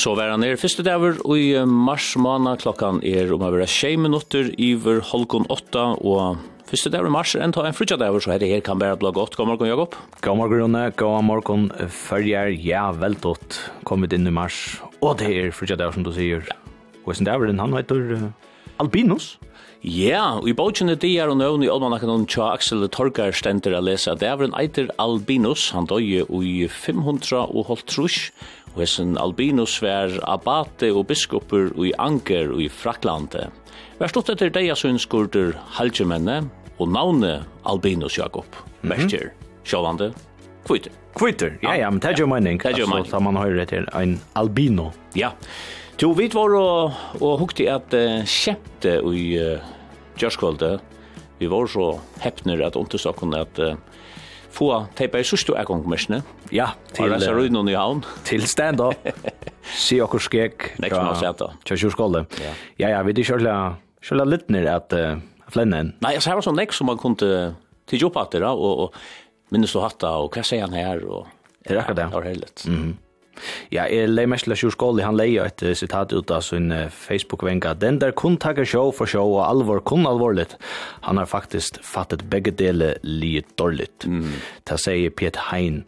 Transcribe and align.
Så 0.00 0.14
var 0.16 0.30
han 0.32 0.40
er 0.46 0.56
første 0.56 0.80
dager, 0.80 1.18
og 1.28 1.36
i 1.36 1.50
mars 1.68 2.14
måned 2.16 2.62
klokken 2.62 3.02
er 3.04 3.28
om 3.34 3.42
å 3.44 3.50
være 3.52 3.66
6 3.68 3.98
minutter 4.00 4.46
iver 4.56 5.02
holkon 5.10 5.44
8, 5.52 5.82
og 6.00 6.38
første 6.70 6.92
dager 6.94 7.10
i 7.10 7.12
mars 7.12 7.34
er 7.36 7.44
en 7.44 7.52
ta 7.52 7.66
en 7.68 7.76
frutja 7.76 7.98
dager, 8.00 8.22
så 8.24 8.32
dette 8.32 8.48
her 8.48 8.62
kan 8.64 8.80
være 8.80 8.96
blå 9.02 9.12
godt. 9.18 9.36
God 9.36 9.50
morgen, 9.50 9.68
Jakob. 9.68 9.98
God 10.24 10.40
morgen, 10.40 10.62
Rune. 10.62 10.86
God 10.96 11.26
morgen, 11.28 11.68
følger. 11.92 12.48
Ja, 12.64 12.86
vel 12.96 13.18
dått. 13.20 13.58
Kommet 13.84 14.16
inn 14.16 14.24
i 14.24 14.32
mars, 14.32 14.78
og 15.04 15.18
det 15.20 15.28
er 15.34 15.52
frutja 15.52 15.76
dager 15.76 15.98
som 15.98 16.08
du 16.08 16.14
sier. 16.16 16.48
Og 17.04 17.12
sin 17.18 17.28
dager, 17.28 17.52
han 17.52 17.76
heter 17.76 18.30
Albinus. 18.80 19.34
Ja, 19.80 20.36
og 20.36 20.44
i 20.44 20.52
bautjene 20.52 20.92
de 21.00 21.08
er 21.16 21.30
og 21.32 21.38
nøvn 21.40 21.62
i 21.64 21.68
Olmanakken 21.72 22.10
og 22.12 22.26
Tja 22.28 22.50
Aksel 22.52 22.84
Torgar 22.92 23.32
stender 23.32 23.72
a 23.78 23.80
lesa. 23.80 24.12
Det 24.12 24.28
er 24.28 24.42
en 24.44 24.56
eiter 24.60 24.90
Albinus, 25.00 25.70
han 25.72 25.88
døye 25.88 26.26
i 26.28 26.66
500 26.68 27.46
og 27.48 27.64
holdt 27.70 27.86
trus, 27.88 28.18
og 28.74 28.82
hessen 28.82 29.16
Albinus 29.18 29.78
vær 29.82 30.14
abate 30.30 30.92
og 30.94 31.08
biskopur 31.10 31.72
i 31.84 31.92
Anker 31.98 32.52
og 32.54 32.62
i 32.62 32.68
Fraklande. 32.70 33.48
Vær 33.98 34.12
stått 34.12 34.30
etter 34.32 34.52
deia 34.54 34.76
synskurder 34.78 35.56
halgemenne 35.76 36.42
og 36.80 36.88
navne 36.94 37.40
Albinus 37.68 38.18
Jakob. 38.18 38.46
Mm 38.82 38.92
-hmm. 38.92 39.30
Sjåvande, 39.64 40.14
kvitter. 40.64 40.92
Kvitter, 41.14 41.58
ja, 41.62 41.74
ja, 41.74 41.90
men 41.90 41.98
det 42.00 42.08
er 42.10 42.20
jo 42.20 42.26
mening. 42.26 42.62
Det 42.62 42.72
er 42.72 42.78
jo 42.78 42.86
mening. 42.86 43.04
Altså, 43.04 43.18
man 43.18 43.36
høyre 43.36 43.66
til 43.66 43.86
en 43.94 44.20
albino. 44.36 44.90
Ja. 45.16 45.30
Jo, 46.02 46.12
vi 46.12 46.30
var 46.32 46.54
og, 46.56 46.92
og 47.20 47.38
hukte 47.38 47.66
at 47.68 47.92
uh, 47.92 48.22
kjente 48.24 48.94
i 49.14 49.24
uh, 49.36 49.58
Gjørskvalde. 50.16 50.78
Vi 51.38 51.50
var 51.50 51.66
så 51.66 51.98
heppner 52.20 52.66
at 52.66 52.76
undersøkene 52.76 53.40
at 53.40 53.58
uh, 53.58 53.74
få 54.50 54.86
teipa 54.96 55.18
i 55.18 55.26
sørste 55.26 55.52
ekongmersene. 55.60 56.22
Ja, 56.50 56.72
til 56.94 57.12
Rasa 57.12 57.30
Rudnon 57.34 57.68
i 57.70 57.76
havn. 57.78 58.02
Til 58.26 58.46
stand 58.50 58.82
up. 58.82 58.98
Si 59.70 60.00
okkur 60.02 60.22
skek. 60.24 60.64
Nekk 60.82 60.96
som 60.96 61.06
har 61.06 61.18
sett 61.20 61.38
da. 61.38 61.52
Kjør 61.68 61.92
skåle. 61.94 62.24
Ja, 62.80 62.88
ja, 62.90 63.02
vi 63.06 63.12
er 63.14 63.26
kjørla, 63.28 63.56
kjørla 64.02 64.24
litt 64.26 64.48
ned 64.50 64.66
at 64.66 64.94
uh, 64.96 65.20
flennen. 65.52 65.92
Nei, 66.02 66.16
altså 66.18 66.32
her 66.32 66.40
var 66.40 66.46
sånn 66.48 66.58
nekk 66.58 66.74
som 66.74 66.90
man 66.90 66.98
kunne 66.98 67.52
tidsi 67.86 68.08
opp 68.08 68.18
at 68.18 68.34
det 68.34 68.40
da, 68.42 68.50
og, 68.50 68.88
og 68.88 69.54
minnes 69.54 69.70
du 69.70 69.78
hatt 69.82 70.00
da, 70.02 70.16
og 70.24 70.34
hva 70.34 70.42
sier 70.46 70.66
han 70.66 70.74
her? 70.74 71.04
Og, 71.06 71.30
det 71.62 71.76
er 71.76 71.84
akkurat 71.84 72.00
det. 72.00 72.08
Det 72.08 72.16
var 72.16 72.28
helt 72.32 72.66
Mm 72.66 72.82
-hmm. 72.82 72.98
Ja, 73.70 73.84
jeg 73.84 74.08
lei 74.08 74.26
mest 74.26 74.44
til 74.44 74.56
Sjur 74.56 75.00
han 75.02 75.16
leia 75.16 75.46
et 75.46 75.76
sitat 75.76 76.12
ut 76.12 76.30
av 76.30 76.40
sin 76.40 76.72
Facebook-venga. 76.90 77.74
Den 77.74 77.98
der 77.98 78.10
kun 78.10 78.36
takker 78.36 78.64
show 78.64 78.92
for 78.92 79.06
show 79.06 79.38
og 79.38 79.48
alvor 79.48 79.80
kun 79.80 80.06
alvorligt. 80.06 80.56
Han 81.02 81.16
har 81.16 81.26
faktisk 81.26 81.78
fattet 81.82 82.28
begge 82.30 82.50
dele 82.50 82.94
liet 83.02 83.56
dårligt. 83.56 84.06
Mm. 84.06 84.32
Det 84.64 84.80
sier 84.80 85.10
Piet 85.10 85.36
Hein. 85.36 85.84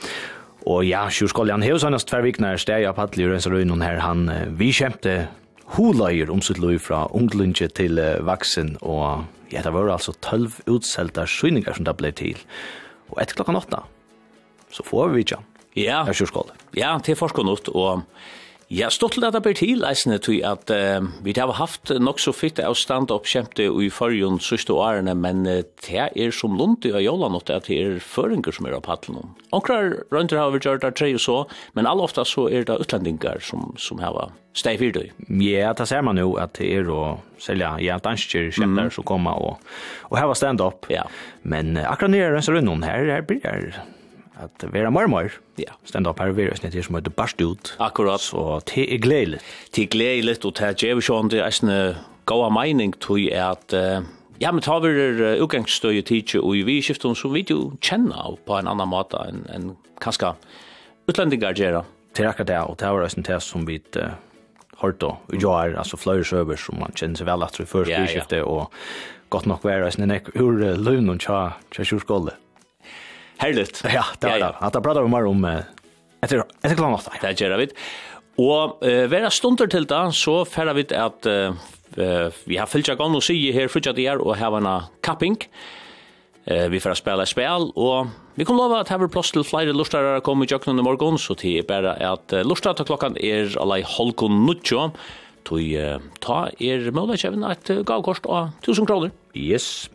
Og 0.69 0.85
ja, 0.87 1.07
Sjurskolian 1.11 1.65
hev 1.65 1.81
sannast 1.83 2.07
tver 2.11 2.23
viknar 2.27 2.61
steg 2.61 2.87
av 2.87 2.95
Padli 2.99 3.27
Røynon 3.27 3.83
her, 3.83 3.99
han 4.05 4.29
vi 4.59 4.71
kjempte 4.75 5.27
huløyer 5.75 6.31
om 6.31 6.43
sitt 6.45 6.61
løy 6.63 6.77
fra 6.83 7.07
unglundje 7.17 7.67
til 7.75 7.99
vaksen, 8.23 8.77
og 8.83 9.25
ja, 9.53 9.63
det 9.65 9.73
var 9.75 9.91
altså 9.91 10.15
tølv 10.25 10.61
utselta 10.71 11.27
skyningar 11.29 11.77
som 11.77 11.89
det 11.89 11.97
ble 11.99 12.13
til. 12.15 12.39
Og 13.13 13.19
etter 13.23 13.37
klokka 13.37 13.57
åtta, 13.59 13.83
så 14.73 14.87
får 14.87 15.11
vi 15.11 15.23
vidtja. 15.23 15.43
Ja. 15.79 16.03
Av 16.05 16.53
Ja, 16.77 16.99
til 17.01 17.17
forskånott, 17.17 17.73
og 17.73 18.05
Ja, 18.73 18.89
stort 18.89 19.13
til 19.13 19.25
at 19.27 19.35
det 19.37 19.43
blir 19.45 19.53
til 19.53 19.83
eisene 19.85 20.17
til 20.23 20.39
at 20.49 20.71
uh, 20.73 21.05
vi 21.21 21.35
har 21.37 21.51
haft 21.59 21.91
nok 21.93 22.23
så 22.23 22.33
fitt 22.33 22.57
av 22.63 22.73
stand-up 22.81 23.27
kjemte 23.29 23.67
i 23.69 23.91
forrige 23.93 24.31
siste 24.41 24.73
årene, 24.73 25.13
men 25.13 25.43
uh, 25.45 25.59
det 25.85 26.07
er 26.17 26.33
som 26.33 26.57
lunt 26.57 26.87
i 26.89 26.93
Jolanot 27.05 27.53
at 27.53 27.69
det 27.69 27.77
er 27.83 28.01
føringer 28.01 28.57
som 28.57 28.71
er 28.71 28.79
av 28.79 28.87
paddelen. 28.87 29.35
Onkrar 29.53 29.99
rønter 30.15 30.41
har 30.41 30.55
vi 30.55 30.63
gjort 30.65 30.87
det 30.87 30.95
tre 30.97 31.11
og 31.13 31.21
så, 31.21 31.37
men 31.77 31.91
all 31.91 32.01
ofta 32.01 32.25
så 32.25 32.47
er 32.49 32.65
det 32.65 32.81
utlendingar 32.81 33.45
som, 33.45 33.75
som 33.77 34.01
har 34.01 34.33
steg 34.57 34.81
fyrt 34.81 35.03
i. 35.03 35.07
Ja, 35.45 35.77
det 35.77 35.91
ser 35.93 36.01
man 36.09 36.17
jo 36.17 36.39
at 36.41 36.57
det 36.57 36.73
er 36.73 36.89
å 36.89 37.19
selja 37.45 37.75
ja, 37.85 38.01
dansker 38.01 38.49
kjemter 38.49 38.89
mm. 38.89 38.95
som 38.97 39.05
kommer 39.05 39.37
og, 39.37 39.73
og 40.09 40.17
hava 40.17 40.39
stand-up. 40.39 40.89
Ja. 40.89 41.05
Men 41.45 41.77
uh, 41.77 41.91
akkurat 41.93 42.17
nere 42.17 42.41
er 42.41 42.57
rundt 42.57 42.73
om 42.73 42.89
her, 42.89 43.05
her 43.19 43.29
blir 43.29 43.45
det 43.45 43.85
at 44.43 44.65
vera 44.73 44.91
mer 44.91 45.11
mer. 45.11 45.37
Ja. 45.61 45.77
Stand 45.89 46.09
up 46.11 46.21
her 46.23 46.33
er 46.35 46.57
snitt 46.59 46.79
som 46.85 46.99
heter 46.99 47.15
Barst 47.15 47.41
ut. 47.41 47.75
Akkurat. 47.79 48.21
Så 48.21 48.61
det 48.71 48.89
er 48.89 49.03
gledelig. 49.03 49.43
Det 49.75 49.87
er 49.87 49.93
gledelig, 49.95 50.41
og 50.45 50.57
det 50.59 50.69
er 50.69 50.81
gjev 50.81 51.05
sjån 51.05 51.31
det 51.33 51.45
er 51.45 51.63
en 51.63 52.03
goa 52.27 52.51
meining 52.53 52.95
til 53.01 53.31
at 53.35 53.75
Ja, 54.43 54.51
men 54.51 54.63
tar 54.65 54.81
vi 54.83 54.91
uh, 54.91 55.39
utgangsstøy 55.45 56.01
i 56.01 56.03
tidsje, 56.03 56.41
og 56.43 56.67
vi 56.67 56.81
skiftet 56.83 57.19
så 57.19 57.31
vidt 57.31 57.53
jo 57.53 57.73
kjenne 57.85 58.17
av 58.19 58.41
på 58.43 58.57
en 58.59 58.71
annan 58.71 58.91
måte 58.91 59.21
enn 59.29 59.45
en, 59.55 59.69
kanskje 60.03 60.33
utlendingar 61.07 61.55
gjør 61.55 61.85
Det 62.13 62.25
er 62.25 62.33
akkurat 62.33 62.49
det, 62.49 62.59
og 62.59 62.77
det 62.81 62.91
var 62.91 63.05
også 63.07 63.21
en 63.21 63.29
test 63.29 63.53
som 63.53 63.67
vi 63.69 63.79
uh, 64.01 64.17
hørte, 64.83 65.13
og 65.15 65.39
jo 65.39 65.53
er 65.55 65.79
altså 65.79 65.97
flere 65.97 66.25
søver 66.27 66.59
som 66.59 66.81
man 66.83 66.95
kjenner 66.99 67.21
seg 67.21 67.29
vel 67.31 67.47
at 67.47 67.61
vi 67.61 67.69
først 67.71 67.91
ja, 67.91 68.03
ja. 68.03 68.43
og 68.43 68.73
godt 69.31 69.47
nok 69.47 69.65
være, 69.65 69.87
og 69.87 70.11
jeg 70.11 70.35
ur 70.35 70.59
uh, 70.59 70.75
løvn 70.75 71.15
og 71.15 71.23
tja, 71.23 71.43
tja 71.71 71.87
kjørskålet. 71.87 72.35
Herligt. 73.43 73.83
Ja, 73.85 74.05
det 74.21 74.31
var 74.31 74.39
det. 74.39 74.55
Att 74.61 74.83
prata 74.83 75.03
mer 75.07 75.27
om 75.27 75.45
efter 76.23 76.45
efter 76.63 76.77
klockan 76.77 76.95
8. 76.95 77.13
Det 77.21 77.41
gör 77.41 77.59
vi. 77.59 77.69
Og 78.41 78.79
uh, 78.81 79.11
vera 79.13 79.31
stunder 79.31 79.69
til 79.69 79.85
da, 79.85 80.07
så 80.11 80.43
færa 80.49 80.73
vi 80.73 80.87
at 80.97 81.27
uh, 81.29 82.33
vi 82.49 82.57
har 82.57 82.67
fyllt 82.67 82.89
gang 82.97 83.17
og 83.17 83.23
sige 83.23 83.53
her 83.53 83.69
frutja 83.69 83.93
det 83.93 84.09
her 84.09 84.23
og 84.23 84.37
hava 84.37 84.59
en 84.63 84.89
kapping. 85.03 85.37
Uh, 86.51 86.71
vi 86.73 86.81
får 86.81 86.95
spela 86.95 87.27
spel, 87.27 87.69
og 87.77 88.09
vi 88.37 88.45
kan 88.45 88.57
lova 88.57 88.81
at 88.81 88.89
hava 88.89 89.07
plass 89.07 89.33
til 89.33 89.45
flere 89.45 89.75
lustrar 89.77 90.21
kom 90.21 90.43
i 90.43 90.47
jøkken 90.47 90.79
i 90.79 90.83
morgon, 90.83 91.19
så 91.19 91.35
til 91.35 91.59
er 91.59 91.69
bare 91.69 91.99
at 92.01 92.33
uh, 92.33 92.41
lustrar 92.41 92.73
til 92.73 92.89
klokkan 92.89 93.17
er 93.21 93.53
alai 93.61 93.83
holko 93.83 94.29
nutjo, 94.29 94.91
Tui 95.45 95.75
uh, 95.77 95.99
ta 96.23 96.47
er 96.63 96.91
måla 96.95 97.19
kjevin 97.19 97.45
at 97.45 97.69
uh, 97.71 97.83
gavkost 97.85 98.27
av 98.31 98.53
1000 98.63 98.87
kroner. 98.87 99.11
Yes. 99.35 99.91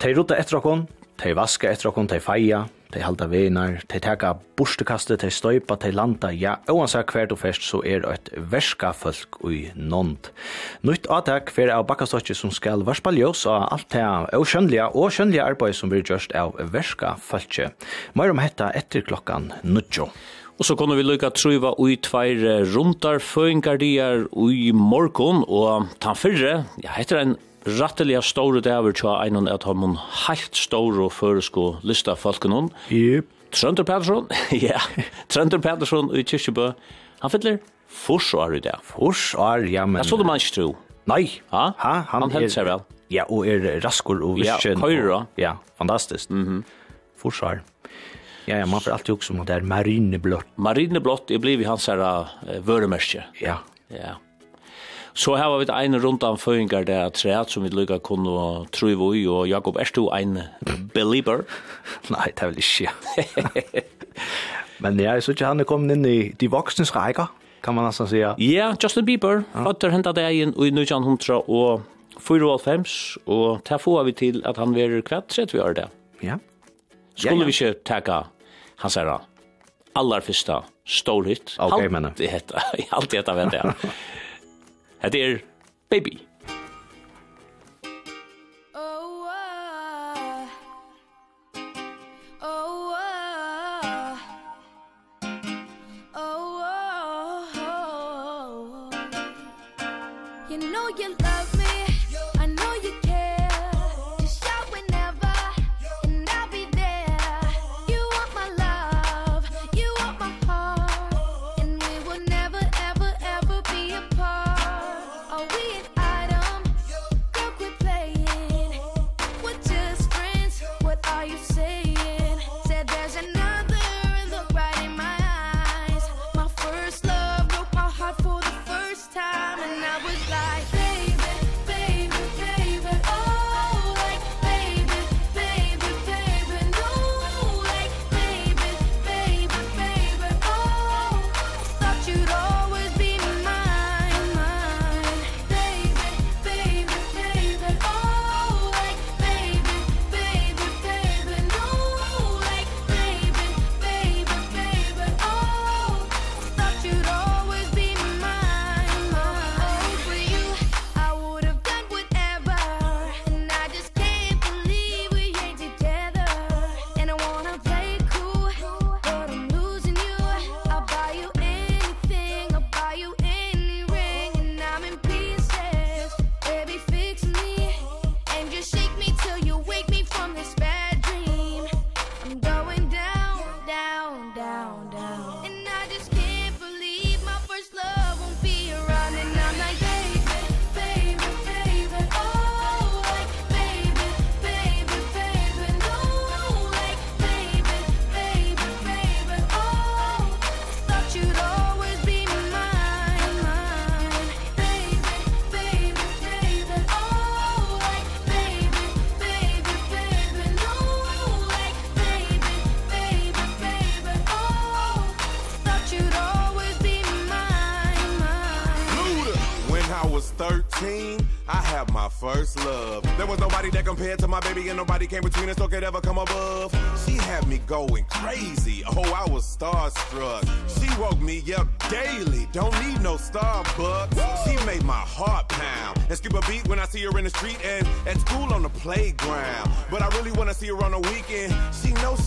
Tei 0.00 0.14
rutta 0.16 0.38
etter 0.38 0.58
okkon, 0.58 0.86
Tei 1.18 1.32
vaska 1.34 1.66
etter 1.72 1.88
okkom, 1.90 2.06
tei 2.06 2.20
feia, 2.22 2.60
tei 2.94 3.00
halda 3.02 3.26
venar, 3.26 3.80
tei 3.90 3.98
teka 3.98 4.36
burstekastet, 4.54 5.18
tei 5.18 5.32
støypa, 5.34 5.74
tei 5.82 5.90
landa, 5.90 6.30
ja, 6.30 6.52
oansett 6.70 7.10
hver 7.10 7.26
du 7.26 7.34
fest, 7.34 7.64
så 7.66 7.80
er 7.82 8.06
eit 8.06 8.30
verska 8.52 8.92
folk 8.94 9.40
ui 9.42 9.64
nond. 9.74 10.30
Nytt 10.86 11.08
atak 11.10 11.50
fyrir 11.50 11.74
av 11.74 11.88
bakkastotje 11.88 12.36
som 12.38 12.52
skal 12.54 12.86
varspa 12.86 13.10
ljós 13.16 13.42
av 13.50 13.66
alt 13.74 13.88
det 13.96 14.04
og 14.38 14.46
skjønnelige 14.46 14.86
og 14.94 15.10
skjønnelige 15.16 15.48
arbeid 15.50 15.74
som 15.74 15.90
blir 15.90 16.06
gjørst 16.06 16.36
av 16.38 16.54
verska 16.70 17.16
folkje. 17.18 17.72
Møyr 18.14 18.36
om 18.36 18.44
hetta 18.44 18.70
etter 18.78 19.02
klokkan 19.02 19.50
nudjo. 19.66 20.06
Og 20.58 20.66
så 20.66 20.78
kunne 20.78 20.94
vi 20.98 21.06
lukka 21.06 21.32
truva 21.34 21.74
ui 21.82 21.98
tveir 22.02 22.62
rundar 22.76 23.18
føyngardiar 23.22 24.28
ui 24.38 24.70
morgon, 24.70 25.42
og 25.50 25.90
tan 25.98 26.18
fyrre, 26.18 26.64
ja, 26.82 26.94
heter 26.94 27.24
en 27.24 27.36
ratteliga 27.66 28.22
store 28.22 28.60
daver 28.64 28.92
tja 28.96 29.18
einan 29.22 29.48
at 29.50 29.64
han 29.68 29.80
mun 29.80 29.96
heilt 30.26 30.56
store 30.56 31.08
føresko 31.10 31.78
lista 31.82 32.14
falken 32.18 32.54
hon. 32.54 32.70
Yep. 32.90 33.34
Trønder 33.50 33.84
Pedersen, 33.88 34.28
ja, 34.68 34.80
Trønder 35.32 35.60
Pedersen 35.64 36.10
i 36.12 36.24
Kirkjebø, 36.26 36.72
han 37.22 37.32
fyller 37.32 37.58
forsvar 37.88 38.52
i 38.58 38.60
dag. 38.60 38.82
Forsvar, 38.84 39.64
ja, 39.64 39.86
men... 39.88 40.02
Jeg 40.02 40.10
så 40.10 40.18
det 40.20 40.26
man 40.28 40.40
ikke 40.40 40.54
tro. 40.58 40.68
Nei. 41.08 41.22
Ha? 41.54 41.70
ha? 41.80 41.94
Han, 42.10 42.26
han 42.26 42.34
heldt 42.36 42.52
seg 42.52 42.68
vel. 42.68 42.84
Ja, 43.08 43.24
og 43.32 43.48
er 43.48 43.80
raskor 43.80 44.20
og 44.20 44.36
virkjen. 44.36 44.84
Ja, 44.84 45.16
og- 45.16 45.26
Ja, 45.40 45.54
fantastisk. 45.80 46.30
Mm 46.30 46.44
-hmm. 46.44 46.62
Forsvar. 47.16 47.62
Ja, 48.46 48.58
ja, 48.58 48.66
man 48.66 48.80
får 48.80 48.90
alltid 48.92 49.14
også 49.14 49.32
om 49.32 49.46
det 49.46 49.56
er 49.56 49.60
marineblått. 49.60 50.46
Marineblått, 50.56 51.30
jeg 51.30 51.40
blir 51.40 51.58
vi 51.58 51.64
hans 51.64 51.86
her 51.86 51.98
uh, 51.98 52.28
vøremerskje. 52.64 53.24
Ja. 53.40 53.58
Ja. 53.90 54.14
Så 55.18 55.34
her 55.34 55.50
var 55.50 55.58
vi 55.58 55.66
en 55.66 55.98
rundt 55.98 56.22
om 56.22 56.38
føringer 56.38 56.84
der 56.86 57.10
treet 57.10 57.50
som 57.50 57.64
vi 57.64 57.72
lykket 57.74 58.04
kunne 58.06 58.66
tro 58.70 58.88
i, 58.88 59.26
og 59.26 59.48
Jakob, 59.50 59.76
er 59.82 59.90
du 59.94 60.08
en 60.14 60.38
belieber? 60.94 61.42
Nei, 62.10 62.30
det 62.30 62.42
er 62.42 62.52
vel 62.52 62.62
ikke. 62.62 63.84
Men 64.78 65.00
jeg 65.00 65.22
synes 65.22 65.34
ikke 65.34 65.50
han 65.50 65.60
er 65.60 65.66
kommet 65.66 65.96
inn 65.96 66.06
i 66.06 66.18
de 66.38 66.50
voksnes 66.50 66.94
reiker, 66.94 67.32
kan 67.66 67.74
man 67.74 67.88
nesten 67.88 68.06
si. 68.06 68.20
Ja, 68.22 68.36
yeah, 68.38 68.76
Justin 68.78 69.06
Bieber, 69.08 69.42
fatter 69.52 69.90
hentet 69.90 70.14
deg 70.20 70.38
inn 70.44 70.54
i 70.54 70.70
1900 70.70 71.42
og 71.50 71.82
94, 72.22 73.18
og 73.26 73.64
der 73.66 73.82
får 73.82 74.04
vi 74.06 74.14
til 74.22 74.42
at 74.46 74.58
han 74.58 74.74
var 74.76 74.94
kvett 75.06 75.34
vi 75.38 75.58
gjør 75.58 75.74
det. 75.80 75.88
Ja. 76.22 76.38
Skulle 77.18 77.48
vi 77.48 77.54
ikke 77.56 77.74
takke 77.86 78.22
hans 78.78 78.94
herre, 78.94 79.18
aller 79.98 80.22
første 80.22 80.62
storhytt. 80.86 81.56
Ok, 81.58 81.90
men. 81.90 82.06
Alt 82.06 82.22
i 82.22 82.30
dette, 82.30 82.62
alt 82.94 83.12
i 83.12 83.18
dette 83.18 83.34
vet 83.34 83.58
jeg. 83.58 83.90
Hetta 85.00 85.18
er 85.18 85.38
Baby. 85.90 86.27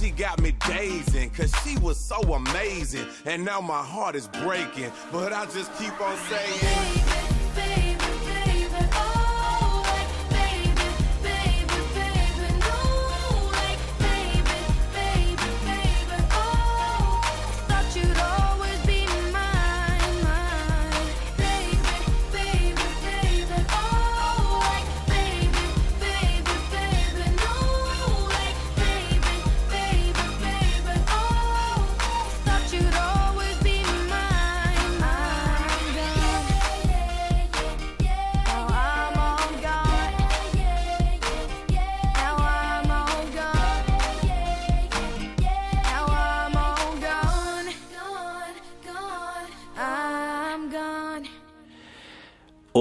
she 0.01 0.09
got 0.09 0.42
me 0.42 0.51
dazing 0.68 1.30
cause 1.30 1.53
she 1.63 1.77
was 1.77 1.98
so 1.98 2.19
amazing. 2.33 3.06
And 3.25 3.45
now 3.45 3.62
my 3.62 3.83
heart 3.83 4.15
is 4.15 4.27
breaking 4.27 4.92
but 5.12 5.31
I 5.31 5.45
just 5.45 5.71
keep 5.77 6.00
on 6.01 6.18
saying 6.18 7.40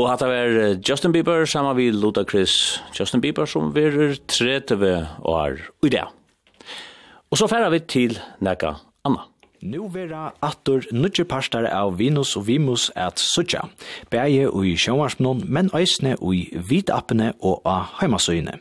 Og 0.00 0.06
hatt 0.08 0.22
av 0.24 0.30
er 0.32 0.78
Justin 0.80 1.12
Bieber 1.12 1.42
sammen 1.44 1.74
med 1.76 1.96
Ludacris. 2.00 2.78
Justin 2.96 3.20
Bieber 3.20 3.44
som 3.44 3.66
verer 3.74 4.14
30 4.32 4.94
år 5.28 5.58
i 5.84 5.90
dag. 5.92 6.14
Og 7.28 7.36
så 7.36 7.48
færer 7.50 7.68
vi 7.74 7.82
til 7.84 8.16
Neka 8.40 8.78
Anna. 9.04 9.26
Nu 9.60 9.90
vera 9.92 10.30
attur 10.40 10.88
nudje 10.88 11.26
pastar 11.28 11.68
av 11.68 11.98
Venus 11.98 12.32
og 12.40 12.46
Vimus 12.48 12.88
at 12.96 13.20
sutja, 13.20 13.66
bæje 14.08 14.48
ui 14.48 14.72
sjåvarsmnon, 14.72 15.44
men 15.44 15.68
eisne 15.76 16.14
ui 16.16 16.46
vidappene 16.48 17.34
og 17.44 17.60
a 17.68 17.82
heimasøyne. 18.00 18.56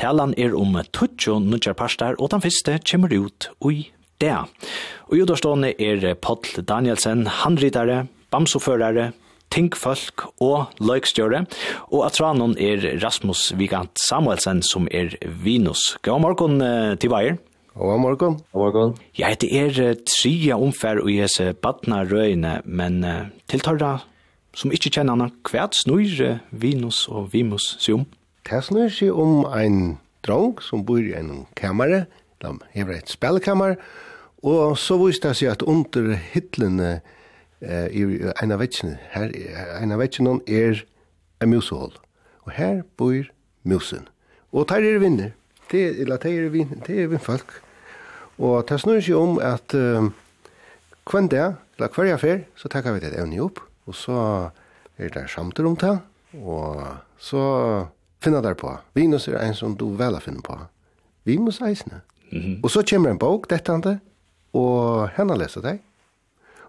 Talan 0.00 0.32
er 0.40 0.56
om 0.56 0.80
tutsjo 0.88 1.36
nudje 1.36 1.76
pastar 1.76 2.16
og 2.16 2.32
den 2.32 2.48
fyrste 2.48 2.80
kemur 2.80 3.12
ut 3.12 3.52
ui 3.60 3.90
det. 4.24 4.32
Og 5.12 5.20
i 5.20 5.74
er 5.76 6.14
Paul 6.14 6.64
Danielsen, 6.64 7.26
handritare, 7.26 8.06
bamsoførare, 8.32 9.12
Tinkfolk 9.54 10.26
og 10.44 10.74
Løykstjøre, 10.80 11.44
og 11.92 12.04
at 12.06 12.18
tranon 12.18 12.56
er 12.60 12.84
Rasmus 13.02 13.52
Vigant 13.58 13.96
Samuelsen, 14.08 14.62
som 14.62 14.88
er 14.90 15.16
Vinus. 15.44 15.96
God 16.02 16.20
morgen 16.24 16.60
til 17.00 17.12
veier. 17.12 17.38
God 17.78 18.00
morgen. 18.02 18.38
God 18.52 18.72
morgen. 18.74 18.94
Ja, 19.18 19.32
det 19.38 19.48
er 19.54 19.94
tria 20.04 20.58
omfær 20.58 21.00
og 21.04 21.10
jese 21.14 21.52
badna 21.54 22.02
røyne, 22.08 22.60
men 22.66 23.02
tiltarra 23.48 24.00
som 24.58 24.72
ikkje 24.74 24.98
kjenner 24.98 25.14
henne, 25.14 25.30
hva 25.46 25.68
snur 25.76 26.40
Vinus 26.50 27.04
og 27.10 27.30
Vimus 27.34 27.76
seg 27.78 28.00
om? 28.00 28.06
Det 28.48 28.62
snur 28.64 28.90
seg 28.92 29.14
om 29.14 29.44
ein 29.54 29.98
drong 30.26 30.58
som 30.64 30.82
bor 30.88 31.02
i 31.02 31.14
en 31.14 31.46
kammare, 31.58 32.06
de 32.42 32.54
hever 32.74 32.98
et 32.98 33.12
spelkammer, 33.12 33.76
og 34.42 34.78
så 34.78 34.98
viste 35.00 35.30
det 35.30 35.38
seg 35.38 35.52
at 35.52 35.64
under 35.66 36.14
hitlene 36.32 36.98
eh, 37.60 37.88
i 37.90 38.04
en 38.42 38.52
av 38.52 38.60
vetsjene. 38.62 38.98
Her, 39.12 39.32
en 39.82 39.92
av 39.92 40.02
vetsjene 40.02 40.38
er 40.46 40.84
en 41.42 41.50
musehål. 41.52 41.94
Og 42.46 42.52
her 42.56 42.82
bor 42.96 43.28
musen. 43.62 44.08
Og 44.52 44.68
der 44.68 44.84
er 44.84 44.98
vinner. 44.98 45.34
Det, 45.70 46.00
eller 46.00 46.16
der 46.16 46.46
er 46.46 46.48
vinner, 46.48 46.80
det 46.86 47.02
er 47.02 47.10
vinnfolk. 47.12 47.60
Og 48.38 48.62
det 48.68 48.80
snur 48.80 49.00
seg 49.02 49.18
om 49.18 49.38
at 49.42 49.74
uh, 49.74 50.08
hver 51.10 51.26
dag, 51.28 51.58
eller 51.76 51.92
hver 51.94 52.16
fer, 52.22 52.44
så 52.56 52.70
takker 52.72 52.94
vi 52.96 53.02
det 53.04 53.18
evne 53.18 53.42
opp. 53.42 53.60
Og 53.86 53.94
så 53.94 54.18
er 54.98 55.12
det 55.14 55.28
samtidig 55.30 55.68
om 55.68 55.76
det. 55.76 55.98
Og 56.44 56.82
så 57.18 57.42
finner 58.22 58.42
der 58.42 58.54
på. 58.54 58.72
Vinus 58.94 59.28
er 59.28 59.40
en 59.42 59.54
som 59.54 59.76
du 59.76 59.90
vel 59.96 60.16
har 60.16 60.24
finnet 60.24 60.44
på. 60.44 60.58
Vi 61.24 61.36
må 61.36 61.50
seisne. 61.50 62.00
Mm 62.32 62.40
-hmm. 62.40 62.60
Og 62.62 62.70
så 62.70 62.82
kommer 62.90 63.10
en 63.10 63.18
bok, 63.18 63.50
dette 63.50 63.72
andre, 63.72 63.98
og 64.52 65.08
henne 65.08 65.38
leser 65.38 65.60
deg. 65.60 65.78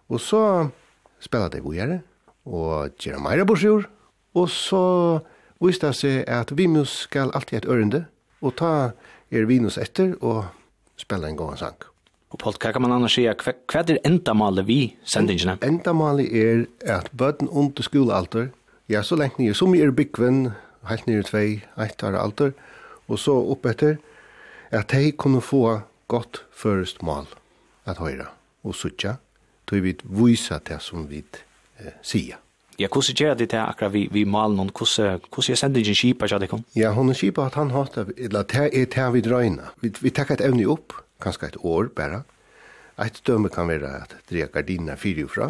Og 0.10 0.22
så 0.22 0.44
spelade 1.22 1.58
det 1.58 1.66
vågjere, 1.66 2.02
og 2.50 2.96
gjøre 2.98 3.22
meira 3.22 3.46
borsjord, 3.46 3.86
og 4.34 4.50
så 4.50 4.84
viste 5.62 5.90
det 5.92 6.00
seg 6.00 6.24
at 6.30 6.54
Vimus 6.58 7.04
skal 7.06 7.34
alltid 7.36 7.62
et 7.62 7.70
ørende, 7.70 8.06
og 8.42 8.56
ta 8.58 8.74
er 9.30 9.46
Vinus 9.50 9.78
etter 9.78 10.16
og 10.22 10.48
spela 11.00 11.30
en 11.30 11.38
gåan 11.38 11.60
sang. 11.60 11.78
Og 12.30 12.38
Paul, 12.42 12.56
hva 12.62 12.72
kan 12.74 12.84
man 12.86 12.94
annars 12.94 13.16
sige, 13.18 13.34
Hva 13.34 13.82
er 13.82 13.98
endamalet 14.06 14.68
vi 14.68 14.80
sendingene? 15.04 15.58
Endamalet 15.66 16.30
er 16.30 16.66
at 16.86 17.10
bøten 17.18 17.50
under 17.50 17.84
skolealter, 17.84 18.50
ja, 18.90 19.02
så 19.02 19.16
lengt 19.18 19.40
nye, 19.40 19.54
som 19.54 19.74
er 19.76 19.92
byggven, 19.92 20.52
helt 20.90 21.08
nye 21.08 21.24
tvei, 21.26 21.64
eit 21.78 22.04
år 22.04 22.18
alter, 22.18 22.54
og 23.10 23.20
så 23.20 23.34
opp 23.34 23.66
etter, 23.66 23.98
at 24.72 24.94
de 24.94 25.12
kunne 25.12 25.42
få 25.42 25.82
godt 26.08 26.44
først 26.54 27.02
mal 27.02 27.26
at 27.86 27.98
høyre 27.98 28.30
og 28.64 28.76
suttja, 28.78 29.18
tog 29.70 29.84
vi 29.86 29.96
vise 30.04 30.60
det 30.66 30.80
som 30.82 31.06
vi 31.10 31.22
eh, 31.22 31.94
sier. 32.02 32.40
Ja, 32.80 32.88
hvordan 32.88 33.16
gjør 33.16 33.34
det 33.36 33.50
til 33.52 33.60
akkurat 33.60 33.92
vi, 33.92 34.06
vi 34.12 34.24
maler 34.24 34.56
noen? 34.56 34.72
Hvordan, 34.72 35.20
hvordan 35.28 35.54
er 35.54 35.60
sendingen 35.60 35.98
kjipa, 36.00 36.30
kjær 36.32 36.40
det 36.40 36.48
kom? 36.52 36.64
Ja, 36.80 36.94
hun 36.96 37.12
er 37.12 37.18
kjipa 37.20 37.50
at 37.50 37.58
han 37.60 37.74
hatt 37.76 37.98
det, 37.98 38.14
eller 38.16 38.48
det 38.48 38.70
er 38.72 38.88
det 38.94 39.08
vi 39.16 39.24
drøyna. 39.26 39.74
Vi, 39.84 39.92
vi 40.00 40.14
tar 40.16 40.32
et 40.32 40.44
evne 40.46 40.68
opp, 40.72 40.96
kanskje 41.20 41.52
et 41.52 41.60
år 41.60 41.92
bare. 41.96 42.24
Et 43.04 43.20
døme 43.28 43.52
kan 43.52 43.68
være 43.68 43.92
at 44.06 44.16
dreja 44.32 44.48
gardiner 44.52 45.00
fyrer 45.00 45.28
fra, 45.32 45.50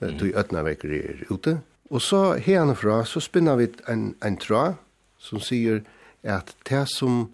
mm. 0.00 0.18
tog 0.20 0.36
øtna 0.44 0.66
vekker 0.68 0.94
er 1.00 1.24
ute. 1.32 1.58
Og 1.90 2.04
så 2.04 2.22
herfra 2.40 3.02
så 3.08 3.24
spinner 3.24 3.56
vi 3.60 3.70
en, 3.88 4.12
en 4.24 4.36
tra 4.40 4.74
som 5.20 5.40
sier 5.40 5.82
at 6.24 6.54
det 6.68 6.86
som 6.92 7.26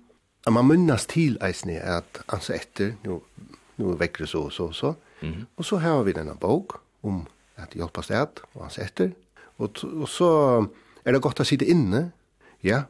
at 0.46 0.54
man 0.54 0.70
munnas 0.70 1.04
til 1.10 1.36
eisne 1.44 1.76
at 1.82 2.22
altså 2.30 2.54
etter, 2.56 2.94
nu, 3.04 3.20
nu 3.78 3.94
vekker 3.98 4.26
så 4.26 4.46
og 4.46 4.52
så 4.54 4.70
og 4.70 4.74
så, 4.74 4.94
så 4.94 5.09
Mm 5.20 5.32
-hmm. 5.32 5.44
Og 5.56 5.64
så 5.64 5.76
har 5.76 6.02
vi 6.02 6.12
denne 6.12 6.34
bok 6.34 6.80
om 7.02 7.26
at 7.56 7.68
hjelpa 7.74 8.02
sted 8.02 8.40
og 8.54 8.62
hans 8.62 8.78
etter. 8.78 9.10
Og, 9.58 9.84
og 9.84 10.08
så 10.08 10.30
er 11.04 11.12
det 11.12 11.22
godt 11.22 11.40
å 11.40 11.44
sitte 11.44 11.66
inne. 11.66 12.12
Ja, 12.62 12.82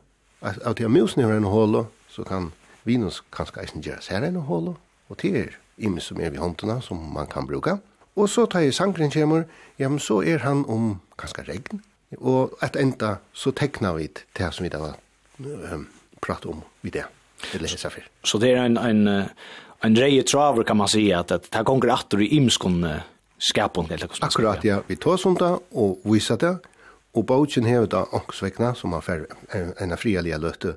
at 0.43 0.81
jeg 0.81 0.91
musen 0.91 1.23
har 1.23 1.33
en 1.33 1.45
hål, 1.45 1.87
så 2.09 2.25
kan 2.25 2.53
vinus 2.85 3.23
kanskje 3.33 3.63
eisen 3.63 3.83
gjøre 3.83 4.03
seg 4.03 4.25
en 4.25 4.37
hål. 4.37 4.75
Og 5.09 5.23
det 5.23 5.37
er 5.37 5.59
imen 5.79 6.01
som 6.01 6.21
er 6.21 6.31
ved 6.31 6.39
håndene 6.39 6.81
som 6.83 6.97
man 7.15 7.27
kan 7.27 7.47
bruka. 7.47 7.79
Og 8.17 8.29
så 8.29 8.47
tar 8.47 8.61
jeg 8.61 8.75
sangren 8.75 9.11
kommer, 9.11 9.45
ja, 9.79 9.89
men 9.89 9.99
så 9.99 10.21
er 10.23 10.39
han 10.39 10.65
om 10.69 11.01
kanskje 11.19 11.47
regn. 11.49 11.83
Og 12.19 12.59
et 12.63 12.77
enda 12.77 13.15
så 13.33 13.53
teknar 13.55 13.97
vi 13.97 14.09
det 14.39 14.53
som 14.55 14.65
vi 14.65 14.73
da 14.73 14.93
um, 15.39 15.87
prater 16.21 16.51
om 16.51 16.63
vid 16.83 16.99
det. 16.99 17.05
Eller 17.55 17.71
hesa 17.71 17.89
fyr. 17.89 18.09
Så 18.25 18.39
det 18.39 18.51
er 18.51 18.65
en, 18.65 18.77
en 18.77 19.29
en 19.81 19.95
dreje 19.95 20.23
traver 20.23 20.63
kan 20.63 20.77
man 20.77 20.89
säga 20.89 21.19
att, 21.19 21.29
det 21.29 21.55
här 21.55 21.65
kommer 21.65 21.89
att 21.89 22.11
du 22.11 22.27
i 22.27 22.37
imskon 22.37 22.87
skapon 23.39 23.87
eller. 23.91 24.11
Akkurat, 24.21 24.65
ja. 24.65 24.83
Vi 24.87 24.97
tar 24.97 25.17
sånt 25.17 25.39
där 25.39 25.59
och 25.71 26.01
visar 26.03 26.37
det. 26.37 26.57
Och 27.13 27.25
bogen 27.25 27.65
här 27.65 27.83
utav 27.83 28.09
ångsväckna 28.13 28.75
som 28.75 28.93
har 28.93 29.01
färre, 29.01 29.27
en 29.77 29.97
frialiga 29.97 30.39
löte 30.39 30.75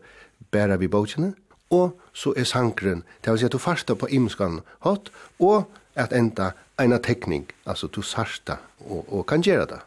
bära 0.51 0.77
vi 0.77 0.87
bogen. 0.87 1.33
Och 1.67 1.99
så 2.13 2.35
är 2.35 2.43
sankren, 2.43 3.03
det 3.21 3.31
vill 3.31 3.39
säga 3.39 3.45
att 3.45 3.51
du 3.51 3.59
fasta 3.59 3.95
på 3.95 4.09
imskan 4.09 4.61
hatt 4.79 5.09
och 5.37 5.71
att 5.93 6.13
enda 6.13 6.53
ena 6.77 6.97
tekning, 6.97 7.45
alltså 7.63 7.87
du 7.87 8.01
sarsta 8.01 8.57
och, 8.77 9.13
och 9.19 9.29
kan 9.29 9.41
göra 9.41 9.65
det. 9.65 9.79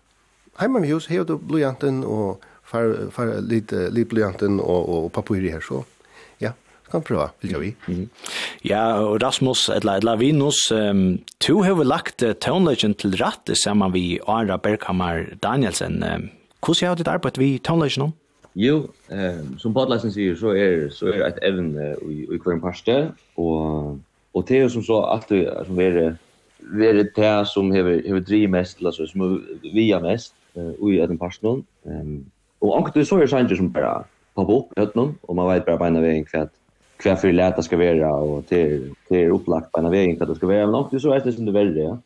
Hemma 0.56 0.78
med 0.78 0.88
hus, 0.88 1.08
här 1.08 1.25
du 1.25 1.37
blyanten 1.37 2.04
och 2.04 2.42
far, 2.62 3.11
far, 3.11 3.40
lite, 3.40 3.90
lite 3.90 4.14
blyanten 4.14 4.61
och, 4.61 5.04
och 5.04 5.12
papper 5.12 5.50
här 5.50 5.61
så 5.61 5.85
kan 6.90 7.02
prøve, 7.02 7.28
vil 7.43 7.50
jeg 7.50 7.61
vi. 7.61 7.71
Mm. 7.88 8.09
Ja, 8.64 8.83
og 9.02 9.23
Rasmus, 9.23 9.69
eller, 9.69 10.00
eller 10.00 10.16
Vinus, 10.16 10.71
um, 10.73 11.19
du 11.47 11.62
har 11.62 11.83
lagt 11.85 12.23
uh, 12.23 12.33
tøvnløgjen 12.33 12.95
til 12.95 13.16
rett 13.21 13.50
sammen 13.62 13.95
vi 13.95 14.19
Ara 14.26 14.57
Berghammer 14.57 15.25
Danielsen. 15.43 16.02
Um, 16.02 16.31
hvordan 16.64 16.88
har 16.88 17.00
ditt 17.00 17.11
arbeid 17.11 17.38
vi 17.38 17.59
tøvnløgjen 17.59 18.09
om? 18.09 18.14
Jo, 18.57 18.87
eh, 19.12 19.43
som 19.61 19.75
Badleisen 19.76 20.12
sier, 20.14 20.37
så 20.40 20.55
er, 20.57 20.87
så 20.88 21.11
er 21.12 21.26
et 21.26 21.43
evne 21.45 21.90
i, 22.09 22.23
i 22.25 22.38
hver 22.40 22.57
parste, 22.62 22.95
og, 23.37 23.99
og 24.33 24.47
det 24.49 24.62
er 24.62 24.71
som 24.73 24.85
så 24.85 25.02
alltid 25.12 25.50
som 25.66 25.81
er 25.85 25.99
det 25.99 26.14
det 27.16 27.35
som 27.50 27.69
hever, 27.71 28.00
hever 28.07 28.23
driv 28.25 28.49
mest, 28.50 28.81
altså, 28.81 29.05
som 29.07 29.26
via 29.75 30.00
mest, 30.00 30.33
uh, 30.57 30.73
i 30.88 30.97
den 31.05 31.19
parsten. 31.19 31.66
Um, 31.85 32.25
og 32.64 32.78
anker 32.78 33.05
så 33.05 33.21
er 33.21 33.28
sanger 33.28 33.61
som 33.61 33.69
bare 33.73 34.07
popp 34.37 34.50
opp 34.50 34.73
i 34.73 34.81
høttene, 34.81 35.12
og 35.28 35.37
man 35.37 35.50
vet 35.52 35.69
bare 35.69 35.83
beina 35.85 36.00
veien 36.00 36.25
kvett 36.25 36.55
kvar 36.96 37.16
för 37.16 37.32
lätt 37.32 37.64
ska 37.64 37.76
vara 37.76 38.14
och 38.14 38.46
till 38.46 38.94
till 39.08 39.30
upplagt 39.30 39.72
på 39.72 39.80
en 39.80 39.90
väg 39.90 40.22
att 40.22 40.28
det 40.28 40.34
ska 40.34 40.46
vara 40.46 40.66
något 40.66 41.02
så 41.02 41.12
är 41.12 41.20
det 41.20 41.32
som 41.32 41.44
det 41.44 41.52
väl 41.52 41.76
ja. 41.76 41.98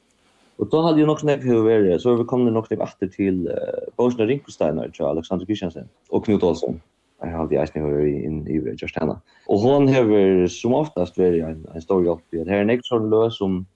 Och 0.57 0.69
då 0.69 0.81
hade 0.83 1.01
ju 1.01 1.07
nog 1.07 1.21
snäpp 1.21 1.45
hur 1.45 1.63
vara 1.63 1.99
så 1.99 2.15
vi 2.15 2.25
kom 2.25 2.45
det 2.45 2.51
nog 2.51 2.69
typ 2.69 2.81
åter 2.81 3.07
till 3.07 3.49
uh, 3.49 3.55
Bosna 3.97 4.25
Rinkelstein 4.25 4.79
och 4.79 5.01
Alexander 5.01 5.47
Kristiansen 5.47 5.89
och 6.09 6.25
Knut 6.25 6.43
Olsson. 6.43 6.81
Jag 7.23 7.29
hade 7.29 7.55
ju 7.55 7.67
snur 7.67 8.07
i 8.07 8.25
in 8.25 8.49
i 8.49 8.77
just 8.83 8.97
henne. 8.97 9.17
Och 9.47 9.61
hon 9.61 9.89
har 9.89 10.47
som 10.47 10.75
oftast 10.75 11.19
varit 11.19 11.45
en 11.45 11.67
en 11.75 11.83
stor 11.83 12.05
hjälp 12.05 12.35
i 12.35 12.37
det 12.37 12.51
här 12.51 12.65
nästa 12.65 12.99
lös 12.99 13.39
som 13.39 13.67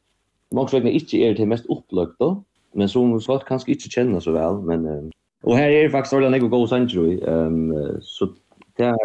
Många 0.54 0.68
vägnar 0.73 0.90
inte 0.90 1.16
är 1.16 1.35
det 1.35 1.47
mest 1.47 1.66
upplagt 1.66 2.18
då, 2.18 2.42
men 2.73 2.88
som 2.88 3.21
folk 3.21 3.49
kanske 3.49 3.73
inte 3.73 3.88
känner 3.88 4.21
så 4.21 4.33
väl, 4.33 4.54
men 4.54 4.87
um, 4.87 5.11
och 5.42 5.56
här 5.56 5.71
är 5.71 5.83
det 5.83 5.90
faktiskt 5.90 6.12
ordentligt 6.12 6.42
att 6.42 6.50
gå 6.50 6.66
ehm 6.66 7.23
um, 7.25 8.00
så 8.02 8.28
ta 8.76 8.97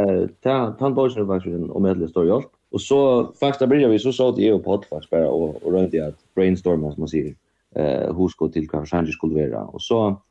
ta 0.44 0.76
ta 0.80 0.90
boys 0.90 1.16
nu 1.16 1.26
faktiskt 1.26 1.70
om 1.70 1.84
medel 1.84 2.10
står 2.10 2.28
jag. 2.28 2.44
Och 2.72 2.82
så 2.82 3.32
faktiskt 3.40 3.70
började 3.70 3.94
vi 3.94 4.00
så 4.00 4.14
så 4.14 4.30
att 4.30 4.38
jag 4.38 4.64
podd 4.64 4.86
faktiskt 4.86 5.10
bara 5.10 5.30
och 5.30 5.64
och 5.64 5.74
runt 5.74 5.92
det 5.92 6.16
brainstorma 6.36 6.92
som 6.92 7.02
man 7.02 7.08
säger. 7.08 7.36
Eh 7.76 8.18
hur 8.18 8.28
ska 8.28 8.48
till 8.48 8.70
kanske 8.70 8.96
han 8.96 9.08
skulle 9.08 9.50
vara 9.50 9.64
och 9.64 9.82
så 9.82 10.22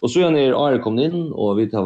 Och 0.00 0.10
så 0.10 0.20
är 0.20 0.30
när 0.30 0.66
Ari 0.66 0.78
kom 0.78 0.98
in 0.98 1.32
och 1.32 1.58
vi 1.58 1.70
tar 1.70 1.82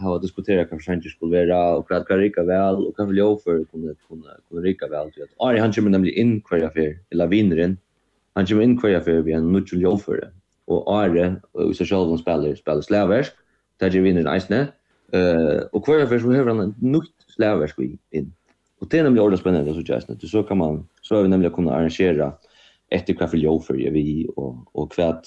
ha 0.00 0.18
diskuterat 0.18 0.70
kanske 0.70 0.92
han 0.92 1.02
skulle 1.02 1.46
vara 1.46 1.76
och 1.76 1.86
vad 1.90 2.06
kan 2.06 2.18
rika 2.18 2.42
väl 2.42 2.86
och 2.86 2.96
kan 2.96 3.06
väl 3.06 3.16
jag 3.16 3.42
för 3.42 3.64
kunna 3.64 3.94
kunna 4.08 4.30
kunna 4.48 4.60
rika 4.60 4.86
väl 4.86 5.12
till 5.12 5.22
att 5.22 5.46
Ari 5.46 5.58
han 5.58 5.72
kommer 5.72 5.90
nämligen 5.90 6.26
in 6.26 6.40
kvar 6.40 6.58
affär 6.58 6.98
eller 7.10 7.26
vinnaren. 7.26 7.78
Han 8.34 8.46
kommer 8.46 8.62
in 8.62 8.80
kvar 8.80 8.90
affär 8.90 9.22
vi 9.22 9.32
en 9.32 9.52
nutchul 9.52 9.82
jag 9.82 10.02
för 10.02 10.16
det. 10.16 10.30
Och 10.64 10.96
Ari 10.96 11.34
och 11.52 11.76
så 11.76 11.84
själva 11.84 12.18
spelar 12.18 12.54
spelar 12.54 12.80
slavers. 12.80 13.26
Där 13.76 13.90
ju 13.90 14.02
vinner 14.02 14.32
nice 14.34 14.68
Eh 15.12 15.62
och 15.72 15.84
kvar 15.84 16.06
för 16.06 16.18
så 16.18 16.30
hur 16.30 16.46
han 16.46 16.74
nytt 16.78 17.14
släversk 17.26 17.78
in. 18.10 18.32
Och 18.80 18.88
det 18.88 18.98
är 18.98 19.02
nämligen 19.02 19.24
ordentligt 19.24 19.40
spännande 19.40 19.74
så 19.74 19.92
just 19.92 20.08
nu. 20.08 20.16
Så 20.22 20.42
kan 20.42 20.58
man 20.58 20.86
så 21.02 21.16
har 21.16 21.22
vi 21.22 21.28
nämligen 21.28 21.54
kunna 21.54 21.72
arrangera 21.72 22.32
ett 22.90 23.18
kaffe 23.18 23.36
jo 23.36 23.60
för 23.60 23.74
vi 23.74 24.28
och 24.36 24.56
och 24.72 24.92
kvärt 24.92 25.26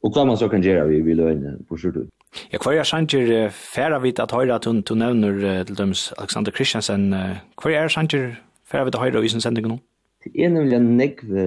och 0.00 0.12
vad 0.16 0.26
man 0.26 0.38
så 0.38 0.48
kan 0.48 0.62
göra 0.62 0.84
vi 0.84 1.00
vill 1.00 1.16
löna 1.16 1.58
på 1.68 1.76
sjutton. 1.76 2.08
Ja, 2.50 2.58
kvar 2.58 2.72
jag 2.72 2.86
sanger 2.86 3.48
färra 3.48 3.98
vid 3.98 4.20
att 4.20 4.30
höra 4.30 4.54
att 4.54 4.86
du 4.86 4.94
nämner 4.94 5.64
till 5.64 5.74
döms 5.74 6.12
Alexander 6.16 6.52
Christiansen. 6.52 7.16
Kvar 7.56 7.70
jag 7.70 7.90
sanger 7.90 8.42
färra 8.66 8.84
vid 8.84 8.94
att 8.94 9.00
höra 9.00 9.24
i 9.24 9.28
sin 9.28 9.40
sändning 9.40 9.68
nu. 9.68 9.78
Det 10.24 10.44
är 10.44 10.50
nämligen 10.50 10.96
nekv 10.96 11.38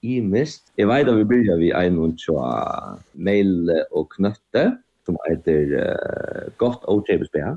i 0.00 0.20
mist. 0.20 0.72
Jag 0.76 0.86
vet 0.86 1.08
att 1.08 1.16
vi 1.16 1.24
börjar 1.24 1.56
vid 1.56 1.72
en 1.72 1.98
och 1.98 2.18
tjoa 2.18 2.98
mail 3.12 3.70
och 3.90 4.12
knötte 4.12 4.76
som 5.06 5.18
heter 5.28 5.74
uh, 5.78 6.50
Gott 6.58 6.84
og 6.84 7.04
James 7.08 7.30
Bea. 7.32 7.54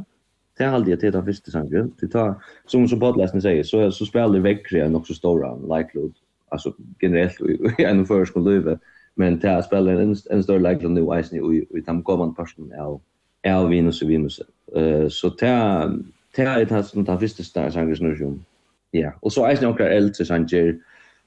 Det 0.57 0.65
er 0.65 0.73
aldri 0.73 0.95
til 0.97 1.13
den 1.13 1.25
første 1.25 1.51
sangen. 1.51 1.93
Det 2.01 2.11
tar, 2.11 2.33
som 2.67 2.87
som 2.87 2.99
podlesten 2.99 3.41
sier, 3.41 3.63
så, 3.63 3.91
så 3.91 4.05
spiller 4.05 4.41
vekkere 4.41 4.85
en 4.85 4.95
også 4.95 5.13
stora 5.13 5.53
leiklod, 5.69 6.11
altså 6.51 6.73
generelt 7.01 7.41
i 7.79 7.85
en 7.85 8.05
førskål 8.05 8.43
løyve, 8.43 8.77
men 9.15 9.41
det 9.41 9.49
er 9.49 9.61
spiller 9.61 10.01
en, 10.01 10.15
en 10.31 10.43
større 10.43 10.61
leiklod 10.61 10.91
nu 10.91 11.11
eisen 11.13 11.37
i, 11.37 11.61
i 11.77 11.81
den 11.85 12.03
kommande 12.03 12.35
personen 12.35 12.73
av, 12.73 12.99
av 13.45 13.69
Venus 13.69 14.01
og 14.01 14.09
Venus. 14.09 14.41
Uh, 14.75 15.09
så 15.09 15.33
det 15.39 15.49
er 15.49 15.97
det 16.37 16.45
er 16.45 16.65
det 16.65 16.85
som 16.85 17.05
den 17.05 17.19
første 17.19 17.43
sangen 17.43 17.95
snurr 17.95 18.25
om. 18.25 18.41
Ja, 18.93 19.09
og 19.21 19.31
så 19.31 19.45
eisen 19.47 19.65
onkrar 19.65 19.93
eldre 19.93 20.25
sanger, 20.25 20.73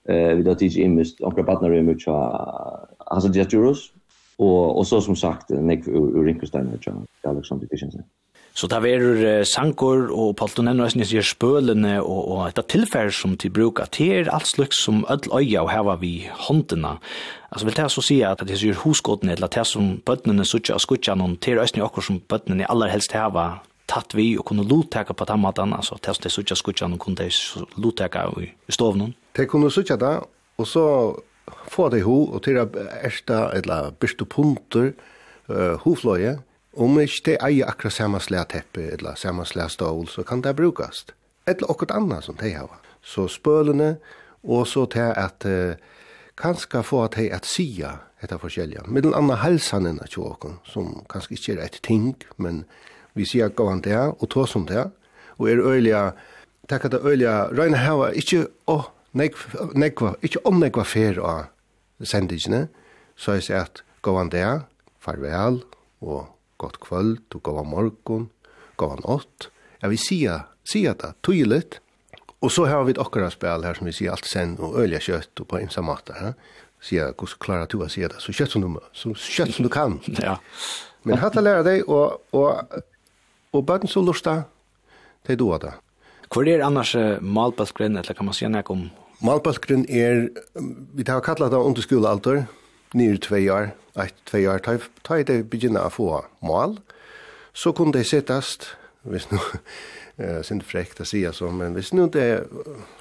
eh 0.08 0.36
vi 0.36 0.42
då 0.42 0.54
tidig 0.54 0.84
imist 0.84 1.20
onkrar 1.20 1.44
partner 1.44 1.72
image 1.72 2.08
av 2.08 2.88
Hasan 3.10 3.32
Jaturus, 3.32 3.94
och 4.40 4.78
och 4.78 4.86
så 4.86 5.00
som 5.00 5.16
sagt 5.16 5.50
Nick 5.50 5.88
ur 5.88 6.24
Rinkelstein 6.24 6.78
John 6.80 7.06
Alexander 7.22 7.66
Christensen. 7.66 8.02
Så 8.52 8.66
där 8.66 8.86
är 8.86 9.00
uh, 9.00 9.44
sankor 9.44 10.10
och 10.10 10.36
paltonenrösning 10.36 11.04
ju 11.04 11.22
spölene 11.22 12.00
och 12.00 12.32
och 12.32 12.44
detta 12.46 12.62
tillfälle 12.62 13.10
som 13.10 13.36
till 13.36 13.50
brukar 13.50 13.86
till 13.86 14.28
allt 14.28 14.46
slags 14.46 14.84
som 14.84 15.06
öll 15.08 15.20
öja 15.32 15.62
och 15.62 15.70
här 15.70 15.82
var 15.82 15.96
vi 15.96 16.30
hanterna. 16.32 16.98
Alltså 17.48 17.66
vill 17.66 17.74
det 17.74 17.88
så 17.88 18.02
säga 18.02 18.30
att 18.30 18.46
det 18.46 18.52
är 18.52 18.56
ju 18.56 18.74
huskotten 18.84 19.28
eller 19.28 19.48
det 19.48 19.64
som 19.64 20.00
bötnene 20.06 20.44
sucha 20.44 20.74
och 20.74 20.80
skutcha 20.80 21.14
någon 21.14 21.36
till 21.36 21.58
ösning 21.58 21.82
och 21.82 22.04
som 22.04 22.20
bötnene 22.28 22.66
allra 22.66 22.88
helst 22.88 23.12
här 23.12 23.30
var 23.30 23.58
tatt 23.86 24.14
vi 24.14 24.38
och 24.38 24.46
kunne 24.46 24.62
lotteka 24.62 25.14
på 25.14 25.24
tammatan 25.24 25.72
alltså 25.72 25.96
testa 25.96 26.28
sucha 26.28 26.54
skutcha 26.54 26.88
någon 26.88 26.98
kunde 26.98 27.30
lotteka 27.74 28.30
i 28.66 28.72
stovnen. 28.72 29.14
Det 29.32 29.46
kunne 29.46 29.70
sucha 29.70 29.96
da, 29.96 30.24
och 30.56 30.68
så 30.68 31.16
få 31.68 31.88
det 31.88 32.02
ho, 32.02 32.24
og 32.34 32.42
til 32.42 32.58
ersta, 33.02 33.50
eller 33.54 33.90
byrste 33.90 34.24
punter, 34.24 34.92
uh, 35.48 35.76
hofløye 35.84 36.38
om 36.76 37.00
ikke 37.02 37.22
det 37.26 37.38
eier 37.42 37.66
akkurat 37.66 37.92
samme 37.92 38.20
slæteppe, 38.22 38.84
eller 38.94 39.14
samme 39.18 39.44
slæstål, 39.46 40.06
så 40.08 40.22
kan 40.22 40.42
det 40.42 40.56
brukast. 40.56 41.14
Eller 41.46 41.70
okkur 41.70 41.90
annet 41.90 42.24
som 42.24 42.36
de 42.38 42.52
har. 42.54 42.80
Så 43.02 43.26
spølene, 43.28 43.96
og 44.42 44.66
så 44.66 44.86
til 44.86 45.10
at 45.16 45.46
uh, 45.46 45.74
kanskje 46.38 46.82
få 46.82 47.04
at 47.04 47.16
de 47.16 47.30
at 47.32 47.46
sia 47.46 47.96
etter 48.22 48.38
forskjellige. 48.38 48.86
Med 48.86 49.02
den 49.02 49.14
andre 49.14 49.36
helsanene 49.36 50.06
til 50.08 50.56
som 50.64 51.04
kanskje 51.10 51.34
ikke 51.34 51.52
er 51.52 51.64
et 51.64 51.80
ting, 51.82 52.16
men 52.36 52.64
vi 53.14 53.24
sier 53.24 53.48
gavan 53.48 53.80
det, 53.80 53.96
og 53.96 54.28
tås 54.30 54.50
som 54.50 54.66
det, 54.66 54.90
og 55.38 55.48
er 55.48 55.60
øyelig 55.64 56.12
takk 56.68 56.84
at 56.84 56.92
det 56.92 57.00
øyelig 57.04 57.28
røyne 57.58 57.76
her 57.76 58.12
ikke, 58.14 58.46
å 58.66 58.74
oh, 58.74 58.84
nekva, 59.16 60.14
ikkje 60.22 60.42
om 60.48 60.60
nekva 60.62 60.84
fer 60.86 61.18
av 61.22 61.48
sendingene, 62.06 62.68
så 63.18 63.36
jeg 63.38 63.48
sier 63.48 63.64
at 63.66 63.82
gåvan 64.04 64.30
det, 64.32 64.46
farvel, 65.02 65.60
og 66.00 66.30
godt 66.60 66.80
kvöld, 66.84 67.24
og 67.34 67.42
gåvan 67.44 67.70
morgon, 67.70 68.28
gåvan 68.80 69.04
ått. 69.04 69.50
Jeg 69.82 69.92
vil 69.92 70.00
sia, 70.00 70.36
sia 70.64 70.94
det 70.96 71.14
tydelig, 71.26 71.80
og 72.40 72.52
så 72.52 72.64
har 72.70 72.86
vi 72.86 72.94
et 72.94 73.00
akkurat 73.00 73.34
spil 73.34 73.66
her 73.66 73.76
som 73.76 73.88
vi 73.88 73.96
sier 73.96 74.14
alt 74.14 74.28
sen, 74.28 74.56
og 74.60 74.78
ølja 74.80 75.00
kjøtt, 75.04 75.42
og 75.42 75.48
på 75.50 75.60
imsa 75.60 75.84
mater, 75.84 76.20
ja? 76.20 76.32
sier 76.80 77.10
hvordan 77.12 77.40
klarer 77.44 77.68
du 77.68 77.82
å 77.84 77.90
si 77.92 78.00
det, 78.00 78.16
så 78.22 78.32
kjøtt 78.32 78.54
som 78.54 78.64
du, 78.64 78.78
så 78.96 79.12
kjøtt 79.12 79.58
som 79.58 79.66
du 79.66 79.72
kan. 79.72 79.98
ja. 80.16 80.38
Men 81.04 81.20
hatt 81.20 81.36
å 81.36 81.44
lære 81.44 81.64
deg, 81.64 81.84
og, 81.88 82.20
og, 82.36 82.80
og 83.56 83.62
bøten 83.68 83.88
så 83.88 84.02
lusta, 84.04 84.42
det 85.24 85.34
er 85.34 85.40
du 85.40 85.46
av 85.52 85.62
det. 85.64 85.74
Hvor 86.30 86.48
er 86.48 86.62
annars 86.64 86.94
malpassgrennet, 87.20 88.04
eller 88.04 88.16
kan 88.16 88.28
man 88.28 88.36
si 88.36 88.48
noe 88.48 88.64
om 88.72 88.84
Malbalskrin 89.20 89.84
er, 89.88 90.28
vi 90.94 91.04
har 91.06 91.20
kallat 91.20 91.52
det 91.52 91.58
under 91.60 91.82
skolealder, 91.84 92.44
nir 92.96 93.18
tvei 93.20 93.50
år, 93.52 93.74
eit 94.00 94.14
tvei 94.26 94.46
år, 94.48 94.62
ta 94.64 94.78
ta 95.04 95.18
i 95.20 95.26
det 95.28 95.42
begynna 95.50 95.82
å 95.84 95.92
få 95.92 96.06
mal, 96.40 96.78
så 97.52 97.72
kunne 97.76 97.92
det 97.92 98.06
sittast, 98.08 98.70
hvis 99.02 99.28
nu, 99.30 99.38
jeg 100.16 100.44
synes 100.48 100.64
frekt 100.64 101.00
å 101.00 101.08
si 101.08 101.20
altså, 101.28 101.50
men 101.52 101.76
hvis 101.76 101.92
nu 101.92 102.06
det 102.08 102.22
er 102.22 102.48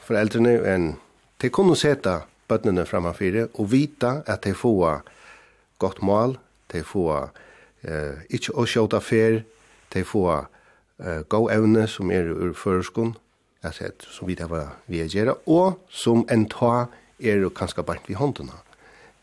foreldrene, 0.03 0.57
en, 0.67 0.89
de 1.39 1.49
kunne 1.49 1.77
setta 1.79 2.25
bøttene 2.49 2.85
framfyrir 2.85 3.47
og 3.53 3.71
vita 3.71 4.19
at 4.27 4.43
de 4.43 4.53
får 4.53 5.01
godt 5.79 6.01
mal, 6.03 6.35
de 6.73 6.83
får 6.83 7.29
eh, 7.87 8.27
ikke 8.35 8.57
å 8.59 8.67
skjøta 8.67 8.99
fer, 8.99 9.43
de 9.93 10.03
får 10.03 10.49
eh, 10.99 11.23
god 11.31 11.51
evne 11.55 11.87
som 11.87 12.11
er 12.11 12.27
ur 12.27 12.53
føreskund, 12.57 13.15
altså, 13.63 13.91
som 14.09 14.27
vi 14.27 14.35
det 14.35 14.49
var 14.49 14.77
vi 14.87 15.01
er 15.01 15.29
och 15.29 15.47
og 15.47 15.79
som 15.89 16.25
en 16.29 16.45
ta 16.45 16.87
er 17.19 17.35
jo 17.35 17.49
kanskje 17.49 17.83
bare 17.83 17.99
vi 18.07 18.13
håndene, 18.13 18.53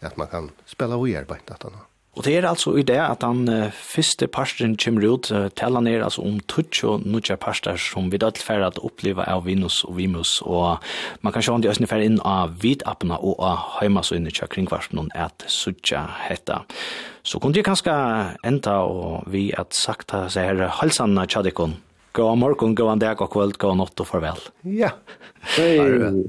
at 0.01 0.19
man 0.19 0.29
kan 0.29 0.51
spela 0.67 0.97
og 0.97 1.09
gjøre 1.09 1.25
bare 1.25 1.39
dette. 1.49 1.69
Og 2.17 2.25
det 2.25 2.33
er 2.37 2.47
altså 2.49 2.73
i 2.81 2.83
det 2.83 2.97
at 2.97 3.21
den 3.21 3.49
uh, 3.49 3.73
første 3.73 4.27
parsten 4.27 4.77
kommer 4.81 5.05
ut, 5.05 5.31
uh, 5.31 5.49
taler 5.57 5.81
ned 5.81 6.03
altså 6.03 6.23
om 6.25 6.39
tutsk 6.49 6.85
og 6.85 7.05
nutja 7.05 7.37
parster 7.37 7.77
som 7.77 8.09
vi 8.13 8.17
dødt 8.17 8.41
for 8.41 8.65
at 8.65 8.79
oppleve 8.81 9.25
av 9.29 9.45
Vinus 9.45 9.83
og 9.85 9.99
Vimus, 9.99 10.41
og 10.41 10.79
man 11.21 11.33
kan 11.33 11.43
se 11.43 11.53
om 11.53 11.61
de 11.61 11.69
østene 11.69 11.89
fer 11.91 12.01
inn 12.01 12.17
av 12.25 12.57
vidappene 12.63 13.21
og 13.21 13.37
av 13.45 13.59
heimasøyene 13.81 14.33
til 14.33 14.49
kringkvarten 14.49 15.11
at 15.15 15.45
sutja 15.47 16.07
hetta. 16.29 16.63
Så 17.23 17.39
kunne 17.39 17.55
de 17.55 17.67
kanskje 17.67 17.93
enda 18.47 18.79
og 18.89 19.29
vi 19.29 19.51
at 19.53 19.77
sagt 19.77 20.15
seg 20.33 20.49
her 20.49 20.69
halsanna 20.81 21.27
tjadikon, 21.29 21.77
Gå 22.17 22.25
om 22.25 22.39
morgon, 22.39 22.75
gå 22.75 22.85
om 22.85 22.99
dag 22.99 23.23
och 23.23 23.33
kväll, 23.33 23.53
gå 23.53 23.75
natt 23.75 24.01
och 24.01 24.07
farväl. 24.07 24.37
Ja. 24.63 24.91
Hej, 25.41 25.81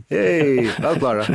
hej, 0.09 0.71
allt 0.83 0.99
klara. 0.99 1.25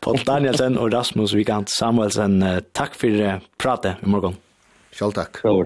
Paul 0.00 0.18
Danielsen 0.26 0.78
och 0.78 0.92
Rasmus 0.92 1.32
Vigant 1.32 1.70
Samuelsen, 1.70 2.44
tack 2.72 2.94
för 2.94 3.40
pratet 3.56 3.96
i 4.02 4.06
morgon. 4.06 4.36
Själv 4.92 5.10
tack. 5.10 5.36
Själv 5.36 5.64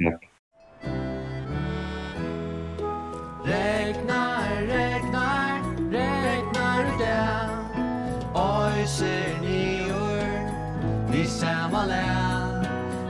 Regnar, 3.45 4.61
regnar, 4.61 5.61
regnar 5.91 6.85
det 6.99 7.49
Oj, 8.35 8.87
ser 8.87 9.41
ni 9.43 9.83
ur, 9.89 11.13
ni 11.13 11.25
samma 11.25 11.87
län 11.87 12.67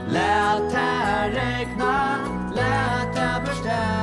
Lät 0.09 0.73
här 0.73 1.29
räkna, 1.29 2.17
lät 2.55 3.17
här 3.17 3.41
bestä 3.41 4.02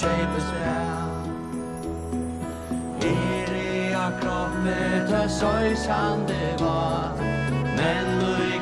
James 0.00 0.46
Brown. 0.52 1.12
Iriga 3.00 4.06
kroppe 4.20 5.06
ta 5.08 6.16
det 6.26 6.60
var. 6.60 7.12
Men 7.76 8.06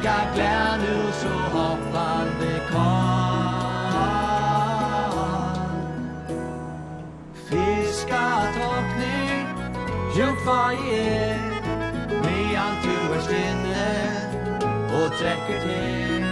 lykka 0.01 0.19
glær 0.35 0.77
nu 0.79 1.13
så 1.13 1.29
hoppar 1.29 2.25
det 2.41 2.61
kvar 2.71 3.91
Fiska 7.49 8.29
tåkning 8.55 9.47
Jungfa 10.19 10.73
i 10.73 10.75
er 10.99 11.39
Medan 12.25 12.75
du 12.85 12.97
er 13.15 13.21
stinne 13.27 13.89
Og 14.99 15.07
trekker 15.19 15.61
til. 15.67 16.25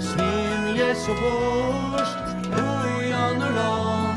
Snimje 0.00 0.94
så 0.94 1.12
borst 1.22 2.18
Ui, 2.52 3.12
anner 3.12 3.52
land 3.58 4.11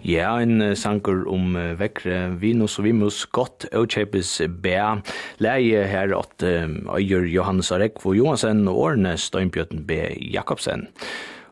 Ja, 0.00 0.40
en 0.40 0.76
sanger 0.76 1.28
om 1.28 1.58
vekkre 1.76 2.38
Vinus 2.40 2.78
og 2.80 2.86
Vimus 2.88 3.26
Gott 3.28 3.66
og 3.68 3.90
Bæ. 4.48 5.02
Leie 5.44 5.84
her 5.84 6.14
at 6.16 6.42
Øyer 6.42 7.28
Johannes 7.28 7.72
Arekvo 7.72 8.14
Johansen 8.16 8.64
og 8.68 8.78
Årne 8.78 9.18
Støynbjøten 9.18 9.84
B. 9.86 10.00
Jakobsen 10.32 10.88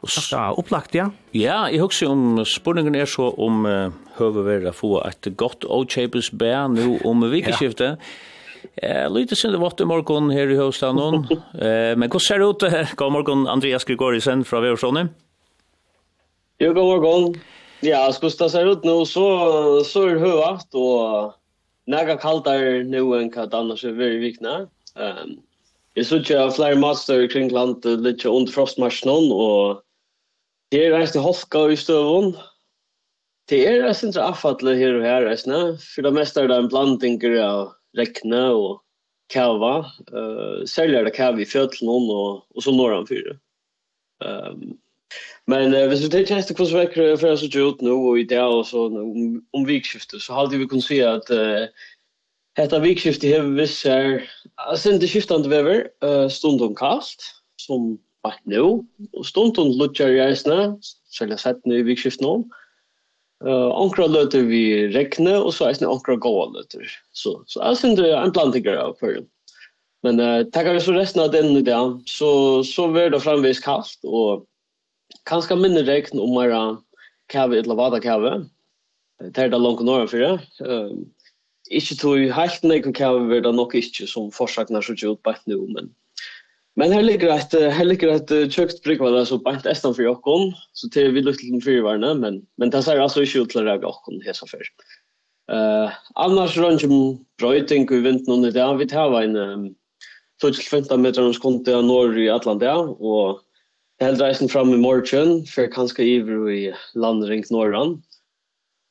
Og 0.01 0.09
så 0.09 0.39
opplagt, 0.57 0.95
ja? 0.95 1.11
Ja, 1.35 1.67
jeg 1.69 1.81
husker 1.85 2.09
om 2.09 2.41
spurningen 2.47 2.95
er 2.95 3.05
så 3.05 3.29
om 3.37 3.67
uh, 3.67 3.93
høver 4.17 4.49
vi 4.49 4.59
å 4.71 4.73
få 4.73 4.97
et 5.05 5.29
godt 5.37 5.69
og 5.69 5.93
bæ 6.33 6.69
nå 6.73 6.99
om 7.05 7.29
vikeskiftet. 7.37 7.99
ja. 8.01 8.37
Eh, 8.77 9.11
lite 9.11 9.37
synd 9.37 9.55
det 9.55 9.59
vart 9.59 9.81
i 9.81 9.85
morgon 9.85 10.31
här 10.31 10.51
i 10.51 10.57
Höstanon. 10.57 11.27
Eh, 11.55 11.97
men 11.97 12.11
hur 12.13 12.19
ser 12.19 12.39
det 12.39 12.45
ut 12.45 12.63
här? 12.63 12.91
God 12.97 13.13
morgon 13.13 13.49
Andreas 13.49 13.85
Gregorisen 13.85 14.45
från 14.45 14.63
Väversåne. 14.63 15.09
Jo, 16.59 16.73
god 16.73 16.85
morgon. 16.85 17.35
Ja, 17.81 18.13
skulle 18.13 18.33
det 18.39 18.51
se 18.51 18.61
ut 18.61 18.85
nu 18.85 19.05
så 19.07 19.85
så 19.85 20.03
är 20.03 20.15
det 20.15 20.21
högt 20.21 20.75
och 20.75 21.35
näga 21.87 22.17
kallare 22.17 22.85
nu 22.85 22.99
än 22.99 23.33
vad 23.37 23.55
annars 23.55 23.85
är 23.85 23.93
väldigt 23.93 24.23
vikna. 24.23 24.67
Ehm 24.97 25.17
um, 25.23 25.41
Jag 25.95 26.07
såg 26.07 26.19
ju 26.19 26.51
flera 26.51 26.77
matcher 26.77 27.29
kring 27.31 27.51
landet 27.51 28.01
lite 28.01 28.29
under 28.29 28.53
frostmarschen 28.53 29.33
och 29.33 29.83
det 30.71 30.87
är 30.87 31.17
i 31.17 31.19
halka 31.19 31.73
i 31.73 31.77
stövon. 31.77 32.37
Det 33.49 33.67
är 33.67 33.83
rent 33.83 34.17
affatligt 34.17 34.79
här 34.79 34.95
och 34.95 35.05
här, 35.05 35.77
For 35.95 36.03
det 36.03 36.11
meste 36.11 36.41
er 36.41 36.49
det 36.49 36.57
en 36.57 36.69
blanding 36.69 37.41
av 37.41 37.73
regne 37.99 38.43
og 38.55 38.81
kava. 39.33 39.75
Uh, 40.13 40.65
særlig 40.69 40.99
er 40.99 41.09
det 41.09 41.17
kava 41.17 41.43
i 41.43 41.49
fjøtlen 41.49 41.91
og, 41.91 42.45
og 42.55 42.65
så 42.65 42.75
når 42.75 42.95
han 42.97 43.09
fyrer. 43.11 43.39
Um, 44.25 44.79
men 45.49 45.75
uh, 45.75 45.87
hvis 45.89 46.03
vi 46.05 46.11
tar 46.13 46.27
tjänster 46.27 46.55
kvar 46.55 46.73
veckor 46.75 47.17
för 47.17 47.33
oss 47.33 47.43
ut 47.43 47.83
nå 47.83 47.95
og 48.11 48.19
i 48.19 48.25
det 48.25 48.41
og 48.41 48.67
så 48.67 48.89
om, 48.89 49.39
om 49.53 49.65
vikskiftet 49.65 50.23
så 50.23 50.35
hadde 50.35 50.59
vi 50.59 50.67
kunnet 50.67 50.85
si 50.85 50.99
at 51.01 51.31
uh, 51.31 51.69
Hetta 52.59 52.81
vikskifte 52.83 53.29
hevur 53.31 53.55
viss 53.55 53.85
er 53.87 54.25
sindi 54.75 55.07
skiftende 55.07 55.51
vever, 55.51 55.85
uh, 56.03 56.27
stundum 56.27 56.75
kast, 56.75 57.23
som 57.63 57.93
bare 58.27 58.41
nå, 58.51 58.81
og 59.15 59.27
stundum 59.27 59.77
lutjar 59.79 60.11
i 60.11 60.25
eisne, 60.25 60.73
selv 61.15 61.37
jeg 61.37 61.43
sett 61.45 61.61
nå 61.63 61.79
i 61.79 61.87
vikskiftet 61.87 62.25
nå, 62.27 62.33
Uh, 63.39 63.71
onkra 63.79 64.09
løter 64.11 64.43
vi 64.49 64.63
rekne, 64.91 65.37
og 65.39 65.53
så 65.55 65.69
er 65.69 65.79
det 65.79 65.87
onkra 65.87 66.17
gåa 66.19 66.49
løter. 66.57 66.89
Så, 67.15 67.37
så 67.47 67.63
jeg 67.63 67.79
synes 67.79 68.01
det 68.01 68.09
er 68.11 68.19
en 68.19 68.35
blandinger 68.35 68.81
av 68.83 68.97
før. 68.99 69.21
Men 70.07 70.19
uh, 70.19 70.43
takkar 70.55 70.75
vi 70.75 70.83
så 70.83 70.95
resten 70.97 71.23
av 71.23 71.31
den 71.35 71.53
i 71.55 71.63
dag, 71.67 72.01
så, 72.11 72.31
så 72.67 72.89
blir 72.91 73.13
det 73.15 73.23
fremvis 73.23 73.63
kallt, 73.63 73.99
og 74.03 74.47
kanskje 75.31 75.59
minne 75.61 75.85
rekne 75.87 76.23
om 76.25 76.35
mer 76.35 76.55
kave, 77.31 77.61
eller 77.63 77.79
vada 77.79 78.03
kave. 78.03 78.41
Det 79.23 79.45
er 79.45 79.55
det 79.55 79.63
langt 79.63 79.87
norra 79.87 80.11
for 80.11 80.19
det. 80.19 80.35
Uh, 80.59 80.99
ikke 81.71 81.99
tog 82.01 82.27
helt 82.35 82.67
nekve 82.67 82.95
kave, 82.97 83.39
det 83.39 83.47
er 83.47 83.55
nok 83.55 83.79
ikke 83.79 84.11
som 84.11 84.33
forsakna 84.35 84.83
så 84.83 84.97
ikke 84.97 85.15
utbakt 85.15 85.47
nå, 85.47 85.61
men 85.77 85.93
Men 86.79 86.93
här 86.93 87.03
ligger 87.03 87.29
ett 87.29 87.53
här 87.53 87.85
ligger 87.85 88.09
ett 88.09 88.53
köksbrygg 88.53 89.01
vad 89.01 89.29
så 89.29 89.39
bant 89.39 89.67
estan 89.67 89.95
för 89.95 90.03
jockon 90.03 90.53
så 90.73 90.89
till 90.89 91.13
vi 91.13 91.23
luktar 91.23 91.51
den 91.51 91.61
fyrvarna 91.61 92.15
men 92.15 92.43
men 92.57 92.71
det 92.71 92.83
ser 92.83 92.99
alltså 92.99 93.23
ut 93.23 93.51
till 93.51 93.65
det 93.65 93.75
jockon 93.83 94.21
här 94.25 94.33
så 94.33 94.47
för. 94.47 94.63
Eh 95.53 95.91
annars 96.15 96.57
runt 96.57 96.85
om 96.85 97.25
bröting 97.39 97.87
vi 97.91 98.01
vint 98.01 98.29
någon 98.29 98.43
där 98.43 98.75
vi 98.75 98.87
tar 98.87 99.23
en 99.23 99.37
um, 99.37 99.75
15 100.71 101.03
meter 101.03 101.33
skont 101.33 101.69
av 101.69 101.85
norr 101.85 102.19
i 102.19 102.31
Atlantia 102.31 102.77
och 102.79 103.41
helt 104.01 104.21
reisen 104.21 104.49
fram 104.49 104.75
i 104.75 104.77
morgon 104.77 105.45
för 105.47 105.73
kanske 105.73 106.03
över 106.03 106.51
i 106.51 106.75
landring 106.95 107.45
norran. 107.51 108.03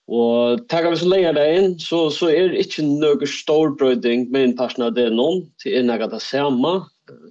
Og 0.07 0.67
takkar 0.69 0.89
vi 0.89 0.97
så 0.97 1.07
lenger 1.07 1.33
det 1.35 1.47
inn, 1.55 1.73
så, 1.79 2.09
så 2.09 2.29
er 2.31 2.51
det 2.51 2.61
ikke 2.63 2.83
noe 2.87 3.27
stor 3.27 3.73
brøyding 3.79 4.29
med 4.31 4.45
innpassene 4.45 4.87
av 4.87 4.93
det 4.95 5.09
noen, 5.11 5.41
til 5.59 5.75
innlegget 5.75 6.13
det 6.15 6.21
samme, 6.23 6.77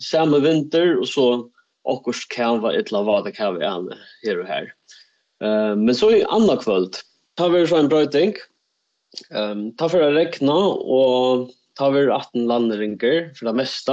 samme 0.01 0.41
vinter 0.41 0.97
og 1.01 1.09
så 1.09 1.27
akkurat 1.87 2.29
kan 2.35 2.61
vara 2.61 2.79
ett 2.79 2.93
lavada 2.93 3.33
kan 3.33 3.59
vi 3.59 3.65
an 3.65 3.93
här 4.27 4.39
och 4.39 4.47
här. 4.47 4.73
Eh 5.41 5.77
men 5.77 5.95
så 5.95 6.11
i 6.11 6.25
andra 6.25 6.57
kväll 6.57 6.91
tar 7.35 7.51
vi 7.51 7.67
så 7.67 7.77
en 7.77 7.89
bröting. 7.89 8.35
Ehm 9.31 9.51
um, 9.51 9.77
tar 9.77 9.89
för 9.89 10.03
att 10.03 10.15
räkna 10.15 10.55
och 10.67 11.51
tar 11.75 11.91
vi 11.91 12.11
18 12.11 12.47
landringer 12.47 13.35
for 13.35 13.47
det 13.47 13.53
meste, 13.53 13.93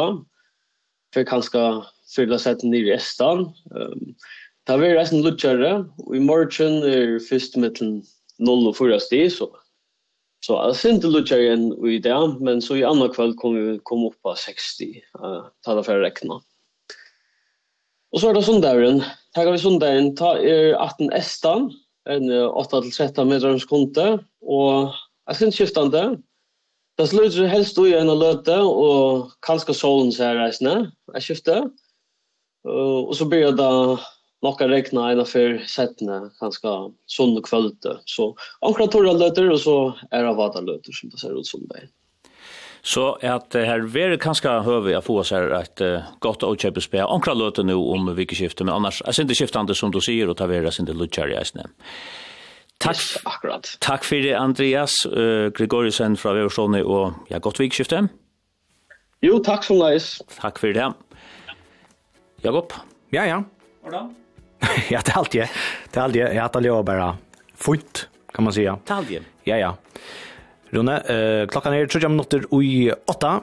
for 1.13 1.23
kanskje 1.23 1.83
fylla 2.15 2.39
sätt 2.39 2.63
i 2.63 2.91
resten. 2.91 3.39
Ehm 3.75 3.81
um, 3.81 4.15
tar 4.65 4.77
vi 4.77 4.93
resten 4.93 5.21
lutchare 5.21 5.85
og 5.97 6.15
i 6.15 6.19
morgon 6.19 6.83
är 6.83 7.19
först 7.19 7.55
mitten 7.55 8.03
0 8.39 8.67
og 8.67 8.77
4 8.77 8.99
sti, 8.99 9.29
så 9.29 9.49
Så 10.45 10.53
jag 10.53 10.75
syns 10.75 10.95
inte 10.95 11.07
lutar 11.07 11.37
igen 11.39 11.87
i 11.87 11.99
det, 11.99 12.35
men 12.39 12.61
så 12.61 12.75
i 12.75 12.83
andre 12.83 13.09
kväll 13.09 13.33
kom 13.33 13.55
vi 13.55 13.79
kom 13.83 14.05
upp 14.05 14.21
på 14.21 14.35
60, 14.35 15.01
uh, 15.23 15.45
tala 15.65 15.83
för 15.83 15.97
å 15.97 16.01
räkna. 16.01 16.41
Och 18.11 18.19
så 18.19 18.29
är 18.29 18.33
det 18.33 18.43
sundaren. 18.43 19.03
Här 19.35 19.45
har 19.45 19.51
vi 19.51 19.59
sundaren, 19.59 20.15
ta 20.15 20.37
er 20.37 20.73
18 20.73 21.11
estan, 21.11 21.71
en 22.09 22.31
8-13 22.31 23.25
metrums 23.25 23.63
skonte, 23.63 24.19
och 24.41 24.91
jag 25.25 25.35
syns 25.35 25.57
skiftande. 25.57 26.17
Det 26.97 27.07
slutter 27.07 27.47
helst 27.47 27.77
i 27.77 27.93
en 27.93 28.11
løte, 28.19 28.59
och 28.59 29.31
kanskje 29.47 29.73
solen 29.73 30.11
ser 30.11 30.35
reisende, 30.35 30.91
jag 31.13 31.23
skifter. 31.23 31.69
Uh, 32.67 32.99
och 33.07 33.15
så 33.17 33.25
blir 33.25 33.51
det 33.51 33.97
Nokka 34.43 34.67
rekna 34.67 35.11
ena 35.11 35.25
för 35.25 35.57
sättna 35.57 36.31
ganska 36.39 36.69
sånn 37.05 37.41
kvölde. 37.41 37.97
Så 38.05 38.35
ankra 38.61 38.87
torra 38.87 39.13
löter 39.13 39.49
och 39.51 39.59
så 39.59 39.93
är 40.11 40.23
det 40.23 40.33
vada 40.33 40.61
löter 40.61 40.91
som 40.91 41.09
det 41.09 41.17
ser 41.17 41.39
ut 41.39 41.47
som 41.47 41.67
det. 41.67 41.87
Så 42.81 43.17
att 43.21 43.53
här 43.53 43.79
ver 43.79 44.17
kanske 44.17 44.49
höve 44.49 44.97
att 44.97 45.05
få 45.05 45.23
så 45.23 45.35
här 45.35 45.49
ett 45.49 46.03
gott 46.19 46.43
och 46.43 46.59
köpa 46.59 46.81
spel. 46.81 47.05
Ankra 47.09 47.33
löter 47.33 47.63
nu 47.63 47.73
om 47.73 48.15
vilket 48.15 48.37
skifte 48.37 48.63
men 48.63 48.73
annars 48.73 49.01
är 49.05 49.21
inte 49.21 49.35
skiftande 49.35 49.75
som 49.75 49.91
du 49.91 50.01
sier 50.01 50.29
og 50.29 50.37
ta 50.37 50.47
vara 50.47 50.71
sin 50.71 50.85
det 50.85 50.93
luchar 50.93 51.31
i. 51.31 51.43
Tack 52.77 52.95
yes, 52.95 53.17
akkurat. 53.23 53.77
Tack 53.79 54.03
för 54.03 54.15
det 54.15 54.33
Andreas 54.33 55.05
uh, 55.05 55.49
Gregorisen 55.49 56.17
fra 56.17 56.31
Översåne 56.31 56.83
och 56.83 57.13
ja 57.29 57.39
gott 57.39 57.59
vikskifte. 57.59 58.07
Jo, 59.21 59.39
tack 59.39 59.63
som 59.63 59.77
leis. 59.77 60.21
Tack 60.41 60.59
för 60.59 60.73
det. 60.73 60.93
Jakob. 62.41 62.73
Ja, 63.09 63.25
ja. 63.25 63.43
Hvordan? 63.81 64.15
ja, 64.93 64.99
det 65.03 65.11
er 65.11 65.17
alltid, 65.17 65.41
det. 65.41 65.97
er 65.97 66.03
alltid, 66.03 66.21
jeg. 66.21 66.35
Jag 66.35 66.41
har 66.41 66.49
tagit 66.49 66.85
bara 66.85 67.17
fullt 67.55 68.07
kan 68.33 68.43
man 68.43 68.53
säga. 68.53 68.77
Talje. 68.85 69.21
Ja, 69.43 69.57
ja. 69.57 69.75
Rune, 70.69 70.97
eh, 70.97 71.47
klockan 71.47 71.73
är 71.73 71.87
30 71.87 72.07
minutter 72.09 72.61
i 72.63 72.91
8. 73.05 73.41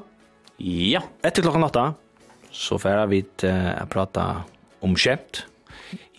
Ja. 0.57 1.03
Etter 1.23 1.43
klockan 1.43 1.65
8 1.65 1.95
så 2.51 2.79
färra 2.79 3.07
vi 3.07 3.21
att 3.21 3.45
eh, 3.45 3.87
prata 3.89 4.43
om 4.81 4.97
kjent. 4.97 5.47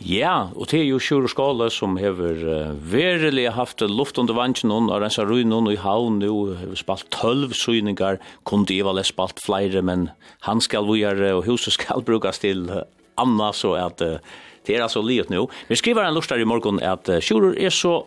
Ja, 0.01 0.49
og 0.57 0.65
det 0.71 0.79
er 0.79 0.87
jo 0.87 0.97
Sjur 0.99 1.27
Skåle 1.29 1.67
som 1.69 1.93
hever 2.01 2.39
uh, 2.41 2.71
verelig 2.73 3.51
haft 3.53 3.83
luft 3.85 4.17
under 4.17 4.33
vansjen 4.33 4.73
og 4.73 4.89
rensa 4.89 5.21
ruinen 5.21 5.69
i 5.69 5.77
havn 5.77 6.17
nu, 6.23 6.55
hever 6.57 6.79
spalt 6.79 7.05
tølv 7.13 7.53
søyningar, 7.53 8.17
kunde 8.43 8.73
Eva 8.73 8.95
les 8.97 9.11
spalt 9.13 9.37
flere, 9.45 9.83
men 9.85 10.09
han 10.47 10.63
skal 10.63 10.89
vujere 10.89 11.35
og 11.37 11.45
huset 11.45 11.77
skal 11.77 12.01
brukas 12.01 12.41
til 12.41 12.65
uh, 12.71 12.81
Anna, 13.21 13.51
så 13.53 13.75
at 13.77 14.01
uh, 14.01 14.17
Det 14.67 14.76
er 14.78 14.84
altså 14.84 15.02
livet 15.02 15.30
nå. 15.30 15.47
Vi 15.69 15.76
skriver 15.76 16.06
en 16.06 16.13
lort 16.13 16.32
i 16.32 16.43
morgen 16.45 16.80
at 16.84 17.10
uh, 17.10 17.19
Sjurur 17.19 17.56
er 17.58 17.69
så 17.69 18.04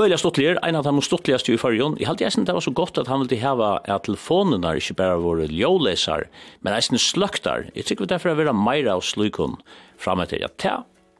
Øyla 0.00 0.16
stottligere, 0.16 0.56
en 0.64 0.76
av 0.78 0.84
de 0.86 1.02
stottligste 1.02 1.52
i 1.52 1.58
fargen. 1.60 1.96
Jeg 1.98 2.06
halte 2.08 2.24
jeg 2.24 2.32
synes 2.32 2.46
det 2.46 2.54
var 2.54 2.62
så 2.64 2.70
godt 2.72 2.98
at 3.02 3.08
han 3.10 3.20
ville 3.20 3.36
heva 3.42 3.80
at 3.84 4.04
telefonen 4.06 4.62
er 4.64 4.78
ikke 4.78 4.94
bare 4.96 5.18
våre 5.20 5.48
ljåleser, 5.50 6.28
men 6.62 6.72
eisen 6.76 6.96
synes 6.96 7.10
sløktar. 7.10 7.66
Jeg 7.74 7.84
tykker 7.84 8.08
derfor 8.08 8.30
jeg 8.30 8.38
vil 8.38 8.48
ha 8.48 8.54
meira 8.56 8.94
av 8.94 9.02
slukon 9.04 9.58
fremme 10.00 10.24
til. 10.30 10.40
Ja, 10.40 10.48
ta, 10.56 10.76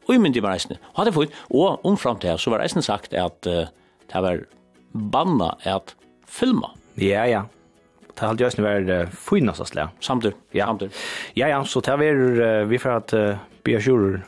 og 0.07 0.15
i 0.15 0.21
myndig 0.23 0.41
var 0.47 0.55
eisne. 0.57 0.79
Og 0.95 1.03
hadde 1.03 1.13
fått, 1.13 1.35
og 1.51 1.85
omfram 1.85 2.23
til 2.23 2.39
så 2.41 2.55
var 2.55 2.63
eisen 2.65 2.83
sagt 2.87 3.13
at 3.13 3.51
uh, 3.51 3.67
det 4.15 4.23
var 4.25 4.45
banna 4.93 5.51
at 5.69 5.93
filma. 6.31 6.71
Ja, 6.97 7.27
ja. 7.29 7.43
Det 8.15 8.23
har 8.23 8.41
just 8.41 8.59
vært 8.63 8.89
uh, 8.89 9.13
finnast 9.13 9.61
att 9.61 9.69
slä. 9.75 9.89
Samtidig, 10.01 10.37
Ja. 10.53 10.67
samtidig. 10.67 10.93
Ja, 11.35 11.49
ja, 11.49 11.65
så 11.65 11.81
det 11.81 11.91
är 11.93 12.65
vi 12.65 12.79
for 12.79 12.91
at 12.97 13.13
uh, 13.13 13.37
Bia 13.65 13.81
sure 13.81 14.23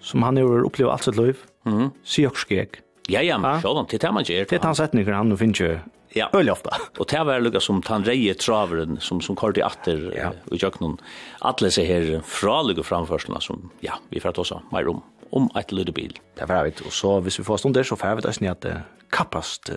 som 0.00 0.22
han 0.22 0.36
har 0.36 0.64
upplevt 0.66 0.90
allt 0.90 1.04
sitt 1.04 1.16
liv. 1.16 1.36
Mm. 1.66 1.90
Se 2.04 2.26
och 2.26 2.36
skek. 2.36 2.80
Ja, 3.08 3.22
ja, 3.22 3.38
men 3.38 3.62
själv 3.62 3.78
om 3.78 3.86
det 3.90 4.04
er 4.04 4.12
man 4.12 4.24
gjør. 4.24 4.44
Det 4.48 4.56
är 4.56 4.62
hans 4.62 4.78
sättningar 4.78 5.12
han 5.12 5.36
finns 5.36 5.60
ju 5.60 5.78
Ja. 6.12 6.28
Öl 6.32 6.50
ofta. 6.50 6.70
Og 6.98 7.06
det 7.10 7.20
var 7.24 7.40
lukka 7.40 7.60
som 7.60 7.82
han 7.86 8.04
reie 8.04 8.34
traveren 8.34 8.98
som 9.00 9.20
som 9.20 9.36
kort 9.36 9.58
i 9.58 9.62
atter 9.62 10.12
ja. 10.16 10.32
och 10.50 10.62
jag 10.62 10.80
någon 10.80 10.98
alla 11.38 11.68
her 11.68 12.20
fra 12.20 12.22
fraliga 12.22 12.82
framförslarna 12.82 13.40
som 13.40 13.70
ja, 13.80 13.94
vi 14.10 14.20
får 14.20 14.32
ta 14.32 14.44
så 14.44 14.62
mer 14.72 14.88
om 14.88 15.02
om 15.30 15.48
et 15.54 15.72
litet 15.72 15.94
bil. 15.94 16.18
Det 16.34 16.48
var 16.48 16.64
vet 16.64 16.80
och 16.80 16.92
så 16.92 17.20
hvis 17.20 17.38
vi 17.38 17.44
får 17.44 17.56
stund 17.56 17.74
där 17.74 17.82
så 17.82 17.96
får 17.96 18.14
vi 18.14 18.22
det 18.22 18.32
snart 18.32 18.66
kapast 19.10 19.70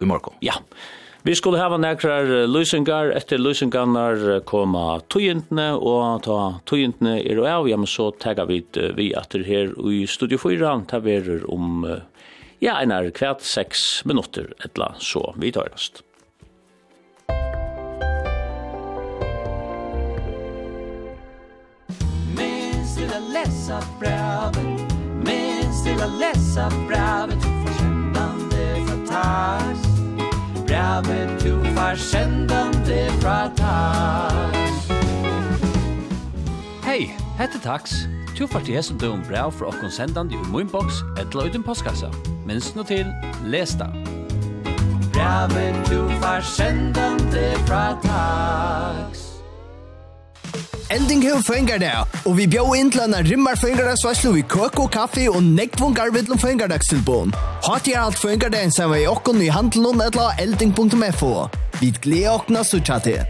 i 0.00 0.04
morgon. 0.04 0.34
Ja. 0.40 0.54
Vi 1.22 1.34
skulle 1.38 1.60
hava 1.62 1.76
nekrar 1.78 2.26
løysingar, 2.50 3.12
etter 3.14 3.38
løysingarnar 3.38 4.40
koma 4.42 4.96
tøyentene, 5.06 5.68
og 5.78 6.24
ta 6.26 6.38
tøyentene 6.66 7.20
er 7.20 7.38
og 7.38 7.46
av, 7.46 7.68
ja, 7.70 7.76
men 7.78 7.86
så 7.86 8.08
tega 8.18 8.42
vi 8.48 8.58
vi 8.98 9.12
atter 9.14 9.44
her 9.46 9.70
i 9.86 10.02
Studio 10.10 10.40
4, 10.42 10.72
ta 10.90 10.98
verur 10.98 11.44
om, 11.46 11.84
ja, 12.58 12.74
einar 12.80 13.06
kvart 13.14 13.46
seks 13.46 14.02
minutter, 14.04 14.50
etla, 14.66 14.96
så 14.98 15.22
vi 15.38 15.52
tøyrast. 15.54 16.02
Minns 22.34 22.98
til 22.98 23.14
a 23.14 23.22
lesa 23.30 23.78
braven, 24.02 24.74
minns 25.22 25.86
til 25.86 26.02
a 26.02 26.10
lesa 26.18 26.66
braven, 26.90 27.38
til 27.38 27.56
forkjennande 27.62 28.68
fantastisk. 28.90 29.91
David 30.72 31.28
du 31.44 31.64
far 31.74 31.94
sendande 31.96 33.10
fra 33.20 33.50
Tax 33.56 34.88
Hei, 36.84 37.10
hette 37.38 37.60
Tax. 37.62 37.92
Tu 38.36 38.46
far 38.46 38.60
til 38.60 38.74
hesen 38.74 38.98
døgum 38.98 39.20
brev 39.28 39.52
fra 39.52 39.68
okkon 39.68 39.92
sendande 39.92 40.34
i 40.34 40.40
moinboks 40.48 41.02
etla 41.20 41.44
uten 41.44 41.62
postkassa. 41.62 42.08
Minns 42.48 42.72
no 42.74 42.86
til, 42.88 43.12
les 43.44 43.76
da 43.76 43.90
Brevet 45.12 45.76
du 45.90 46.08
far 46.24 46.40
sendande 46.40 47.52
fra 47.68 47.84
Tax 48.00 49.31
Elding 50.92 51.22
Hill 51.22 51.40
Fengar 51.40 51.78
der. 51.78 52.04
Og 52.28 52.34
vi 52.36 52.44
bjør 52.52 52.74
inn 52.76 52.90
til 52.92 53.00
en 53.06 53.14
rimmer 53.24 53.56
Fengar 53.56 53.86
der 53.88 53.96
svarslo 53.96 54.34
i 54.36 54.42
og 54.44 54.90
kaffe 54.92 55.24
og 55.30 55.42
nektvun 55.42 55.94
garvidlom 55.94 56.38
Fengar 56.38 56.68
der. 56.68 56.82
Hatt 57.64 57.88
er 57.88 58.00
alt 58.00 58.18
Fengar 58.18 58.50
der 58.52 58.68
som 58.68 58.92
vi 58.92 59.06
okken 59.06 59.40
i 59.40 59.48
handelen 59.48 59.86
og 59.86 59.96
nedla 59.96 60.34
elding.fo. 60.38 61.48
Vi 61.80 61.90
gleder 62.02 62.34
åkna 62.34 62.64
så 62.64 62.80
tjatte. 62.80 63.24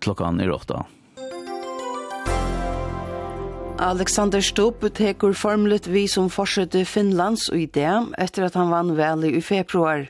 Klockan 0.00 0.40
är 0.40 0.50
åtta. 0.50 0.86
Alexander 3.82 4.40
Stubb 4.40 4.84
tekur 4.94 5.32
formlet 5.34 5.88
vi 5.90 6.04
som 6.06 6.28
forsøtte 6.30 6.84
Finlands 6.86 7.48
og 7.50 7.58
idé 7.58 7.88
etter 8.20 8.44
at 8.46 8.54
han 8.54 8.70
vann 8.70 8.92
vel 8.94 9.24
i 9.26 9.40
februar. 9.42 10.04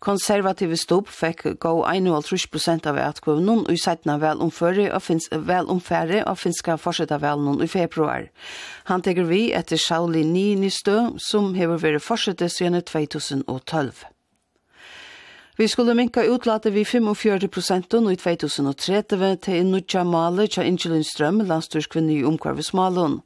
Konservative 0.00 0.78
Stubb 0.80 1.10
fikk 1.12 1.44
gå 1.60 1.72
1,5% 1.90 2.88
av 2.88 3.00
etkvøvnen 3.02 3.66
og 3.66 3.74
i 3.74 3.80
seitna 3.82 4.16
velomføre 4.22 4.86
og, 4.88 5.02
finns, 5.04 5.28
velomføre 5.30 6.22
og 6.24 6.38
finska 6.40 6.78
forsøtta 6.80 7.20
velen 7.20 7.60
i 7.60 7.68
februar. 7.68 8.30
Han 8.88 9.04
tekur 9.04 9.28
vi 9.28 9.50
etter 9.52 9.76
Sauli 9.76 10.24
Niinistø 10.24 11.10
som 11.20 11.52
hever 11.58 11.82
vært 11.82 12.06
forsøtte 12.06 12.48
siden 12.48 12.80
2012. 12.80 14.06
Vi 15.60 15.68
skulle 15.68 15.94
minka 15.94 16.22
utlate 16.24 16.70
vi 16.70 16.84
45 16.84 17.48
prosenten 17.52 18.06
i 18.08 18.16
2030 18.16 19.34
til 19.44 19.66
nudja 19.68 20.06
malet 20.08 20.54
tja 20.54 20.62
Ingelin 20.64 21.04
Strøm, 21.04 21.42
landstyrskvinni 21.50 22.14
i 22.22 22.24
omkvarvesmalen. 22.30 23.18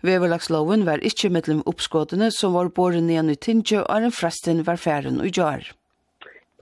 Veverlagsloven 0.00 0.86
var 0.88 1.04
ikkje 1.04 1.28
mellom 1.36 1.60
oppskådene 1.68 2.30
som 2.32 2.56
var 2.56 2.72
båren 2.78 3.12
igjen 3.12 3.28
i 3.28 3.36
Tindje, 3.36 3.82
og 3.84 4.08
en 4.08 4.16
fresten 4.22 4.64
var 4.64 4.80
færen 4.80 5.20
og 5.20 5.36
jar. 5.36 5.68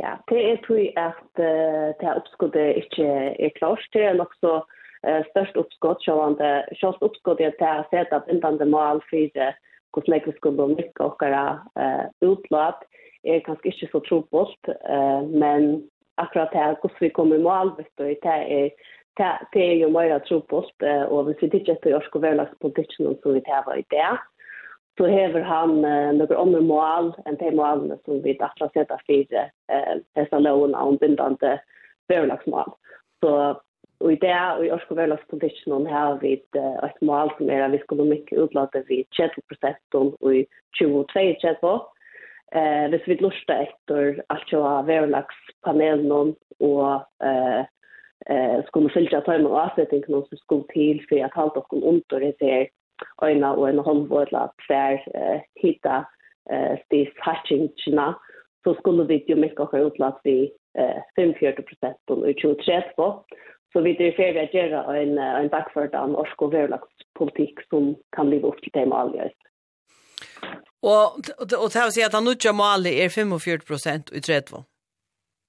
Ja, 0.02 0.16
det 0.32 0.42
er 0.50 0.58
tog 0.66 0.82
at 0.98 1.22
uh, 1.38 1.94
det 2.02 2.10
oppskådet 2.16 2.68
ikkje 2.82 3.08
er 3.38 3.56
klart. 3.62 3.86
Det 3.94 4.02
er 4.10 4.18
nok 4.18 4.34
så 4.42 4.56
uh, 4.66 5.22
størst 5.30 5.62
oppskåd, 5.62 6.02
sjålande, 6.08 6.54
sjålst 6.82 7.06
oppskåd 7.06 7.46
er 7.46 7.54
til 7.62 7.70
å 7.70 7.86
sette 7.94 8.24
bindande 8.26 8.66
mal 8.66 8.98
for 9.06 9.42
hvordan 9.94 10.26
vi 10.26 10.40
skulle 10.42 10.72
minka 10.74 11.12
okkara 11.12 11.44
uh, 11.78 12.08
utlat 12.18 12.82
er 13.24 13.44
kanskje 13.46 13.72
ikke 13.72 13.90
så 13.92 14.00
trobult, 14.08 14.72
uh, 14.88 15.22
men 15.28 15.84
akkurat 16.20 16.52
det 16.52 16.64
hvordan 16.80 17.00
vi 17.00 17.12
kommer 17.16 17.36
i 17.36 17.44
mål, 17.44 17.74
vet 17.78 17.92
du, 17.98 18.04
det 18.04 18.18
er 18.24 18.70
det 19.52 19.60
er 19.60 19.74
jo 19.82 19.88
mer 19.92 20.18
trobult, 20.24 20.74
uh, 20.86 21.04
og 21.12 21.24
hvis 21.28 21.42
vi 21.42 21.50
ikke 21.58 21.74
etter 21.76 21.94
jorsk 21.94 22.14
og 22.16 22.22
verlagspolitikken 22.22 23.16
som 23.22 23.34
vi 23.34 23.42
tar 23.44 23.68
i 23.76 23.84
det, 23.92 24.12
så 24.98 25.08
hever 25.08 25.42
han 25.46 25.70
uh, 25.84 26.10
noen 26.16 26.36
andre 26.36 26.60
mål 26.60 27.10
enn 27.28 27.38
de 27.40 27.50
målene 27.56 27.96
som 28.04 28.20
vi 28.24 28.36
dattla 28.40 28.68
setter 28.74 29.00
fire 29.08 29.46
uh, 29.72 29.94
disse 30.18 30.40
lovene 30.44 30.76
om 30.76 30.98
bindande 31.00 31.56
verlagsmål. 32.12 32.72
Så 33.24 33.32
og 34.00 34.12
i 34.14 34.16
det, 34.16 34.32
og 34.56 34.62
i 34.64 34.70
orsk 34.72 34.92
verlagspolitikken 34.96 35.86
har 35.88 36.14
vi 36.22 36.34
uh, 36.56 36.76
et 36.86 37.00
mål 37.04 37.32
som 37.36 37.50
er 37.52 37.66
at 37.66 37.74
vi 37.74 37.80
skulle 37.84 38.08
mykke 38.08 38.38
utlade 38.44 38.80
vi 38.88 39.02
30% 39.16 39.98
og 40.00 40.34
i 40.34 40.46
2022, 40.78 41.74
eh 42.54 42.88
hvis 42.90 43.06
vi 43.06 43.14
lustar 43.20 43.66
etter 43.66 44.22
alt 44.28 44.52
jo 44.52 44.62
av 44.62 44.86
verlagspanelen 44.86 46.34
og 46.60 47.02
eh 47.22 47.64
eh 48.30 48.64
skulle 48.66 48.90
fylja 48.90 49.20
tajma 49.20 49.48
och 49.48 49.60
avsättning 49.60 50.02
någon 50.08 50.28
som 50.28 50.38
skulle 50.38 50.64
till 50.68 51.06
för 51.08 51.24
att 51.24 51.34
halta 51.34 51.60
och 51.60 51.88
under 51.88 52.20
det 52.20 52.46
här 52.46 52.68
öjna 53.22 53.54
och 53.54 53.68
en 53.68 53.78
halvvårdla 53.78 54.52
tvär 54.66 54.92
eh, 55.14 55.40
hitta 55.54 56.06
eh, 56.50 56.78
stis 56.84 57.08
hatchingna 57.16 58.14
så 58.64 58.74
skulle 58.74 59.04
vi 59.04 59.24
ju 59.28 59.36
mycket 59.36 59.70
ha 59.70 59.78
utlatt 59.78 60.20
vi 60.24 60.52
eh, 60.78 61.02
45 61.16 61.64
procent 61.64 62.10
och 62.10 62.34
23 62.36 62.82
på. 62.96 63.24
Så 63.72 63.80
vi 63.80 63.90
är 64.08 64.12
färdiga 64.12 64.42
att 64.42 64.54
göra 64.54 64.96
en, 64.96 65.18
en 65.18 65.48
backförd 65.48 65.94
av 65.94 66.10
norsk 66.10 66.42
och 66.42 66.54
som 67.70 67.96
kan 68.16 68.30
leva 68.30 68.48
upp 68.48 68.62
till 68.62 68.70
det 68.72 68.86
med 68.86 68.98
Og, 70.82 71.02
og, 71.40 71.46
og 71.62 71.68
det 71.72 71.80
har 71.80 71.90
si 71.92 72.02
at 72.02 72.14
han 72.16 72.24
tjänar 72.24 72.56
Mali 72.56 72.92
er 73.04 73.08
45 73.08 73.66
prosent 73.68 74.12
i 74.12 74.20
30. 74.20 74.64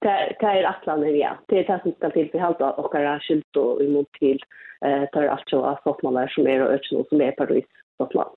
Det 0.02 0.36
det 0.40 0.46
är 0.46 0.64
Atlanten 0.64 1.16
ja. 1.16 1.38
Det 1.48 1.58
är 1.58 1.64
det 1.64 1.80
som 1.82 1.92
ska 1.92 2.10
till 2.10 2.30
för 2.30 2.38
halta 2.38 2.70
och 2.70 2.92
kara 2.92 3.20
skylt 3.20 3.56
och 3.56 3.82
emot 3.82 4.12
till 4.18 4.40
eh 4.84 5.04
tar 5.12 5.22
allt 5.22 5.48
så 5.48 5.64
att 5.64 5.82
fotbollar 5.82 6.28
som 6.28 6.46
är 6.46 6.62
och 6.62 6.72
öksen 6.72 7.04
som 7.08 7.20
är 7.20 7.32
Paris 7.32 7.64
fotboll. 7.98 8.28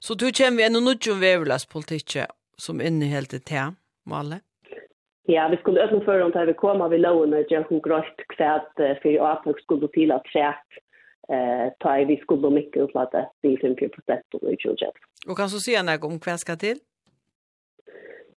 Så 0.00 0.14
du 0.14 0.32
kommer 0.32 0.56
vi 0.56 0.66
en 0.66 0.72
nudge 0.72 1.12
vävlas 1.20 1.66
politikk 1.66 2.16
som 2.56 2.80
innehåller 2.80 3.40
det 3.50 3.74
Mali. 4.06 4.36
Ja, 5.24 5.48
vi 5.48 5.56
skulle 5.56 5.80
öppna 5.80 6.00
för 6.00 6.18
dem 6.18 6.30
där 6.30 6.46
vi 6.46 6.54
kommer 6.54 6.88
vi 6.88 6.98
låna 6.98 7.36
och 7.36 7.50
göra 7.50 7.64
hon 7.68 7.80
grått 7.80 8.16
kvärt 8.36 8.76
för 9.02 9.32
att 9.32 9.44
folk 9.44 9.62
skulle 9.62 9.88
till 9.88 10.12
att 10.12 10.24
träffa 10.24 10.64
eh 11.28 11.72
ta 11.78 12.04
vi 12.04 12.16
skulle 12.16 12.50
mycket 12.50 12.82
upp 12.82 12.96
att 12.96 13.12
det 13.40 13.48
är 13.48 13.56
50 13.56 13.88
procent 13.88 14.22
av 14.34 14.48
utgjort. 14.52 14.98
Och 15.28 15.36
kan 15.36 15.48
så 15.48 15.58
se 15.58 15.82
när 15.82 16.04
om 16.04 16.20
kväll 16.20 16.38
ska 16.38 16.56
till? 16.56 16.78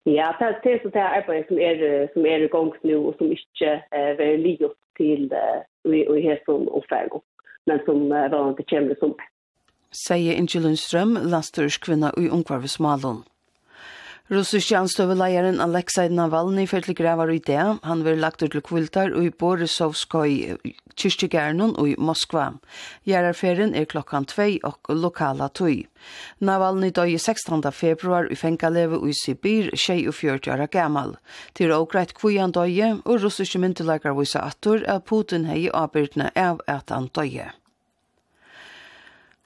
Ja, 0.02 0.36
det 0.62 0.72
är 0.72 0.82
så 0.82 0.88
det 0.88 0.98
är 0.98 1.18
arbetet 1.18 1.48
som 1.48 1.58
är 1.58 2.12
som 2.12 2.26
är 2.26 2.40
igång 2.40 2.72
nu 2.82 2.96
och 2.96 3.14
som 3.16 3.26
inte 3.30 3.82
eh 3.90 4.16
väl 4.16 4.40
ligger 4.40 4.70
till 4.96 5.32
eh 5.32 6.08
och 6.08 6.18
här 6.18 6.42
som 6.44 6.68
ofärgo. 6.68 7.20
Men 7.66 7.84
som 7.84 8.08
var 8.08 8.48
inte 8.48 8.62
känd 8.66 8.98
som. 8.98 9.14
Säger 10.08 10.34
Inge 10.34 10.76
Ström, 10.76 11.18
lasturskvinna 11.22 12.12
i 12.16 12.28
Ungvarvsmalon. 12.28 13.22
Russiske 14.32 14.72
anstøveleieren 14.78 15.58
Alexei 15.60 16.08
Navalny 16.08 16.62
fyrir 16.64 16.86
til 16.86 16.96
grevar 16.96 17.28
i 17.28 17.42
det. 17.44 17.60
Han 17.84 18.04
vil 18.06 18.22
lagt 18.22 18.40
ut 18.40 18.54
til 18.54 18.62
kviltar 18.64 19.10
i 19.20 19.28
Borisovskoj 19.28 20.30
kyrkjegærnen 20.96 21.74
og 21.76 21.90
i 21.90 21.96
Moskva. 22.00 22.46
Gjerarferien 23.04 23.74
er 23.76 23.84
klokkan 23.84 24.24
2 24.24 24.46
og 24.64 24.88
lokala 24.88 25.50
tøy. 25.52 25.82
Navalny 26.40 26.88
døy 26.96 27.18
16. 27.18 27.60
februar 27.72 28.30
i 28.32 28.38
fengaleve 28.40 29.02
i 29.04 29.12
Sibir, 29.12 29.68
24 29.76 30.54
år 30.54 30.64
gammal. 30.72 31.18
Til 31.52 31.74
ågreit 31.76 32.14
kvian 32.16 32.54
døy, 32.56 32.80
og 33.04 33.20
russiske 33.26 33.60
myndelagrar 33.60 34.16
viser 34.16 34.40
atur 34.40 34.88
at 34.88 35.04
Putin 35.04 35.44
hei 35.44 35.68
avbyrdene 35.68 36.30
av 36.34 36.64
at 36.66 36.88
han 36.88 37.10
døye. 37.12 37.50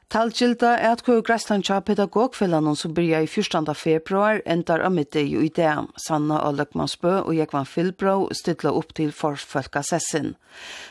Talgilda 0.09 0.71
er 0.81 0.95
at 0.95 1.03
kvøy 1.05 1.19
græstan 1.21 1.61
tja 1.61 1.83
pedagogfellan 1.85 2.71
som 2.81 2.95
byrja 2.97 3.19
i 3.21 3.27
14. 3.29 3.67
februar 3.77 4.39
endar 4.49 4.81
av 4.81 4.95
middag 4.97 5.35
i 5.37 5.51
dag. 5.53 5.91
Sanna 6.01 6.39
Alekmansbø 6.49 7.11
og 7.27 7.35
Jekvan 7.37 7.67
Filbro 7.69 8.31
stidla 8.33 8.71
opp 8.73 8.95
til 8.97 9.11
forfølkasessin. 9.13 10.31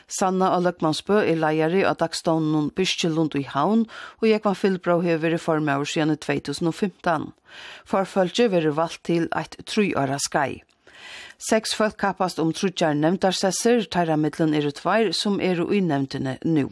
Sanna 0.05 0.51
Alekmansbø 0.59 1.17
er 1.23 1.39
leiari 1.41 1.81
av 1.81 1.97
dagstånden 1.97 2.67
Byrkjelund 2.77 3.33
i 3.39 3.41
Havn 3.49 3.87
og 4.19 4.27
Jekvan 4.29 4.59
Filbro 4.59 4.99
hever 5.01 5.33
i 5.33 5.39
form 5.41 5.71
siden 5.89 6.13
2015. 6.13 7.31
Forfølge 7.89 8.51
verer 8.53 8.75
valgt 8.77 9.01
til 9.09 9.25
eit 9.33 9.57
trøyåra 9.65 10.19
skai. 10.27 10.61
Seks 11.41 11.73
folk 11.73 11.97
kappast 11.97 12.37
om 12.37 12.53
trutjar 12.53 12.93
nevntarsesser, 12.93 13.89
tæra 13.89 14.13
middelen 14.15 14.53
er 14.53 14.69
tvær 14.69 15.09
som 15.09 15.41
er 15.41 15.63
uinnevntene 15.65 16.37
nu. 16.45 16.69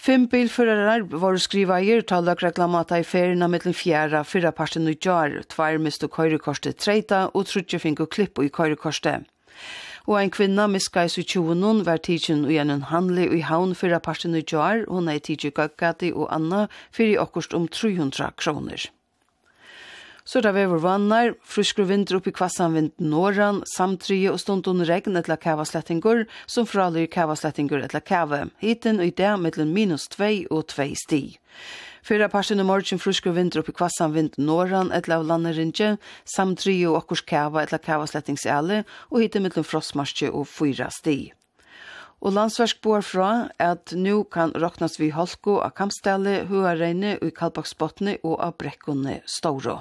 Fem 0.00 0.22
bilførarar 0.32 1.02
var 1.20 1.36
skriva 1.36 1.76
i 1.84 1.98
tala 2.08 2.32
reklamata 2.40 2.96
i 2.98 3.02
ferina 3.04 3.48
mittlen 3.52 3.74
fjæra 3.76 4.22
fyrra 4.24 4.50
parten 4.56 4.88
i 4.88 4.94
jar, 4.96 5.34
tvær 5.52 5.76
mistu 5.76 6.08
køyrekortet 6.08 6.78
treita 6.80 7.18
og 7.34 7.44
trutje 7.50 7.78
finko 7.82 8.06
klipp 8.06 8.40
i 8.40 8.48
køyrekortet. 8.48 9.26
Og 10.08 10.16
ein 10.16 10.32
kvinna 10.32 10.66
miska 10.66 11.04
i 11.04 11.12
su 11.12 11.20
tjoenon 11.22 11.84
var 11.84 12.00
tidsin 12.00 12.46
og 12.46 12.54
gjennom 12.54 12.86
handli 12.88 13.26
i 13.28 13.42
haun 13.44 13.74
fyrra 13.74 14.00
parten 14.00 14.34
i 14.34 14.40
jar, 14.40 14.86
hon 14.88 15.08
er 15.08 15.20
tidsi 15.20 15.50
gaggati 15.50 16.14
og 16.14 16.32
anna 16.32 16.62
fyrir 16.90 17.20
okkurst 17.20 17.52
om 17.52 17.68
300 17.68 18.32
kroner. 18.40 18.88
Så 20.24 20.38
er 20.38 20.44
det 20.46 20.54
vever 20.54 20.80
vannar, 20.82 21.34
fruskru 21.42 21.86
vinter 21.88 22.18
opp 22.18 22.28
i 22.28 22.34
kvassan 22.34 22.74
vind 22.76 22.90
norran, 23.00 23.62
samtrye 23.72 24.30
og 24.32 24.40
stundun 24.42 24.84
regn 24.86 25.16
etla 25.20 25.38
kavaslettingur, 25.40 26.26
som 26.46 26.68
fralir 26.68 27.08
kavaslettingur 27.10 27.84
etla 27.84 28.02
kave. 28.04 28.44
Hiten 28.60 29.00
og 29.00 29.08
i 29.08 29.14
det 29.16 29.32
mittlen 29.40 29.72
minus 29.74 30.08
2 30.12 30.50
og 30.50 30.66
2 30.74 30.90
sti. 31.06 31.22
Fyra 32.06 32.30
parsen 32.32 32.60
i 32.60 32.64
morgen 32.64 33.00
fruskru 33.00 33.32
vinter 33.36 33.60
opp 33.60 33.68
i 33.68 33.76
kvassan 33.76 34.14
vind 34.14 34.38
norran 34.40 34.92
etla 34.96 35.18
av 35.20 35.26
landerinje, 35.28 35.96
samtrye 36.24 36.88
og 36.88 37.02
akkurs 37.02 37.24
kava 37.28 37.64
etla 37.64 37.80
kavaslettingsale, 37.80 38.84
og 39.10 39.20
hiten 39.20 39.44
mittlen 39.44 39.68
frostmarsje 39.68 40.32
og 40.32 40.48
4 40.48 40.88
sti. 41.00 41.18
Og 42.20 42.34
landsversk 42.36 42.82
bor 42.84 43.00
fra 43.04 43.48
at 43.56 43.94
nu 43.96 44.24
kan 44.28 44.52
råknas 44.52 44.98
vi 45.00 45.08
holko 45.12 45.60
av 45.64 45.72
Kampstelle, 45.76 46.42
Huareine, 46.50 47.16
i 47.16 47.32
Kalbaksbottene 47.32 48.18
og 48.20 48.36
av 48.44 48.58
Brekkunne 48.60 49.22
Stauro. 49.24 49.80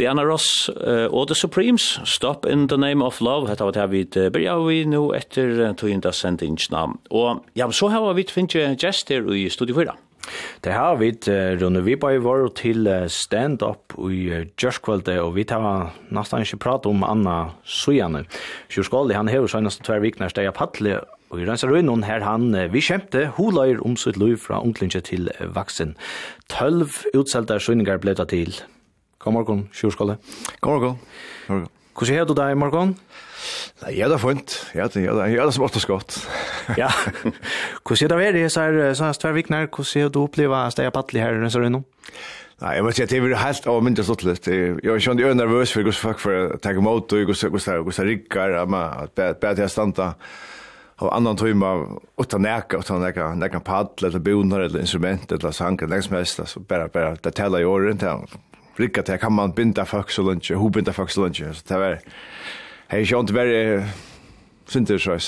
Diana 0.00 0.22
Ross 0.24 0.70
uh, 0.72 1.12
og 1.12 1.26
The 1.28 1.36
Supremes, 1.36 1.98
Stop 2.08 2.46
in 2.48 2.68
the 2.68 2.78
Name 2.80 3.04
of 3.04 3.20
Love, 3.20 3.50
hetta 3.50 3.66
var 3.68 3.74
det 3.76 3.88
vi 3.92 4.04
byrja 4.08 4.54
vi 4.64 4.84
nu 4.88 5.10
etter 5.12 5.74
tøynda 5.76 6.12
sendingsna. 6.16 6.86
Og 7.12 7.42
ja, 7.58 7.68
så 7.68 7.90
har 7.92 8.14
vi 8.16 8.24
finnje 8.24 8.70
gjest 8.80 9.12
her 9.12 9.28
i 9.36 9.50
Studio 9.52 9.76
4. 9.76 9.96
Det 10.64 10.72
har 10.72 10.96
vi, 11.00 11.10
Rune 11.60 11.96
bare 12.00 12.22
var 12.24 12.48
til 12.56 12.88
stand-up 13.12 13.96
i 14.08 14.48
Gjørskvalde, 14.56 15.18
og 15.20 15.34
vi 15.36 15.44
tar 15.44 15.92
nesten 16.08 16.44
ikke 16.44 16.60
prate 16.64 16.88
om 16.88 17.04
Anna 17.04 17.52
Sujane. 17.64 18.24
Sjurskvalde, 18.72 19.16
han 19.16 19.28
har 19.28 19.42
jo 19.42 19.52
senest 19.52 19.84
tver 19.84 20.00
vikner 20.00 20.32
steg 20.32 20.48
av 20.48 20.56
Patle, 20.56 21.00
og 21.30 21.40
i 21.40 21.48
Rønsa 21.48 21.68
Røynon 21.68 22.04
her 22.08 22.24
han 22.24 22.52
vi 22.72 22.84
kjempte 22.84 23.28
huløyer 23.36 23.84
om 23.84 24.00
sitt 24.00 24.16
liv 24.20 24.40
fra 24.40 24.64
unglinje 24.64 25.04
til 25.12 25.28
vaksen. 25.56 25.96
Tølv 26.52 27.02
utselte 27.12 27.60
søgninger 27.60 28.00
ble 28.00 28.16
det 28.16 28.30
til 28.32 28.62
God 29.20 29.32
morgen, 29.36 29.68
Sjurskalle. 29.76 30.16
God 30.60 30.72
morgen. 30.72 30.94
God 31.46 31.54
morgon. 31.54 31.68
Hvordan 31.92 32.16
er 32.16 32.24
du 32.24 32.32
deg 32.38 32.54
i 32.54 32.56
morgon? 32.56 32.94
Nei, 33.82 33.90
jeg 33.98 34.06
er 34.06 34.12
det 34.14 34.18
fint. 34.22 34.54
Jeg 34.72 34.80
er 34.86 34.92
det, 34.94 35.02
jeg 35.04 35.36
er 35.36 35.44
det 35.44 35.52
som 35.52 35.64
åttes 35.66 35.84
godt. 35.84 36.16
ja. 36.80 36.88
Hvordan 37.84 38.06
er 38.06 38.14
det 38.14 38.20
vært 38.22 38.38
i 38.40 38.46
så 38.48 38.64
her 38.64 38.96
sånne 38.96 39.20
tvervikner? 39.20 39.68
Hvordan 39.68 40.06
er 40.06 40.14
du 40.14 40.22
oppleva 40.22 40.62
at 40.70 40.80
jeg 40.80 40.88
er 40.88 40.96
pattelig 40.96 41.20
her 41.20 41.36
i 41.36 41.42
Rønsa 41.42 41.60
Rønno? 41.60 41.82
Nei, 42.64 42.74
jeg 42.78 42.88
må 42.88 42.96
si 42.96 43.04
at 43.04 43.12
det 43.12 43.20
er 43.20 43.36
helt 43.42 43.70
av 43.72 43.84
mindre 43.84 44.08
stått 44.08 44.24
litt. 44.24 44.48
Jeg 44.48 44.80
er 44.80 44.96
ikke 44.96 45.16
veldig 45.20 45.36
nervøs 45.36 45.76
for 45.76 45.84
hvordan 45.84 46.00
folk 46.00 46.24
får 46.24 46.58
ta 46.64 46.72
imot, 46.76 47.12
og 47.12 47.36
hvordan 47.36 48.08
det 48.08 48.18
jeg 48.24 48.72
meg, 48.72 48.98
at 49.04 49.16
bedre 49.20 49.54
til 49.60 49.68
å 49.68 49.72
standa 49.76 50.10
av 51.00 51.14
annan 51.16 51.36
tøyma 51.40 51.76
utan 52.20 52.48
neka, 52.48 52.80
utan 52.80 53.04
neka, 53.04 53.32
neka 53.36 53.60
paddel, 53.64 54.08
eller 54.08 54.24
bonar, 54.24 54.64
eller 54.64 54.80
instrument, 54.80 55.32
eller 55.32 55.52
sang, 55.56 55.76
eller 55.80 55.98
nek 55.98 56.08
som 56.08 56.16
helst, 56.16 56.40
altså, 56.40 56.60
bare, 56.64 56.88
bare, 56.92 57.16
det 57.20 57.36
tella 57.36 57.60
i 57.60 57.68
åren, 57.68 58.00
det 58.00 58.12
rikka 58.80 59.04
til, 59.06 59.18
kan 59.18 59.32
man 59.32 59.54
binda 59.56 59.84
folk 59.88 60.10
så 60.10 60.24
lunch, 60.26 60.52
ho 60.56 60.68
binda 60.68 60.94
folk 60.96 61.10
så 61.10 61.26
lunch, 61.26 61.42
så 61.44 61.64
det 61.68 61.80
var, 61.80 61.98
hei 62.90 63.04
sjånt 63.06 63.34
veri, 63.34 63.80
synder 64.70 64.98
för 64.98 65.20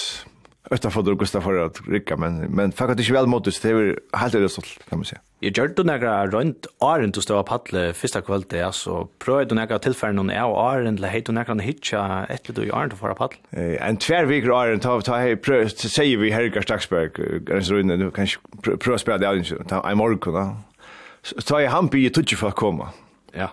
Østafodur 0.71 1.13
og 1.13 1.43
för 1.43 1.67
att 1.67 1.81
rikka, 1.89 2.17
men, 2.17 2.47
men 2.51 2.73
faktiskt 2.73 3.01
ikke 3.01 3.13
väl 3.13 3.27
motus, 3.27 3.61
det 3.61 3.71
är 3.71 3.99
helt 4.17 4.33
det 4.33 4.49
stolt, 4.49 4.79
kan 4.89 4.99
man 4.99 5.05
säga. 5.05 5.21
Jeg 5.43 5.59
gjør 5.59 5.75
du 5.75 5.83
nekra 5.83 6.27
rundt 6.31 6.67
åren 6.81 7.11
du 7.11 7.21
stod 7.21 7.37
av 7.37 7.45
paddle 7.49 7.93
første 7.99 8.21
kveld 8.23 8.45
det, 8.51 8.61
altså 8.63 9.09
prøvde 9.19 9.51
du 9.51 9.55
nekra 9.59 9.81
tilfæren 9.83 10.15
noen 10.15 10.31
av 10.31 10.55
åren, 10.55 10.95
eller 10.95 11.11
heit 11.11 11.27
du 11.27 11.33
nekra 11.35 11.57
hitja 11.61 12.27
etter 12.31 12.55
du 12.55 12.63
i 12.63 12.71
åren 12.71 12.91
til 12.91 12.99
å 12.99 13.03
fara 13.03 13.29
Eh 13.53 13.77
En 13.89 13.97
tver 13.97 14.25
viker 14.25 14.51
åren, 14.51 14.81
ta, 14.81 15.01
ta 15.01 15.19
hei, 15.19 15.35
prøv, 15.35 15.69
säger 15.69 16.17
vi 16.19 16.31
Hergar 16.31 16.63
Staxberg 16.63 17.11
ganska 17.45 17.75
runt 17.75 17.99
nu 17.99 18.11
kan 18.11 18.25
ikke 18.25 18.99
spela 18.99 19.19
det 19.19 19.29
alltså 19.29 19.57
ta 19.69 19.91
i 19.91 19.95
morgon 19.95 20.19
då. 20.33 20.57
Så 21.23 21.41
tar 21.41 21.61
jag 21.61 21.71
han 21.71 21.89
by 21.89 22.07
i 22.07 22.11
tutsi 22.11 22.37
for 22.37 22.49
å 22.49 22.89
Ja. 23.33 23.51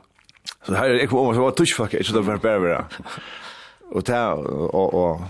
Så 0.66 0.74
här 0.74 0.90
jag 0.90 1.10
kommer 1.10 1.34
så 1.34 1.42
var 1.42 1.52
touch 1.52 1.58
tuschfack 1.58 2.06
så 2.06 2.14
där 2.14 2.22
var 2.22 2.38
bara. 2.38 2.86
Och 3.92 4.06
ta 4.06 4.34
och 4.34 4.94
och 4.94 5.22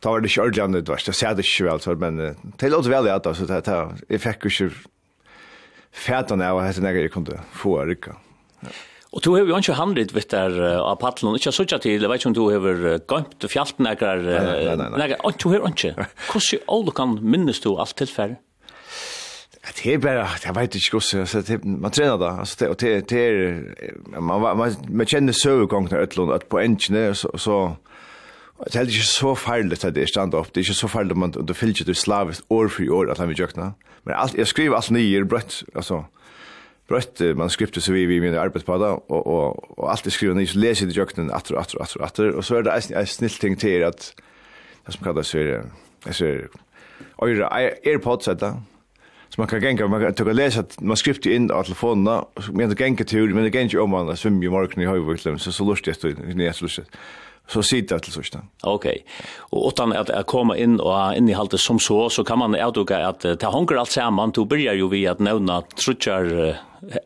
ta 0.00 0.10
var 0.10 0.20
det 0.20 0.28
självande 0.28 0.80
det 0.80 0.88
var 0.88 1.02
det 1.06 1.12
så 1.12 1.34
det 1.34 1.42
själv 1.42 1.78
så 1.78 1.94
men 1.94 2.16
det 2.58 2.68
låter 2.68 2.90
väl 2.90 3.08
att 3.08 3.36
så 3.36 3.44
det 3.44 3.60
ta 3.60 3.92
jag 4.08 4.20
fick 4.20 4.60
ju 4.60 4.70
färdan 5.92 6.42
av 6.42 6.58
att 6.58 6.76
jag 6.76 7.12
kunde 7.12 7.40
få 7.52 7.84
rycka. 7.84 8.16
Ja. 8.60 8.68
Og 9.12 9.20
du 9.20 9.34
har 9.34 9.42
jo 9.44 9.58
ikke 9.58 9.76
handlet 9.76 10.14
vitt 10.16 10.30
der 10.32 10.54
av 10.80 10.94
paddelen, 11.02 11.36
ikke 11.36 11.52
sånn 11.52 11.68
til, 11.68 12.00
jeg 12.00 12.08
vet 12.08 12.22
ikke 12.22 12.30
om 12.30 12.36
du 12.36 12.46
har 12.48 12.78
gømt 13.12 13.44
og 13.44 13.52
fjalt 13.52 13.82
nekker, 13.84 14.22
nekker, 14.96 15.20
du 15.36 15.48
har 15.52 15.66
ikke. 15.68 16.06
Hvordan 16.30 16.56
i 16.56 16.60
ålder 16.72 16.96
kan 16.96 17.12
minnes 17.20 17.60
du 17.60 17.74
alt 17.76 17.92
tilfærd? 18.00 18.38
att 19.64 19.80
det 19.82 19.94
är 19.94 19.98
bara 19.98 20.28
jag 20.44 20.54
vet 20.54 20.74
inte 20.74 20.78
hur 20.92 21.24
så 21.24 21.40
det 21.40 21.64
man 21.64 21.90
tränar 21.90 22.18
då 22.18 22.26
alltså 22.26 22.56
det 22.58 22.68
och 22.68 22.76
det 22.76 23.08
det 23.08 23.26
är 23.26 24.20
man 24.20 24.40
man 24.58 24.74
man 24.88 25.06
känner 25.06 25.32
så 25.32 25.66
gång 25.66 25.88
när 25.90 25.98
ett 25.98 26.16
land 26.16 26.48
på 26.48 26.58
engine 26.58 27.14
så 27.14 27.38
så 27.38 27.76
det 28.66 28.76
är 28.76 28.80
inte 28.80 28.92
så 28.92 29.34
farligt 29.34 29.84
att 29.84 29.94
det 29.94 30.06
stand 30.06 30.34
upp 30.34 30.52
det 30.52 30.60
är 30.60 30.62
inte 30.62 30.74
så 30.74 30.88
farligt 30.88 31.16
man 31.16 31.32
fyller 31.32 31.54
fylls 31.54 31.84
det 31.86 31.94
slaviskt 31.94 32.44
år 32.48 32.68
för 32.68 32.90
år 32.90 33.10
att 33.10 33.18
han 33.18 33.28
vi 33.28 33.34
jökna 33.34 33.74
men 34.02 34.14
allt 34.14 34.34
jag 34.34 34.48
skriver 34.48 34.76
allt 34.76 34.90
nyer 34.90 35.24
brött 35.24 35.62
alltså 35.74 36.04
brött 36.88 37.20
manuskriptet 37.20 37.82
så 37.82 37.92
vi 37.92 38.06
vi 38.06 38.20
min 38.20 38.38
arbetspada 38.38 38.90
och 38.90 39.26
och 39.26 39.78
och 39.78 39.90
allt 39.90 40.04
det 40.04 40.10
skriver 40.10 40.34
ni 40.34 40.46
så 40.46 40.58
läser 40.58 40.86
det 40.86 40.92
jökna 40.92 41.34
att 41.34 41.50
och 41.50 41.60
att 41.60 41.74
och 41.74 42.04
att 42.04 42.18
och 42.18 42.44
så 42.44 42.56
är 42.56 42.62
det 42.62 42.94
en 42.94 43.06
snill 43.06 43.30
ting 43.30 43.56
till 43.56 43.84
att 43.84 44.14
det 44.86 44.92
som 44.92 45.04
kallas 45.04 45.30
för 45.30 45.62
ser, 46.10 46.48
Eure 47.22 47.48
AirPods, 47.84 48.28
eller? 48.28 48.54
Så 49.34 49.40
man 49.40 49.48
kan 49.48 49.60
gänga, 49.60 49.86
man 49.86 50.00
kan 50.00 50.14
ta 50.14 50.24
läsa 50.24 50.64
man 50.80 50.96
skript 50.96 51.26
in 51.26 51.50
av 51.50 51.62
telefonerna, 51.62 52.24
men 52.52 52.68
det 52.68 52.80
gänga 52.80 53.04
tur, 53.04 53.34
men 53.34 53.44
det 53.44 53.54
gänga 53.54 53.82
om 53.82 53.90
man 53.90 54.16
svim 54.16 54.42
i 54.42 54.48
morgon 54.48 54.82
i 54.82 54.86
höjvården, 54.86 55.38
så 55.38 55.52
så 55.52 55.64
lustigt 55.64 56.02
det 56.02 56.46
är 56.46 56.52
så 56.52 56.64
lustigt. 56.64 56.90
Så 57.46 57.62
sitter 57.62 57.96
det 57.96 58.02
till 58.02 58.12
sådär. 58.12 58.40
Okej. 58.62 59.04
Och 59.38 59.68
utan 59.68 59.92
att, 59.92 60.10
att 60.10 60.26
komma 60.26 60.56
in 60.56 60.80
och 60.80 61.16
in 61.16 61.28
i 61.28 61.32
halter 61.32 61.56
som 61.56 61.78
så, 61.78 62.10
så 62.10 62.24
kan 62.24 62.38
man 62.38 62.54
utöka 62.54 63.06
att 63.06 63.40
ta 63.40 63.50
honker 63.50 63.74
allt 63.74 63.90
samman, 63.90 64.30
då 64.30 64.44
börjar 64.44 64.74
ju 64.74 64.88
vi 64.88 65.06
att 65.06 65.18
nämna 65.18 65.62
trutjar 65.62 66.56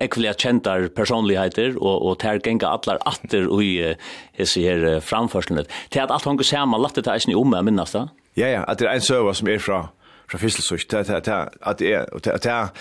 ekvilia 0.01 0.35
kjentar 0.35 0.89
personligheter 0.89 1.77
og, 1.77 2.07
og 2.07 2.18
ter 2.18 2.39
genga 2.39 2.68
allar 2.68 2.99
atter 3.07 3.49
ui 3.49 3.97
hese 4.39 4.61
her 4.61 5.01
framførslenet. 5.01 5.68
Til 5.91 6.01
at 6.01 6.11
alt 6.11 6.24
honker 6.24 6.45
samman, 6.45 6.83
lagt 6.83 6.97
det 6.97 7.05
ta 7.05 7.14
eisen 7.14 7.33
i 7.33 7.37
omme, 7.37 7.62
minnast? 7.62 7.97
Ja, 8.37 8.49
ja, 8.49 8.64
at 8.68 8.79
det 8.79 8.89
er 8.89 8.97
en 8.97 9.05
server 9.05 9.37
som 9.37 9.49
er 9.49 9.59
fra 9.59 9.87
från 10.29 10.41
Fiselsust 10.41 10.95
att 10.95 11.09
att 11.11 11.24
det 11.24 11.51
att 11.61 11.79
det 11.79 12.35
att 12.35 12.43
Det 12.43 12.72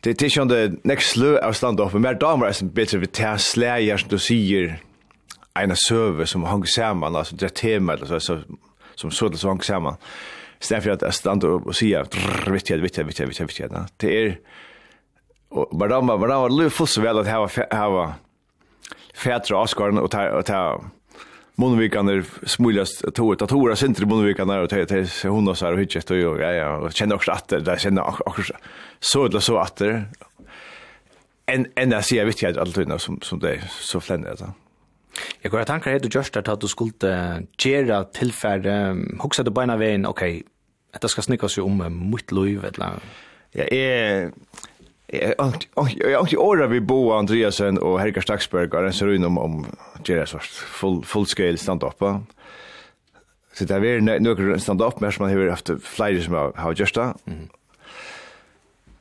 Det 0.00 0.22
är 0.22 0.42
inte 0.42 0.66
det 0.66 0.84
next 0.84 1.10
slö 1.10 1.38
av 1.38 1.52
stand 1.52 1.80
upp, 1.80 1.92
men 1.92 2.02
mer 2.02 2.14
damer 2.14 2.46
är 2.46 2.62
en 2.62 2.70
bättre 2.70 2.98
vid 2.98 3.12
tär 3.12 3.36
släger 3.36 3.96
som 3.96 4.08
du 4.08 4.18
säger 4.18 4.82
ena 5.54 5.74
server 5.76 6.24
som 6.24 6.44
hänger 6.44 6.64
samman, 6.64 7.16
alltså 7.16 7.36
det 7.36 7.54
tema 7.54 7.92
eller 7.92 8.18
så, 8.18 8.40
som 8.94 9.10
så 9.10 9.28
det 9.28 9.36
så 9.36 9.48
hänger 9.48 9.62
samman. 9.62 9.96
Istället 10.60 10.84
för 10.84 10.90
att 10.90 11.14
stand 11.14 11.44
upp 11.44 11.66
och 11.66 11.76
säga 11.76 12.04
vitt, 12.46 12.70
vitt, 12.70 12.98
vitt, 12.98 13.20
vitt, 13.20 13.40
vitt, 13.40 13.72
det 13.96 14.24
är 14.24 14.38
och 15.48 15.78
bara 15.78 16.02
bara 16.02 16.18
bara 16.18 16.70
så 16.86 17.00
väl 17.00 17.18
att 17.18 17.26
ha 17.26 17.48
ha 17.70 18.14
fätra 19.14 19.62
Oscarn 19.62 19.98
och 19.98 20.10
ta 20.10 20.30
och 20.30 20.46
ta 20.46 20.84
Monvikan 21.58 22.24
smuljast 22.46 23.02
to 23.02 23.10
tåt 23.10 23.42
att 23.42 23.50
hora 23.50 23.76
sentri 23.76 24.06
Monvikan 24.06 24.50
är 24.50 24.58
att 24.58 24.88
det 24.88 25.24
hon 25.24 25.46
har 25.46 25.54
så 25.54 25.66
här 25.66 25.76
hitchet 25.76 26.10
och 26.10 26.16
ja 26.16 26.52
ja 26.52 26.90
känner 26.90 27.14
också 27.14 27.32
att 27.32 27.48
det 27.48 27.80
känner 27.80 28.28
också 28.28 28.52
så 29.00 29.26
eller 29.26 29.40
så 29.40 29.58
att 29.58 29.76
det 29.76 30.04
en 31.46 31.66
en 31.74 31.90
där 31.90 32.00
ser 32.00 32.24
viktigt 32.24 32.48
att 32.48 32.56
alltid 32.56 33.00
som 33.00 33.20
som 33.20 33.38
det 33.38 33.60
så 33.70 34.00
flänner 34.00 34.36
det. 34.36 34.52
Jeg 35.42 35.50
går 35.50 35.60
att 35.60 35.66
tankar 35.66 35.92
heter 35.92 36.10
just 36.14 36.36
at 36.36 36.60
du 36.60 36.68
skulle 36.68 37.42
gjera 37.64 38.04
tillfärde 38.04 38.96
hugsa 39.20 39.42
du 39.42 39.50
beina 39.50 39.72
ena 39.72 39.76
vägen 39.76 40.06
okej. 40.06 40.36
Okay, 40.36 40.98
det 41.00 41.08
ska 41.08 41.22
snickas 41.22 41.58
ju 41.58 41.62
om 41.62 42.10
mitt 42.10 42.32
liv 42.32 42.64
eller 42.64 42.92
Ja, 43.52 43.64
eh 43.64 44.30
Jag 45.12 46.20
har 46.20 46.38
åra 46.38 46.66
vi 46.66 46.80
Bo 46.80 47.12
Andreasen 47.12 47.78
och 47.78 48.00
Herkar 48.00 48.20
Staxberg 48.20 48.68
har 48.72 48.82
en 48.82 48.92
serun 48.92 49.24
om 49.24 49.38
om 49.38 49.66
Jerry 50.04 50.26
sort 50.26 50.42
full 50.42 51.04
full 51.04 51.26
scale 51.26 51.56
stand 51.56 51.82
up. 51.82 51.98
Så 53.52 53.64
det 53.64 53.74
är 53.74 54.20
några 54.20 54.58
stand 54.58 54.82
up 54.82 55.00
mer 55.00 55.10
som 55.10 55.26
man 55.26 55.36
har 55.36 55.48
haft 55.48 55.70
flyger 55.82 56.20
som 56.20 56.34
har 56.34 56.74
just 56.74 56.94
där. 56.94 57.14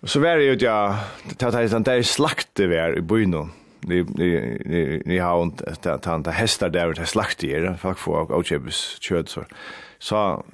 Så 0.04 0.20
var 0.20 0.38
det 0.38 0.44
ju 0.44 0.56
det 0.56 0.96
tar 1.38 1.62
det 1.62 1.70
sånt 1.70 1.86
där 1.86 2.02
slakte 2.02 2.68
var 2.68 2.98
i 2.98 3.02
byn 3.02 3.50
ni 3.80 4.04
ni 4.12 4.60
ni 4.66 5.02
ni 5.06 5.18
har 5.18 5.44
inte 5.44 5.98
tant 5.98 6.28
hästar 6.28 6.70
där 6.70 6.94
det 6.94 7.06
slakte 7.06 7.48
är 7.48 7.74
faktiskt 7.74 8.04
för 8.04 8.32
och 8.32 8.46
köps 8.46 8.98
kött 9.00 9.30
så 9.30 9.44
så 10.00 10.46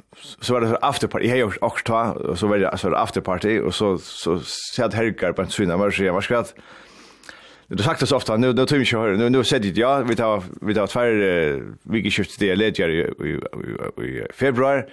så 0.42 0.54
var 0.54 0.62
det 0.62 0.78
after 0.82 1.08
party 1.08 1.28
hej 1.28 1.44
och 1.44 1.54
och 1.62 1.84
ta 1.84 2.12
och 2.12 2.40
så 2.40 2.48
var 2.48 2.58
det 2.58 2.98
after 2.98 3.22
party 3.22 3.60
och 3.60 3.76
så 3.76 3.98
så 3.98 4.40
så 4.40 4.86
att 4.86 4.94
herkar 4.94 5.32
på 5.32 5.42
en 5.42 5.50
svinna 5.50 5.78
var 5.78 5.92
så 5.92 6.04
jag 6.04 6.14
var 6.14 6.22
skratt 6.22 6.56
Det 7.68 7.84
sagt 7.84 8.00
det 8.00 8.08
så 8.08 8.16
ofta 8.16 8.38
nu 8.38 8.54
nu 8.54 8.66
tror 8.66 8.80
vi 8.80 8.86
kör 8.86 9.16
nu 9.16 9.30
nu 9.30 9.44
sett 9.44 9.62
det 9.62 9.78
ja 9.78 10.02
vi 10.02 10.16
tar 10.16 10.44
vi 10.62 10.74
tar 10.74 10.88
två 10.88 11.02
vi 11.84 12.00
gick 12.00 12.14
shift 12.14 12.40
det 12.40 12.56
ledger 12.56 12.90
i 12.90 13.02
i 14.04 14.28
februari 14.34 14.84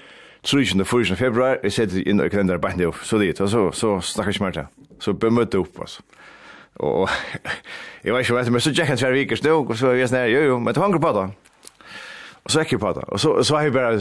Trúðin 0.42 0.78
the 0.78 0.84
1st 0.84 1.12
of 1.12 1.18
February, 1.18 1.58
it 1.62 1.72
said 1.72 1.92
in 1.92 2.16
the 2.16 2.30
calendar 2.30 2.58
back 2.58 2.76
now. 2.76 2.92
So 2.92 3.18
det 3.18 3.36
så 3.36 3.72
så 3.72 4.00
snackar 4.00 4.32
smärta. 4.32 4.66
Så 4.98 5.12
bemötte 5.12 5.58
upp 5.58 5.80
oss. 5.80 6.00
Och 6.74 7.10
jag 8.02 8.14
vet 8.14 8.20
inte 8.20 8.32
vad 8.32 8.50
men 8.50 8.60
så 8.60 8.70
Jack 8.70 8.90
and 8.90 8.98
Jerry 8.98 9.18
gick 9.18 9.38
så 9.38 9.94
jag 9.94 10.08
snär 10.08 10.26
jo 10.26 10.40
jo, 10.40 10.58
men 10.58 10.74
det 10.74 10.80
hänger 10.80 10.98
på 10.98 11.12
då. 11.12 11.30
Och 12.42 12.50
så 12.50 12.60
är 12.60 12.66
jag 12.70 12.80
på 12.80 12.92
det. 12.92 13.00
Och 13.00 13.20
så 13.20 13.44
så 13.44 13.56
har 13.56 13.64
vi 13.64 13.70
bara 13.70 14.00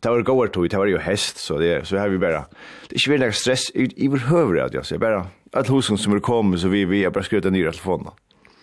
det 0.00 0.10
var 0.10 0.22
goer 0.22 0.48
tog, 0.48 0.70
det 0.70 0.76
var 0.76 0.86
ju 0.86 0.98
häst 0.98 1.36
så 1.36 1.58
det 1.58 1.86
så 1.86 1.96
har 1.96 2.08
vi 2.08 2.18
bara 2.18 2.44
det 2.88 2.94
är 2.96 3.08
ju 3.08 3.12
väldigt 3.12 3.34
stress 3.34 3.70
i 3.74 4.08
vår 4.08 4.16
huvud 4.16 4.62
att 4.62 4.74
jag 4.74 4.86
säger 4.86 5.00
bara 5.00 5.26
att 5.52 5.70
husen 5.70 5.98
som 5.98 6.20
kommer 6.20 6.56
så 6.56 6.68
vi 6.68 6.84
vi 6.84 7.04
har 7.04 7.10
bara 7.10 7.24
en 7.44 7.52
ny 7.52 7.64
telefonen. 7.64 8.12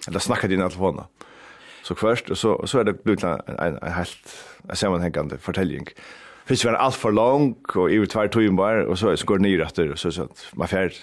Eller 0.07 0.19
snackat 0.19 0.51
i 0.51 0.57
telefonen. 0.57 1.03
Så 1.83 1.95
först 1.95 2.29
och 2.29 2.37
så 2.37 2.67
så 2.67 2.79
är 2.79 2.83
det 2.83 3.03
blivit 3.03 3.23
en 3.23 3.39
en 3.59 3.91
helt 3.91 4.45
sammanhängande 4.73 5.37
fortelling. 5.37 5.85
Fisk 6.51 6.65
var 6.67 6.75
alt 6.83 6.97
for 6.99 7.15
lang, 7.15 7.53
og 7.79 7.85
i 7.87 7.97
var 8.01 8.09
tvær 8.11 8.27
tøyen 8.27 8.57
bare, 8.59 8.83
og 8.91 8.97
så 8.99 9.13
går 9.25 9.39
det 9.39 9.45
nye 9.45 9.59
retter, 9.61 9.91
og 9.93 9.99
så 10.01 10.09
sånn, 10.11 10.31
man 10.59 10.67
fjerd 10.67 10.97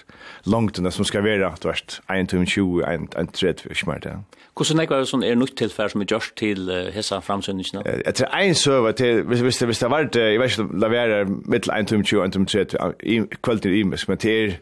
langt 0.45 0.77
enn 0.77 0.85
det 0.85 0.91
som 0.93 1.07
skal 1.09 1.23
være, 1.25 1.47
det 1.49 1.65
vært 1.65 1.95
1 2.05 2.29
tøyen 2.29 2.45
20, 2.45 2.83
1 2.85 3.31
tredje, 3.33 3.71
ikke 3.73 3.87
mer 3.89 4.03
det. 4.03 4.11
Hvordan 4.53 4.83
er 4.83 4.91
det 4.91 5.07
sånn, 5.09 5.23
er 5.25 5.39
nytt 5.39 5.55
tilfær 5.57 5.89
som 5.89 6.03
er 6.03 6.09
gjørst 6.11 6.35
til 6.37 6.69
hessa 6.93 7.17
framsøndingene? 7.25 7.81
Jeg 8.03 8.13
tror 8.19 8.35
en 8.37 8.59
søver 8.61 8.93
til, 8.99 9.23
hvis 9.25 9.57
det 9.57 9.79
har 9.81 9.93
vært, 9.95 10.19
jeg 10.21 10.41
vet 10.43 10.53
ikke, 10.53 10.67
la 10.83 10.91
være 10.93 11.17
mittel 11.49 11.73
1 11.73 11.89
tøyen 11.89 12.05
20, 12.05 12.21
1 12.27 12.37
tøyen 12.37 12.49
30, 12.53 13.39
kvelden 13.41 13.73
i 13.73 13.81
imisk, 13.87 14.11
men 14.11 14.21
til 14.21 14.37
er, 14.37 14.55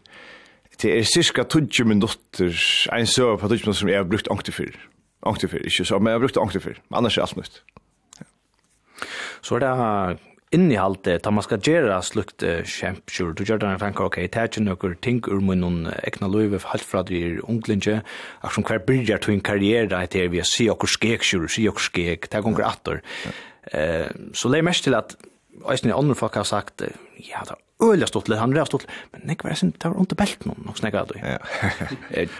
Det 0.77 0.91
er 0.93 1.03
cirka 1.03 1.43
20 1.43 1.87
minutter, 1.89 2.53
en 2.93 3.07
søv 3.09 3.39
på 3.41 3.47
20 3.47 3.65
minutter 3.65 3.73
som 3.73 3.89
jeg 3.89 3.97
har 3.97 4.05
brukt 4.05 4.27
angte 4.31 4.51
for. 4.53 4.71
Angte 5.25 5.47
for, 5.49 5.57
ikke 5.57 5.85
så, 5.85 5.99
men 5.99 6.13
jeg 6.13 6.19
har 6.19 6.23
brukt 6.23 6.37
angte 6.37 6.59
for. 6.61 6.77
Annars 6.93 7.17
er 7.17 7.25
alt 7.25 7.37
nytt. 7.37 7.63
Så 9.41 9.55
er 9.55 9.65
det 9.65 10.19
innehalte 10.51 11.19
ta 11.19 11.31
man 11.31 11.43
ska 11.43 11.57
göra 11.57 12.01
slukt 12.01 12.43
kämp 12.65 13.09
sure 13.11 13.33
du 13.33 13.43
gör 13.43 13.57
den 13.57 13.79
tankar 13.79 14.03
okej 14.03 14.27
ta 14.27 14.45
ju 14.45 14.63
några 14.63 14.95
ting 14.95 15.21
ur 15.27 15.41
mun 15.41 15.59
någon 15.61 15.87
ekna 16.03 16.27
löve 16.27 16.59
halt 16.63 16.81
fra 16.81 17.03
du 17.03 17.39
unglinge 17.39 18.01
att 18.41 18.53
som 18.53 18.63
kvar 18.63 18.77
bygger 18.77 19.17
til 19.17 19.33
en 19.33 19.41
karriär 19.41 19.87
där 19.87 20.07
det 20.11 20.27
vi 20.27 20.43
ser 20.43 20.71
och 20.71 20.89
skek 20.89 21.23
sure 21.23 21.49
se 21.49 21.69
och 21.69 21.79
skek 21.79 22.27
ta 22.27 22.41
gånger 22.41 22.65
åter 22.65 23.01
eh 23.71 24.07
så 24.33 24.49
lägg 24.49 24.63
mest 24.63 24.83
till 24.83 24.95
att 24.95 25.15
eisen 25.71 25.91
i 25.91 25.95
andre 25.95 26.15
folk 26.17 26.37
har 26.37 26.47
sagt, 26.47 26.83
ja, 27.21 27.41
det 27.47 27.55
var 27.55 27.63
øyelig 27.87 28.07
stått 28.09 28.29
litt, 28.31 28.39
han 28.41 28.53
rev 28.55 28.65
stått 28.69 28.85
litt, 28.85 28.95
men 29.13 29.33
ikke 29.33 29.47
var 29.47 29.57
sin, 29.59 29.71
det 29.75 29.89
var 29.89 29.99
under 30.01 30.17
belt 30.17 30.47
noen, 30.49 30.63
nok 30.65 30.79
snakket 30.79 31.11
du. 31.11 31.17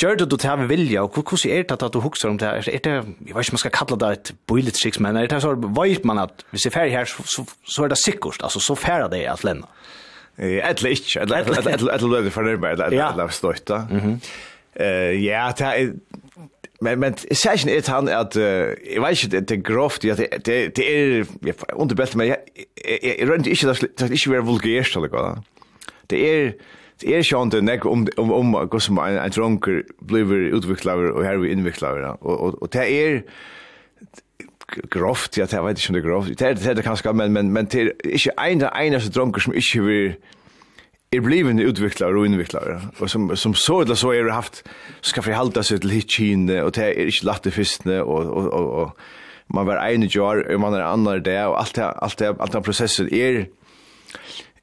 Gjør 0.01 0.19
det 0.21 0.27
du 0.31 0.35
til 0.41 0.63
å 0.65 0.67
vilja, 0.69 1.05
og 1.05 1.19
hvordan 1.19 1.53
er 1.53 1.67
det 1.69 1.77
at 1.77 1.93
du 1.93 1.99
hukser 2.01 2.31
om 2.31 2.39
det? 2.41 2.49
Er 2.49 2.65
det, 2.65 2.95
jeg 2.95 3.37
vet 3.37 3.45
ikke 3.45 3.53
om 3.53 3.57
man 3.57 3.63
skal 3.63 3.75
kalle 3.77 3.99
det 4.01 4.11
et 4.17 4.33
boiletriks, 4.49 5.01
men 5.03 5.19
er 5.19 5.29
det 5.29 5.41
så 5.45 5.53
vet 5.57 6.07
man 6.09 6.23
at 6.25 6.45
hvis 6.53 6.67
jeg 6.67 6.75
ferdig 6.75 6.97
her, 6.97 7.09
så, 7.09 7.45
så, 7.45 7.85
er 7.85 7.93
det 7.93 8.01
sikkert, 8.01 8.41
altså 8.41 8.63
så 8.63 8.77
ferdig 8.77 9.11
det 9.13 9.25
at 9.29 9.45
lenne. 9.47 9.69
Eller 10.37 10.93
ikke, 10.93 11.23
eller 11.23 12.05
lønne 12.05 12.33
for 12.33 12.45
nærmere, 12.45 12.89
eller 12.93 13.33
støyta. 13.33 13.83
Ja, 14.77 15.47
det 15.57 15.69
er 15.69 15.93
Men 16.79 16.99
men 16.99 17.13
session 17.31 17.69
är 17.69 17.91
han 17.91 18.09
att 18.09 18.35
jag 18.35 19.01
vet 19.01 19.23
inte 19.23 19.39
det 19.39 19.57
groft 19.57 20.01
det 20.01 20.15
det 20.45 20.75
det 20.75 20.95
är 20.95 21.25
under 21.75 21.95
bättre 21.95 22.17
men 22.17 22.27
jag 22.27 22.37
runt 23.29 23.47
inte 23.47 23.67
det 23.67 23.97
det 23.97 24.11
inte 24.11 24.29
vara 24.29 24.41
vulgärt 24.41 24.95
eller 24.95 25.07
vad. 25.07 25.43
Det 26.07 26.29
är 26.29 26.53
det 27.01 27.15
är 27.15 27.33
ju 27.33 27.41
inte 27.41 27.61
näck 27.61 27.85
om 27.85 28.07
om 28.17 28.31
om 28.31 28.51
vad 28.51 28.81
som 28.81 28.97
en 28.97 29.17
en 29.17 29.31
drunker 29.31 29.83
blir 29.99 30.33
utvecklar 30.33 31.11
och 31.11 31.23
här 31.23 31.37
vi 31.37 31.51
invecklar 31.51 32.23
och 32.23 32.61
och 32.61 32.69
det 32.71 32.91
är 32.91 33.23
grovt 34.89 35.37
ja 35.37 35.45
det 35.45 35.61
vet 35.61 35.69
inte 35.69 35.89
om 35.89 35.93
det 35.93 36.01
groft 36.01 36.37
det 36.37 36.65
är 36.65 36.75
det 36.75 36.83
kanske 36.83 37.13
men 37.13 37.33
men 37.33 37.53
men 37.53 37.65
det 37.65 37.81
är 37.81 38.47
inte 38.49 38.67
en 38.67 38.93
en 38.93 39.01
så 39.01 39.09
drunker 39.09 39.41
som 39.41 39.53
inte 39.53 39.81
vill 39.81 40.13
er 41.11 41.21
blivende 41.23 41.67
utvecklare 41.67 42.11
og 42.15 42.27
utvecklare 42.27 42.81
Og 42.99 43.09
som 43.09 43.35
som 43.35 43.53
så 43.55 43.81
eller 43.81 43.95
så 43.95 44.11
er 44.11 44.23
det 44.23 44.33
haft 44.33 44.63
skal 45.01 45.23
ska 45.23 45.31
förhålla 45.31 45.63
sig 45.63 45.79
till 45.79 45.89
hitchine 45.89 46.63
og 46.63 46.75
det 46.75 46.83
er 46.83 46.89
ikke 46.89 47.25
latt 47.25 47.45
i 47.45 47.51
fyrstene, 47.51 48.03
og, 48.03 48.25
og, 48.25 48.53
og, 48.53 48.71
og 48.71 48.97
man 49.53 49.67
var 49.67 49.87
en 49.87 50.03
jar 50.03 50.43
og 50.53 50.59
man 50.59 50.73
er 50.73 50.83
annar 50.83 51.19
det, 51.19 51.45
og 51.45 51.59
alt 51.59 51.75
det 51.75 51.93
alt 52.01 52.19
det 52.19 52.35
alt 52.39 52.53
det 52.53 52.63
prosessen 52.63 53.13
er, 53.13 53.45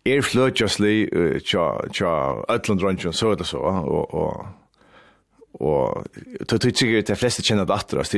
er 0.07 0.19
är 0.19 1.17
uh, 1.17 1.41
tja 1.41 1.89
tja 1.93 2.45
ötland 2.49 2.83
Ranchen 2.83 3.13
så 3.13 3.31
eller 3.31 3.45
så 3.45 3.59
og, 3.59 4.15
og, 4.15 4.47
og, 5.55 6.07
då 6.51 6.59
tycker 6.59 6.87
jag 6.87 6.99
att 6.99 7.07
de 7.07 7.17
flesta 7.17 7.43
känner 7.43 7.65
det 7.65 7.75
att 7.75 7.89
det 7.91 8.15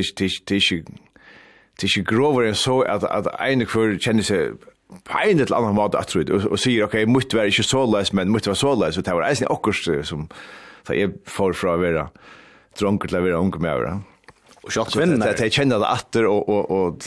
är 0.54 1.98
inte 1.98 2.14
grovare 2.14 2.48
än 2.48 2.54
så 2.54 2.82
att 2.82 3.40
en 3.40 3.66
kvar 3.66 3.98
känner 3.98 4.22
sig 4.22 4.50
på 5.04 5.18
en 5.18 5.40
eller 5.40 5.56
annan 5.56 5.74
måte 5.74 5.98
att 5.98 6.08
tro 6.08 6.22
och 6.50 6.60
säger 6.60 6.84
okej 6.84 7.06
måste 7.06 7.36
vara 7.36 7.46
ikke 7.46 7.62
så 7.62 7.86
läs 7.86 8.12
men 8.12 8.28
måste 8.28 8.48
vara 8.48 8.56
så 8.56 8.74
läs 8.74 8.98
og 8.98 9.04
det 9.04 9.14
var 9.14 9.28
eisen 9.28 9.48
också 9.48 10.02
som 10.02 10.28
så 10.86 10.94
jeg 10.94 11.10
får 11.26 11.52
fra 11.52 11.74
å 11.74 11.80
være 11.82 12.06
dronker 12.78 13.08
til 13.08 13.18
å 13.18 13.22
være 13.24 13.40
unge 13.40 13.58
med 13.58 13.80
va. 13.82 14.00
Och 14.62 14.76
jag 14.76 14.90
känner 14.90 15.28
att 15.28 15.40
Jeg 15.40 15.52
kjenner 15.52 15.78
det 15.78 15.86
åter 15.86 16.26
og, 16.26 16.48
og, 16.48 16.70
og, 16.70 17.02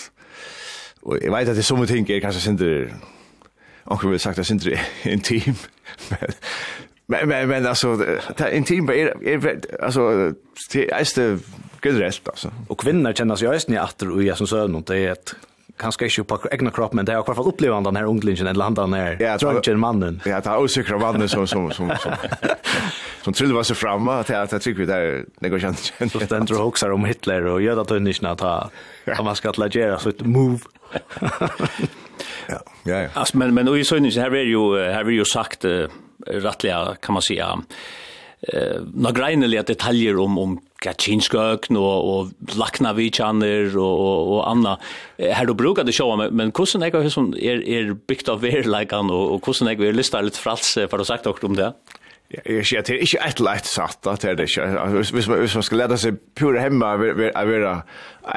og 1.02 1.24
jeg 1.24 1.32
vet 1.32 1.50
at 1.50 1.56
det 1.56 1.58
er 1.58 1.62
så 1.62 1.76
mycket 1.76 1.96
tänker 1.96 2.20
kanske 2.20 2.42
synte 2.42 2.94
och 3.86 4.04
vil 4.04 4.20
sagt 4.20 4.40
att 4.40 4.46
synte 4.46 4.80
intim 5.04 5.56
men 6.10 6.20
men 7.08 7.28
men 7.28 7.48
men 7.48 7.66
altså, 7.66 7.96
det 7.98 8.40
er 8.40 8.48
intim 8.48 8.90
er, 8.90 9.14
er, 9.22 9.56
altså, 9.80 10.34
det 10.74 10.90
är 10.92 11.16
det 11.16 11.40
generellt 11.84 12.28
alltså. 12.28 12.52
Och 12.70 12.80
kvinnor 12.80 13.14
känner 13.14 13.36
sig 13.36 13.48
eisen 13.48 13.74
i 13.74 13.78
atter, 13.78 14.12
og 14.12 14.24
jag 14.24 14.38
som 14.38 14.48
söner 14.48 14.82
det 14.82 14.98
er 14.98 15.12
et 15.12 15.36
kanske 15.80 16.06
inte 16.06 16.24
på 16.24 16.40
egna 16.52 16.72
kropp 16.72 16.94
men 16.94 17.06
det 17.06 17.12
har 17.12 17.20
i 17.20 17.24
alla 17.28 17.36
fall 17.36 17.48
upplevt 17.48 17.84
den 17.84 17.96
här 17.96 18.04
unglingen 18.04 18.48
eller 18.48 18.66
andra 18.66 18.86
när 18.86 19.22
ja, 19.22 19.38
drunken 19.38 19.80
mannen. 19.80 20.22
Ja, 20.26 20.42
det 20.42 20.50
är 20.50 20.58
osäkra 20.58 20.98
mannen 20.98 21.30
som 21.30 21.48
som 21.48 21.72
som 21.72 21.90
som 22.00 22.12
som 23.22 23.34
trodde 23.34 23.54
var 23.54 23.64
så 23.64 23.76
framme 23.76 24.12
att 24.12 24.30
jag 24.30 24.62
tycker 24.62 24.80
vi 24.80 24.86
där 24.86 25.26
det 25.40 25.50
går 25.50 25.60
känt. 25.60 25.94
Så 26.12 26.20
den 26.20 26.46
tror 26.46 26.62
också 26.62 26.92
om 26.92 27.06
Hitler 27.06 27.46
och 27.46 27.62
gör 27.62 27.82
att 27.82 27.90
hunnit 27.90 28.24
att 28.24 28.38
ta 28.38 28.70
att 29.06 29.26
man 29.26 29.36
ska 29.36 29.52
lägga 29.52 30.00
så 30.00 30.10
ett 30.10 30.22
move. 30.22 30.60
ja, 32.48 32.60
ja. 32.84 33.08
Alltså 33.14 33.38
men 33.38 33.54
men 33.54 33.68
och 33.68 33.80
i 33.80 33.84
så 33.84 33.96
här 33.96 34.36
är 34.36 34.44
ju 34.44 34.92
här 34.92 35.06
är 35.06 35.10
ju 35.10 35.26
sagt 35.26 35.66
rättliga 36.28 36.96
kan 37.02 37.14
man 37.14 37.22
säga 37.22 37.60
eh 38.42 38.82
några 38.94 39.12
greneliga 39.12 39.64
detaljer 39.64 40.18
om 40.18 40.38
om 40.38 40.60
Kaczynskök 40.82 41.70
och 41.70 42.20
och 42.20 42.28
Laknavitjaner 42.56 43.78
och 43.78 44.00
och 44.00 44.38
och 44.38 44.50
Anna 44.50 44.80
här 45.18 45.46
då 45.46 45.54
brukar 45.54 45.84
det 45.84 45.92
showa 45.92 46.16
men, 46.16 46.36
men 46.36 46.52
kusen 46.52 46.82
jag 46.82 47.02
hur 47.02 47.10
som 47.10 47.34
är 47.34 47.70
är 47.70 47.94
byggt 48.08 48.30
av 48.30 48.42
ver 48.42 48.80
like 48.80 48.96
an 48.96 49.10
och 49.10 49.34
och 49.34 49.44
kusen 49.44 49.68
jag 49.68 49.76
vill 49.76 49.96
lista 49.96 50.22
lite 50.22 50.40
frals 50.40 50.74
för 50.74 51.00
att 51.00 51.08
sagt 51.08 51.28
också 51.28 51.48
om 51.48 51.56
det. 51.56 51.74
Ja, 52.32 52.42
jag 52.46 52.66
ser 52.66 52.82
det 52.82 52.98
inte 52.98 53.18
ett 53.18 53.40
lätt 53.40 53.66
satt 53.66 54.08
att 54.08 54.22
det 54.22 54.30
är 54.30 55.02
Hvis 55.14 55.28
man, 55.28 55.40
hvis 55.40 55.56
man 55.56 55.64
ska 55.64 55.76
lära 55.76 55.98
sig 55.98 56.14
pura 56.36 56.60
hemma 56.60 56.94
att 56.94 57.00
vara 57.00 57.84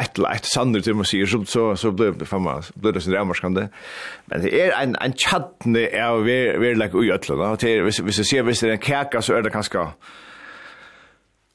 ett 0.00 0.18
lätt 0.18 0.44
sander 0.44 0.80
till 0.80 0.94
museer 0.94 1.26
så, 1.26 1.44
så, 1.44 1.76
så 1.76 1.90
blir 1.90 2.10
det 2.10 2.26
fan 2.26 2.42
man, 2.42 2.62
blir 2.74 2.92
det 2.92 3.00
sin 3.00 3.12
ramarskande. 3.12 3.68
Men 4.24 4.42
det 4.42 4.60
är 4.60 4.82
en, 4.82 4.96
en 4.96 5.12
tjattne 5.12 6.04
av 6.04 6.24
verlag 6.24 7.04
i 7.04 7.12
ötlarna. 7.12 7.56
Hvis, 7.56 7.98
hvis 7.98 8.18
jag 8.18 8.26
ser, 8.26 8.42
hvis 8.42 8.60
det 8.60 8.68
är 8.68 8.72
en 8.72 8.78
kärka 8.78 9.22
så 9.22 9.34
är 9.34 9.42
det 9.42 9.50
ganska 9.50 9.92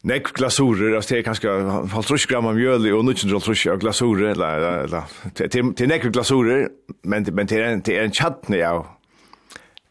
nekv 0.07 0.33
glasurer, 0.37 0.95
altså 0.95 1.13
det 1.13 1.19
er 1.19 1.25
kanskje 1.27 1.55
halvtrusk 1.93 2.31
gram 2.31 2.47
av 2.49 2.57
mjøl 2.57 2.87
og 2.97 3.03
nutjen 3.07 3.33
halvtrusk 3.33 3.73
av 3.73 3.81
glasurer, 3.81 4.31
eller, 4.33 4.61
eller, 4.61 4.85
eller, 4.87 5.17
det 5.39 5.83
er 5.83 5.91
nekv 5.91 6.11
glasurer, 6.15 6.69
men, 7.03 7.27
men 7.33 7.49
det 7.49 7.59
er 7.59 7.73
en, 7.73 7.83
det 7.83 7.97
er 7.97 8.07
en 8.07 8.15
tjatni 8.15 8.61
av, 8.65 8.85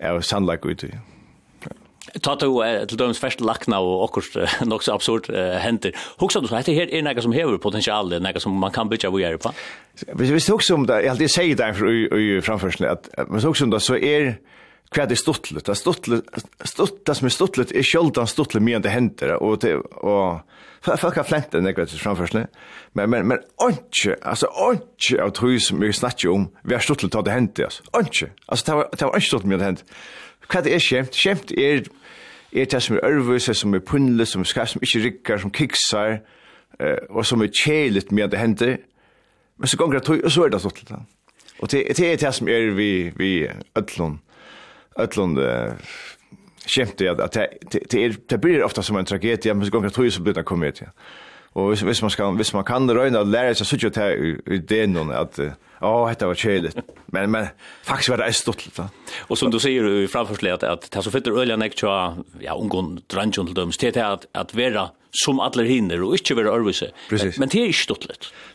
av 0.00 0.22
sannleik 0.26 0.66
ut 0.66 0.88
i. 0.88 0.94
Ta 2.22 2.32
to 2.40 2.48
til 2.88 2.96
dømes 2.96 3.18
først 3.20 3.42
lakna 3.44 3.80
og 3.84 4.06
okkurst 4.06 4.38
nok 4.70 4.84
så 4.86 4.94
absurd 4.94 5.28
henter. 5.60 5.92
Huxa 6.22 6.40
du 6.40 6.48
så, 6.48 6.56
dette 6.56 6.72
her 6.76 6.88
er 6.88 7.04
nekka 7.04 7.24
som 7.26 7.34
hever 7.36 7.58
potensial, 7.60 8.14
nekka 8.22 8.40
som 8.40 8.56
man 8.56 8.72
kan 8.72 8.88
bytja 8.88 9.10
vujere 9.12 9.40
på? 9.42 9.52
Hvis 10.16 10.46
du 10.46 10.54
huxa 10.54 10.78
om 10.78 10.86
det, 10.88 11.02
jeg 11.04 11.12
alltid 11.12 11.34
sier 11.34 11.58
det 11.60 12.20
i 12.20 12.28
framførselen, 12.44 12.88
at 12.94 13.10
hvis 13.28 13.44
du 13.44 13.50
huxa 13.50 13.68
om 13.68 13.74
det, 13.74 13.82
så 13.84 13.98
er 14.00 14.36
hva 14.94 15.02
er 15.02 15.10
det 15.10 15.18
stuttlet? 15.18 15.66
Det 15.66 15.74
stuttlet, 15.76 16.28
stutt, 16.64 17.00
det 17.06 17.16
som 17.18 17.26
er 17.26 17.34
stuttlet 17.34 17.72
er 17.74 17.86
sjøldan 17.86 18.28
stuttlet 18.30 18.62
mye 18.62 18.78
enn 18.78 18.84
det 18.84 18.92
hender, 18.94 19.34
og, 19.42 19.58
det, 19.64 19.74
og 20.06 20.42
folk 20.86 21.18
har 21.18 21.26
flent 21.26 21.50
det 21.52 21.62
nekvært 21.64 21.90
til 21.90 22.02
framførselig, 22.02 22.44
men, 22.94 23.10
men, 23.10 23.26
men 23.32 23.42
ikke, 23.66 24.14
altså 24.22 24.50
ikke 24.70 25.18
av 25.24 25.34
tog 25.36 25.56
som 25.62 25.82
vi 25.82 25.90
snakker 25.92 26.30
om, 26.30 26.46
vi 26.62 26.76
har 26.76 26.86
stuttlet 26.86 27.18
av 27.18 27.26
det 27.26 27.34
hender, 27.34 27.66
altså, 27.66 27.82
ikke, 28.04 28.30
altså 28.46 28.68
det 28.68 28.78
var, 28.78 28.88
det 28.94 29.08
var 29.08 29.18
ikke 29.18 29.30
stuttlet 29.32 29.50
mye 29.50 29.58
enn 29.58 29.64
det 29.64 29.70
hender. 29.72 30.06
Hva 30.46 30.62
det 30.62 30.74
er 30.76 30.84
kjemt? 30.86 31.18
Kjemt 31.18 31.54
er, 31.58 31.88
er 32.54 32.68
det 32.70 32.82
som 32.86 32.96
er 32.96 33.08
ørvise, 33.08 33.54
som 33.58 33.74
er 33.74 33.82
punnle, 33.82 34.26
som 34.30 34.44
er 34.44 34.50
skar, 34.52 34.70
som 34.70 34.84
ikke 34.86 35.02
rikker, 35.08 35.42
som 35.42 35.50
kiksar, 35.50 36.20
eh, 36.78 37.00
og 37.10 37.26
som 37.26 37.42
er 37.42 37.50
kjelit 37.50 38.14
mye 38.14 38.28
enn 38.28 38.32
det 38.36 38.42
hender, 38.44 38.78
men 39.58 39.72
så 39.72 39.80
gonger 39.80 39.98
det 39.98 40.06
tog, 40.06 40.22
og 40.22 40.30
så 40.30 40.46
er 40.46 40.54
det 40.54 40.62
stuttlet. 40.62 41.12
Og 41.58 41.72
det, 41.72 41.82
det 41.96 42.06
er 42.12 42.20
det 42.20 42.32
som 42.36 42.48
er 42.52 42.70
vi, 42.76 43.10
vi 43.16 43.32
ødlån, 43.76 44.20
ötlund 44.98 45.38
kjemte, 46.66 47.10
att 47.10 47.20
at 47.20 47.52
det 47.90 48.28
det 48.30 48.38
blir 48.38 48.64
ofta 48.64 48.82
som 48.82 48.96
en 48.96 49.04
tragedie 49.04 49.54
men 49.54 49.64
så 49.64 49.70
går 49.70 49.82
det 49.82 49.90
tror 49.90 50.10
så 50.10 50.22
blir 50.22 50.34
det 50.34 50.42
komedia. 50.42 50.90
Och 51.52 51.76
hvis 51.76 52.02
man 52.02 52.10
ska 52.10 52.30
hvis 52.30 52.54
man 52.54 52.64
kan 52.64 52.86
det 52.86 52.94
röna 52.94 53.22
lära 53.22 53.54
sig 53.54 53.66
så 53.66 53.78
tjut 53.78 53.96
i 53.96 54.58
det 54.58 54.86
någon 54.86 55.10
att 55.10 55.38
ja 55.80 56.08
detta 56.08 56.26
var 56.26 56.34
cheligt. 56.34 56.76
Men 57.06 57.30
men 57.30 57.46
faktiskt 57.84 58.08
var 58.08 58.18
det 58.18 58.32
stort 58.32 58.66
litt. 58.66 58.80
Och 59.18 59.38
som 59.38 59.50
du 59.50 59.58
säger 59.60 59.88
i 59.88 60.08
framförsläget 60.08 60.62
att 60.62 60.90
ta 60.90 61.02
så 61.02 61.10
fitter 61.10 61.40
öljan 61.40 61.70
tja, 61.70 62.16
ja 62.40 62.54
ungon 62.54 63.00
drunchen 63.06 63.46
till 63.46 63.54
dem 63.54 63.72
det 63.80 63.96
att 63.96 64.26
att 64.32 64.54
vara 64.54 64.90
som 65.10 65.40
alla 65.40 65.62
hinner 65.62 66.02
och 66.02 66.12
inte 66.12 66.34
vara 66.34 66.48
örvise. 66.48 66.90
Men 67.38 67.48
det 67.48 67.58
är 67.58 67.66
inte 67.66 67.78
stort. 67.78 68.06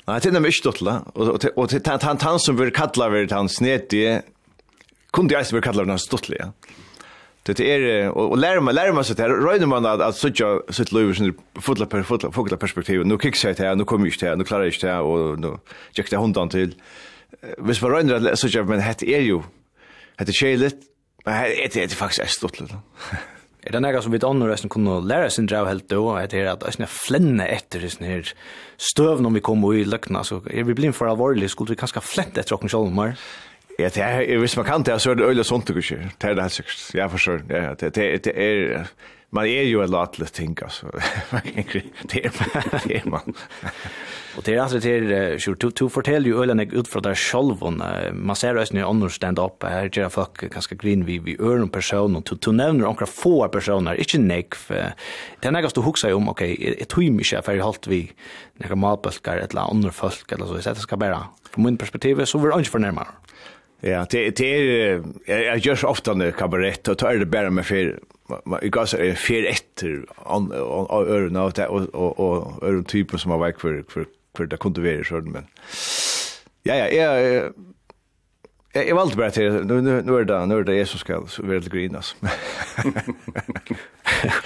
Nej 0.06 0.20
det 0.22 0.30
är 0.30 0.38
inte 0.38 0.52
stort 0.52 0.82
och 1.14 1.46
och 1.56 1.72
han 2.04 2.18
han 2.22 2.40
som 2.40 2.58
vill 2.58 2.72
kalla 2.72 3.10
vill 3.10 3.32
han 3.32 3.50
snet 3.50 3.90
det 3.90 4.22
kunde 5.14 5.34
jag 5.34 5.46
skulle 5.46 5.62
kalla 5.62 5.84
den 5.84 6.00
stuttliga. 6.00 6.54
Det 7.44 7.60
är 7.60 8.10
och 8.10 8.38
lära 8.38 8.62
mig 8.62 8.74
lära 8.74 8.94
mig 8.94 9.04
så 9.04 9.14
där 9.14 9.30
röjer 9.30 9.66
man 9.66 9.86
att 9.86 10.02
att 10.02 10.16
söka 10.16 10.62
sitt 10.70 10.92
liv 10.92 11.14
sin 11.14 11.34
fotla 11.60 11.86
per 11.86 12.04
fotla 12.04 12.32
fotla 12.32 12.58
perspektiv 12.58 13.06
nu 13.06 13.18
kicks 13.18 13.44
jag 13.44 13.60
här 13.60 13.76
nu 13.76 13.86
kommer 13.86 14.12
jag 14.20 14.28
här 14.30 14.36
nu 14.36 14.44
klarar 14.44 14.64
jag 14.82 14.90
här 14.90 15.02
och 15.02 15.40
nu 15.40 15.58
jag 16.12 16.20
hundan 16.20 16.50
till 16.50 16.76
vis 17.58 17.82
man 17.82 17.92
röjer 17.92 18.32
att 18.32 18.40
söka 18.40 18.64
men 18.64 18.80
hette 18.80 19.06
är 19.10 19.22
ju 19.22 19.42
hett 20.18 20.30
är 20.30 20.34
skelet 20.34 20.76
men 21.26 21.34
hett 21.34 21.76
er 21.76 21.88
faktisk 21.88 22.20
er 22.44 22.58
är 22.58 22.62
litt. 22.62 22.72
Er 23.64 23.76
det 23.76 23.80
noe 23.80 24.00
som 24.02 24.12
vi 24.12 24.18
inte 24.18 24.28
annorlunda 24.28 24.58
som 24.58 24.70
kunde 24.74 24.96
lära 25.06 25.30
sig 25.30 25.46
dra 25.46 25.66
helt 25.66 25.90
då 25.90 26.16
att 26.18 26.32
det 26.32 26.40
är 26.40 26.48
att 26.50 26.80
jag 26.80 26.90
flänna 26.90 27.46
efter 27.48 27.88
sån 27.88 28.08
här 28.08 28.34
stöv 28.78 29.22
när 29.22 29.30
vi 29.30 29.40
kommer 29.40 29.76
i 29.76 29.86
lökna 29.86 30.24
så 30.24 30.42
er 30.50 30.64
vi 30.64 30.74
blind 30.74 30.96
for 30.96 31.08
alvorlig, 31.08 31.50
skulle 31.50 31.70
vi 31.70 31.76
kanske 31.76 32.02
flätta 32.02 32.40
efter 32.40 32.56
och 32.56 32.72
själva 32.72 32.90
mer. 32.90 33.18
Ja, 33.82 33.90
det 33.90 34.04
er, 34.06 34.38
hvis 34.38 34.58
man 34.58 34.68
kan 34.68 34.84
det, 34.86 35.00
så 35.02 35.12
er 35.12 35.18
det 35.18 35.26
øyla 35.26 35.44
sånt, 35.48 35.70
ikke? 35.70 36.04
Det 36.22 36.30
er 36.30 36.38
det 36.38 36.44
helt 36.44 36.60
sikkert. 36.60 36.84
Ja, 36.94 37.08
for 37.10 37.18
sure. 37.18 37.42
Ja, 37.50 37.74
det, 37.74 37.96
det, 37.96 38.26
det 38.26 38.34
er, 38.36 38.86
man 39.32 39.48
er 39.48 39.64
jo 39.64 39.82
en 39.82 39.90
latelig 39.90 40.28
ting, 40.36 40.58
altså. 40.62 40.92
det 42.12 42.26
er 42.26 42.34
man, 42.36 42.66
det 42.86 42.98
er 43.00 43.08
man. 43.10 43.38
Og 44.38 44.46
det 44.46 44.54
er 44.54 44.62
altså 44.62 44.80
til, 44.84 45.08
Sjur, 45.42 45.56
du, 45.56 45.70
du 45.72 45.88
forteller 45.90 46.30
jo 46.30 46.44
øyla 46.44 46.54
nek 46.60 46.76
ut 46.76 46.88
fra 46.92 47.02
deg 47.04 47.18
selv, 47.18 47.56
sjolv, 47.58 47.82
man 48.14 48.38
ser 48.38 48.60
også 48.60 48.78
nye 48.78 48.86
ånden 48.86 49.10
stand-up, 49.12 49.64
her 49.64 49.90
gjør 49.90 50.12
folk 50.14 50.46
ganske 50.54 50.78
grin 50.80 51.08
vi, 51.08 51.18
vi 51.24 51.38
øren 51.40 51.72
person, 51.72 52.16
og 52.20 52.32
du 52.32 52.52
nevner 52.52 52.88
omkra 52.92 53.08
få 53.10 53.48
personer, 53.52 53.98
ikke 54.00 54.22
nek, 54.22 54.60
det 54.70 55.50
er 55.50 55.56
nekast 55.56 55.80
du 55.80 55.84
huksa 55.88 56.14
om, 56.16 56.30
ok, 56.36 56.46
jeg 56.52 56.92
tog 56.92 57.10
mykje, 57.16 57.42
for 57.42 57.56
jeg 57.56 57.66
holdt 57.66 57.90
vi 57.92 58.04
nekka 58.62 58.78
malbølgar, 58.78 59.42
eller 59.48 59.68
andre 59.68 59.96
folk, 59.96 60.28
eller 60.32 60.48
så, 60.48 60.62
jeg 60.70 60.86
skal 60.86 61.00
bare, 61.02 61.26
fra 61.52 61.64
min 61.64 61.80
perspektiv, 61.80 62.20
så 62.26 62.40
vil 62.40 62.52
jeg 62.52 62.68
ikke 62.68 62.78
fornærmere. 62.78 63.21
Ja, 63.84 64.06
det 64.10 64.38
det 64.38 64.46
är 64.46 65.04
jag 65.26 65.58
görs 65.58 65.84
ofta 65.84 66.14
när 66.14 66.32
kabarett 66.32 66.88
och 66.88 66.98
tar 66.98 67.14
det 67.14 67.26
bara 67.26 67.50
med 67.50 67.66
för 67.66 68.00
i 68.62 68.70
gas 68.70 68.94
är 68.94 69.14
för 69.14 69.46
efter 69.46 70.06
an 70.26 70.52
öron 70.52 71.36
och 71.36 71.60
och 71.60 72.20
och 72.20 72.64
öron 72.64 72.84
typen 72.84 73.20
som 73.20 73.32
har 73.32 73.38
varit 73.38 73.62
för 73.62 73.84
för 73.90 74.06
för 74.38 74.46
det 74.46 74.58
kunde 74.58 74.82
vara 74.82 75.04
så 75.04 75.16
men 75.16 75.46
Ja 76.64 76.76
ja, 76.76 76.88
jag 76.88 77.54
Jag 78.74 78.88
jag 78.88 78.96
valde 78.96 79.16
bara 79.16 79.32
till 79.32 79.52
nu 79.52 79.82
nu 79.82 80.02
nu 80.02 80.18
är 80.18 80.24
det 80.24 80.46
nu 80.46 80.58
är 80.60 80.64
det 80.64 80.76
Jesus 80.76 81.00
ska 81.00 81.24
så 81.28 81.44
vill 81.44 81.62
det 81.62 81.70
grinas. 81.70 82.16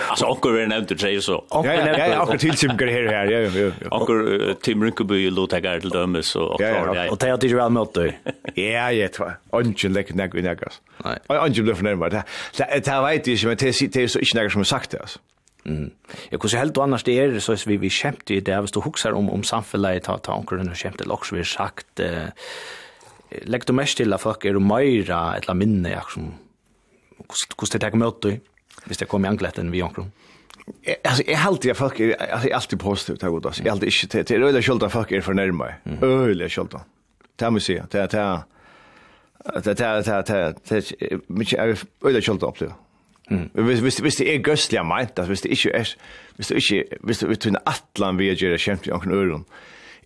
Alltså 0.09 0.25
onkel 0.25 0.51
vill 0.51 0.67
nämnt 0.67 0.89
det 0.89 1.21
så. 1.21 1.45
Ja 1.49 1.65
ja 1.65 1.97
ja 1.97 2.21
onkel 2.21 2.39
till 2.39 2.55
Tim 2.55 2.77
går 2.77 2.87
här 2.87 3.07
här 3.07 3.25
ja 3.25 3.39
ja. 3.39 3.97
Onkel 3.97 4.55
Tim 4.61 4.83
Rinkeby 4.83 5.29
låt 5.29 5.51
jag 5.51 5.63
gå 5.63 5.79
till 5.79 5.89
dem 5.89 6.23
så 6.23 6.43
och 6.43 6.61
ja. 6.61 7.11
Och 7.11 7.19
ta 7.19 7.37
till 7.37 7.55
väl 7.55 7.69
mot 7.69 7.93
dig. 7.93 8.19
Ja 8.53 8.91
ja 8.91 9.07
tror. 9.07 9.37
Onkel 9.49 9.91
lägger 9.91 10.13
nägg 10.13 10.35
i 10.35 10.41
näggas. 10.41 10.81
Nej. 11.05 11.19
Onkel 11.27 11.63
blir 11.63 11.73
förnärmad. 11.73 12.13
vad. 12.13 12.23
Det 12.57 12.87
här 12.87 13.05
vet 13.05 13.27
jag 13.27 13.47
men 13.47 13.57
det 13.57 13.67
är 13.67 14.07
så 14.07 14.19
inte 14.19 14.43
något 14.43 14.51
som 14.51 14.59
har 14.59 14.63
sagt 14.63 14.91
det, 14.91 14.99
alltså. 14.99 15.19
Mm. 15.65 15.89
Jag 16.29 16.41
kunde 16.41 16.57
helt 16.57 16.77
annars 16.77 17.03
det 17.03 17.19
är 17.19 17.39
så 17.39 17.53
att 17.53 17.67
vi 17.67 17.77
vi 17.77 17.89
skämtar 17.89 18.35
det 18.35 18.41
där 18.41 18.61
vi 18.61 18.67
står 18.67 18.81
huxar 18.81 19.11
om 19.11 19.29
om 19.29 19.43
samhället 19.43 20.03
ta 20.03 20.17
ta 20.17 20.35
onkel 20.35 20.59
och 20.59 20.77
skämtar 20.77 21.11
också 21.11 21.35
vi 21.35 21.43
sagt 21.43 21.99
eh 21.99 22.23
legger 23.43 23.65
du 23.65 23.73
mest 23.73 23.97
till 23.97 24.13
att 24.13 24.21
folk 24.21 24.45
är 24.45 24.59
meira 24.59 25.37
eller 25.37 25.53
minne, 25.53 25.89
jag 25.89 26.11
som, 26.11 26.33
hvordan 27.17 27.71
det 27.71 27.79
tar 27.79 27.97
møte 27.97 28.27
dig? 28.27 28.41
hvis 28.85 28.97
det 28.97 29.07
kommer 29.07 29.29
i 29.29 29.31
angletten 29.31 29.71
vi 29.71 29.81
omkring? 29.81 30.11
Alltså 31.03 31.23
jag 31.27 31.37
helt 31.37 31.65
jag 31.65 31.77
folk 31.77 31.99
är 31.99 32.31
alltså 32.31 32.49
alltid 32.53 32.79
positivt 32.79 33.21
här 33.21 33.29
godas. 33.29 33.59
Jag 33.59 33.67
alltid 33.67 33.93
inte 34.03 34.23
till 34.23 34.43
öliga 34.43 34.61
skölda 34.61 34.89
folk 34.89 35.11
är 35.11 35.21
för 35.21 35.33
närmare. 35.33 35.75
Öliga 36.01 36.49
skölda. 36.49 36.81
Det 37.35 37.51
måste 37.51 37.73
jag. 37.73 37.85
Det 37.91 38.11
det 38.11 38.43
det 39.63 39.73
det 39.73 40.01
det 40.01 40.23
det 40.27 40.55
det 40.69 41.19
mycket 41.27 41.59
är 41.59 41.77
öliga 42.01 42.21
skölda 42.21 42.47
uppleva. 42.47 42.73
Mm. 43.31 43.49
Hvis 43.53 43.79
hvis 43.79 43.99
hvis 43.99 44.15
det 44.15 44.35
er 44.35 44.39
gøstliga 44.39 44.83
meint, 44.83 45.19
hvis 45.19 45.41
det 45.41 45.51
ikke 45.51 45.71
er 45.73 45.95
hvis 46.35 46.47
det 46.47 46.55
ikke 46.55 46.97
hvis 47.01 47.19
det 47.19 47.29
er 47.29 47.35
tunne 47.35 47.59
atlan 47.65 48.17
vi 48.17 48.33
gjør 48.33 48.51
det 48.51 48.61
kjempe 48.61 48.87
i 48.87 48.91
onkel 48.91 49.11
øron 49.11 49.45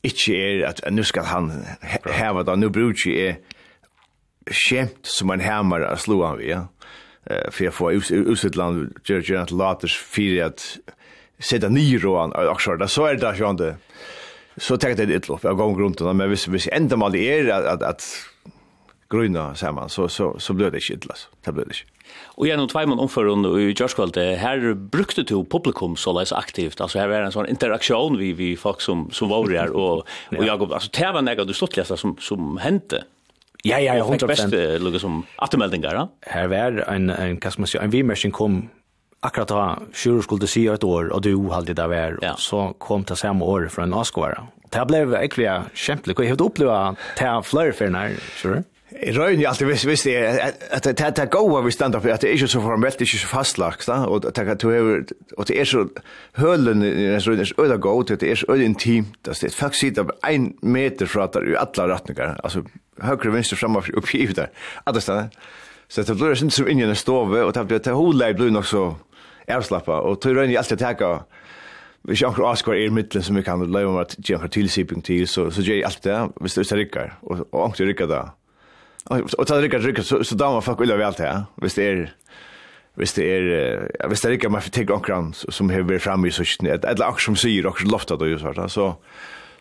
ikke 0.06 0.36
er 0.36 0.66
at 0.70 0.82
nu 0.92 1.04
skal 1.04 1.28
han 1.28 1.52
heva 2.06 2.44
det, 2.48 2.60
nu 2.60 2.70
brukar 2.72 3.12
er 3.12 3.40
skjemt 4.50 5.06
som 5.08 5.32
en 5.34 5.44
hammer 5.44 5.86
å 5.86 5.96
slå 6.00 6.22
han 6.24 6.40
ved, 6.40 6.88
for 7.52 7.66
jeg 7.66 7.76
får 7.76 8.00
usittland, 8.32 8.88
gjør 9.06 9.26
ikke 9.26 9.44
at 9.44 9.54
later 9.54 9.92
fyrir 9.92 10.48
at 10.48 10.66
sitta 11.40 11.70
nye 11.72 12.00
råan, 12.02 12.34
og 12.34 12.62
så 12.62 12.74
er 13.10 13.20
det 13.20 13.36
ikke 13.36 13.46
han 13.46 13.60
det. 13.60 13.76
Så 14.60 14.76
tenkte 14.76 15.06
jeg 15.06 15.12
det 15.12 15.20
litt 15.22 15.30
opp, 15.32 15.46
jeg 15.46 15.56
gav 15.56 15.76
grunnen, 15.76 16.18
men 16.18 16.32
hvis, 16.32 16.48
hvis 16.52 16.68
enda 16.76 16.98
mal 17.00 17.16
er 17.16 17.52
at, 17.54 17.68
at, 17.78 17.86
at 17.94 18.08
gröna 19.10 19.56
samman 19.56 19.90
så 19.90 20.08
så 20.10 20.40
så 20.40 20.54
blev 20.54 20.72
det 20.72 20.82
shit 20.82 21.06
alltså 21.10 21.28
det 21.46 21.52
blev 21.52 21.68
det. 21.68 21.76
Och 22.26 22.48
genom 22.48 22.68
två 22.68 22.80
månader 22.80 23.02
omför 23.02 23.26
under 23.26 23.60
i 23.60 23.72
Jorskvalt 23.72 24.16
här 24.16 24.74
brukte 24.74 25.24
du 25.24 25.46
publikum 25.46 25.96
så 25.96 26.20
läs 26.20 26.32
aktivt 26.34 26.82
alltså 26.82 27.00
här 27.00 27.10
är 27.10 27.22
en 27.22 27.32
sån 27.32 27.48
interaktion 27.48 28.18
vi 28.18 28.34
vi 28.34 28.58
folk 28.58 28.82
som 28.82 29.12
som 29.12 29.30
var 29.30 29.48
där 29.48 29.70
och 29.72 29.98
och 30.38 30.46
jag 30.46 30.74
alltså 30.74 30.90
det 31.00 31.12
var 31.12 31.22
något 31.22 31.48
du 31.48 31.54
stortlästa 31.54 31.98
som 31.98 32.18
som 32.20 32.58
hände. 32.58 33.04
Ja 33.64 33.80
ja, 33.80 33.94
100%. 33.94 34.28
Bäst 34.28 34.82
lukar 34.82 35.00
som 35.00 35.26
attemeldingar. 35.36 35.94
Ja? 35.94 36.10
Här 36.22 36.48
var 36.48 36.84
en 36.88 37.10
en 37.10 37.38
kasmasi 37.38 37.78
en 37.78 37.90
vi 37.90 38.32
kom 38.32 38.70
akkurat 39.20 39.48
da 39.48 39.64
sjur 39.94 40.22
skulle 40.22 40.48
si 40.48 40.66
et 40.68 40.84
år, 40.84 41.12
og 41.12 41.24
du 41.26 41.34
halde 41.52 41.76
det 41.76 41.88
var 41.92 42.18
ja. 42.22 42.34
og 42.34 42.40
så 42.40 42.74
kom 42.80 43.04
det 43.04 43.18
samme 43.20 43.46
år 43.46 43.68
fra 43.68 43.84
en 43.84 43.94
avskåre. 43.94 44.48
Det 44.70 44.86
ble 44.88 45.02
egentlig 45.18 45.50
kjempelig, 45.74 46.16
og 46.16 46.24
jeg 46.24 46.34
hadde 46.36 46.46
opplevd 46.46 47.00
det 47.20 47.32
flere 47.46 47.74
for 47.74 47.96
tror 48.42 48.56
du? 48.56 48.64
Jeg 49.00 49.16
røyner 49.16 49.48
alltid 49.48 49.66
hvis, 49.70 49.84
hvis 49.88 50.02
det 50.04 50.14
er 50.18 50.52
at 50.76 50.84
det 50.84 51.22
er 51.24 51.30
gåa 51.32 51.62
vi 51.64 51.72
stand-up, 51.72 52.06
at 52.06 52.22
det 52.22 52.30
er 52.30 52.36
ikke 52.36 52.48
så 52.52 52.62
formelt, 52.62 53.02
ikke 53.02 53.18
så 53.18 53.28
fastlagt 53.28 53.88
da, 53.88 54.02
og, 54.12 54.26
og 54.26 55.48
det 55.48 55.60
er 55.60 55.64
så 55.64 55.86
hølen 56.36 56.84
i 56.84 57.06
røyner 57.16 57.46
er 57.46 57.54
øyla 57.62 57.78
gåa 57.78 58.04
det 58.10 58.24
er 58.32 58.36
så 58.36 58.50
øyla 58.50 58.66
intimt 58.66 59.16
det 59.26 59.44
er 59.44 59.56
faktisk 59.56 59.80
sida 59.80 60.04
en 60.28 60.54
meter 60.62 61.06
fra 61.06 61.30
der 61.34 61.48
i 61.48 61.56
alle 61.56 61.94
retninger, 61.94 62.36
altså 62.44 62.64
høyre 63.02 63.34
venstre 63.34 63.58
framme 63.58 63.80
og 63.80 63.98
oppi 63.98 64.26
der 64.26 64.52
alle 64.86 65.02
stedene 65.02 65.30
så 65.90 66.04
det 66.04 66.18
blir 66.18 66.36
sånn 66.36 66.52
som 66.54 66.68
inn 66.68 66.82
i 66.84 66.86
en 66.86 66.96
stove 66.96 67.44
og 67.44 67.54
det 67.56 67.68
blir 67.68 67.80
det 67.80 67.96
hola 67.96 68.34
blir 68.34 68.52
nok 68.52 68.68
så 68.68 68.84
avslappa 69.48 70.02
og 70.04 70.20
det 70.24 70.36
røyner 70.36 70.60
alltid 70.60 70.78
teka 70.78 71.20
Vi 72.08 72.16
skal 72.16 72.30
akkurat 72.30 72.54
Oscar 72.56 72.74
er 72.74 72.92
mittlen 72.96 73.24
som 73.24 73.36
vi 73.36 73.44
kan 73.44 73.60
løyva 73.60 73.90
om 73.92 73.98
at 74.00 74.16
gjerne 74.24 74.48
tilsiping 74.48 75.04
til, 75.04 75.28
så 75.28 75.50
gjør 75.52 75.76
jeg 75.76 75.86
alt 75.86 76.04
det, 76.04 76.16
hvis 76.40 76.54
det 76.56 76.72
er 76.72 76.78
rikkar, 76.80 77.10
og 77.28 77.66
anker 77.66 77.86
rikkar 77.86 78.08
det. 78.08 78.22
Och 79.10 79.48
ta 79.48 79.58
det 79.62 79.70
kanske 79.70 80.04
så 80.04 80.24
så 80.24 80.36
damer 80.36 80.62
fuck 80.62 80.82
vill 80.82 80.90
jag 80.90 80.98
väl 80.98 81.14
ta. 81.14 81.46
Visst 81.62 81.78
är 81.78 82.14
visst 82.94 83.16
det 83.16 83.24
är 83.24 83.90
ja, 84.00 84.08
det 84.08 84.26
er 84.26 84.36
ikke 84.36 84.50
man 84.50 84.62
får 84.62 84.70
tegge 84.70 84.94
omkran 84.94 85.34
som 85.34 85.70
har 85.70 85.82
varit 85.82 86.04
framme 86.04 86.28
i 86.28 86.32
søkken, 86.32 86.68
eller 86.68 87.06
akkur 87.06 87.20
som 87.20 87.36
sier, 87.36 87.68
akkur 87.68 87.88
lofta 87.88 88.18
det 88.20 88.34
jo 88.34 88.40
svart, 88.40 88.60
så, 88.72 88.96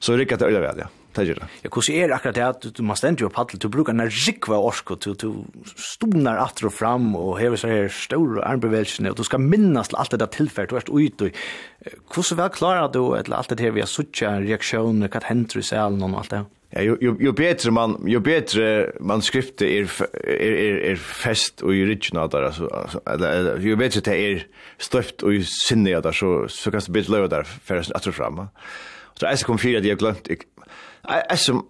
så 0.00 0.12
er 0.12 0.16
det 0.16 0.26
ikke 0.26 0.44
at 0.44 0.78
ja. 0.78 0.88
Ta 1.14 1.24
det. 1.24 1.46
Ja, 1.64 1.70
hvordan 1.72 1.94
er 1.96 2.12
akkurat 2.14 2.36
det 2.36 2.44
at 2.44 2.66
du, 2.76 2.82
måste 2.82 3.08
ändra 3.08 3.24
jo 3.24 3.30
paddel, 3.32 3.58
du 3.58 3.68
brukar 3.72 3.94
en 3.94 4.10
rikva 4.10 4.58
orsko, 4.60 4.98
du, 5.00 5.14
du 5.14 5.72
stonar 5.74 6.38
atter 6.42 6.68
og 6.68 6.74
fram, 6.76 7.14
og 7.16 7.38
hever 7.40 7.56
så 7.56 7.70
her 7.70 7.88
store 7.88 8.44
armbevelsene, 8.44 9.10
og 9.10 9.16
du 9.16 9.24
skal 9.24 9.40
minnas 9.40 9.88
til 9.88 9.98
alt 9.98 10.12
det 10.12 10.20
der 10.20 10.30
tillfället 10.34 10.70
du 10.70 10.76
er 10.76 11.08
ute, 11.08 11.30
og 11.30 12.14
hvordan 12.14 12.42
vel 12.42 12.52
klarar 12.58 12.92
du, 12.92 13.14
eller 13.16 13.36
alt 13.36 13.50
det 13.50 13.60
her 13.64 13.72
vi 13.72 13.80
har 13.80 13.90
suttja, 13.90 14.36
reaksjoner, 14.44 15.08
hva 15.08 15.24
hender 15.30 15.62
i 15.62 15.64
selen 15.64 16.04
og 16.04 16.20
alt 16.20 16.36
det? 16.36 16.44
Ja, 16.70 16.82
jo, 16.82 16.96
jo, 17.00 17.16
jo 17.20 17.32
bättre 17.32 17.70
man 17.70 18.04
ju 18.06 18.20
bättre 18.20 18.92
man 19.00 19.22
skrifte 19.22 19.66
är 19.66 19.88
är 20.24 20.52
är 20.52 20.90
är 20.90 20.96
fest 20.96 21.62
och 21.62 21.74
i 21.74 21.82
original 21.82 22.28
där 22.28 22.42
alltså 22.42 22.68
eller 23.06 23.58
ju 23.58 23.76
bättre 23.76 24.00
det 24.00 24.16
är 24.16 24.46
stöpt 24.78 25.22
och 25.22 25.34
i 25.34 25.44
sinne 25.44 26.00
där 26.00 26.12
så 26.12 26.48
så 26.48 26.70
kan 26.70 26.80
det 26.86 26.92
bli 26.92 27.02
löda 27.02 27.36
där 27.36 27.42
för 27.42 27.76
att 27.76 28.02
ta 28.02 28.12
fram. 28.12 28.48
Så 29.14 29.26
är 29.26 29.30
det 29.30 29.44
kom 29.44 29.58
fyra 29.58 29.80
det 29.80 29.88
jag 29.88 29.98
glömt. 29.98 30.28
jeg 30.28 31.38
som 31.38 31.66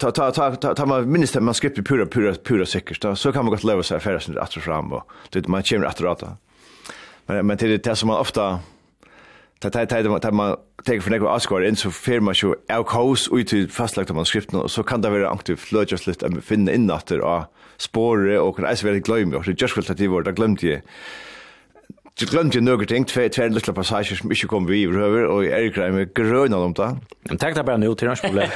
ta 0.00 0.10
ta 0.10 0.30
ta 0.30 0.56
ta 0.56 0.74
ta 0.74 0.86
man 0.86 1.12
minst 1.12 1.40
man 1.40 1.54
skrifte 1.54 1.82
pura 1.82 2.06
pura 2.06 2.34
pura 2.34 2.66
säkert 2.66 3.18
så 3.18 3.32
kan 3.32 3.44
man 3.44 3.50
gott 3.50 3.64
löva 3.64 3.82
så 3.82 4.00
for 4.00 4.18
för 4.18 4.38
att 4.38 4.50
ta 4.50 4.60
fram 4.60 4.92
och 4.92 5.10
det 5.32 5.48
man 5.48 5.62
kommer 5.62 5.86
att 5.86 6.00
rata. 6.00 6.36
Men 7.26 7.46
men 7.46 7.56
det 7.56 7.66
är 7.66 7.78
det 7.78 7.96
som 7.96 8.06
man 8.06 8.18
ofta 8.18 8.60
ta 9.60 9.70
ta 9.70 9.84
ta 9.84 10.18
ta 10.18 10.30
man 10.30 10.56
tek 10.86 11.02
for 11.02 11.10
nekkur 11.10 11.30
askar 11.34 11.64
inn 11.66 11.76
så 11.76 11.90
fer 11.90 12.20
man 12.20 12.34
jo 12.38 12.54
au 12.70 12.84
kaos 12.84 13.28
ut 13.32 13.48
til 13.50 13.68
fastlagt 13.68 14.14
man 14.14 14.28
skriften 14.28 14.60
og 14.60 14.70
så 14.70 14.82
kan 14.82 15.02
det 15.02 15.12
vera 15.12 15.32
aktiv 15.32 15.58
fløjast 15.58 16.06
litt 16.06 16.22
at 16.22 16.36
finna 16.42 16.72
inn 16.72 16.90
atter 16.90 17.24
av 17.24 17.48
spore 17.78 18.38
og 18.40 18.56
kan 18.56 18.68
eis 18.70 18.84
vera 18.86 19.02
gløym 19.02 19.34
og 19.34 19.48
just 19.54 19.76
vil 19.76 19.84
ta 19.84 19.94
det 19.98 20.10
var 20.10 20.22
da 20.22 20.36
glømt 20.36 20.62
jeg 20.62 20.82
Du 22.18 22.26
glemte 22.26 22.58
jo 22.58 22.64
noe 22.66 22.82
ting, 22.90 23.04
tve, 23.06 23.28
tve 23.30 23.44
lille 23.46 23.72
passasjer 23.74 24.18
som 24.18 24.32
ikke 24.34 24.48
kom 24.50 24.64
vi 24.66 24.80
i 24.82 24.88
røver, 24.90 25.28
og 25.30 25.44
jeg 25.44 25.52
er 25.54 25.68
ikke 25.68 25.84
med 25.94 26.08
gröna 26.18 26.58
om 26.66 26.74
det. 26.74 26.88
Men 27.28 27.38
tack 27.38 27.54
där 27.54 27.62
bare 27.62 27.78
nu 27.78 27.94
til 27.94 28.08
nästa 28.08 28.26
problem. 28.26 28.50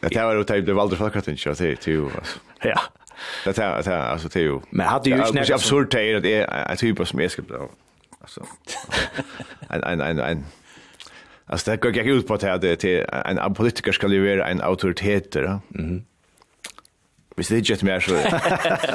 Det 0.00 0.16
var 0.16 0.34
ju 0.34 0.44
typ 0.44 0.66
det 0.66 0.74
valde 0.74 0.96
faktiskt 0.96 1.28
inte 1.28 1.48
jag 1.48 1.78
jo, 1.86 2.10
altså. 2.18 2.38
Ja. 2.64 2.80
Det 3.44 3.58
är 3.58 3.82
det 3.82 4.02
alltså 4.02 4.28
det 4.28 4.40
är 4.40 4.44
ju. 4.44 4.60
Men 4.70 4.86
hade 4.86 5.10
ju 5.10 5.24
snäpp 5.24 5.50
absurd 5.50 5.90
det 5.90 6.16
att 6.16 6.24
är 6.24 6.70
en 6.70 6.76
typ 6.76 7.08
som 7.08 7.20
är 7.20 7.28
ska 7.28 7.42
alltså 8.20 8.46
en 9.70 9.84
en 9.84 10.00
en 10.00 10.18
en 10.18 10.44
Alltså 11.46 11.70
det 11.70 11.80
går 11.80 11.96
jag 11.96 12.06
ut 12.06 12.26
på 12.26 12.34
att 12.34 12.40
det 12.40 12.84
är 12.84 13.38
en 13.38 13.54
politiker 13.54 13.92
ska 13.92 14.06
levera 14.06 14.48
en 14.48 14.60
autoritet 14.60 15.32
där. 15.32 15.60
Mhm. 15.68 16.04
Hvis 17.36 17.48
det 17.48 17.56
ikke 17.56 17.72
er 17.72 17.84
mer, 17.84 18.00
så 18.00 18.14
er 18.14 18.30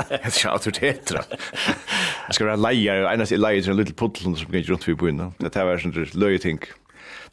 det 0.09 0.35
ikke 0.35 0.49
autoritet. 0.49 1.11
Jeg 1.11 2.35
skal 2.35 2.47
være 2.47 2.61
leier, 2.61 3.05
og 3.05 3.13
eneste 3.13 3.37
leier 3.37 3.61
til 3.61 3.73
en 3.73 3.77
liten 3.77 3.95
puddel 3.97 4.37
som 4.37 4.51
går 4.51 4.71
rundt 4.71 4.85
for 4.85 4.95
byen. 4.95 5.23
Det 5.41 5.55
er 5.55 5.65
vært 5.65 5.81
sånn 5.81 5.95
løye 6.13 6.37
ting. 6.37 6.61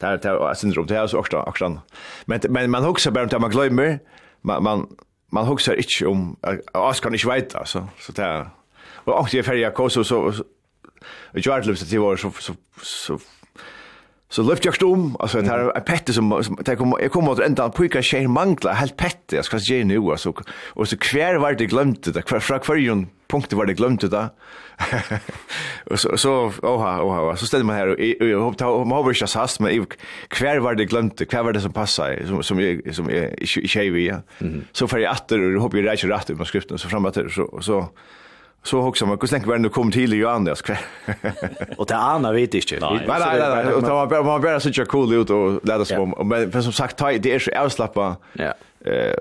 Det 0.01 0.09
er 0.24 0.55
syndrom, 0.57 0.86
det 0.88 0.97
er 0.97 1.05
også 1.05 1.20
akkurat. 1.20 1.78
Men 2.26 2.70
man 2.70 2.84
husker 2.84 3.11
bare 3.11 3.28
om 3.28 3.30
det 3.34 3.40
man 3.40 3.53
glemmer, 3.53 3.99
man, 4.42 4.62
man, 4.62 4.86
man 5.35 5.47
hugsar 5.47 5.74
inte 5.74 6.07
om 6.07 6.37
jag 6.72 6.97
ska 6.97 7.12
inte 7.12 7.28
veta 7.28 7.64
så 7.64 7.89
så 8.01 8.12
där 8.12 8.51
och 8.95 9.18
också 9.20 9.37
i 9.37 9.43
färja 9.43 9.70
koso 9.70 10.05
så 10.05 10.32
jag 11.32 11.53
har 11.53 11.62
lust 11.62 11.82
att 11.82 11.91
det 11.91 11.99
var 11.99 12.16
så 12.16 12.30
så 12.30 12.55
så 12.82 13.18
Så 14.35 14.43
lyft 14.43 14.64
jag 14.64 14.74
stum, 14.74 15.16
alltså 15.18 15.43
det 15.43 15.49
här 15.49 15.59
är 15.59 15.80
pette 15.80 16.12
som 16.12 16.57
det 16.64 16.76
kommer 16.76 17.01
jag 17.01 17.12
kommer 17.12 17.32
att 17.32 17.39
ända 17.39 17.68
på 17.68 17.82
vilka 17.82 18.03
tjejer 18.03 18.28
mangla 18.28 18.72
helt 18.72 18.97
pette 18.97 19.37
jag 19.37 19.45
ska 19.45 19.59
ge 19.59 19.85
nu 19.85 19.99
alltså 19.99 20.35
och 20.66 20.89
så 20.89 20.97
kvar 20.97 21.35
var 21.35 21.53
det 21.53 21.66
glömt 21.66 22.14
det? 22.14 22.22
Kvar 22.22 22.41
fra 22.41 22.59
kvar 22.59 22.76
ju 22.76 23.07
punkt 23.28 23.53
var 23.53 23.66
det 23.66 23.74
glömt 23.74 24.01
det? 24.01 24.30
Och 25.91 26.01
så 26.01 26.16
så 26.16 26.53
oha 26.62 27.03
oha 27.03 27.37
så 27.37 27.47
ställer 27.47 27.64
man 27.64 27.76
här 27.76 27.89
och 27.89 28.28
jag 28.28 28.41
hoppas 28.41 28.62
om 28.62 28.91
har 28.91 29.03
vi 29.03 29.18
just 29.20 29.35
hast 29.35 29.61
men 29.61 29.87
kvar 30.28 30.59
var 30.59 30.74
det 30.74 30.85
glömt 30.85 31.18
det 31.18 31.24
kvar 31.24 31.43
var 31.43 31.53
det 31.53 31.61
som 31.61 31.72
passar 31.72 32.22
som 32.26 32.43
som 32.43 32.61
jag 32.61 32.95
som 32.95 33.11
är 33.11 33.43
i 33.43 33.47
tjej 33.47 33.91
vi 33.91 34.12
så 34.72 34.89
för 34.89 34.99
jag 34.99 35.16
åter 35.16 35.57
och 35.57 35.62
hoppas 35.62 35.80
jag 35.80 35.87
rätt 35.87 36.05
rätt 36.05 36.39
med 36.39 36.47
skriften 36.47 36.78
så 36.78 36.89
framåt 36.89 37.18
så 37.30 37.59
så 37.61 37.89
så 38.64 38.80
också 38.80 39.06
man 39.06 39.18
hur 39.20 39.32
länge 39.32 39.46
var 39.46 39.54
det 39.54 39.60
nu 39.60 39.68
kom 39.68 39.90
till 39.90 40.12
ju 40.12 40.28
Anders 40.28 40.62
kväll. 40.62 40.76
och 41.76 41.86
det 41.86 41.96
andra 41.96 42.32
vet 42.32 42.54
inte. 42.54 42.78
Nej 42.80 43.06
nej 43.06 43.64
nej, 43.64 43.74
och 43.74 43.82
det 43.82 43.90
var 43.90 44.06
bara 44.06 44.22
man 44.22 44.40
bara 44.40 44.60
så 44.60 44.84
cool 44.84 45.14
ut 45.14 45.30
och 45.30 45.66
lät 45.66 45.80
oss 45.80 45.90
om 45.90 46.28
men 46.28 46.62
som 46.62 46.72
sagt 46.72 46.98
ta, 46.98 47.12
det 47.12 47.32
är 47.32 47.38
så 47.38 47.50
avslappa. 47.56 48.16
Ja. 48.32 48.54
Eh 48.84 49.14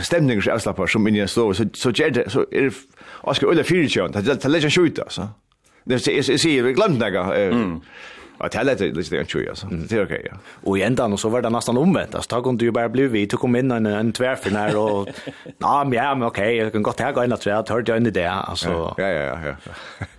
stämningen 0.00 0.42
så 0.42 0.52
avslappa 0.52 0.86
som 0.86 1.08
in 1.08 1.16
i 1.16 1.18
en 1.18 1.22
inne 1.22 1.28
så 1.28 1.54
så 1.54 1.64
så 1.74 1.90
jet 1.90 2.32
så 2.32 2.46
är 2.50 2.62
det, 2.62 2.74
Oscar 3.22 3.46
Ulla 3.46 3.64
Fyrtjön. 3.64 4.12
Det 4.12 4.18
är 4.18 4.48
lätt 4.48 4.64
att 4.64 4.72
skjuta 4.72 5.04
så. 5.08 5.28
Det 5.84 5.94
är 5.94 5.98
så 6.22 6.32
är 6.32 6.62
så 6.62 6.68
glömt 6.68 6.98
några. 6.98 7.34
Ja, 8.38 8.48
det 8.52 8.58
är 8.58 8.64
lite 8.64 8.84
lite 8.84 9.24
kul 9.24 9.48
alltså. 9.48 9.66
Det 9.66 9.96
är 9.96 10.04
okej. 10.04 10.26
Ja. 10.30 10.36
Och 10.62 10.78
i 10.78 10.82
ändan 10.82 11.18
så 11.18 11.28
var 11.28 11.42
det 11.42 11.50
nästan 11.50 11.78
omvänt. 11.78 12.14
Alltså 12.14 12.28
tag 12.28 12.44
kunde 12.44 12.64
ju 12.64 12.70
bara 12.70 12.88
bli 12.88 13.06
vi 13.06 13.26
tog 13.26 13.40
kom 13.40 13.56
in 13.56 13.70
en 13.70 13.86
en 13.86 14.12
tvärfin 14.12 14.52
när 14.52 14.76
och 14.76 15.08
ja, 15.58 15.84
men 15.84 15.92
ja, 15.92 16.14
men 16.14 16.28
okej, 16.28 16.56
jag 16.56 16.72
kan 16.72 16.82
gott 16.82 17.00
här 17.00 17.12
gå 17.12 17.24
in 17.24 17.32
att 17.32 17.46
jag 17.46 17.68
hörde 17.68 17.92
jag 17.92 17.98
inte 17.98 18.10
det 18.10 18.30
alltså. 18.30 18.94
Ja, 18.96 19.04
ja, 19.04 19.08
ja. 19.08 19.38
Ja. 19.44 19.72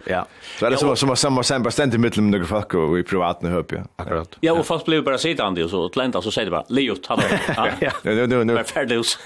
ja. 0.05 0.25
Så 0.59 0.69
det 0.69 0.75
är 0.75 0.77
så 0.77 0.95
som 0.95 1.15
som 1.15 1.43
som 1.43 1.63
bara 1.63 1.85
i 1.85 1.97
mitten 1.97 2.23
med 2.23 2.31
några 2.31 2.45
fack 2.45 2.73
och 2.73 2.99
i 2.99 3.03
privat 3.03 3.41
nu 3.41 3.49
höp 3.49 3.71
jag. 3.71 3.87
Akkurat. 3.95 4.37
Ja, 4.39 4.53
och 4.53 4.65
fast 4.65 4.85
blev 4.85 5.03
bara 5.03 5.17
sitta 5.17 5.47
och 5.47 5.69
så 5.69 5.85
Atlanta 5.85 6.21
så 6.21 6.31
säger 6.31 6.45
det 6.45 6.51
bara 6.51 6.65
Leo 6.67 6.95
tar 6.95 7.17
det. 7.17 7.39
Ja. 7.79 7.91
Nu 8.03 8.27
nu 8.27 8.43
nu. 8.43 8.63
Färdlös. 8.63 9.19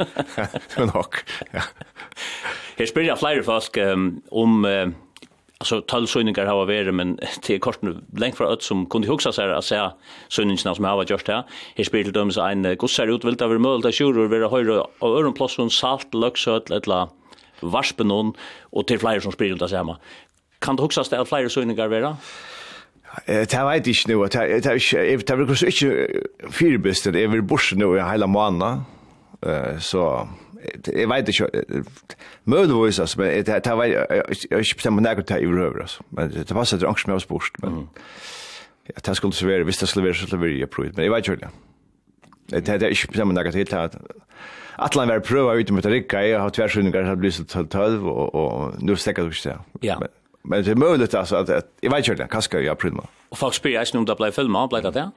Men 0.77 0.89
hock. 0.89 1.15
Ja. 1.51 1.61
Här 2.77 2.85
spelar 2.85 3.07
jag 3.07 3.19
flyger 3.19 3.43
fast 3.43 3.77
om 4.29 4.65
Alltså 5.63 5.81
talsöningar 5.81 6.45
har 6.45 6.65
varit 6.65 6.93
men 6.93 7.19
det 7.47 7.59
kort 7.59 7.81
nu 7.81 7.95
längt 8.17 8.35
från 8.37 8.51
öt 8.53 8.63
som 8.63 8.85
kunde 8.85 9.07
huxa 9.07 9.31
sig 9.31 9.51
att 9.51 9.65
säga 9.65 9.93
söningarna 10.27 10.75
som 10.75 10.85
har 10.85 10.97
gjort 10.97 11.09
just 11.09 11.27
här. 11.27 11.43
Här 11.75 11.83
spelar 11.83 12.11
de 12.11 12.31
så 12.31 12.41
en 12.41 12.75
gossar 12.75 13.07
ut 13.07 13.23
vill 13.23 13.37
ta 13.37 13.45
över 13.45 13.57
möjligt 13.57 13.85
att 13.85 13.93
tjuror 13.93 14.27
vara 14.27 14.49
höjre 14.49 14.79
och 14.99 15.19
öron 15.19 15.33
plats 15.33 15.55
från 15.55 15.69
salt, 15.69 16.13
löksöt 16.13 16.71
eller 16.71 17.07
varspenon 17.59 18.33
och 18.61 18.87
till 18.87 18.99
flyger 18.99 19.19
som 19.19 19.31
spelar 19.31 19.57
det 19.57 19.69
samma. 19.69 19.97
Kan 20.59 20.75
du 20.75 20.83
huxa 20.83 21.03
dig 21.03 21.19
att 21.19 21.29
flyger 21.29 21.49
söningar 21.49 21.87
vara? 21.87 22.17
Det 23.25 23.53
här 23.53 23.65
vet 23.65 23.87
ikke 23.87 24.11
nå, 24.11 24.25
det 24.25 24.65
här 25.29 25.35
brukar 25.35 25.65
ikke 25.65 26.07
fyrbisten, 26.49 27.13
det 27.13 27.23
er 27.23 27.27
vel 27.27 27.41
borsen 27.41 27.79
nå 27.79 27.95
i 27.95 28.01
hele 28.01 28.27
måneden, 28.27 28.83
så 29.79 30.27
jeg 30.95 31.09
vet 31.09 31.29
ikke, 31.29 31.47
mødevis, 32.45 32.99
altså, 32.99 33.21
men 33.21 33.27
jeg 33.27 33.45
vet 33.47 34.43
ikke 34.43 34.75
bestemt 34.75 34.97
på 34.97 35.03
nærkert 35.03 35.29
her 35.29 35.37
i 35.37 35.47
røver, 35.47 35.81
altså, 35.81 36.03
men 36.11 36.31
det 36.33 36.47
passer 36.47 36.77
til 36.77 36.87
angst 36.87 37.07
med 37.07 37.15
oss 37.15 37.25
bort, 37.25 37.51
men 37.61 37.89
ja, 38.89 38.99
det 39.05 39.17
skulle 39.17 39.35
så 39.35 39.47
være, 39.47 39.63
hvis 39.63 39.77
det 39.77 39.89
skulle 39.89 40.05
være, 40.05 40.15
så 40.15 40.27
skulle 40.27 40.59
jeg 40.59 40.69
prøve, 40.69 40.91
men 40.95 41.03
jeg 41.05 41.11
vet 41.11 41.27
ikke, 41.27 41.49
det 42.49 42.69
er 42.69 42.87
ikke 42.87 43.07
bestemt 43.07 43.29
på 43.29 43.37
nærkert 43.39 43.55
helt 43.55 43.73
her, 43.73 43.87
Atlan 44.81 45.07
var 45.07 45.21
prøva 45.21 45.53
ut 45.53 45.69
mot 45.71 45.85
Rikka, 45.85 46.17
jeg 46.17 46.39
har 46.41 46.49
tverrsynningar 46.49 47.05
har 47.05 47.15
blitt 47.15 47.45
til 47.47 47.67
12, 47.67 48.07
og 48.09 48.35
og 48.35 48.81
nu 48.81 48.95
stekker 48.95 49.23
du 49.23 49.29
ikke 49.29 49.49
det. 49.49 49.57
Ja. 49.83 49.99
Men 49.99 50.09
men 50.43 50.63
det 50.63 50.71
er 50.71 50.75
mulig, 50.75 51.13
altså, 51.15 51.37
at 51.37 51.49
jeg 51.83 51.91
vet 51.91 52.07
ikke, 52.09 52.27
hva 52.27 52.41
skal 52.43 52.63
jeg 52.65 52.77
prøve? 52.77 53.05
Og 53.31 53.37
folk 53.37 53.53
spyr 53.55 53.77
jeg 53.77 53.87
ikke 53.87 53.97
om 53.97 54.05
det 54.05 54.17
ble 54.19 54.31
filmet, 54.35 54.69
ble 54.69 54.81
det 54.83 54.93
det? 54.93 55.05
Ja 55.05 55.09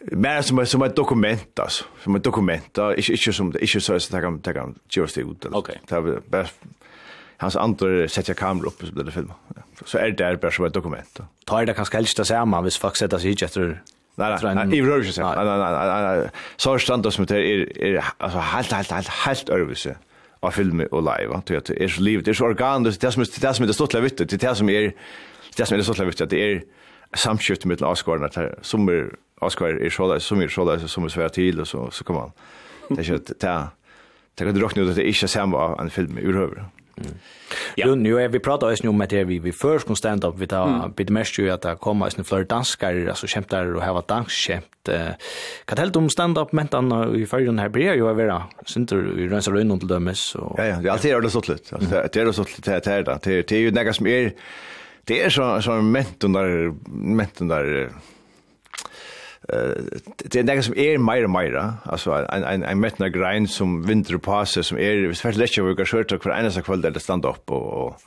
mer 0.00 0.42
som 0.42 0.66
som 0.66 0.82
ett 0.82 0.96
dokument 0.96 1.58
alltså. 1.58 1.84
Som 2.02 2.16
ett 2.16 2.24
dokument. 2.24 2.78
Inte 2.78 3.12
inte 3.12 3.32
som 3.32 3.46
inte 3.46 3.80
så 3.80 3.94
att 3.94 4.12
jag 4.12 4.22
kan 4.22 4.40
ta 4.40 4.52
kan 4.52 4.78
just 4.96 5.14
det 5.14 5.20
ut 5.20 5.46
okej. 5.52 5.80
Det 5.88 6.30
bara 6.30 6.46
hans 7.36 7.56
andra 7.56 8.08
sätter 8.08 8.34
kamera 8.34 8.66
upp 8.66 8.86
så 8.86 8.92
blir 8.92 9.04
det 9.04 9.10
film 9.10 9.32
så 9.84 9.98
är 9.98 10.10
det 10.10 10.40
bara 10.40 10.50
som 10.50 10.64
ett 10.64 10.74
dokument 10.74 11.20
tar 11.44 11.66
det 11.66 11.74
kanske 11.74 11.96
helst 11.96 12.20
att 12.20 12.26
säga 12.26 12.44
man 12.44 12.64
vis 12.64 12.78
faktiskt 12.78 13.00
sätta 13.00 13.18
sig 13.18 13.36
efter 13.42 13.82
Nej, 14.14 14.54
nej, 14.54 14.78
i 14.78 14.82
rörelse 14.82 15.12
sen. 15.12 15.26
Nej, 15.26 15.44
nej, 15.44 15.58
nej, 15.58 16.18
nej. 16.18 16.30
Så 16.56 16.78
stand 16.78 17.02
det 17.02 17.10
som 17.10 17.26
det 17.26 17.36
är 17.36 17.78
är 17.78 18.04
alltså 18.18 18.38
helt 18.38 18.72
helt 18.72 18.90
helt 18.90 19.08
helt 19.08 19.48
överse 19.48 19.96
av 20.40 20.50
film 20.50 20.80
och 20.90 21.02
live. 21.02 21.40
Det 21.46 21.54
är 21.54 21.62
det 21.66 21.84
är 21.84 22.00
livet, 22.00 22.24
det 22.24 22.30
är 22.30 22.34
så 22.34 22.44
organ, 22.44 22.82
det 22.82 23.04
är 23.04 23.10
som 23.10 23.24
det 23.40 23.44
är 23.44 23.52
som 23.52 23.66
det 23.66 23.74
står 23.74 24.00
vitt, 24.00 24.16
det 24.30 24.42
är 24.42 24.54
som 24.54 24.68
är 24.68 24.92
det 25.56 25.66
som 25.66 25.78
är 25.78 25.82
så 25.82 26.04
viktigt 26.04 26.20
att 26.20 26.30
det 26.30 26.52
är 26.52 26.62
samskifte 27.14 27.68
mellan 27.68 27.90
avskårarna 27.90 28.28
som 28.62 28.88
är 28.88 29.10
Oscar 29.40 29.66
är 29.66 29.90
så 29.90 30.12
där 30.12 30.18
som 30.18 30.40
är 30.40 30.48
så 30.48 30.64
där 30.64 30.78
som 30.78 31.04
är 31.04 31.08
svärt 31.08 31.32
till 31.32 31.60
och 31.60 31.68
så 31.68 31.90
så 31.90 32.04
kommer 32.04 32.20
man 32.20 32.32
det 32.88 33.08
är 33.08 33.14
inte 33.14 33.34
ta 33.34 33.68
det 34.34 34.44
kan 34.44 34.54
du 34.54 34.60
räkna 34.60 34.82
ut 34.82 34.88
att 34.88 34.96
det 34.96 35.06
inte 35.06 35.28
samma 35.28 35.76
en 35.82 35.90
film 35.90 36.18
överhuvud. 36.18 36.58
Mm. 36.96 37.12
Ja. 37.74 37.84
Jo, 37.86 37.94
nu 37.94 38.20
är 38.20 38.28
vi 38.28 38.38
pratar 38.38 38.76
ju 38.82 38.88
om 38.88 39.00
att 39.00 39.12
vi 39.12 39.38
vi 39.38 39.52
först 39.52 39.86
kon 39.86 39.96
stand 39.96 40.24
up 40.24 40.34
vi 40.38 40.46
tar 40.46 40.68
mm. 40.68 40.92
bit 40.96 41.08
mest 41.08 41.38
ju 41.38 41.50
att 41.50 41.62
det 41.62 41.76
kommer 41.80 42.18
en 42.18 42.24
fler 42.24 42.44
danskar 42.44 43.06
alltså 43.06 43.26
kämpar 43.26 43.74
och 43.74 43.82
ha 43.82 44.00
danskämt. 44.00 44.88
Eh, 44.88 45.08
kan 45.64 45.78
helt 45.78 45.96
om 45.96 46.10
stand 46.10 46.38
up 46.38 46.52
men 46.52 46.66
då 46.66 47.16
i 47.16 47.26
förrun 47.26 47.58
här 47.58 47.68
blir 47.68 47.94
ju 47.94 48.02
vara 48.02 48.42
synter 48.66 49.18
i 49.18 49.28
rensar 49.28 49.52
runt 49.52 49.80
till 49.80 49.88
dömes 49.88 50.34
och 50.34 50.54
Ja 50.58 50.64
ja, 50.64 50.76
det 50.76 50.88
är 50.88 50.92
alltid 50.92 51.22
det 51.22 51.30
så 51.30 51.42
slut. 51.42 51.72
Alltså 51.72 51.90
det 51.90 52.16
är 52.16 52.24
det 52.24 52.32
så 52.32 52.44
slut 52.44 52.64
det 52.64 52.86
är 52.86 53.02
det. 53.02 53.18
Det 53.22 53.52
är 53.52 53.60
ju 53.60 53.70
något 53.70 53.96
som 53.96 54.06
är 54.06 54.32
det 55.04 55.22
är 55.22 55.30
så 55.30 55.62
så 55.62 55.72
ment 55.72 56.20
där 56.20 56.72
ment 56.90 57.38
där 57.38 57.90
det 60.16 60.36
är 60.36 60.44
något 60.44 60.64
som 60.64 60.78
är 60.78 60.98
mer 60.98 61.24
och 61.24 61.30
mer 61.30 61.72
alltså 61.84 62.12
en 62.12 62.44
en 62.44 62.62
en 62.62 62.80
metna 62.80 63.08
grind 63.08 63.50
som 63.50 63.82
vinter 63.82 64.18
passer 64.18 64.62
som 64.62 64.78
är 64.78 65.12
svårt 65.12 65.36
lätt 65.36 65.58
att 65.58 65.64
våga 65.64 65.84
skjuta 65.84 66.18
för 66.18 66.30
ena 66.30 66.50
så 66.50 66.62
kväll 66.62 66.80
det 66.80 67.00
stand 67.00 67.24
upp 67.24 67.50
och 67.50 67.86
och 67.86 68.00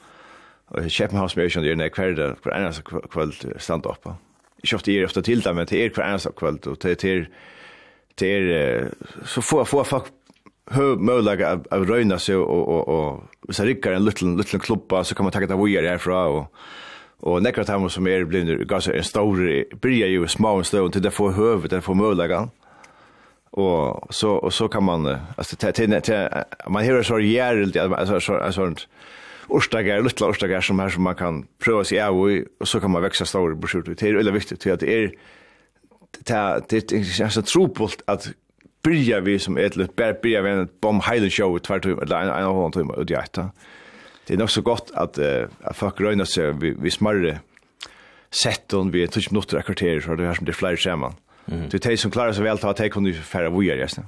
och 0.68 0.92
köpa 0.92 1.18
hus 1.18 1.36
med 1.36 1.66
ju 1.66 1.76
när 1.76 1.90
kväll 1.90 2.16
där 2.16 2.36
för 2.44 2.58
ena 2.58 2.74
så 2.74 2.82
kväll 2.84 3.34
stand 3.58 3.86
upp. 3.86 4.06
Jag 4.06 4.68
köpte 4.68 4.92
ju 4.92 5.06
ofta 5.06 5.22
till 5.22 5.42
där 5.42 5.54
men 5.54 5.66
till 5.66 5.78
er 5.78 5.90
för 5.90 6.02
ena 6.02 6.20
så 6.20 6.32
kväll 6.32 6.58
och 6.66 6.80
till 6.80 6.96
till 6.96 7.26
till 8.16 8.90
så 9.26 9.42
får 9.42 9.66
få 9.66 9.84
folk 9.84 10.04
hur 10.72 10.96
möjliga 10.96 11.50
att 11.50 11.90
röna 11.90 12.20
sig 12.20 12.36
och 12.36 12.68
och 12.68 12.88
och 13.48 13.56
så 13.56 13.64
rycker 13.64 13.92
en 13.92 14.06
liten 14.06 14.38
liten 14.38 14.60
klubba 14.60 15.04
så 15.04 15.16
kan 15.16 15.24
man 15.24 15.32
ta 15.32 15.40
det 15.40 15.56
vidare 15.56 15.88
härifrån 15.88 16.28
och 16.28 16.54
Og 17.24 17.40
nekrat 17.40 17.70
av 17.72 17.86
som 17.92 18.08
er 18.12 18.26
blivit 18.28 18.66
ganske 18.68 18.92
en 18.92 19.06
stor 19.08 19.40
byrja 19.82 20.10
jo 20.12 20.28
små 20.28 20.58
og 20.60 20.68
støvn 20.68 20.92
til 20.92 21.04
det 21.06 21.14
får 21.16 21.38
høvet, 21.38 21.72
det 21.72 21.84
får 21.84 21.96
mølagan. 21.96 22.50
Og 23.54 24.10
så, 24.12 24.34
og 24.34 24.52
så 24.54 24.68
kan 24.68 24.84
man, 24.84 25.08
altså, 25.38 25.56
til, 25.56 25.74
til, 25.74 26.02
til, 26.02 26.28
man 26.70 26.86
hører 26.86 27.02
så 27.02 27.20
gjærelt, 27.22 27.78
altså, 27.78 28.20
så, 28.20 28.34
altså, 28.34 28.88
orstagar, 29.50 30.02
luttla 30.02 30.28
orstagar 30.28 30.62
som 30.62 30.80
her 30.80 30.90
som 30.90 31.04
man 31.04 31.16
kan 31.16 31.44
prøve 31.64 31.86
seg 31.86 32.02
av 32.04 32.18
i, 32.32 32.42
og 32.60 32.68
så 32.68 32.82
kan 32.82 32.92
man 32.92 33.04
veksa 33.06 33.28
ståre 33.30 33.56
på 33.56 33.70
skjort. 33.72 33.94
Det 33.94 34.10
er 34.10 34.18
veldig 34.20 34.34
viktig 34.34 34.60
til 34.60 34.74
at 34.74 34.82
det 34.82 34.98
er, 36.34 36.60
det 36.72 36.82
er 37.22 37.30
så 37.30 37.46
trobult 37.46 38.04
at 38.08 38.34
byrja 38.84 39.22
vi 39.24 39.38
som 39.40 39.58
ett 39.58 39.78
eller 39.78 39.94
bare 39.96 40.18
byrja 40.20 40.42
vi 40.42 40.50
en 40.50 40.70
bom 40.82 41.00
heilig 41.08 41.32
show 41.32 41.56
i 41.56 41.64
tvær 41.64 41.80
timer, 41.80 42.04
eller 42.04 42.36
en 42.36 42.50
og 42.52 42.66
en 42.66 42.76
timer 42.82 43.00
ut 43.00 43.12
i 43.12 43.16
etta. 43.22 43.48
Ja 43.54 43.73
det 44.28 44.34
är 44.34 44.38
nog 44.38 44.52
så 44.52 44.62
gott 44.62 44.92
att 44.94 45.18
uh, 45.18 45.46
att 45.62 45.78
folk 45.78 46.02
rönar 46.02 46.26
sig 46.26 46.54
vi, 46.54 46.76
vi 46.80 46.92
smarre 46.92 47.40
setton 48.32 48.92
vi 48.92 49.08
touch 49.08 49.32
minuter 49.32 49.62
kvarter 49.62 50.00
så 50.00 50.16
det 50.16 50.26
här 50.26 50.34
som 50.34 50.46
det 50.46 50.54
flyr 50.54 50.76
samman. 50.76 51.14
Mm. 51.52 51.70
Det 51.70 51.86
är 51.86 51.98
som 51.98 52.12
klarar 52.12 52.34
så 52.34 52.44
väl 52.44 52.60
att 52.62 52.78
ta 52.78 52.90
kunde 52.90 53.14
färra 53.14 53.50
vi 53.50 53.66
just 53.66 53.98
nu. 53.98 54.04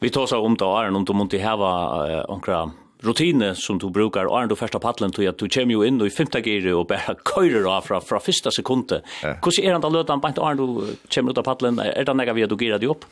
Vi 0.00 0.10
tar 0.10 0.26
så 0.26 0.38
om 0.38 0.56
dagar 0.56 0.96
om 0.96 1.04
du 1.04 1.12
måste 1.12 1.38
häva 1.38 1.70
uh, 2.08 2.30
onkra 2.30 2.70
rutiner 3.00 3.54
som 3.54 3.78
du 3.78 3.90
brukar 3.90 4.24
och 4.24 4.48
du 4.48 4.56
första 4.56 4.78
paddlen 4.78 5.12
till 5.12 5.28
att 5.28 5.38
du 5.38 5.48
kommer 5.48 5.72
ju 5.72 5.86
in 5.86 6.00
i 6.00 6.10
femte 6.10 6.40
gear 6.50 6.74
och 6.74 6.86
bara 6.86 7.00
körer 7.34 7.76
av 7.76 7.80
från 7.80 8.00
från 8.00 8.20
första 8.20 8.50
sekunden. 8.50 9.00
Hur 9.22 9.64
är 9.64 9.70
det 9.70 9.86
att 9.86 9.92
låta 9.92 10.18
på 10.18 10.32
bara 10.42 10.54
du 10.54 10.96
kommer 11.14 11.30
ut 11.30 11.38
av 11.38 11.42
paddlen 11.42 11.78
är 11.78 12.04
det 12.04 12.14
några 12.14 12.32
vi 12.32 12.46
du 12.46 12.64
gear 12.64 12.78
dig 12.78 12.88
upp? 12.88 13.04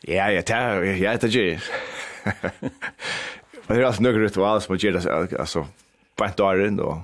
Ja, 0.00 0.30
ja, 0.30 0.42
ja, 0.48 0.84
ja, 0.84 1.16
det 1.16 1.52
är. 1.52 1.62
Och 3.68 3.74
det 3.74 3.80
är 3.80 3.84
alltså 3.84 4.02
några 4.02 4.18
ritualer 4.18 4.60
som 4.60 4.76
ger 4.76 4.92
det 4.92 5.38
alltså 5.40 5.66
bantaren 6.16 6.80
och 6.80 6.98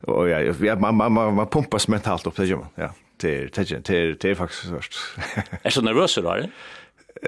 och 0.00 0.28
ja, 0.28 0.40
ja 0.40 0.76
man 0.76 0.94
man 0.94 1.12
man, 1.12 1.34
man 1.34 1.46
pumpas 1.46 1.88
mentalt 1.88 2.26
upp 2.26 2.36
det 2.36 2.46
gör 2.46 2.56
man. 2.56 2.68
Ja. 2.74 2.94
Det 3.16 3.54
det 3.54 3.88
det 3.88 4.20
det 4.20 4.30
är 4.30 4.34
faktiskt 4.34 4.62
svårt. 4.62 5.16
Är 5.62 5.70
så 5.76 5.80
nervös 5.80 6.14
då, 6.14 6.32
eller? 6.32 6.50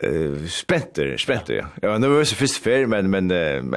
Eh 0.03 0.47
Spenter, 0.49 1.17
spenter, 1.17 1.55
ja. 1.55 1.67
Jag 1.83 1.91
var 1.91 1.99
nervös 1.99 2.33
i 2.33 2.35
första 2.35 2.65
färd 2.65 2.89
men 2.89 3.11
men 3.11 3.27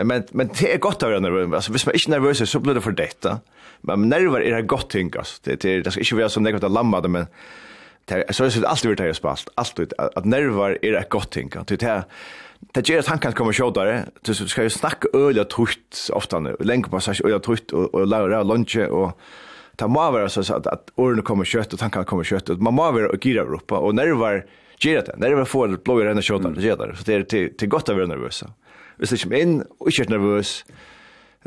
men 0.07 0.23
men 0.31 0.49
det 0.59 0.73
är 0.73 0.77
gott 0.77 1.03
att 1.03 1.09
vara 1.09 1.19
nervös. 1.19 1.53
Alltså 1.53 1.71
hvis 1.71 1.85
man 1.85 1.95
inte 1.95 2.09
är 2.09 2.19
nervös 2.19 2.49
så 2.49 2.59
blir 2.59 2.73
det 2.73 2.81
för 2.81 2.91
detta. 2.91 3.39
Men 3.81 4.09
nerver 4.09 4.41
är 4.41 4.55
det 4.55 4.61
gott 4.61 4.89
tänk 4.89 5.15
alltså. 5.15 5.41
Det 5.43 5.61
det 5.61 5.81
det 5.81 5.91
ska 5.91 6.01
inte 6.01 6.15
vara 6.15 6.29
som 6.29 6.43
negativt 6.43 6.63
att 6.63 6.71
lamma 6.71 7.01
det 7.01 7.07
men 7.07 7.25
det 8.05 8.35
så 8.35 8.43
är 8.43 8.61
det 8.61 8.67
alltid 8.67 8.89
varit 8.89 8.97
det 8.97 9.09
är 9.09 9.13
spalt. 9.13 9.49
Alltid 9.55 9.93
att 9.97 10.25
nerver 10.25 10.85
är 10.85 10.91
det 10.91 11.09
gott 11.09 11.31
tänk. 11.31 11.67
Det 11.67 11.83
är 11.83 12.03
det 12.59 12.89
gör 12.89 12.99
att 12.99 13.07
han 13.07 13.19
kan 13.19 13.33
komma 13.33 13.53
sjådare. 13.53 14.05
Du 14.21 14.33
ska 14.33 14.63
ju 14.63 14.69
snacka 14.69 15.07
öliga 15.13 15.43
tutt 15.43 16.09
ofta 16.13 16.39
nu. 16.39 16.55
Länge 16.59 16.83
passage 16.83 17.21
öliga 17.23 17.39
tutt 17.39 17.71
och, 17.71 17.93
och 17.93 18.07
lära 18.07 18.43
lunch 18.43 18.77
och 18.77 19.19
ta 19.75 19.87
må 19.87 20.11
vara 20.11 20.29
så 20.29 20.55
att, 20.55 20.67
att 20.67 20.89
åren 20.95 21.21
kommer 21.21 21.45
kött 21.45 21.73
och 21.73 21.79
tankar 21.79 22.03
kommer 22.03 22.23
kött. 22.23 22.47
Man 22.47 22.73
må 22.73 22.91
vara 22.91 23.09
och 23.09 23.25
gira 23.25 23.41
Europa 23.41 23.77
och 23.77 23.95
nerver 23.95 24.45
gira 24.79 25.01
det. 25.01 25.15
Nerver 25.17 25.45
får 25.45 25.67
det 25.67 25.83
blåa 25.83 26.05
rena 26.05 26.21
kött 26.21 26.45
och 26.45 26.53
det 26.53 26.61
Så 26.95 27.03
det 27.05 27.13
är 27.13 27.23
till, 27.23 27.57
till 27.57 27.69
gott 27.69 27.89
att 27.89 27.95
vara 27.95 28.07
nervös. 28.07 28.43
Hvis 28.97 29.09
det 29.09 29.23
kommer 29.23 29.37
in 29.37 29.63
och 29.79 29.91
inte 29.91 30.03
är 30.03 30.09
nervös 30.09 30.65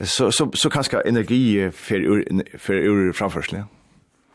så, 0.03 0.33
så, 0.33 0.51
så 0.55 0.71
kanske 0.71 1.01
energi 1.01 1.71
för, 1.71 2.59
för 2.59 2.75
ur 2.75 3.13
framförslen. 3.13 3.65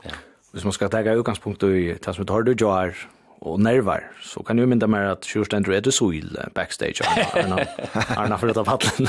Ja. 0.03 0.09
Hvis 0.51 0.63
man 0.63 0.73
skal 0.73 0.89
ta 0.89 0.99
utgangspunkt 1.13 1.63
i 1.63 1.97
det 2.05 2.13
som 2.13 2.25
du 2.25 2.33
har 2.33 2.43
du 2.43 2.55
gör 2.59 3.07
och 3.45 3.59
nervar 3.59 4.11
så 4.21 4.43
kan 4.43 4.57
ju 4.57 4.65
mynda 4.65 4.87
mer 4.87 5.01
att 5.01 5.25
Sjurstender 5.25 5.71
är 5.71 5.81
det 5.81 5.91
soil 5.91 6.37
backstage 6.53 7.01
Arna 7.33 7.65
Arna 8.17 8.37
för 8.37 8.47
att 8.47 8.55
ta 8.55 8.63
paddlen. 8.63 9.07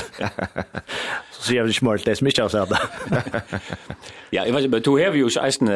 så 1.31 1.43
ser 1.43 1.63
vi 1.63 1.73
smart 1.73 2.05
det 2.05 2.15
smisch 2.15 2.35
så 2.51 2.65
där. 2.65 2.79
ja, 4.29 4.45
jag 4.45 4.53
vet 4.53 4.63
inte, 4.63 4.79
du 4.79 4.89
har 4.89 5.15
ju 5.15 5.29
eisen 5.41 5.67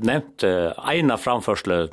nämnt 0.00 0.44
ena 0.92 1.16
framförsle 1.16 1.88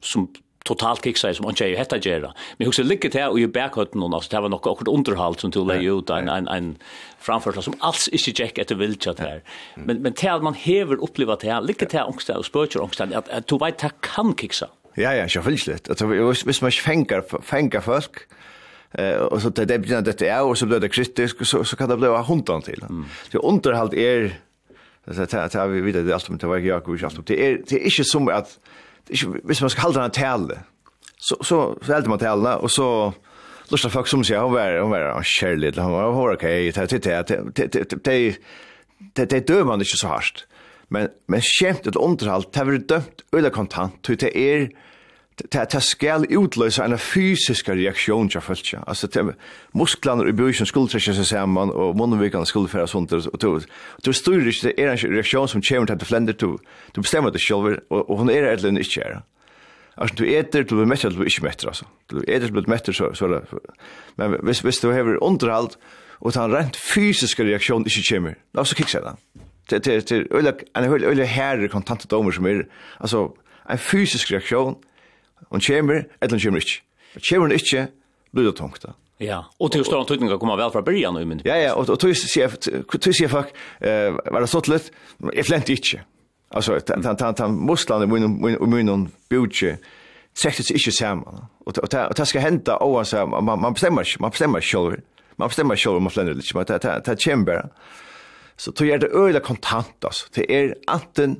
som 0.00 0.28
totalt 0.64 1.04
kiksa 1.04 1.34
som 1.34 1.48
inte 1.48 1.68
jo 1.68 1.76
hetta 1.76 1.98
gera. 1.98 2.32
Men 2.56 2.66
hur 2.66 2.72
så 2.72 2.82
ligger 2.82 3.10
det 3.10 3.18
här 3.18 3.30
och 3.30 3.40
ju 3.40 3.46
backhut 3.46 3.94
någon 3.94 4.20
det 4.30 4.40
var 4.40 4.48
något 4.48 4.66
akkurat 4.66 4.88
underhåll 4.88 5.36
som 5.36 5.50
du 5.50 5.64
leie 5.64 5.92
ut 5.98 6.10
en 6.10 6.28
en 6.28 6.48
en 6.48 6.76
framförsla 7.18 7.62
som 7.62 7.74
alls 7.80 8.08
inte 8.08 8.42
etter 8.44 8.74
vilja 8.74 9.12
til 9.12 9.24
her. 9.24 9.40
Men 9.76 10.02
men 10.02 10.12
till 10.12 10.42
man 10.42 10.54
hever 10.54 10.96
upplevt 11.02 11.40
det 11.40 11.52
här 11.52 11.60
lykke 11.60 11.86
til 11.86 11.98
här 11.98 12.06
og 12.06 12.14
och 12.38 12.44
spörcher 12.44 12.80
at, 12.82 13.28
att 13.28 13.46
du 13.46 13.58
vet 13.58 13.78
det 13.78 13.90
kan 14.00 14.34
kiksa. 14.34 14.66
Ja, 14.94 15.14
ja, 15.14 15.28
självklart. 15.28 15.88
Alltså 15.88 16.06
visst 16.46 16.62
man 16.62 16.70
fänger 16.70 17.42
fänger 17.42 17.80
folk. 17.80 18.16
Eh 18.90 19.16
och 19.16 19.42
så 19.42 19.48
det 19.48 19.64
det 19.64 19.78
blir 19.78 20.00
det 20.00 20.22
är 20.22 20.42
och 20.42 20.58
så 20.58 20.66
blir 20.66 20.80
det 20.80 20.88
kritiskt 20.88 21.46
så 21.46 21.64
så 21.64 21.76
kan 21.76 21.88
det 21.88 21.96
bli 21.96 22.08
hundan 22.08 22.62
till. 22.62 22.84
Så 23.32 23.38
underhåll 23.38 23.94
är 23.94 24.40
så 25.10 25.22
att 25.22 25.34
att 25.34 25.70
vi 25.70 25.80
vet 25.80 26.06
det 26.06 26.14
allt 26.14 26.28
om 26.28 26.38
det 26.38 26.46
var 26.46 26.58
jag 26.58 26.88
och 26.88 27.02
alltid. 27.02 27.24
Det 27.26 27.46
är 27.46 27.60
det 27.68 27.76
är 27.76 27.84
inte 27.84 28.04
som 28.04 28.28
att 28.28 28.58
det 29.06 29.14
är 29.14 29.48
visst 29.48 29.60
man 29.60 29.70
ska 29.70 29.82
hålla 29.82 30.04
en 30.04 30.10
tälle. 30.10 30.58
Så 31.16 31.36
så 31.40 31.78
så 31.82 31.92
helt 31.92 32.06
man 32.06 32.18
tälla 32.18 32.56
och 32.56 32.70
så 32.70 33.12
lustar 33.70 33.88
folk 33.90 34.06
som 34.06 34.24
säger 34.24 34.40
hon 34.40 34.52
var 34.52 34.80
hon 34.80 34.90
var 34.90 35.22
kärlig 35.22 35.76
han 35.76 35.92
var 35.92 36.34
okej 36.34 36.72
det 36.72 36.86
det 36.86 37.28
det 37.28 38.04
det 38.04 38.36
det 39.14 39.30
det 39.30 39.46
dömer 39.46 39.64
man 39.64 39.80
inte 39.80 39.96
så 39.96 40.08
hårt 40.08 40.44
men 40.92 41.08
men 41.26 41.40
skämt 41.40 41.86
ett 41.86 41.96
underhåll 41.96 42.44
det 42.52 42.64
blir 42.64 42.78
dömt 42.78 43.24
eller 43.36 43.50
kontant 43.50 44.02
till 44.02 44.16
det 44.16 44.38
är 44.38 44.70
det 45.36 45.70
det 45.72 45.80
skal 45.80 46.26
utlösa 46.30 46.84
en 46.84 46.98
fysisk 46.98 47.68
reaksjon 47.68 48.30
jag 48.34 48.42
följt 48.42 48.74
Altså 48.74 48.90
alltså 48.90 49.06
det 49.06 49.34
musklerna 49.72 50.28
i 50.28 50.32
busen 50.32 50.66
skulle 50.66 50.88
träcka 50.88 51.14
sig 51.14 51.24
samman 51.24 51.70
och 51.70 51.96
munvikan 51.96 52.46
skulle 52.46 52.68
föras 52.68 52.90
sånt 52.90 53.12
och 53.12 53.38
då 53.38 53.60
då 54.04 54.12
styr 54.12 54.62
det 54.62 54.82
är 54.82 54.88
en 54.88 54.96
reaktion 54.96 55.48
som 55.48 55.62
kommer 55.62 55.86
till 55.86 56.06
flender 56.06 56.32
to 56.32 56.58
du 56.92 57.00
bestämmer 57.00 57.30
det 57.30 57.80
og 57.88 58.10
och 58.10 58.18
hon 58.18 58.30
är 58.30 58.42
eller 58.42 58.68
inte 58.68 59.00
är 59.00 59.22
Altså 59.94 60.14
du 60.16 60.38
äter 60.38 60.62
du 60.62 60.86
mättar 60.86 61.10
du 61.10 61.24
inte 61.24 61.42
mättar 61.42 61.68
altså. 61.68 61.84
Du 62.06 62.16
äter 62.28 62.48
du 62.48 62.62
mättar 62.66 62.92
så 62.92 63.14
så 63.14 63.42
men 64.16 64.46
visst 64.46 64.64
visst 64.64 64.82
du 64.82 64.88
har 64.88 65.24
underhåll 65.24 65.68
och 66.22 66.34
han 66.34 66.52
rent 66.52 66.76
fysisk 66.76 67.40
reaksjon 67.40 67.82
inte 67.82 68.14
kommer. 68.14 68.36
Alltså 68.54 68.74
kickar 68.74 69.00
den 69.00 69.16
det 69.70 69.84
det 69.84 70.08
det 70.08 70.26
eller 70.30 70.54
en 70.74 70.84
hel 70.84 71.04
eller 71.04 71.24
herre 71.24 71.68
kontant 71.68 72.10
domar 72.10 72.32
som 72.32 72.46
er 72.46 72.64
altså 73.00 73.28
en 73.70 73.78
fysisk 73.78 74.32
reaksjon 74.32 74.76
och 75.50 75.62
chamber 75.62 76.06
eller 76.20 76.38
chamber 76.38 76.60
inte. 76.60 76.82
Chamber 77.20 77.52
inte 77.52 77.88
blir 78.32 78.44
det 78.44 78.52
tungt. 78.52 78.84
Ja, 79.18 79.44
och 79.58 79.72
till 79.72 79.84
stora 79.84 80.04
tydningar 80.04 80.38
kommer 80.38 80.56
vel 80.56 80.70
från 80.70 80.84
början 80.84 81.14
nu 81.14 81.24
men. 81.24 81.40
Ja 81.44 81.56
ja, 81.56 81.74
og 81.74 81.90
och 81.90 82.00
till 82.00 82.14
sig 82.16 82.48
till 83.00 83.14
sig 83.14 83.26
eh 83.26 84.12
var 84.32 84.40
det 84.40 84.46
så 84.46 84.62
lätt 84.66 84.92
är 85.32 85.42
flent 85.42 85.68
inte. 85.68 86.00
Alltså 86.50 86.80
tant 86.80 87.18
tant 87.18 87.36
tant 87.36 87.54
Musland 87.68 88.08
mun 88.08 88.40
mun 88.40 88.70
mun 88.70 89.10
budge 89.30 89.78
säkert 90.34 90.70
inte 90.70 90.92
samman. 90.92 91.46
Och 91.64 91.78
och 91.78 92.14
det 92.16 92.26
ska 92.26 92.38
hända 92.38 92.78
oavsett 92.78 93.28
man 93.28 93.44
man 93.44 93.72
bestemmer 93.72 94.16
man 94.18 94.30
bestämmer 94.30 94.60
själv. 94.60 95.00
Man 95.36 95.48
bestämmer 95.48 95.76
själv 95.76 95.96
om 95.96 96.02
man 96.02 96.10
flänner 96.10 96.34
lite, 96.34 96.56
men 96.56 96.64
det 96.64 97.02
det 97.04 97.22
chamber. 97.24 97.68
Så 98.56 98.72
tog 98.72 98.88
er 98.88 98.98
det 99.02 99.10
øyla 99.14 99.40
kontant, 99.40 99.96
altså. 100.04 100.28
Det 100.34 100.46
er 100.48 100.74
anten 100.88 101.38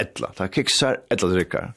etla, 0.00 0.32
det 0.34 0.46
er 0.46 0.52
kiksar, 0.54 1.00
etla 1.12 1.28
drikkar. 1.30 1.72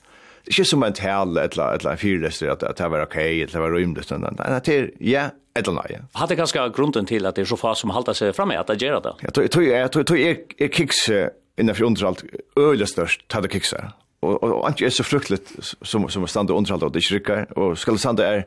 Det 0.46 0.54
er 0.54 0.56
ikke 0.56 0.70
som 0.70 0.84
en 0.88 0.96
tale, 0.96 1.44
etla, 1.44 1.74
etla 1.76 1.96
fyrrester, 2.00 2.54
at, 2.54 2.64
at 2.64 2.80
det 2.80 2.88
var 2.92 3.04
ok, 3.04 3.18
at 3.18 3.52
det 3.52 3.62
var 3.62 3.76
rymdest, 3.76 4.12
Men 4.16 4.40
det 4.40 4.74
er 4.74 4.90
ja, 5.04 5.30
etla 5.60 5.74
nei. 5.76 6.00
Hadde 6.16 6.38
ganske 6.40 6.70
grunden 6.74 7.06
til 7.06 7.28
at 7.28 7.36
det 7.36 7.44
er 7.44 7.52
så 7.52 7.60
fa 7.60 7.76
som 7.76 7.92
halda 7.92 8.16
seg 8.16 8.34
framme, 8.36 8.58
at 8.58 8.72
det 8.72 8.80
gjør 8.82 9.02
det? 9.04 9.16
Ja, 9.28 9.36
tog 9.36 9.68
jag, 9.68 10.32
er, 10.32 10.44
er 10.60 10.72
kiks 10.72 11.10
innanfor 11.58 11.90
underhalt 11.90 12.24
øyla 12.58 12.86
størst, 12.86 13.26
det 13.28 13.44
er 13.44 13.54
kiksar 13.58 13.92
og, 14.22 14.44
og 14.44 14.70
inte 14.70 14.86
er 14.86 14.90
så 14.90 15.04
fruktligt 15.04 15.76
som 15.84 16.10
som 16.10 16.24
er 16.24 16.28
stannar 16.28 16.54
underhåll 16.54 16.84
och 16.84 16.92
det 16.92 17.04
skrycker 17.04 17.58
och 17.58 17.78
skulle 17.78 17.98
sanda 17.98 18.28
är 18.28 18.44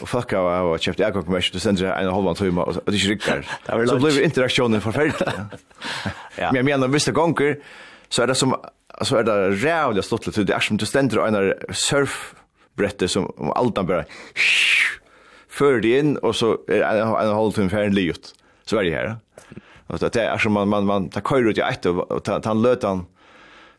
och 0.00 0.08
fucka 0.08 0.38
av 0.38 0.66
och 0.66 0.80
köpte 0.80 1.02
jag 1.02 1.12
kommer 1.12 1.38
att 1.38 1.62
sända 1.62 2.00
en 2.00 2.12
halvan 2.12 2.34
timme 2.34 2.60
og 2.60 2.74
det 2.86 3.00
skrycker 3.00 3.42
så 3.86 3.98
blev 3.98 4.22
interaktionen 4.22 4.80
förfärlig 4.80 5.14
ja. 6.38 6.52
Men 6.52 6.56
jag 6.56 6.64
menar 6.64 6.88
visst 6.88 7.12
gånger 7.12 7.56
så 8.08 8.22
er 8.22 8.26
det 8.26 8.34
som 8.34 8.54
så 9.02 9.16
är 9.16 9.22
det 9.22 9.50
rävligt 9.50 10.04
stort 10.04 10.24
det 10.24 10.50
är 10.50 10.60
som 10.60 10.76
du 10.76 10.86
ständer 10.86 11.26
en 11.26 11.54
surf 11.72 12.34
brette 12.76 13.08
som 13.08 13.32
om 13.36 13.52
allt 13.56 13.74
bara 13.74 14.04
för 15.48 15.80
det 15.80 15.98
in 15.98 16.16
och 16.16 16.36
så 16.36 16.58
är 16.68 16.82
en 17.22 17.34
halv 17.34 17.52
timme 17.52 17.68
färdig 17.68 17.94
lyft 17.94 18.34
så 18.66 18.76
är 18.78 18.84
det 18.84 18.90
här 18.90 19.16
och 19.86 19.98
det 19.98 20.16
är 20.16 20.38
som 20.38 20.52
man 20.52 20.68
man 20.68 20.86
man 20.86 21.08
tar 21.10 21.20
kör 21.20 21.48
ut 21.48 21.58
i 21.58 21.60
ett 21.60 21.86
och 21.86 22.24
tar 22.24 22.42
han 22.44 22.62
lötan 22.62 23.06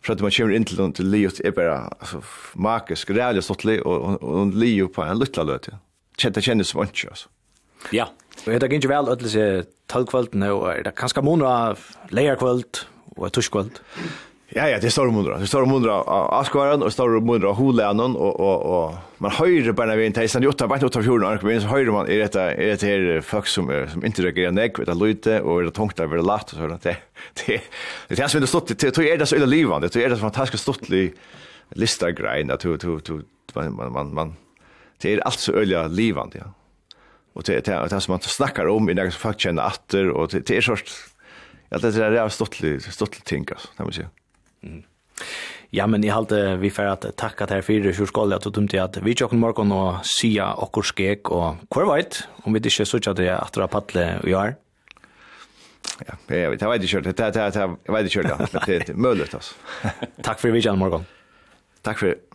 för 0.02 0.14
att 0.14 0.20
man 0.20 0.32
kör 0.32 0.52
in 0.52 0.66
till 0.66 0.94
till 0.94 1.10
Leos 1.10 1.40
är 1.40 1.52
bara 1.52 1.78
alltså 1.78 2.22
Marcus 2.54 3.10
realist 3.10 3.46
stort 3.46 3.64
Leo 3.64 3.82
och 3.82 4.24
och 4.24 4.48
Leo 4.48 4.88
på 4.88 5.02
en 5.04 5.20
liten 5.20 5.48
löt. 5.48 5.70
Chatta 6.18 6.42
kändes 6.42 6.68
som 6.68 6.82
inte 6.82 7.08
alltså. 7.10 7.30
Ja. 7.92 8.10
Och 8.46 8.60
det 8.60 8.72
gick 8.72 8.84
ju 8.84 8.90
väl 8.90 9.10
att 9.10 9.20
det 9.20 9.42
är 9.42 9.66
talkvällt 9.88 10.34
nu 10.34 10.52
och 10.52 10.84
det 10.84 10.92
kanske 10.96 11.22
många 11.22 11.76
lejer 12.10 12.36
kväll 12.36 12.64
och 13.16 13.34
tuschkväll. 13.34 13.70
Ja, 14.56 14.68
ja, 14.68 14.80
det 14.80 14.90
står 14.92 15.04
stora 15.04 15.12
mundra. 15.12 15.38
Det 15.38 15.48
står 15.48 15.62
stora 15.62 15.66
mundra 15.66 15.94
av 15.94 16.44
det 16.44 16.50
står 16.50 16.90
stora 16.90 17.20
mundra 17.20 17.50
av 17.50 17.56
Holeanon 17.56 18.16
och, 18.16 18.40
och, 18.40 18.86
och 18.86 18.96
man 19.18 19.32
høyrer 19.32 19.72
bare 19.72 19.88
när 19.88 19.98
vi 19.98 20.06
inte 20.06 20.24
är 20.24 20.28
sen 20.28 20.44
jota, 20.44 20.68
bara 20.68 20.80
jota 20.80 21.04
fjorden 21.04 21.38
og 21.38 21.62
så 21.62 21.68
høyrer 21.68 21.92
man 21.92 22.10
i 22.10 22.18
detta, 22.18 22.56
i 22.56 22.66
dette 22.66 22.88
här 22.88 23.22
folk 23.22 23.48
som, 23.48 23.70
er, 23.70 23.88
som 23.88 24.06
inte 24.06 24.24
reagerar 24.24 24.52
nek, 24.52 24.80
vet 24.80 24.90
att 24.90 24.98
og 25.44 25.60
er 25.60 25.66
det 25.66 25.74
tungt 25.74 26.00
över 26.00 26.18
det 26.18 26.24
latt 26.24 26.54
och 26.54 26.58
sådant. 26.58 26.84
Det, 26.84 26.98
det, 27.46 27.62
det 28.08 28.20
är 28.20 28.28
som 28.28 28.42
det 28.42 28.48
stått, 28.48 28.68
det 28.68 28.92
tror 28.92 29.06
jag 29.06 29.14
är 29.14 29.18
det 29.18 29.26
så 29.26 29.36
illa 29.36 29.46
livande, 29.46 29.88
det 29.88 29.96
er 29.96 30.02
jag 30.02 30.12
är 30.12 30.16
det 30.16 30.22
fantastiskt 30.22 30.64
stått 30.64 30.90
i 30.90 31.14
listagrein, 31.76 32.48
du, 32.48 33.24
man, 33.54 33.76
man, 33.76 33.92
man, 33.92 34.14
man, 34.14 34.36
det 35.02 35.14
är 35.14 35.20
alt 35.28 35.40
så 35.40 35.54
öliga 35.54 35.88
livande, 35.88 36.38
ja. 36.38 36.54
Och 37.34 37.44
det, 37.44 37.66
det, 37.66 37.72
det, 37.72 37.88
det 37.90 38.02
som 38.02 38.12
man 38.12 38.22
snackar 38.22 38.68
om 38.68 38.90
i 38.90 38.94
det 38.94 39.12
som 39.12 39.20
folk 39.20 39.40
kjenner 39.40 39.64
atter 39.64 40.10
och 40.10 40.28
det, 40.28 40.40
det 40.48 40.58
är 40.58 40.62
sorts, 40.62 41.06
ja, 41.70 41.78
det 41.78 41.98
är 41.98 42.12
det 42.12 42.20
er 42.20 42.30
stått 42.90 43.26
ting, 43.26 43.46
det 43.46 43.56
kan 43.78 43.86
man 43.86 43.94
säga. 43.94 44.10
Ja, 45.76 45.86
men 45.86 46.02
jeg 46.02 46.16
halte 46.16 46.58
vi 46.58 46.72
for 46.74 46.90
at 46.90 47.06
takka 47.20 47.46
til 47.46 47.60
her 47.60 47.66
fyrir 47.66 47.94
kjurskål, 47.94 48.34
at 48.34 48.46
du 48.46 48.50
dumte 48.54 48.80
at 48.82 48.98
vi 49.06 49.14
tjokken 49.14 49.42
morgon 49.42 49.72
og 49.76 50.00
sya 50.08 50.50
okkur 50.66 50.88
skek, 50.90 51.30
og 51.30 51.62
hver 51.70 51.86
veit, 51.92 52.24
om 52.44 52.56
vi 52.56 52.64
ikke 52.64 52.88
sutja 52.90 53.14
det 53.14 53.30
at 53.36 53.54
du 53.54 53.62
har 53.62 53.70
paddle 53.70 54.08
og 54.24 54.32
gjør? 54.32 54.56
Ja, 56.00 56.16
jeg 56.32 56.52
vet, 56.54 56.62
jeg 56.64 56.70
vet 56.72 56.84
ikke, 56.88 56.96
jeg 56.96 57.06
vet 57.06 57.20
ikke, 57.20 57.24
jeg 57.24 57.34
vet 57.36 57.46
ikke, 57.46 57.60
jeg 57.60 57.94
vet 57.94 58.10
ikke, 58.10 58.20
jeg 58.20 58.40
vet 58.40 58.50
ikke, 58.50 58.50
jeg 58.50 58.50
vet 58.50 58.50
ikke, 58.50 58.60
jeg 58.60 59.06
vet 59.06 59.20
ikke, 59.20 59.30
jeg 59.30 59.30
vet 59.30 59.30
ikke, 59.30 59.44
jeg 60.40 60.50
vet 60.50 60.64
ikke, 60.64 61.06
jeg 61.86 61.94
vet 61.94 62.04
ikke, 62.04 62.29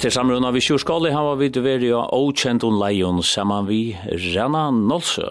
Etter 0.00 0.14
samrunda 0.16 0.48
vi 0.48 0.62
kjurskali 0.64 1.10
hava 1.12 1.34
vi 1.36 1.50
dveri 1.52 1.90
av 1.92 2.06
okjent 2.16 2.62
og 2.64 2.78
Leion 2.80 3.18
saman 3.20 3.66
vi 3.68 3.92
Renna 4.08 4.62
Nålsø. 4.72 5.26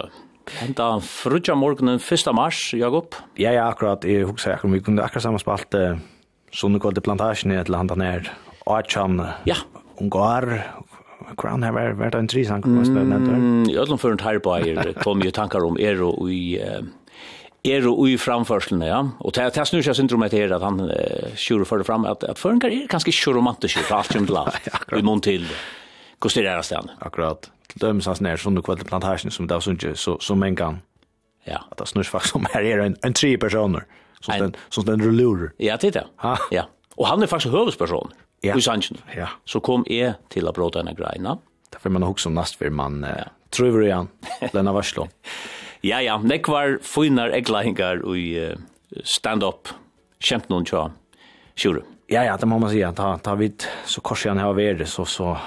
Henta 0.60 0.92
frutja 1.02 1.56
morgunen 1.58 1.98
1. 1.98 2.30
mars, 2.38 2.60
Jakob? 2.78 3.18
Ja, 3.42 3.50
ja, 3.56 3.64
akkurat. 3.66 4.06
Jeg 4.06 4.28
husker 4.30 4.54
akkurat, 4.54 4.76
vi 4.76 4.84
kunne 4.86 5.02
akkurat 5.02 5.26
sammenspalt 5.26 5.74
uh, 5.74 5.98
Sunnekvalde 6.54 7.02
plantasjen 7.02 7.50
i 7.50 7.58
et 7.58 7.66
eller 7.66 7.82
annet 7.82 7.98
nær. 7.98 8.30
Åkjent, 8.70 9.26
ja. 9.50 9.58
Ungar, 10.06 10.46
Crown 11.42 11.66
har 11.66 11.74
vært 11.98 12.20
en 12.22 12.30
trisang. 12.30 12.62
Mm, 12.62 13.66
I 13.74 13.74
ødlom 13.74 13.98
for 13.98 14.14
en 14.14 14.22
tarpa 14.22 14.60
er 14.62 14.94
kom 15.02 15.26
jo 15.26 15.34
tankar 15.34 15.66
om 15.66 15.82
Ero 15.82 16.14
i... 16.30 16.60
Uh, 16.62 16.86
er 17.68 17.86
og 17.90 18.06
i 18.08 18.16
framførslene, 18.20 18.88
ja. 18.88 19.00
Og 19.20 19.36
det 19.36 19.44
er 19.50 19.68
snur 19.68 19.84
seg 19.84 19.98
syndromet 19.98 20.36
her 20.36 20.54
at 20.56 20.64
han 20.64 20.80
uh, 20.88 21.30
kjører 21.36 21.68
for 21.68 21.82
det 21.82 21.88
fram, 21.90 22.08
at, 22.08 22.24
at 22.24 22.40
føringar 22.40 22.72
er 22.74 22.90
kanskje 22.92 23.14
ikke 23.14 23.36
romantisk 23.36 23.82
for 23.84 24.00
alt 24.00 24.14
som 24.16 24.28
det 24.28 24.36
lav, 24.36 24.54
i 24.96 25.04
mån 25.06 25.24
til 25.26 25.48
hvordan 26.20 26.46
det 26.46 26.52
er 26.52 26.68
stedet. 26.68 26.96
Akkurat. 27.06 27.50
Til 27.70 27.84
dømes 27.84 28.08
hans 28.10 28.22
nær, 28.24 28.40
som 28.42 28.56
du 28.56 28.64
kvelder 28.66 28.88
plantasjen, 28.88 29.32
som 29.32 29.48
det 29.48 29.56
er 29.56 29.64
sånn, 29.64 29.80
så, 29.96 30.18
så 30.24 30.36
menn 30.36 30.58
kan. 30.60 30.82
Ja. 31.48 31.62
At 31.72 31.80
det 31.80 31.88
snur 31.92 32.08
faktisk 32.08 32.40
om 32.40 32.48
her 32.54 32.66
er 32.66 32.84
en, 32.84 32.98
en 33.06 33.16
tre 33.16 33.36
personer, 33.40 33.86
som 34.20 34.36
den, 34.42 34.58
som 34.74 34.88
den 34.88 35.04
lurer. 35.04 35.54
Ja, 35.62 35.78
det 35.80 35.94
er 35.94 36.02
det. 36.02 36.08
Ja. 36.56 36.66
Og 37.00 37.08
han 37.08 37.24
er 37.24 37.32
faktisk 37.32 37.56
høvesperson, 37.56 38.12
ja. 38.44 38.58
i 38.58 38.64
sannsjen. 38.64 39.00
Ja. 39.16 39.32
Så 39.48 39.64
kom 39.64 39.86
jeg 39.88 40.18
til 40.34 40.50
å 40.50 40.56
bråta 40.56 40.84
henne 40.84 40.96
greina. 40.98 41.38
Derfor 41.72 41.94
man 41.94 42.04
har 42.04 42.16
også 42.16 42.32
nast 42.34 42.58
for 42.60 42.74
man 42.74 43.04
uh, 43.06 43.30
tror 43.54 43.72
vi 43.78 43.88
igjen, 43.88 44.10
Lena 44.56 44.76
Varslo. 44.76 45.08
Ja, 45.82 46.02
ja, 46.04 46.18
nek 46.20 46.48
var 46.48 46.78
fynar 46.84 47.32
eglahingar 47.36 48.02
i 48.18 48.56
stand-up 49.04 49.72
kjent 50.20 50.50
noen 50.52 50.66
tja, 50.68 50.90
Sjure. 51.60 51.84
Ja, 52.10 52.24
ja, 52.24 52.38
det 52.38 52.48
må 52.48 52.58
man 52.60 52.72
säga. 52.72 52.92
Ta, 52.96 53.18
ta 53.18 53.36
vid 53.36 53.64
så 53.86 54.02
kors 54.02 54.26
jag 54.26 54.36
har 54.36 54.54
varit 54.54 54.88
så, 54.88 55.06
så 55.06 55.38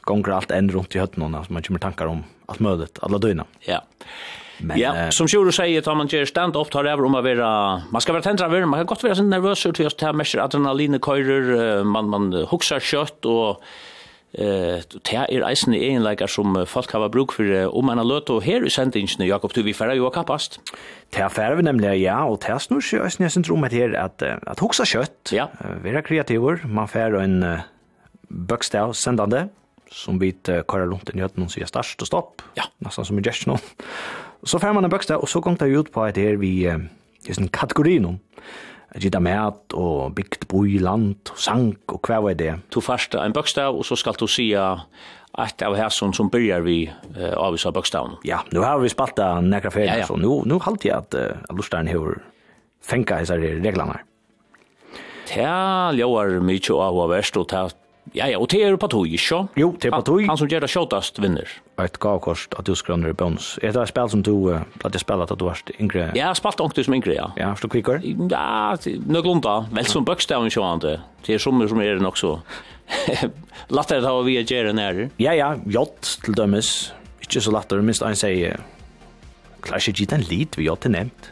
gånger 0.00 0.30
allt 0.30 0.50
en 0.50 0.70
runt 0.70 0.94
i 0.96 0.98
hötten 0.98 1.22
och 1.22 1.30
man 1.30 1.62
kommer 1.62 1.80
tankar 1.80 2.06
om 2.06 2.24
allt 2.46 2.60
möjligt, 2.60 2.98
alla 3.02 3.18
døgna. 3.18 3.44
Ja. 3.60 3.80
Men, 4.58 4.78
ja, 4.78 4.96
eh, 4.96 5.10
som 5.10 5.28
Sjuru 5.28 5.52
säger, 5.52 5.80
tar 5.80 5.94
man 5.94 6.06
gör 6.06 6.24
stand-up, 6.24 6.70
tar 6.70 6.84
över 6.84 7.04
om 7.04 7.14
att 7.14 7.24
vara, 7.24 7.82
man 7.90 8.00
ska 8.00 8.12
vara 8.12 8.22
tändra 8.22 8.46
över, 8.46 8.64
man 8.64 8.78
kan 8.78 8.86
gott 8.86 9.02
vara 9.02 9.14
sin 9.14 9.30
nervös 9.30 9.66
ut, 9.66 9.74
till 9.74 9.86
att 9.86 9.98
ta 9.98 10.12
mest 10.12 10.34
adrenalin 10.34 11.00
körer, 11.00 11.84
man, 11.84 12.08
man 12.08 12.32
huxar 12.32 12.80
kött 12.80 13.24
och 13.24 13.62
Eh, 14.34 14.82
det 14.82 15.14
er 15.14 15.44
eisen 15.46 15.76
i 15.76 15.82
egenleikar 15.86 16.30
som 16.30 16.56
folk 16.66 16.90
har 16.90 17.06
bruk 17.14 17.36
for 17.36 17.46
om 17.70 17.86
man 17.86 18.00
har 18.00 18.08
løtt 18.08 18.32
og 18.34 18.42
her 18.42 18.64
i 18.66 18.72
sendingen, 18.72 19.22
Jakob, 19.28 19.54
du 19.54 19.62
vil 19.62 19.76
fære 19.76 19.94
jo 19.98 20.10
kappast. 20.10 20.58
Det 21.14 21.22
er 21.22 21.30
fære 21.30 21.60
vi 21.60 21.66
nemlig, 21.68 21.92
ja, 22.02 22.16
og 22.26 22.40
det 22.42 22.56
snur 22.62 22.82
seg 22.82 23.04
eisen 23.04 23.22
jeg 23.22 23.34
synes 23.36 23.52
om 23.54 23.66
at 23.66 23.76
her 23.76 23.94
at, 24.00 24.22
at 24.22 24.62
hoksa 24.62 24.86
kjøtt, 24.88 25.30
ja. 25.34 25.46
være 25.84 26.02
kreativer, 26.02 26.64
man 26.66 26.90
fære 26.90 27.22
en 27.22 27.36
uh, 27.46 27.62
bøkstav 28.26 28.96
sendande, 28.98 29.46
som 29.94 30.18
vi 30.18 30.32
uh, 30.50 30.64
kører 30.66 30.90
rundt 30.90 31.14
i 31.14 31.18
nøtten 31.20 31.46
og 31.46 31.54
sier 31.54 31.70
størst 31.70 32.02
og 32.02 32.10
stopp, 32.10 32.42
ja. 32.58 32.66
nesten 32.82 33.06
som 33.06 33.20
i 33.20 33.24
gest 33.24 33.46
nå. 33.46 33.60
Så 34.44 34.58
fære 34.60 34.74
man 34.76 34.84
en 34.84 34.92
bøkstav, 34.92 35.22
og 35.24 35.28
så 35.30 35.40
gong 35.40 35.54
det 35.56 35.70
ut 35.72 35.88
på 35.94 36.02
at 36.04 36.18
her 36.20 36.36
vi, 36.36 36.66
uh, 36.68 36.82
just 37.24 37.40
en 37.40 37.48
kategori 37.48 38.00
nå 38.02 38.16
gitt 39.02 39.18
mat 39.22 39.74
og 39.74 40.14
bygd 40.14 40.46
boi 40.50 40.78
land 40.82 41.32
og 41.32 41.40
sang 41.40 41.72
og 41.90 42.00
hva 42.06 42.20
var 42.22 42.38
det? 42.38 42.54
Du 42.74 42.80
først 42.84 43.16
en 43.18 43.34
bøkstav 43.34 43.76
og 43.76 43.86
så 43.88 43.98
skal 43.98 44.18
du 44.20 44.26
sia 44.30 44.84
ett 45.42 45.62
av 45.66 45.74
hæsson 45.74 46.14
som 46.14 46.30
byrjar 46.30 46.62
vi 46.62 46.84
uh, 46.86 47.32
avvisa 47.34 47.72
bøkstaven. 47.74 48.20
Ja, 48.22 48.44
nu 48.54 48.62
har 48.62 48.78
vi 48.78 48.92
spalta 48.92 49.40
nekra 49.42 49.72
ferie, 49.74 49.90
ja, 49.90 50.04
ja. 50.04 50.06
så 50.06 50.16
nu, 50.16 50.44
nu 50.46 50.60
halte 50.62 50.88
jeg 50.88 50.94
at 50.96 51.16
uh, 51.18 51.56
lustaren 51.56 51.90
hever 51.90 52.20
fenka 52.84 53.18
hessar 53.18 53.42
reglene 53.42 53.96
her. 53.96 54.04
Det 55.24 55.42
er 55.42 56.38
mykje 56.44 56.76
av 56.78 56.94
hva 56.94 57.08
verst, 57.10 57.38
og 57.40 57.48
det 57.50 57.64
Ja, 58.12 58.26
ja, 58.28 58.38
og 58.38 58.50
det 58.52 58.60
er 58.62 58.76
på 58.76 58.88
tog, 58.92 59.08
ikke? 59.08 59.38
Jo, 59.56 59.70
det 59.80 59.88
er 59.88 59.94
på 59.96 60.02
tog. 60.04 60.20
Han, 60.20 60.34
han 60.34 60.38
som 60.38 60.48
gjør 60.50 60.66
det 60.66 60.70
kjøttast 60.70 61.20
vinner. 61.22 61.50
Et 61.82 61.96
gavkost 61.98 62.54
at 62.58 62.68
du 62.68 62.74
skrønner 62.76 63.10
i 63.10 63.16
bonus. 63.16 63.54
Er 63.62 63.72
det 63.74 63.80
et 63.80 63.90
spill 63.90 64.10
som 64.12 64.22
du 64.22 64.32
uh, 64.52 64.60
platt 64.82 64.98
spillet 65.00 65.32
at 65.32 65.40
du 65.40 65.46
har 65.48 65.62
yngre? 65.78 66.10
Ja, 66.12 66.28
jeg 66.28 66.38
spalte 66.38 66.62
ångte 66.66 66.84
som 66.84 66.94
yngre, 66.94 67.16
ja. 67.16 67.30
Ja, 67.40 67.50
forstå 67.56 67.70
du 67.70 67.74
kvikker? 67.78 68.04
Ja, 68.30 68.76
nøglunda. 69.08 69.56
Vel 69.74 69.88
som 69.90 70.06
bøkstaven 70.06 70.52
sjående. 70.52 70.98
Det 71.24 71.38
er 71.38 71.42
sommer 71.42 71.70
som 71.70 71.80
er 71.82 72.02
nok 72.04 72.20
så. 72.20 72.36
Latter 73.74 74.04
det 74.04 74.10
har 74.10 74.26
vi 74.28 74.36
er 74.38 74.46
gjerne 74.46 74.76
nære. 74.76 75.08
Ja, 75.22 75.32
ja, 75.34 75.54
jott 75.64 76.18
til 76.22 76.36
dømes. 76.36 76.92
Ikke 77.24 77.40
så 77.40 77.54
latter, 77.54 77.80
minst 77.82 78.04
en 78.04 78.18
sier. 78.18 78.60
Klarer 79.64 79.80
ikke 79.80 80.04
gitt 80.04 80.12
en 80.12 80.26
lit 80.28 80.58
vi 80.60 80.68
jott 80.68 80.84
er 80.84 80.92
nevnt. 80.92 81.30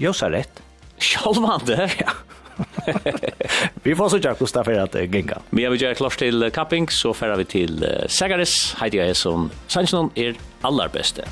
Jo, 0.00 0.14
så 0.16 0.32
rett. 0.32 0.64
Sjálvande? 0.96 1.90
Ja. 2.00 2.16
vi 3.82 3.96
får 3.96 4.08
så 4.08 4.20
tjekk 4.20 4.38
Gustaf 4.38 4.64
för 4.64 4.78
att 4.78 4.94
ginga. 4.94 5.38
Vi 5.50 5.64
har 5.64 5.74
gjort 5.74 5.96
klart 5.96 6.18
til 6.18 6.50
Kapping 6.50 6.88
så 6.90 7.14
færer 7.14 7.36
vi 7.36 7.44
till 7.44 7.84
Sagaris. 8.08 8.74
Heidi 8.80 8.98
jeg 9.02 9.16
som 9.16 9.50
Sanchon 9.68 10.10
är 10.14 10.34
allar 10.62 10.88
bästa. 10.88 11.22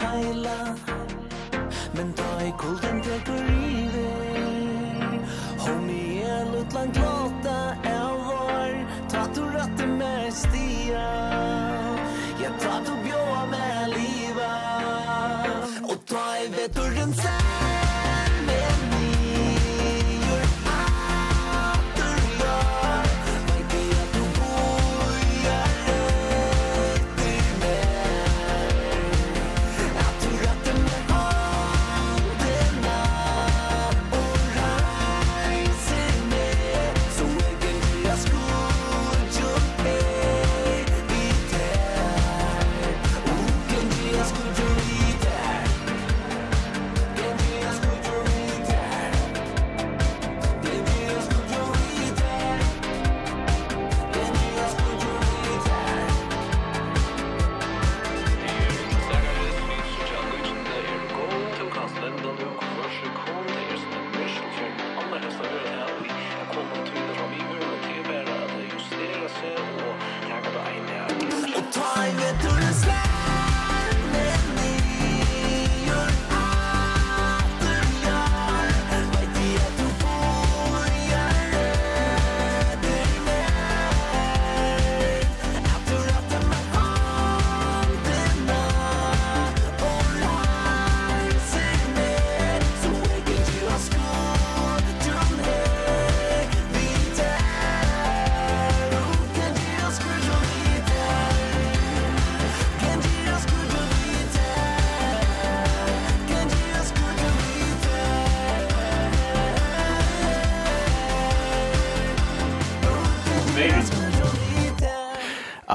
heila. 0.00 0.76
Men 1.96 2.12
da 2.16 2.46
i 2.46 2.52
kolden 2.58 3.02
teker 3.02 3.44
rive 3.48 4.08
Hon 5.58 5.90
i 5.90 6.22
en 6.22 6.54
utland 6.54 6.92
glata 6.94 7.76
er 7.84 8.18
var 8.28 8.74
Ta 9.08 9.26
du 9.34 9.42
rette 9.44 9.86
med 9.86 10.34
stia 10.34 11.08
Ja, 12.42 12.50
ta 12.60 12.80
du 12.86 12.95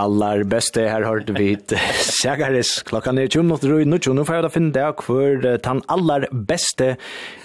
Allar 0.01 0.41
beste 0.49 0.87
her 0.89 1.05
hørte 1.05 1.35
vi 1.37 1.53
Sagaris. 2.01 2.79
Klokkan 2.87 3.19
er 3.21 3.29
20 3.29 3.45
minutter 3.45 3.75
i 3.77 3.85
nuttjo. 3.85 4.15
Nå 4.17 4.25
får 4.25 4.39
jeg 4.39 4.45
da 4.47 4.51
finne 4.53 4.73
det 4.75 4.87
hvor 5.05 5.41
den 5.45 5.81
allar 5.93 6.25
beste 6.31 6.95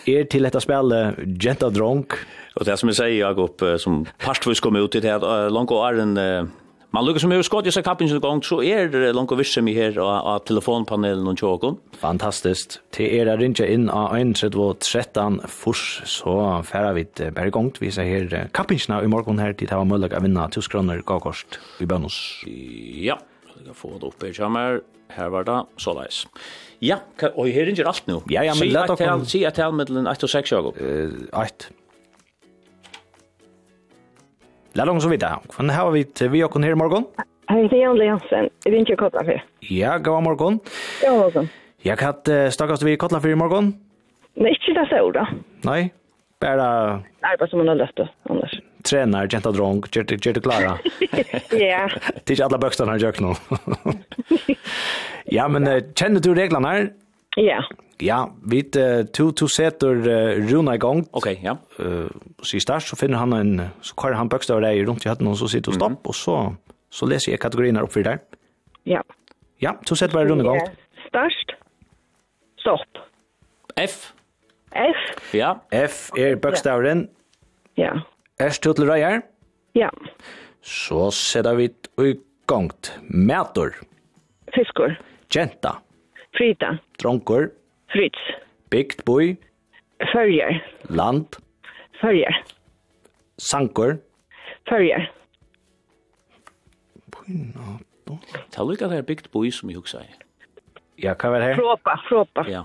er 0.09 0.28
til 0.32 0.48
dette 0.48 0.62
spillet 0.64 1.20
Genta 1.36 1.68
Dronk. 1.68 2.16
Og 2.57 2.64
det 2.64 2.78
som 2.80 2.88
jeg 2.88 2.96
sier, 2.96 3.18
Jakob, 3.20 3.61
som 3.82 4.07
partvis 4.22 4.62
kom 4.64 4.78
ut 4.80 4.96
i 4.96 5.04
det, 5.04 5.18
langt 5.52 5.74
og 5.74 5.84
er 5.90 6.07
en... 6.07 6.16
Uh 6.16 6.62
Man 6.97 7.05
lukkar 7.05 7.20
som 7.20 7.32
hefur 7.34 7.44
skott 7.44 7.66
i 7.68 7.72
seg 7.74 7.84
kappin 7.84 8.09
sin 8.09 8.22
gong, 8.24 8.38
så 8.40 8.57
er 8.64 8.86
det 8.88 9.11
langt 9.12 9.28
og 9.34 9.36
vissum 9.36 9.66
her 9.68 9.99
av 10.01 10.47
telefonpanelen 10.49 11.28
og 11.28 11.36
tjåkon. 11.36 11.76
Fantastiskt. 12.01 12.78
Til 12.97 13.18
er 13.18 13.28
er 13.28 13.36
rinja 13.36 13.66
inn 13.68 13.90
av 13.92 14.14
1.13 14.16 15.42
furs, 15.44 15.84
så 16.09 16.38
færa 16.64 16.94
vi 16.97 17.05
bare 17.20 17.53
gongt 17.53 17.82
vi 17.84 17.92
ser 17.92 18.09
her 18.09 18.49
kappinsina 18.57 19.03
i 19.05 19.12
morgon 19.12 19.44
her 19.44 19.53
til 19.53 19.68
det 19.68 19.76
var 19.76 19.84
mulig 19.84 20.09
å 20.09 20.24
vinna 20.24 20.49
1000 20.49 20.72
kroner 20.72 21.05
gavkost 21.05 21.61
i 21.84 21.90
bønnos. 21.90 22.16
Ja, 22.49 23.20
jeg 23.53 23.68
kan 23.68 23.76
få 23.76 23.99
det 24.01 24.14
oppe 24.14 24.30
i 24.30 24.36
kjammer. 24.40 24.80
Her 25.12 25.28
var 25.36 25.44
det 25.44 25.62
så 25.76 25.92
leis. 26.01 26.24
Ja, 26.80 27.03
og 27.34 27.53
her 27.53 27.68
ringer 27.68 27.92
alt 27.92 28.09
nu. 28.09 28.22
Ja, 28.32 28.40
ja, 28.49 28.57
men 28.57 28.72
let 28.72 28.97
dere... 28.97 29.20
Si 29.28 29.44
at 29.44 29.61
jeg 29.61 29.76
med 29.76 29.92
1 29.92 30.09
og 30.16 30.32
6, 30.32 30.57
Jakob. 30.57 30.80
8. 30.80 31.76
Lad 34.77 34.89
oss 34.89 35.07
vite. 35.09 35.29
Hvordan 35.49 35.70
har 35.72 35.91
vi 35.91 36.03
til 36.05 36.29
vi 36.29 36.43
åkken 36.45 36.64
her 36.66 36.74
i 36.74 36.77
morgen? 36.77 37.07
Hei, 37.49 37.62
det 37.70 37.79
er 37.79 37.87
Jan 37.87 37.97
Lehansen. 37.97 38.49
Jeg 38.66 38.72
vil 38.74 38.83
ikke 38.83 38.97
Kotlafyr. 39.07 39.39
Ja, 39.72 39.95
god 39.97 40.27
morgen. 40.27 40.59
God 41.01 41.16
morgen. 41.16 41.49
Jeg 41.85 41.97
kan 41.97 42.18
uh, 42.29 42.51
snakkes 42.53 42.85
vi 42.85 42.93
i 42.93 42.99
Kotlafyr 43.01 43.33
i 43.33 43.39
morgen? 43.41 43.70
Nei, 44.37 44.53
ikke 44.53 44.74
det 44.77 44.85
så 44.91 45.01
da. 45.16 45.24
Nei, 45.64 45.79
bare... 46.45 46.66
Nei, 47.24 47.33
bare 47.41 47.49
som 47.49 47.62
man 47.62 47.72
har 47.72 47.81
løft, 47.81 48.05
Anders. 48.29 48.59
Trener, 48.85 49.31
jenta 49.33 49.55
drong, 49.57 49.81
gjør 49.89 50.37
du 50.37 50.43
klara? 50.45 50.77
Ja. 51.57 51.87
Det 51.89 52.35
er 52.35 52.37
ikke 52.37 52.51
alle 52.51 52.61
bøkstene 52.61 52.99
har 52.99 53.01
gjort 53.01 53.22
nå. 53.24 53.33
ja, 55.39 55.49
men 55.49 55.70
uh, 55.72 55.81
kjenner 55.97 56.20
du 56.20 56.35
reglene 56.37 56.74
her? 56.74 56.91
Ja. 57.37 57.62
Ja, 58.01 58.30
vi 58.45 58.62
uh, 58.76 59.07
to 59.12 59.30
to 59.32 59.49
setter 59.49 59.95
runa 60.51 60.74
i 60.74 60.78
gang. 60.78 61.07
Ok, 61.12 61.26
ja. 61.43 61.57
Uh, 61.80 62.09
så 62.43 62.61
start 62.61 62.82
så 62.82 62.97
finner 62.97 63.18
han 63.18 63.32
en 63.32 63.61
så 63.80 63.95
kör 63.95 64.12
han 64.12 64.28
bokstavar 64.28 64.61
där 64.61 64.84
rundt 64.84 65.07
i 65.07 65.09
hatten 65.09 65.26
og 65.26 65.37
så 65.37 65.49
sitter 65.49 65.70
och 65.70 65.74
stapp 65.74 66.07
og 66.07 66.14
så 66.14 66.55
så 66.91 67.07
läser 67.07 67.32
jag 67.32 67.41
kategorierna 67.41 67.82
upp 67.82 67.93
för 67.93 68.03
der. 68.03 68.18
Ja. 68.84 69.03
Ja, 69.59 69.72
to 69.87 69.95
setter 69.95 70.14
bare 70.14 70.28
runa 70.28 70.43
i 70.43 70.47
gång. 70.47 70.61
Størst, 71.09 71.53
Stopp. 72.59 72.99
F. 73.76 74.12
F. 74.72 75.34
Ja. 75.34 75.55
F 75.70 76.11
er 76.18 76.37
bokstavaren. 76.37 77.09
Ja. 77.76 77.93
Er 78.39 78.51
stod 78.51 78.74
til 78.74 78.89
reier? 78.91 79.20
Ja. 79.74 79.89
Så 80.62 81.11
setter 81.11 81.55
vi 81.55 81.70
i 82.03 82.14
gang. 82.47 82.72
Mætor. 83.03 83.70
Fiskur. 84.55 84.97
Jenta. 85.30 85.76
Frida. 86.37 86.76
Dronkur. 87.03 87.51
Fritz. 87.93 88.18
Bygd 88.70 89.05
boi. 89.07 89.37
Førjar. 90.12 90.61
Land. 90.91 91.39
Førjar. 92.01 92.43
Sankur. 93.41 93.97
Førjar. 94.68 95.09
Ta 98.55 98.62
lukka 98.62 98.89
er 98.93 99.03
bygd 99.07 99.30
boi 99.32 99.51
som 99.51 99.70
jeg 99.70 99.80
hugsa 99.80 100.03
i. 100.05 100.11
Ja, 101.03 101.14
hva 101.14 101.32
var 101.32 101.43
det 101.43 101.51
her? 101.51 101.61
Fråpa, 101.61 101.97
fråpa. 102.09 102.45
Ja. 102.49 102.62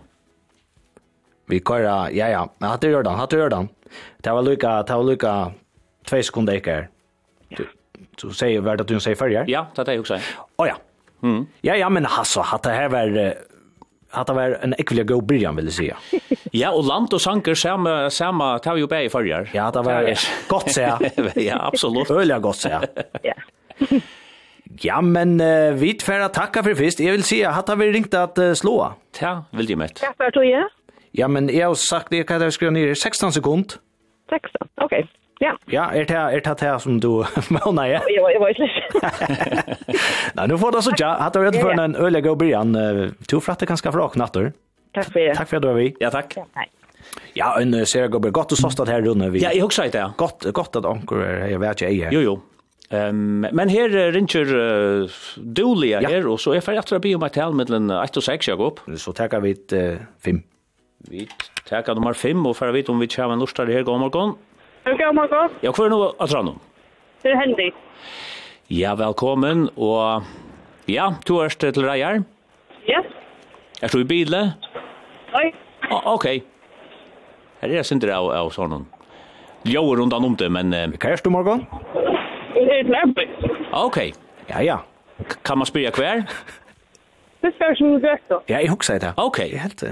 Vi 1.52 1.60
kører, 1.60 2.12
ja, 2.16 2.30
ja, 2.32 2.46
hatt 2.64 2.84
du 2.84 2.88
gjør 2.88 3.04
den, 3.04 3.18
hatt 3.20 3.32
du 3.34 3.38
gjør 3.42 3.52
den. 3.52 3.70
Det 4.24 4.32
var 4.32 4.46
lukka, 4.46 4.76
det 4.88 4.96
var 4.96 5.08
lukka, 5.08 5.34
tve 6.08 6.22
sekunder 6.24 6.60
ikke 6.62 6.76
her. 6.78 6.86
Du, 7.58 7.66
du 8.22 8.30
sier, 8.32 8.62
hva 8.64 8.76
er 8.78 8.84
det 8.84 8.88
du 8.88 9.02
sier 9.04 9.18
førjar? 9.20 9.50
Ja, 9.52 9.66
det 9.76 9.84
er 9.84 9.90
det 9.90 9.98
jeg 9.98 10.04
hugsa 10.06 10.20
i. 10.22 10.30
Å 10.62 10.70
ja. 10.70 10.78
Mm. 11.26 11.42
Ja, 11.68 11.76
ja, 11.78 11.90
men 11.92 12.08
altså, 12.08 12.46
hatt 12.48 12.64
det 12.66 12.78
her 12.78 12.94
var 12.94 13.12
att 14.12 14.28
det 14.28 14.34
var 14.34 14.60
en 14.62 14.74
ekvilja 14.78 15.04
go 15.04 15.22
början 15.22 15.56
vill 15.56 15.72
säga. 15.72 15.98
Ja, 16.54 16.72
och 16.72 16.84
land 16.84 17.14
och 17.14 17.22
sanker 17.22 17.56
samma 17.56 18.10
samma 18.10 18.60
tar 18.60 18.76
ju 18.76 18.88
bäi 18.88 19.10
förjar. 19.10 19.50
Ja, 19.54 19.72
det 19.72 19.82
var 19.82 20.18
gott 20.48 20.72
säga. 20.72 21.00
ja, 21.36 21.68
absolut. 21.68 22.12
Ölja 22.12 22.40
gott 22.40 22.58
säga. 22.58 22.82
Ja. 23.24 23.34
Ja, 24.82 25.02
men 25.02 25.42
uh, 25.42 25.74
vi 25.74 25.94
tvära 25.94 26.30
tacka 26.30 26.64
för 26.64 26.76
fest. 26.76 27.00
Jag 27.00 27.12
vill 27.12 27.24
säga 27.24 27.50
att 27.50 27.68
har 27.68 27.76
vi 27.76 27.92
ringt 27.92 28.14
att 28.14 28.38
uh, 28.38 28.54
slå. 28.54 28.94
Ja, 29.20 29.46
vill 29.52 29.66
du 29.66 29.76
med. 29.76 29.96
Tack 29.96 30.18
för 30.18 30.24
att 30.24 30.36
jag. 30.36 30.70
Ja, 31.12 31.28
men 31.28 31.58
jag 31.58 31.68
har 31.68 31.76
sagt 31.76 32.08
det 32.10 32.24
kan 32.24 32.42
jag 32.42 32.54
skriva 32.54 32.72
ner 32.72 32.94
16 32.94 33.34
sekund. 33.34 33.74
16. 34.30 34.68
Okej. 34.76 35.00
Okay. 35.00 35.21
Ja. 35.42 35.56
Ja, 35.74 35.88
er 35.90 36.06
det 36.06 36.16
er 36.16 36.40
det 36.46 36.62
her 36.62 36.78
som 36.78 37.00
du 37.02 37.24
månar 37.50 37.88
ja. 37.90 38.02
Jo, 38.10 38.28
jo, 38.30 38.48
jo. 38.48 38.68
Nei, 40.38 40.48
nu 40.48 40.58
får 40.58 40.72
du 40.72 40.82
så 40.82 40.94
ja. 40.98 41.16
hatt 41.18 41.36
Hade 41.36 41.48
rätt 41.48 41.62
för 41.62 41.72
en 41.72 41.96
öle 41.96 42.22
go 42.22 42.36
Brian. 42.36 42.74
Du 43.30 43.40
fratte 43.42 43.66
ganska 43.66 43.92
frak 43.92 44.16
natter. 44.16 44.54
Tack 44.94 45.12
för 45.12 45.20
det. 45.20 45.36
Tack 45.36 45.50
för 45.50 45.60
det 45.60 45.74
vi. 45.74 45.96
Ja, 46.00 46.12
takk. 46.12 46.34
Ja, 46.38 46.46
tack. 46.54 46.70
Ja, 47.34 47.62
en 47.62 47.86
ser 47.86 48.08
go 48.08 48.20
gott 48.20 48.50
du 48.50 48.56
såstat 48.56 48.90
här 48.90 49.02
runt 49.02 49.34
vi. 49.34 49.40
Ja, 49.40 49.52
jag 49.54 49.66
också 49.66 49.82
det. 49.92 50.12
Gott 50.18 50.46
gott 50.54 50.76
att 50.76 50.86
ankor 50.86 51.26
jag 51.26 51.60
vet 51.60 51.82
jag 51.82 51.92
är. 51.92 52.12
Jo, 52.12 52.22
jo. 52.22 52.42
Ehm 52.90 53.48
men 53.52 53.70
här 53.70 54.12
rincher 54.12 54.56
uh, 54.56 55.10
Dolia 55.38 56.02
ja. 56.02 56.10
här 56.10 56.28
och 56.28 56.40
så 56.40 56.52
är 56.54 56.60
för 56.60 56.96
att 56.96 57.02
be 57.02 57.16
om 57.16 57.24
att 57.24 57.34
tala 57.34 57.52
mellan 57.52 57.92
8 57.92 58.20
och 58.20 58.24
6 58.24 58.48
jag 58.48 58.60
upp. 58.60 58.80
Så 58.98 59.14
tar 59.14 59.40
vi 59.40 59.52
ett 59.52 59.74
5. 60.26 60.42
Vi 60.98 61.28
tar 61.70 61.96
nummer 61.96 62.14
5 62.14 62.46
och 62.46 62.58
för 62.58 62.68
att 62.68 62.76
veta 62.76 62.92
om 62.92 63.00
vi 63.00 63.08
kör 63.08 63.34
en 63.34 63.40
lustar 63.40 63.68
här 63.68 63.84
går 63.84 63.98
morgon. 63.98 64.36
Hur 64.84 64.98
går 64.98 65.14
man 65.14 65.28
Ja, 65.62 65.72
hva 65.72 65.86
er 65.86 65.90
nu 65.90 65.98
att 66.20 66.30
dra 66.30 66.42
Det 66.42 67.30
Hur 67.30 67.36
händer 67.36 67.72
Ja, 68.68 68.96
velkommen, 68.96 69.70
og 69.76 70.24
ja, 70.88 71.14
du 71.28 71.40
är 71.40 71.50
til 71.72 71.86
Reier. 71.86 72.24
Ja. 72.88 73.02
Er 73.82 73.88
du 73.88 74.00
i 74.00 74.04
bilen? 74.04 74.52
Nej. 75.34 75.54
Okej. 76.06 76.44
Här 77.60 77.70
är 77.70 77.74
det 77.74 77.84
synd 77.84 78.04
av 78.10 78.32
av 78.32 78.50
sån. 78.50 78.86
Jo, 79.64 79.96
runt 79.96 80.14
om 80.14 80.36
det, 80.36 80.50
men 80.50 80.74
eh, 80.74 80.90
er 81.12 81.24
du 81.24 81.30
morgon? 81.30 81.66
Det 82.54 82.80
är 82.80 82.84
lämpligt. 82.84 83.30
Okej. 83.72 84.14
Ja, 84.48 84.62
ja. 84.62 84.78
Kan 85.44 85.58
man 85.58 85.66
spyrja 85.66 85.92
kvar? 85.92 86.24
Det 87.42 87.54
er 87.60 87.76
som 87.76 87.92
du 87.92 88.00
gå 88.00 88.18
då. 88.30 88.42
Ja, 88.48 88.60
jeg 88.60 88.70
husker 88.70 89.00
det. 89.00 89.14
Okej, 89.18 89.58
helt 89.58 89.84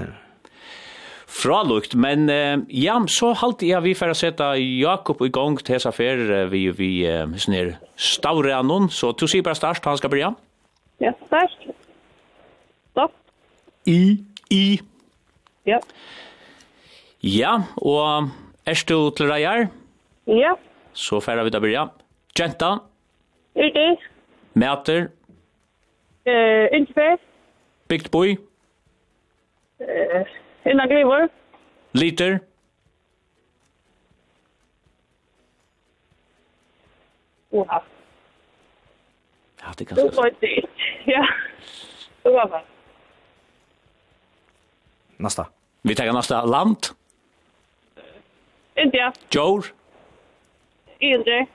fralukt, 1.30 1.94
men 1.94 2.26
ja, 2.74 2.96
så 3.06 3.30
halte 3.38 3.68
jeg 3.68 3.84
vi 3.84 3.94
for 3.94 4.10
å 4.10 4.16
sette 4.18 4.48
Jakob 4.58 5.22
i 5.22 5.30
gang 5.30 5.56
til 5.60 5.76
disse 5.76 5.88
affærer 5.88 6.50
vi, 6.50 6.64
vi 6.74 6.90
snir 7.38 7.76
stavre 7.94 8.56
annon, 8.56 8.88
så 8.90 9.12
du 9.14 9.28
sier 9.30 9.44
bare 9.46 9.58
størst, 9.58 9.86
han 9.86 10.00
skal 10.00 10.10
börja. 10.10 10.32
Ja, 11.00 11.12
størst. 11.28 11.68
Stopp. 12.90 13.14
I, 13.86 14.18
i. 14.50 14.80
Ja. 15.66 15.78
Ja, 17.22 17.54
og 17.76 18.28
er 18.66 18.84
du 18.88 19.10
til 19.16 19.28
deg 19.28 19.46
her? 19.46 19.66
Ja. 20.26 20.54
Så 20.92 21.20
færre 21.20 21.44
vi 21.44 21.50
da 21.50 21.60
börja. 21.60 21.86
Jenta. 22.38 22.78
Yrdi. 23.56 23.96
Mæter. 24.54 25.08
Eh, 26.26 26.32
uh, 26.32 26.76
Yngfer. 26.76 27.16
Boy, 28.10 28.36
Eh, 29.80 30.20
uh. 30.20 30.26
Innan 30.64 30.88
grivor. 30.88 31.28
Liter. 31.92 32.40
Oha. 37.50 37.82
Ja, 39.60 39.66
det 39.78 39.84
kan 39.84 39.96
du 39.96 40.12
får 40.12 40.30
det. 40.40 40.64
Ja. 41.12 41.26
Det 42.22 42.30
var 42.30 42.48
det. 42.48 42.62
Nästa. 45.16 45.46
Vi 45.82 45.94
tar 45.94 46.12
nästa 46.12 46.44
land. 46.44 46.76
India. 48.74 49.12
Jor. 49.34 49.64
Indre. 50.98 51.46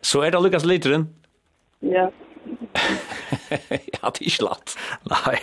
Så 0.00 0.22
er 0.22 0.30
det 0.30 0.40
Lukas 0.40 0.64
Literen. 0.64 1.06
Ja. 1.80 2.10
ja, 4.02 4.10
det 4.18 4.26
är 4.26 4.30
slatt. 4.30 4.78
Nej. 5.02 5.38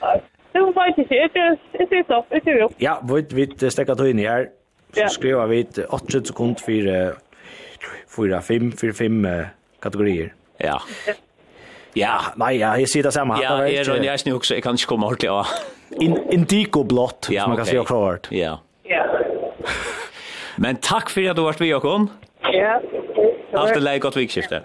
Nej. 0.00 0.22
Du 0.58 0.72
vet 0.74 0.98
ikke, 0.98 1.28
Det 1.72 1.98
er 1.98 2.04
stopp, 2.04 2.30
det 2.30 2.42
er 2.46 2.60
jo. 2.60 2.68
Ja, 2.80 2.98
vi 3.06 3.70
stekker 3.70 3.94
tog 3.94 4.10
inn 4.10 4.18
i 4.18 4.26
her. 4.26 4.50
Så 4.96 5.08
skriver 5.18 5.46
vi 5.46 5.64
8 5.88 6.24
sekund 6.26 6.60
for 6.64 7.14
4, 8.16 8.42
5, 8.42 8.72
4, 8.72 8.92
5 8.92 9.26
kategorier. 9.82 10.28
Ja. 10.60 10.78
Ja, 11.96 12.14
nei, 12.36 12.58
ja, 12.58 12.74
jeg 12.78 12.88
sier 12.88 13.06
det 13.06 13.12
samme. 13.14 13.38
Ja, 13.42 13.56
jeg 13.66 13.82
er 13.82 13.92
en 13.94 14.04
jeg 14.04 14.34
også, 14.34 14.54
jeg 14.54 14.62
kan 14.62 14.78
ikke 14.78 14.90
komme 14.90 15.06
ordentlig 15.06 15.30
av. 15.30 15.46
Indigo 16.32 16.84
blått, 16.84 17.30
som 17.30 17.50
man 17.50 17.60
kan 17.60 17.66
si 17.66 17.78
akkurat. 17.78 18.28
Ja. 18.34 18.56
Ja. 18.88 19.04
Men 20.62 20.80
takk 20.82 21.10
for 21.10 21.22
at 21.30 21.36
du 21.38 21.44
har 21.44 21.52
vært 21.52 21.62
med, 21.62 21.70
Jakob. 21.70 22.08
Ja. 22.52 22.78
Allt 23.58 23.74
det 23.74 23.82
läge 23.82 24.02
gott 24.04 24.16
vikskifte. 24.16 24.60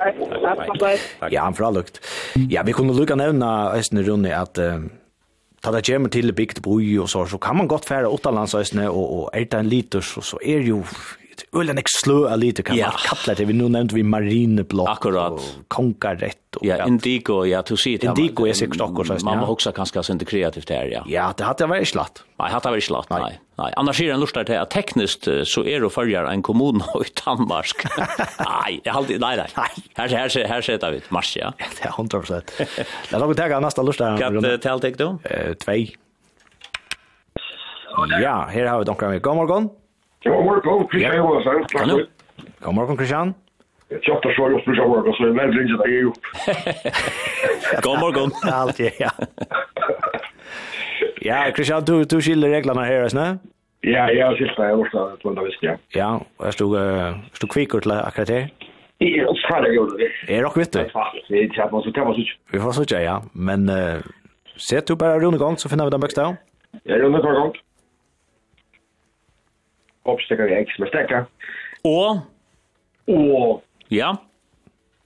Ja, 1.32 1.44
han 1.44 1.54
för 1.54 1.72
lukt. 1.72 2.00
Ja, 2.50 2.64
vi 2.64 2.74
kunde 2.74 2.94
nevna 2.94 3.16
nämna 3.16 3.74
Runni, 3.74 4.04
Runne 4.04 4.38
att 4.38 4.60
ta 5.64 5.72
det 5.72 5.86
kommer 5.88 6.12
til 6.12 6.34
bygd 6.36 6.60
boi 6.64 6.98
og 7.00 7.10
så, 7.10 7.24
så 7.30 7.40
kan 7.40 7.56
man 7.56 7.70
godt 7.72 7.88
fære 7.88 8.12
åttalandsøysene, 8.12 8.90
og, 8.92 9.06
og 9.18 9.30
er 9.34 9.48
det 9.48 9.60
en 9.60 9.72
liter, 9.72 10.04
så, 10.04 10.22
så 10.22 10.40
er 10.44 10.66
jo 10.68 10.84
ölen 11.56 11.78
ex 11.78 11.92
slö 12.04 12.34
a 12.34 12.36
lite 12.36 12.64
kan 12.64 12.78
ja. 12.78 12.88
man 12.88 12.98
kalla 12.98 13.36
det. 13.36 13.46
Vi 13.46 13.54
nu 13.54 13.70
nämnde 13.70 13.96
vi 13.96 14.04
marineblått 14.04 14.90
Akkurat. 14.90 15.32
och 15.32 15.42
konkarett. 15.68 16.56
Och 16.56 16.66
ja, 16.66 16.88
indigo, 16.88 17.46
ja, 17.46 17.64
du 17.68 17.78
ser 17.78 17.98
det. 17.98 18.08
Indigo 18.08 18.48
är 18.48 18.54
säkert 18.54 18.82
också. 18.82 19.14
Man, 19.14 19.20
man 19.24 19.38
ja. 19.40 19.46
kanske 19.46 19.72
ganska 19.72 20.04
sunt 20.04 20.30
kreativt 20.30 20.70
här, 20.70 20.86
ja. 20.86 21.04
Ja, 21.08 21.34
det 21.38 21.44
hade 21.44 21.64
jag 21.64 21.68
varit 21.68 21.88
slatt. 21.88 22.24
Nej, 22.40 22.52
hade 22.52 22.70
varit 22.70 22.84
slatt, 22.84 23.10
nej. 23.10 23.22
nej. 23.22 23.40
nej. 23.58 23.74
Annars 23.76 24.02
är 24.02 24.06
det 24.06 24.12
en 24.12 24.20
lust 24.20 24.34
där 24.34 24.58
att 24.58 24.72
tekniskt 24.72 25.28
så 25.44 25.66
är 25.66 25.82
det 25.82 25.90
följer 25.90 26.24
en 26.24 26.42
kommun 26.42 26.76
i 27.06 27.22
Danmark. 27.26 27.86
nej, 28.40 28.82
jag 28.84 28.96
alltid 28.96 29.20
nej 29.22 29.38
nej. 29.38 29.48
Här 29.94 30.08
här 30.10 30.30
här 30.30 30.48
här 30.48 30.62
sätter 30.62 30.92
vi 30.92 31.02
mars 31.10 31.38
ja. 31.38 31.54
Det 31.58 31.88
är 31.88 31.92
100%. 31.92 32.42
Låt 33.12 33.22
oss 33.24 33.36
ta 33.36 33.60
nästa 33.60 33.82
lust 33.82 34.00
där. 34.00 34.18
Kan 34.18 34.42
det 34.42 34.58
då? 34.98 35.20
Eh, 35.24 35.54
2. 35.54 35.72
Ja, 38.22 38.48
här 38.52 38.66
har 38.66 38.80
vi 38.80 38.86
donkra 38.86 39.10
med. 39.10 39.22
God 39.22 39.36
morgon. 39.36 39.70
God 40.24 40.46
morgon, 40.46 40.88
Christian 40.88 41.16
Johansson. 41.16 41.66
Tack. 41.72 42.08
God 42.60 42.74
morgon, 42.74 42.98
Christian. 42.98 43.34
Jag 43.90 44.04
tjattar 44.04 44.34
så 44.34 44.50
just 44.52 44.68
nu 44.68 44.76
så 44.76 44.88
morgon, 44.88 45.14
så 45.14 45.24
jag 45.24 45.36
lär 45.36 45.62
inte 45.62 45.84
dig 45.84 46.00
ihop. 46.00 46.18
God 47.82 48.00
morgon. 48.00 48.32
Allt, 48.52 48.80
ja. 48.80 49.10
Ja, 51.22 51.52
Christian, 51.56 51.84
du, 51.86 52.04
du 52.04 52.22
skiljer 52.22 52.50
reglerna 52.50 52.84
här, 52.84 53.08
snö? 53.08 53.38
Ja, 53.82 54.12
jag 54.12 54.28
har 54.28 54.36
skilt 54.36 54.58
det. 54.58 54.68
Jag 54.68 54.78
måste 54.78 55.18
blunda 55.22 55.42
visst, 55.42 55.58
ja. 55.62 55.78
Ja, 55.90 56.26
och 56.38 56.46
jag 56.46 56.54
stod, 56.54 56.76
uh, 56.76 57.16
stod 57.34 57.52
kvickor 57.52 57.80
till 57.82 57.92
akkurat 57.92 58.28
det. 58.28 58.50
Ja, 58.98 59.36
så 59.36 59.54
här 59.54 59.72
gjorde 59.72 59.98
det. 59.98 60.34
Är 60.34 60.40
det 60.40 60.46
också 60.46 60.60
vitt 60.60 60.72
du? 60.72 60.80
Vi 62.52 62.60
får 62.60 62.72
så 62.72 62.84
ja. 62.90 63.24
Men 63.34 63.70
uh, 63.70 64.02
sett 64.58 64.88
du 64.88 64.96
bara 64.96 65.20
runt 65.20 65.36
igång 65.36 65.58
så 65.58 65.70
finner 65.70 65.84
vi 65.84 65.90
den 65.90 66.00
bästa. 66.00 66.36
Jag 66.84 67.02
runt 67.02 67.26
igång. 67.26 67.54
Opstikker 70.06 70.46
i 70.52 70.60
x 70.66 70.80
med 70.80 70.88
stekker. 70.92 71.26
Og? 71.84 72.22
Og. 73.08 73.64
Ja. 73.92 74.12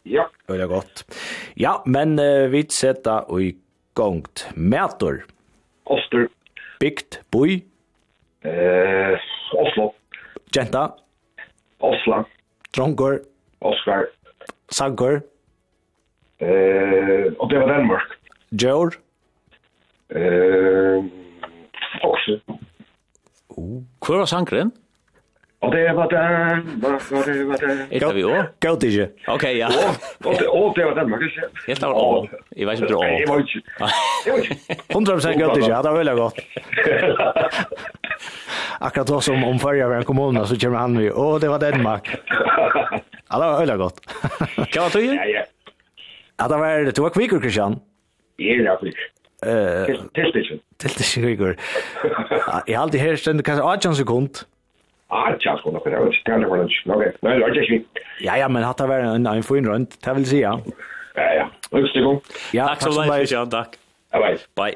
Ja. 0.05 0.23
Det 0.47 0.61
er 0.61 0.67
godt. 0.67 1.03
Ja, 1.59 1.77
men 1.85 2.19
uh, 2.19 2.51
vi 2.51 2.63
setter 2.71 3.27
i 3.39 3.55
gongt. 3.93 4.47
Mætor. 4.55 5.23
Oster. 5.85 6.27
Bygd. 6.79 7.19
Boi. 7.31 7.63
Eh, 8.45 9.17
Oslo. 9.57 9.89
Genta. 10.53 10.83
Oslo. 11.79 12.23
Trongor. 12.73 13.19
Oscar. 13.61 14.05
Sankor. 14.69 15.21
Eh, 16.39 17.25
og 17.39 17.49
det 17.49 17.59
var 17.59 17.67
Danmark. 17.67 18.13
Jor? 18.51 18.93
Eh, 20.09 21.03
Okse. 22.03 22.41
Hvor 24.05 24.17
var 24.17 24.25
sankren? 24.25 24.71
Og 25.61 25.71
det 25.73 25.95
var 25.97 26.07
Danmark, 26.11 27.01
var 27.11 27.23
det 27.25 27.47
var 27.49 27.57
Danmark. 27.57 27.87
Etter 27.91 28.13
vi 28.13 28.23
også? 28.23 28.43
Godt 28.65 28.83
ikke. 28.83 29.07
Ok, 29.27 29.43
ja. 29.43 29.67
Og 30.25 30.75
det 30.77 30.85
var 30.85 30.93
Danmark, 30.99 31.21
ikke? 31.25 31.41
Helt 31.67 31.83
av 31.83 31.95
år. 31.97 32.27
Jeg 32.57 32.67
vet 32.67 32.73
ikke 32.73 32.85
om 32.85 32.87
det 32.87 32.97
var 32.97 33.03
år. 33.05 33.19
Jeg 33.19 33.27
var 33.27 33.37
ikke. 33.39 33.61
Jeg 34.25 34.33
var 34.33 34.39
ikke. 34.43 34.55
100% 34.93 35.41
godt 35.41 35.57
ikke, 35.57 35.71
ja, 35.73 35.81
det 35.81 35.91
var 35.91 35.97
veldig 35.97 36.15
godt. 36.15 36.39
Akkurat 38.87 39.09
også 39.17 39.31
som 39.33 39.43
om 39.43 39.59
førre 39.59 39.83
av 39.87 39.93
en 39.97 40.05
kommune, 40.05 40.45
så 40.47 40.57
kommer 40.61 40.79
han 40.83 40.93
med, 40.93 41.09
og 41.11 41.41
det 41.41 41.49
var 41.49 41.57
Danmark. 41.63 42.05
Ja, 43.27 43.35
det 43.41 43.47
var 43.51 43.57
veldig 43.59 43.75
godt. 43.81 43.97
Hva 44.55 44.81
var 44.85 44.93
tøyen? 44.93 45.17
Ja, 45.19 45.25
ja. 45.27 45.41
Ja, 46.39 46.45
det 46.47 46.59
var, 46.61 46.91
du 46.95 47.01
var 47.03 47.09
kvikker, 47.11 47.41
Kristian. 47.43 47.73
Ja, 48.39 48.53
det 48.55 48.69
var 48.69 48.77
kvikker. 48.79 50.05
Tiltisjon. 50.15 50.61
Tiltisjon 50.79 51.25
kvikker. 51.25 51.57
Jeg 52.69 52.77
har 52.77 52.85
alltid 52.85 52.99
her 53.03 53.19
stendt 53.19 53.43
kanskje 53.43 53.65
18 53.67 53.97
sekunder. 53.99 54.45
Ah, 55.09 55.31
det 55.31 55.41
känns 55.41 55.61
gott 55.61 55.83
för 55.83 55.89
det. 55.91 56.05
Det 56.05 56.11
kan 56.25 56.49
vara 56.49 56.61
något. 56.61 56.71
Nej, 56.85 57.39
det 57.39 57.45
är 57.59 57.73
inte. 57.73 57.87
Ja, 58.19 58.37
ja, 58.37 58.49
men 58.49 58.63
har 58.63 58.75
det 58.77 58.87
varit 58.87 59.05
en 59.05 59.25
en 59.25 59.43
fin 59.43 59.65
runt. 59.65 60.03
Det 60.05 60.13
vill 60.13 60.25
säga. 60.29 60.59
Ja, 61.15 61.33
ja. 61.33 61.49
Lycka 61.71 61.93
till. 61.93 62.19
Ja, 62.53 62.67
tack 62.67 62.93
så 62.93 63.01
mycket. 63.01 63.31
Ja, 63.31 63.45
tack. 63.45 63.69
Bye. 64.55 64.75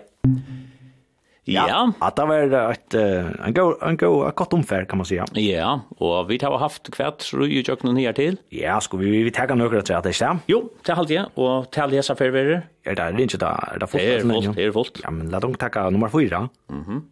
Ja, 1.43 1.91
att 1.99 2.15
det 2.15 2.25
var 2.25 2.71
ett 2.71 2.93
en 2.93 3.53
go 3.53 3.73
en 3.81 3.97
go 3.97 4.27
ett 4.27 4.35
gott 4.35 4.53
omfär 4.53 4.85
kan 4.85 4.97
man 4.97 5.05
säga. 5.05 5.25
Ja, 5.33 5.81
och 5.97 6.31
vi 6.31 6.39
har 6.41 6.57
haft 6.57 6.95
kvärt 6.95 7.21
så 7.21 7.45
ju 7.45 7.63
jag 7.67 7.83
någon 7.83 7.97
här 7.97 8.13
till. 8.13 8.37
Ja, 8.49 8.79
ska 8.81 8.97
vi 8.97 9.23
vi 9.23 9.31
tar 9.31 9.55
några 9.55 9.81
tre 9.81 9.95
att 9.95 10.03
det 10.03 10.13
stämmer. 10.13 10.37
Jo, 10.45 10.69
det 10.85 10.93
håller 10.93 11.15
jag 11.15 11.25
och 11.33 11.71
till 11.71 11.89
dessa 11.89 12.15
förvärrer. 12.15 12.61
Är 12.83 12.95
det 12.95 13.23
inte 13.23 13.37
där 13.37 13.77
där 13.79 13.87
fotbollen? 13.87 14.51
Är 14.59 14.65
det 14.65 14.73
fullt? 14.73 14.99
Ja, 15.03 15.11
men 15.11 15.29
låt 15.29 15.41
dem 15.41 15.55
ta 15.55 15.89
nummer 15.89 16.09
4. 16.09 16.49
Mhm. 16.69 17.05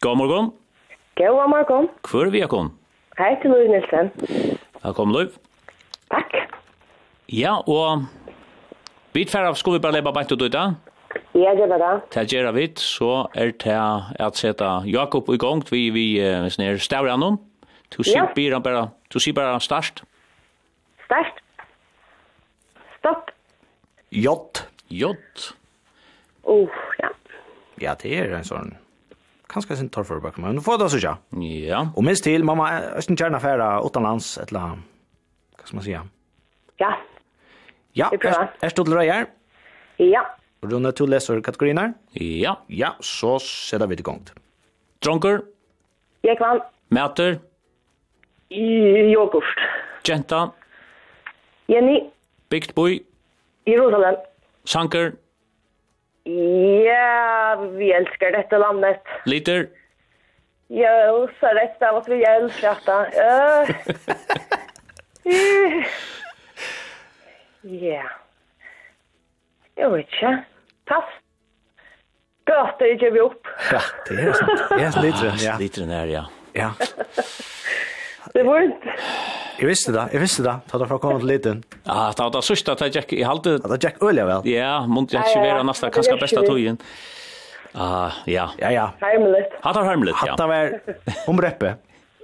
God 0.00 0.16
morgon. 0.16 0.50
God 1.18 1.48
morgon. 1.50 1.88
Hvor 2.10 2.26
er 2.26 2.30
vi, 2.30 2.38
Jakon? 2.38 2.68
Hei 3.18 3.32
til 3.42 3.50
Løy 3.50 3.66
Nilsen. 3.66 4.12
Velkommen, 4.84 5.16
Løy. 5.16 5.32
Takk. 6.12 6.36
Ja, 7.34 7.56
og 7.66 8.04
vi 9.16 9.24
tverre 9.26 9.50
av 9.50 9.58
skulle 9.58 9.80
vi 9.80 9.82
bare 9.82 9.96
lebe 9.96 10.12
bare 10.14 10.30
til 10.30 10.38
døyda. 10.38 10.62
Ja, 11.34 11.56
det 11.58 11.66
var 11.72 11.82
det. 11.82 11.90
Til 12.14 12.30
gjerne 12.36 12.54
vi, 12.54 12.68
så 12.78 13.26
er 13.34 13.50
det 13.50 13.80
at 14.28 14.38
sette 14.38 14.70
Jakob 14.86 15.26
i 15.34 15.42
gang, 15.42 15.66
vi, 15.72 15.88
vi 15.90 16.06
snir 16.54 16.78
stavre 16.78 17.10
annen. 17.18 17.42
Du 17.90 18.04
sier 18.04 18.30
ja. 18.38 18.62
bare, 18.62 18.88
du 19.10 19.18
sier 19.18 19.34
bare 19.34 19.58
start. 19.60 20.04
Start. 21.08 21.42
Stopp. 23.00 23.34
Jott. 24.14 24.68
Jott. 24.86 25.54
Uff, 26.46 26.84
ja. 27.02 27.10
Ja, 27.82 27.98
det 27.98 28.20
er 28.22 28.38
en 28.38 28.46
sånn 28.46 28.76
kanskje 29.48 29.76
sin 29.78 29.88
tar 29.90 30.04
for 30.04 30.20
bakom, 30.20 30.44
men 30.44 30.60
få 30.64 30.76
det 30.80 30.90
så 30.92 31.00
ja. 31.02 31.14
Ja. 31.42 31.86
Og 31.96 32.04
minst 32.04 32.24
til, 32.24 32.44
mamma, 32.44 32.68
er 32.68 33.02
ikke 33.02 33.16
kjerne 33.16 33.40
affære 33.40 33.68
utenlands, 33.84 34.36
et 34.38 34.52
eller 34.52 34.60
annet, 34.60 34.84
hva 35.58 35.66
skal 35.66 35.78
man 35.80 35.86
si? 35.86 35.94
Ja. 36.78 36.92
Ja, 37.96 38.08
er, 38.12 38.52
er 38.62 38.70
stod 38.70 38.88
røyer? 38.94 39.26
Ja. 39.98 40.22
Rune, 40.62 40.92
du 40.92 41.06
leser 41.06 41.40
kategorien 41.42 41.78
her? 41.78 41.92
Ja. 42.14 42.54
Ja, 42.70 42.92
så 43.00 43.38
ser 43.42 43.86
vi 43.86 43.96
til 43.96 44.04
gang. 44.06 44.22
Dronker? 45.02 45.40
Jekvann. 46.26 46.60
Mæter? 46.90 47.38
Jogurt. 48.50 49.44
Jenta? 50.08 50.48
Jenny. 51.68 52.00
Bygdboi? 52.50 53.00
Jerusalem. 53.66 54.16
Sanker? 54.64 55.12
Ja, 56.84 57.56
vi 57.56 57.92
älskar 57.92 58.32
detta 58.32 58.58
landet. 58.58 59.02
Liter? 59.24 59.68
Ja, 60.66 61.28
så 61.40 61.46
rätt 61.46 61.82
av 61.82 61.96
att 61.96 62.08
vi 62.08 62.24
älskar 62.24 62.74
detta. 62.74 63.06
Uh, 63.06 63.70
ja. 67.62 68.10
Jag 69.74 69.90
vet 69.90 70.06
inte. 70.12 70.44
Pass. 70.84 71.04
Gott, 72.44 72.78
det 72.78 72.88
ger 72.88 73.12
ju 73.12 73.20
upp. 73.20 73.46
Ja, 73.72 73.80
det 74.08 74.14
är 74.14 74.32
sant. 74.32 74.60
Ja, 74.70 75.02
liter. 75.02 75.34
Ja, 75.46 75.56
liter 75.58 75.92
är 75.92 76.06
ja. 76.06 76.28
Ja. 76.52 76.72
Det 78.34 78.42
var 78.42 78.60
inte. 78.60 78.94
Jag 79.60 79.66
visste 79.68 79.92
det, 79.92 80.08
jag 80.12 80.20
visste 80.20 80.42
det. 80.42 80.56
Ta 80.70 80.78
det 80.78 80.86
från 80.86 80.98
kommande 80.98 81.26
liten. 81.26 81.62
Ja, 81.84 82.12
det 82.16 82.22
var 82.22 82.30
det 82.30 82.42
sista 82.42 82.72
att 82.72 82.80
jag 82.80 82.88
gick 82.88 83.12
i 83.12 83.22
halde. 83.22 83.58
Det 83.58 83.84
gick 83.84 84.02
öliga 84.02 84.26
väl. 84.26 84.48
Ja, 84.48 84.86
måste 84.86 85.16
jag 85.16 85.28
inte 85.28 85.38
vara 85.40 85.62
nästa 85.62 85.90
kanske 85.90 86.16
bästa 86.16 86.42
tojen. 86.42 86.78
Ah, 87.72 88.10
ja. 88.24 88.50
Ja, 88.58 88.72
ja. 88.72 88.92
Hemligt. 89.00 89.46
Hattar 89.60 89.82
hemligt, 89.84 90.16
ja. 90.24 90.30
Hattar 90.30 90.48
var 90.48 90.80
om 91.26 91.40
reppe. 91.42 91.74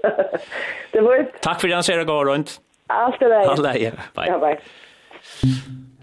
Det 0.93 1.01
var 1.01 1.17
inte. 1.21 1.33
Tack 1.41 1.61
för 1.61 1.69
den 1.69 1.83
sera 1.83 2.05
går 2.05 2.25
runt. 2.25 2.61
Allt 2.87 3.21
det 3.21 3.29
där. 3.29 3.49
Allt 3.49 3.63
det. 3.63 3.73
Bye. 4.15 4.27
Ja, 4.27 4.39
bye. 4.39 4.61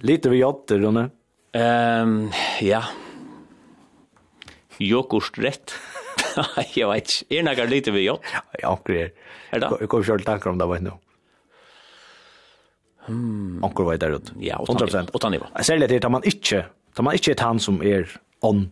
Lite 0.02 0.30
vi 0.30 0.38
jotter, 0.38 0.80
Ronne. 0.80 1.10
Ehm, 1.54 2.30
ja. 2.62 2.84
Jokost 4.78 5.38
rätt. 5.38 5.74
Jeg 6.78 6.90
vet 6.90 7.14
ikke. 7.14 7.28
Er 7.38 7.48
noe 7.48 7.70
lite 7.70 7.94
vi 7.96 8.06
jobb? 8.06 8.28
Ja, 8.34 8.44
anker 8.72 8.98
er. 8.98 9.16
Er 9.52 9.64
det? 9.64 9.72
Jeg 9.84 9.92
kommer 9.92 10.08
selv 10.08 10.28
tanker 10.28 10.54
om 10.54 10.60
det, 10.62 10.68
vet 10.72 10.86
nå. 10.86 10.98
Hmm. 13.08 13.64
Anker 13.66 13.88
var 13.88 13.98
der 14.02 14.20
ute. 14.20 14.36
Ja, 14.44 14.60
100%. 14.62 15.12
8 15.18 15.32
nivå. 15.34 15.50
Særlig 15.66 15.90
det, 15.90 16.02
da 16.04 16.12
man 16.14 16.26
ikke, 16.28 16.66
tar 16.96 17.08
man 17.08 17.18
ikke 17.18 17.34
et 17.34 17.44
han 17.44 17.60
som 17.60 17.82
er 17.82 18.06
on, 18.46 18.68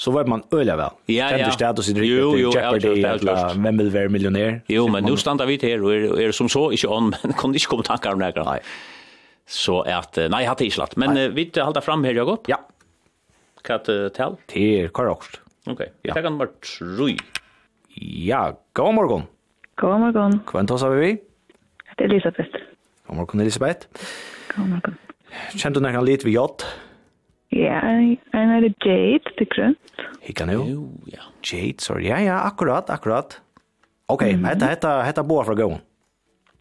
så 0.00 0.10
vet 0.16 0.28
man 0.30 0.42
øyelig 0.50 0.74
vel. 0.80 0.96
Ja, 1.12 1.28
ja. 1.30 1.36
Kan 1.36 1.52
du 1.52 1.54
status 1.54 1.90
i 1.92 1.94
drikker 1.94 2.18
jo, 2.18 2.32
til 2.32 2.42
Jeopardy, 2.48 2.94
eller 3.04 3.60
hvem 3.62 3.78
vil 3.84 3.92
være 3.94 4.10
millionær? 4.10 4.58
Jo, 4.72 4.88
men 4.90 5.06
nu 5.06 5.14
stander 5.20 5.46
vi 5.46 5.58
til 5.60 5.76
her, 5.76 5.84
og 5.84 5.94
er, 5.94 6.08
er 6.24 6.34
som 6.34 6.50
så 6.50 6.66
ikke 6.74 6.90
on, 6.90 7.12
men 7.12 7.36
kan 7.38 7.54
ikke 7.54 7.70
komme 7.76 7.86
tanker 7.86 8.16
om 8.16 8.24
det. 8.24 8.34
Nei. 8.42 8.58
Så 9.46 9.82
at, 9.86 10.18
nei, 10.32 10.42
jeg 10.42 10.50
har 10.50 10.66
ikke 10.66 10.78
slatt. 10.80 10.96
Men 10.98 11.20
vi 11.36 11.50
halda 11.54 11.84
fram 11.84 12.02
her, 12.08 12.16
Jakob. 12.16 12.48
Ja. 12.50 12.62
Hva 13.64 13.78
er 13.78 13.86
det 13.86 13.98
til? 14.16 14.38
Til 14.50 14.90
Karakst. 14.96 15.43
Okej. 15.66 15.92
Jag 16.02 16.14
tar 16.14 16.22
nummer 16.22 16.46
3. 16.46 17.16
Ja, 17.96 18.60
god 18.72 18.94
morgon. 18.94 19.22
God 19.74 20.00
morgon. 20.00 20.40
Kvant 20.46 20.68
tar 20.68 20.90
vi 20.90 21.06
vi? 21.06 21.18
Det 21.96 22.04
är 22.04 22.08
Elisabeth. 22.08 22.50
God 23.06 23.16
morgon 23.16 23.40
Elisabeth. 23.40 23.86
God 24.56 24.68
morgon. 24.68 24.94
Känner 25.54 25.74
du 25.74 25.80
några 25.80 26.00
lit 26.00 26.24
vid 26.24 26.32
jott? 26.32 26.66
Ja, 27.48 27.80
en 27.80 28.16
är 28.32 28.60
det 28.60 28.86
Jade, 28.86 29.30
det 29.36 29.44
grönt. 29.44 29.78
Hickar 30.20 30.46
nu? 30.46 30.52
ja. 31.06 31.22
Jade, 31.52 31.74
sorry. 31.78 32.08
Ja, 32.08 32.20
ja, 32.20 32.40
akkurat, 32.40 32.90
akkurat. 32.90 33.40
Okej, 34.06 34.26
okay, 34.26 34.32
mm 34.32 34.44
-hmm. 34.44 34.48
hetta, 34.48 34.66
hetta, 34.66 35.02
hetta 35.02 35.22
boa 35.22 35.44
fra 35.44 35.54
gån. 35.54 35.78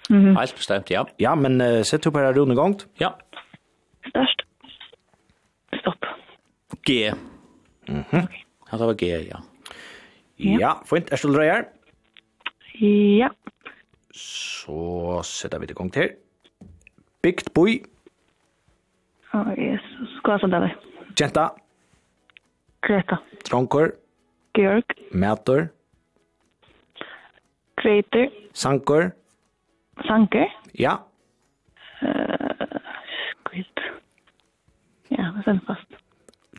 Mm 0.09 0.25
-hmm. 0.25 0.39
Helt 0.39 0.55
bestemt, 0.55 0.89
ja. 0.89 1.07
Ja, 1.17 1.35
men 1.35 1.61
uh, 1.61 1.84
sett 1.84 2.05
upp 2.05 2.15
här 2.15 2.34
runda 2.34 2.55
gångt. 2.55 2.88
Ja. 2.97 3.17
Störst. 4.09 4.41
Stopp. 5.80 6.05
G. 6.88 7.13
Mhm. 7.88 7.97
Mm 7.97 8.03
-hmm. 8.09 8.27
Ja, 8.74 8.78
det 8.78 8.86
var 8.88 8.94
G, 8.94 9.08
ja. 9.30 9.40
Ja, 10.40 10.70
fint. 10.90 11.12
Er 11.14 11.20
du 11.22 11.34
dreier? 11.36 11.68
Ja. 12.82 13.28
Så 14.18 15.22
setter 15.30 15.62
vi 15.62 15.68
til 15.70 15.78
gang 15.78 15.91
til. 15.94 16.16
Bygd 17.22 17.52
boi. 17.54 17.76
Å, 19.30 19.44
Jesus. 19.62 20.18
Hva 20.26 20.40
er 20.40 20.41
sånn 20.41 20.58
det? 20.58 20.72
Kjenta. 21.14 21.45
Greta. 22.82 23.20
Tronker. 23.45 23.94
Georg. 24.58 24.98
Mætor. 25.14 25.68
Kreiter. 27.78 28.34
Sankor. 28.58 29.12
Sanker? 30.10 30.50
Ja. 30.82 30.98
Uh, 32.02 32.82
Skvitt. 33.22 33.90
Ja, 35.14 35.30
det 35.38 35.60
er 35.60 35.66
fast. 35.70 36.00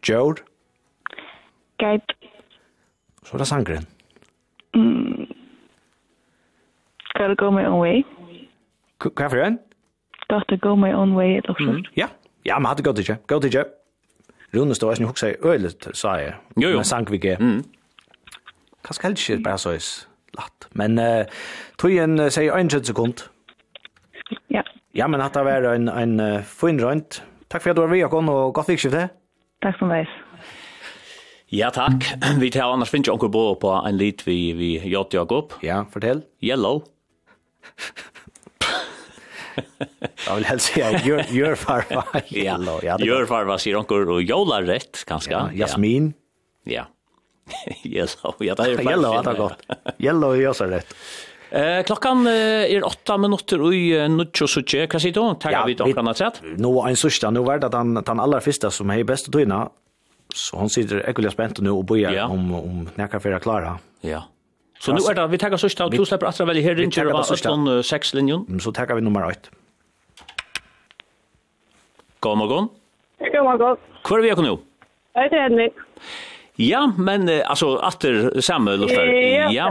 Jord. 0.06 0.46
Skype. 1.84 2.30
Så 3.24 3.34
er 3.36 3.38
det 3.38 3.46
sangren. 3.46 3.86
Mm. 4.74 5.26
Gotta 7.14 7.34
go 7.34 7.50
my 7.50 7.64
own 7.64 7.80
way. 7.80 8.02
Hva 9.04 9.24
er 9.24 9.28
for 9.28 9.44
en? 9.44 9.58
Gotta 10.28 10.56
go 10.56 10.74
my 10.74 10.92
own 10.92 11.14
way, 11.14 11.36
et 11.38 11.46
eller. 11.58 11.82
Ja, 11.96 12.08
ja, 12.44 12.58
men 12.58 12.66
hadde 12.66 12.82
gått 12.82 12.98
ikke. 12.98 13.18
Gått 13.26 13.44
ikke. 13.44 13.64
Rune 14.56 14.74
stod, 14.74 14.90
jeg 14.90 14.96
synes 14.96 15.20
hun 15.20 15.30
i 15.30 15.52
øylet, 15.52 15.88
sa 15.92 16.16
jeg. 16.16 16.34
Jo, 16.56 16.68
jo. 16.68 16.76
Men 16.76 16.84
sang 16.84 17.10
vi 17.10 17.14
ikke. 17.14 17.36
Mm. 17.40 17.64
Kanskje 18.84 19.08
helst 19.08 19.30
ikke 19.30 19.42
bare 19.42 19.58
så 19.58 19.70
is? 19.70 20.08
latt. 20.38 20.68
Men 20.72 20.98
uh, 20.98 21.24
tog 21.78 21.92
en, 21.92 22.18
uh, 22.20 22.28
sier 22.32 22.54
31 22.54 22.86
sekund. 22.90 23.26
Ja. 24.50 24.62
Ja, 24.94 25.06
men 25.06 25.20
at 25.20 25.34
det 25.34 25.44
var 25.44 25.68
en, 25.74 25.88
en 25.88 26.20
uh, 26.20 26.42
fin 26.42 26.80
rønt. 26.82 27.22
Takk 27.50 27.62
for 27.62 27.70
at 27.70 27.76
du 27.76 27.84
var 27.84 27.92
med, 27.92 27.98
Jakon, 28.02 28.28
og 28.28 28.54
godt 28.54 28.68
vikskifte. 28.72 29.08
Takk 29.62 29.78
som 29.78 29.92
veis. 29.92 30.10
Ja, 31.54 31.70
takk. 31.70 32.04
Vi 32.42 32.50
tar 32.50 32.72
annars 32.72 32.90
finnes 32.90 33.06
jo 33.06 33.28
bo 33.30 33.54
på 33.54 33.70
en 33.86 33.96
lit 33.96 34.24
vi, 34.26 34.52
vi 34.58 34.70
gjør 34.90 35.06
Jakob. 35.14 35.52
Ja, 35.62 35.84
fortell. 35.92 36.24
Yellow. 36.42 36.82
Jag 40.26 40.34
vill 40.34 40.44
helst 40.44 40.72
säga 40.72 41.00
gör 41.04 41.24
gör 41.30 41.54
farva. 41.54 42.04
Ja. 42.28 42.58
Ja, 42.82 42.98
gör 42.98 43.26
farva 43.26 43.58
sier 43.58 43.76
onkel 43.78 44.08
og 44.10 44.22
jola 44.22 44.62
rett 44.66 45.04
kanskje. 45.06 45.30
Ja, 45.30 45.50
Jasmin. 45.54 46.12
Ja. 46.66 46.88
Yellow. 47.84 48.34
Ja, 48.42 48.54
det 48.58 48.66
er 48.72 48.82
Yellow, 48.82 49.14
det 49.22 49.30
er 49.30 49.38
godt. 49.38 49.62
Yellow 50.02 50.34
gjør 50.40 50.58
så 50.58 50.66
rett. 50.72 50.96
Eh 51.54 51.84
klockan 51.86 52.26
är 52.26 52.84
8 52.84 53.18
minuter 53.18 53.74
i 53.74 54.08
nucho 54.08 54.46
så 54.46 54.62
tjek. 54.62 54.92
Vad 54.92 55.02
säger 55.02 55.14
du? 55.14 55.34
Tackar 55.40 55.66
vi 55.66 55.74
dock 55.74 55.96
annat 55.96 56.16
sätt. 56.16 56.42
Nu 56.56 56.68
är 56.68 56.88
en 56.88 56.96
sista 56.96 57.30
nu 57.30 57.40
vart 57.40 57.64
att 57.64 57.72
han 57.74 58.02
han 58.06 58.20
allra 58.20 58.40
första 58.40 58.70
som 58.70 58.90
är 58.90 59.04
bäst 59.04 59.28
att 59.28 59.32
tvinna 59.32 59.70
Så 60.34 60.56
hon 60.56 60.70
sitter 60.70 61.08
ekkert 61.08 61.32
spent 61.32 61.60
nu 61.60 61.70
och 61.70 61.84
börjar 61.84 62.12
ja. 62.12 62.26
om 62.26 62.54
om 62.54 62.88
när 62.94 63.06
kan 63.06 63.20
för 63.20 63.38
klara. 63.38 63.78
Ja. 64.00 64.24
Så 64.78 64.92
nu 64.92 64.98
är 65.10 65.14
det 65.14 65.26
vi 65.26 65.38
tar 65.38 65.56
sista 65.56 65.90
två 65.90 66.04
släpper 66.04 66.26
att 66.26 66.40
välja 66.40 66.62
här 66.62 66.80
inte 66.80 67.04
var 67.04 67.34
utan 67.34 67.82
sex 67.82 68.14
linjon. 68.14 68.60
Så 68.60 68.72
tar 68.72 68.94
vi 68.94 69.00
nummer 69.00 69.26
8. 69.26 69.38
God 72.20 72.38
morgon. 72.38 72.68
God 73.18 73.44
morgon. 73.44 73.76
Kvar 74.04 74.18
vi 74.20 74.30
är 74.30 74.36
nu? 74.36 74.56
Jag 75.12 75.22
heter 75.22 75.36
Henrik. 75.36 75.72
Ja, 76.56 76.92
men 76.98 77.42
alltså 77.46 77.76
åter 77.76 78.40
samma 78.40 78.70
lustar. 78.70 79.04
Ja, 79.04 79.50
ja, 79.50 79.70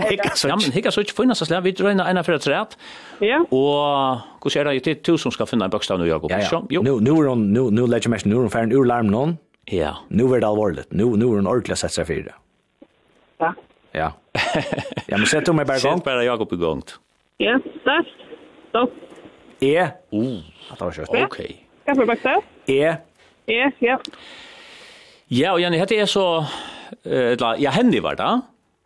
men 0.60 0.72
hicka 0.72 0.91
så 0.91 0.99
inte 1.02 1.14
finnas 1.14 1.40
så 1.40 1.61
vi 1.61 1.72
drar 1.72 1.90
in 1.91 1.99
en 1.99 2.23
för 2.23 2.34
ett 2.34 2.48
rätt. 2.48 2.77
Ja. 3.19 3.40
Och 3.40 4.44
hur 4.44 4.49
ser 4.49 4.65
det 4.65 4.76
ut 4.76 5.03
till 5.03 5.18
som 5.18 5.31
ska 5.31 5.45
finna 5.45 5.65
en 5.65 5.72
bokstav 5.72 5.99
nu 5.99 6.07
Jakob. 6.07 6.31
Ja, 6.31 6.65
ja. 6.69 6.81
Nu 6.81 6.99
nu 6.99 7.35
nu 7.35 7.61
nu 7.61 7.88
lägger 7.88 8.10
mig 8.10 8.19
nu 8.26 8.49
färden 8.49 8.72
ur 8.72 8.85
larm 8.85 9.07
någon. 9.07 9.38
Ja, 9.65 9.98
nu 10.07 10.23
är 10.35 10.40
det 10.40 10.48
allvarligt. 10.48 10.91
Nu 10.91 11.06
nu 11.06 11.26
är 11.26 11.30
hon 11.30 11.48
ordentlig 11.48 11.77
sig 11.77 12.06
för 12.06 12.14
det. 12.14 12.34
Ja. 13.38 13.53
Ja. 13.91 14.14
ja, 15.07 15.18
men 15.18 15.26
sätt 15.26 15.49
om 15.49 15.56
mig 15.56 15.65
bara 15.65 15.77
Sett 15.77 15.94
Sätt 15.94 16.03
bara 16.03 16.23
Jakob 16.23 16.53
igång. 16.53 16.81
Ja, 17.38 17.60
där. 17.84 18.14
Stopp. 18.69 18.91
E. 19.60 19.88
Uh, 20.14 20.41
det 20.77 20.81
var 20.81 20.91
kjøtt. 20.91 21.10
Okej. 21.10 21.68
Kan 21.85 21.99
vi 21.99 22.06
bakta? 22.06 22.41
E. 22.68 22.95
E, 23.45 23.72
ja. 23.80 23.99
Ja, 25.27 25.53
og 25.53 25.61
Jenny, 25.61 25.77
hette 25.77 25.95
er 25.98 26.06
så, 26.06 26.45
eller, 27.03 27.60
ja, 27.61 27.72
Henny 27.72 28.02
var 28.03 28.15
det, 28.19 28.41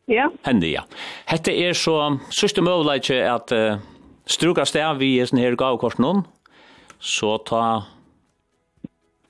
Ja. 0.08 0.30
Henny, 0.45 0.70
ja. 0.72 0.86
Hette 1.28 1.52
er 1.52 1.74
så, 1.76 2.18
sørste 2.32 2.64
møvleitje 2.64 3.18
at 3.28 3.52
uh, 3.52 3.82
struka 4.30 4.64
sted 4.66 5.02
vi 5.02 5.18
er 5.20 5.28
sånn 5.28 5.41
her 5.41 5.58
noen, 5.99 6.24
så 6.99 7.38
ta 7.44 7.64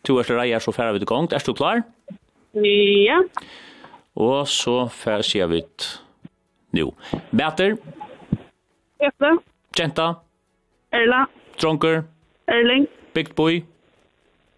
to 0.08 0.18
er 0.22 0.30
reier, 0.40 0.60
så 0.64 0.72
færer 0.72 0.96
vi 0.96 1.04
til 1.04 1.10
gang. 1.10 1.30
Er 1.34 1.44
du 1.46 1.54
klar? 1.54 1.84
Ja. 2.56 3.20
Og 4.16 4.48
så 4.48 4.88
færer 4.90 5.26
sier 5.26 5.48
vi 5.52 5.62
nu. 6.74 6.94
Mæter? 7.32 7.76
Jette. 9.04 9.34
Kjenta? 9.78 10.14
Erla. 10.92 11.26
Dronker? 11.62 12.04
Erling. 12.48 12.88
Bygdboi? 13.14 13.64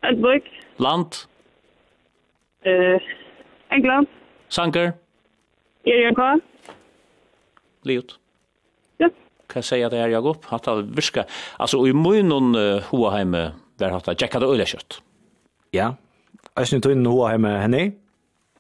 Edborg. 0.03 0.47
Land? 0.79 1.25
Uh, 2.65 2.99
England. 3.71 4.07
Sanker? 4.49 4.91
Erika. 5.85 6.39
Liot. 7.83 8.19
Ja. 8.99 9.09
Kan 9.49 9.63
säga 9.63 9.89
det 9.89 10.03
opp 10.03 10.11
jag 10.11 10.25
upp. 10.25 10.45
Hatta 10.45 10.71
Altså, 10.71 11.23
Alltså 11.57 11.87
i 11.87 11.93
munnen 11.93 12.55
uh, 12.55 12.81
Hoaheim 12.83 13.33
hatt 13.33 13.91
hatta 13.91 14.13
jekka 14.13 14.39
det 14.39 14.47
öle 14.47 14.65
kött. 14.65 15.01
Ja. 15.75 15.93
Er 16.57 16.67
snitt 16.67 16.85
du 16.87 16.93
noe 16.97 17.29
her 17.29 17.39
med 17.41 17.55
henne? 17.61 17.83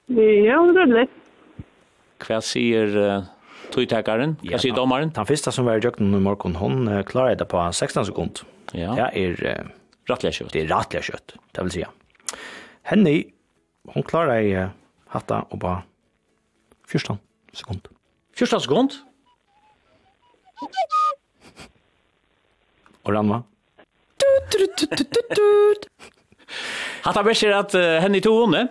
Ja, 0.09 0.59
det 0.73 0.83
er 0.83 0.93
litt. 0.93 1.17
Hva 2.19 2.39
sier 2.43 2.95
uh, 2.99 3.27
tøytekaren? 3.73 4.35
Hva 4.43 4.55
ja, 4.55 4.61
sier 4.61 4.75
dommeren? 4.75 5.13
Den 5.15 5.27
første 5.29 5.53
som 5.55 5.67
var 5.69 5.79
i 5.79 5.83
døgnet 5.83 6.17
i 6.17 6.23
morgen, 6.23 6.57
hun 6.59 6.87
uh, 6.89 7.01
klarer 7.07 7.39
det 7.39 7.47
på 7.49 7.61
16 7.71 8.09
sekund. 8.11 8.43
Ja. 8.73 8.95
Det 8.97 9.09
er... 9.23 9.43
Uh, 9.43 9.75
rattliga 10.09 10.33
kjøtt. 10.33 10.53
Det 10.55 10.63
er 10.63 10.71
rattliga 10.71 11.03
kjøtt, 11.05 11.35
det 11.55 11.65
vil 11.67 11.75
si. 11.75 11.85
Henne, 12.89 13.13
hun 13.93 14.05
klarer 14.07 14.41
i 14.41 14.55
uh, 14.57 14.73
hatta 15.13 15.43
og 15.49 15.61
på 15.61 15.75
14 16.89 17.19
sekund. 17.61 17.89
14 18.37 18.65
sekund? 18.65 18.99
Og 23.05 23.13
Ranma? 23.15 23.43
Tut, 24.19 24.49
tut, 24.51 24.75
tut, 24.77 25.05
tut, 25.07 25.37
tut. 25.37 25.87
Hatta 27.09 27.25
best 27.25 27.45
er 27.47 27.57
at 27.57 27.73
uh, 27.73 27.97
henne 28.03 28.19
i 28.19 28.23
to 28.23 28.35
hunde. 28.37 28.67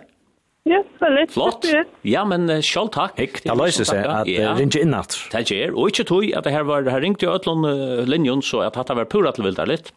Ja, 0.69 0.79
veldig. 1.01 1.25
Flott. 1.33 1.65
Ja, 2.07 2.23
men 2.27 2.47
uh, 2.51 2.59
sjálv 2.63 2.91
takk. 2.95 3.17
Hikk, 3.19 3.41
det 3.43 3.55
løser 3.59 3.87
seg 3.87 4.05
at 4.07 4.29
ja. 4.31 4.53
ringe 4.57 4.79
innatt. 4.79 5.17
Det 5.33 5.45
gjør, 5.49 5.75
og 5.75 5.91
ikke 5.91 6.05
tog 6.07 6.27
at 6.37 6.47
det 6.47 6.53
her 6.55 6.67
var, 6.67 6.87
her 6.87 7.03
ringte 7.03 7.27
jo 7.27 7.35
ætlån 7.35 7.67
uh, 7.67 8.01
linjon, 8.07 8.43
så 8.45 8.63
at 8.67 8.79
hatta 8.79 8.95
var 8.97 9.09
pura 9.11 9.33
til 9.35 9.49
vildar 9.49 9.69
litt. 9.69 9.91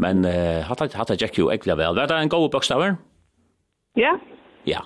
Men 0.00 0.24
uh, 0.26 0.62
hatta, 0.68 0.88
hatta 0.94 1.18
gikk 1.18 1.42
jo 1.42 1.50
egentlig 1.50 1.76
vel. 1.80 1.98
Var 1.98 2.10
det 2.10 2.22
en 2.22 2.32
god 2.32 2.48
bokstaver? 2.54 2.98
Ja. 3.98 4.16
Ja. 4.68 4.82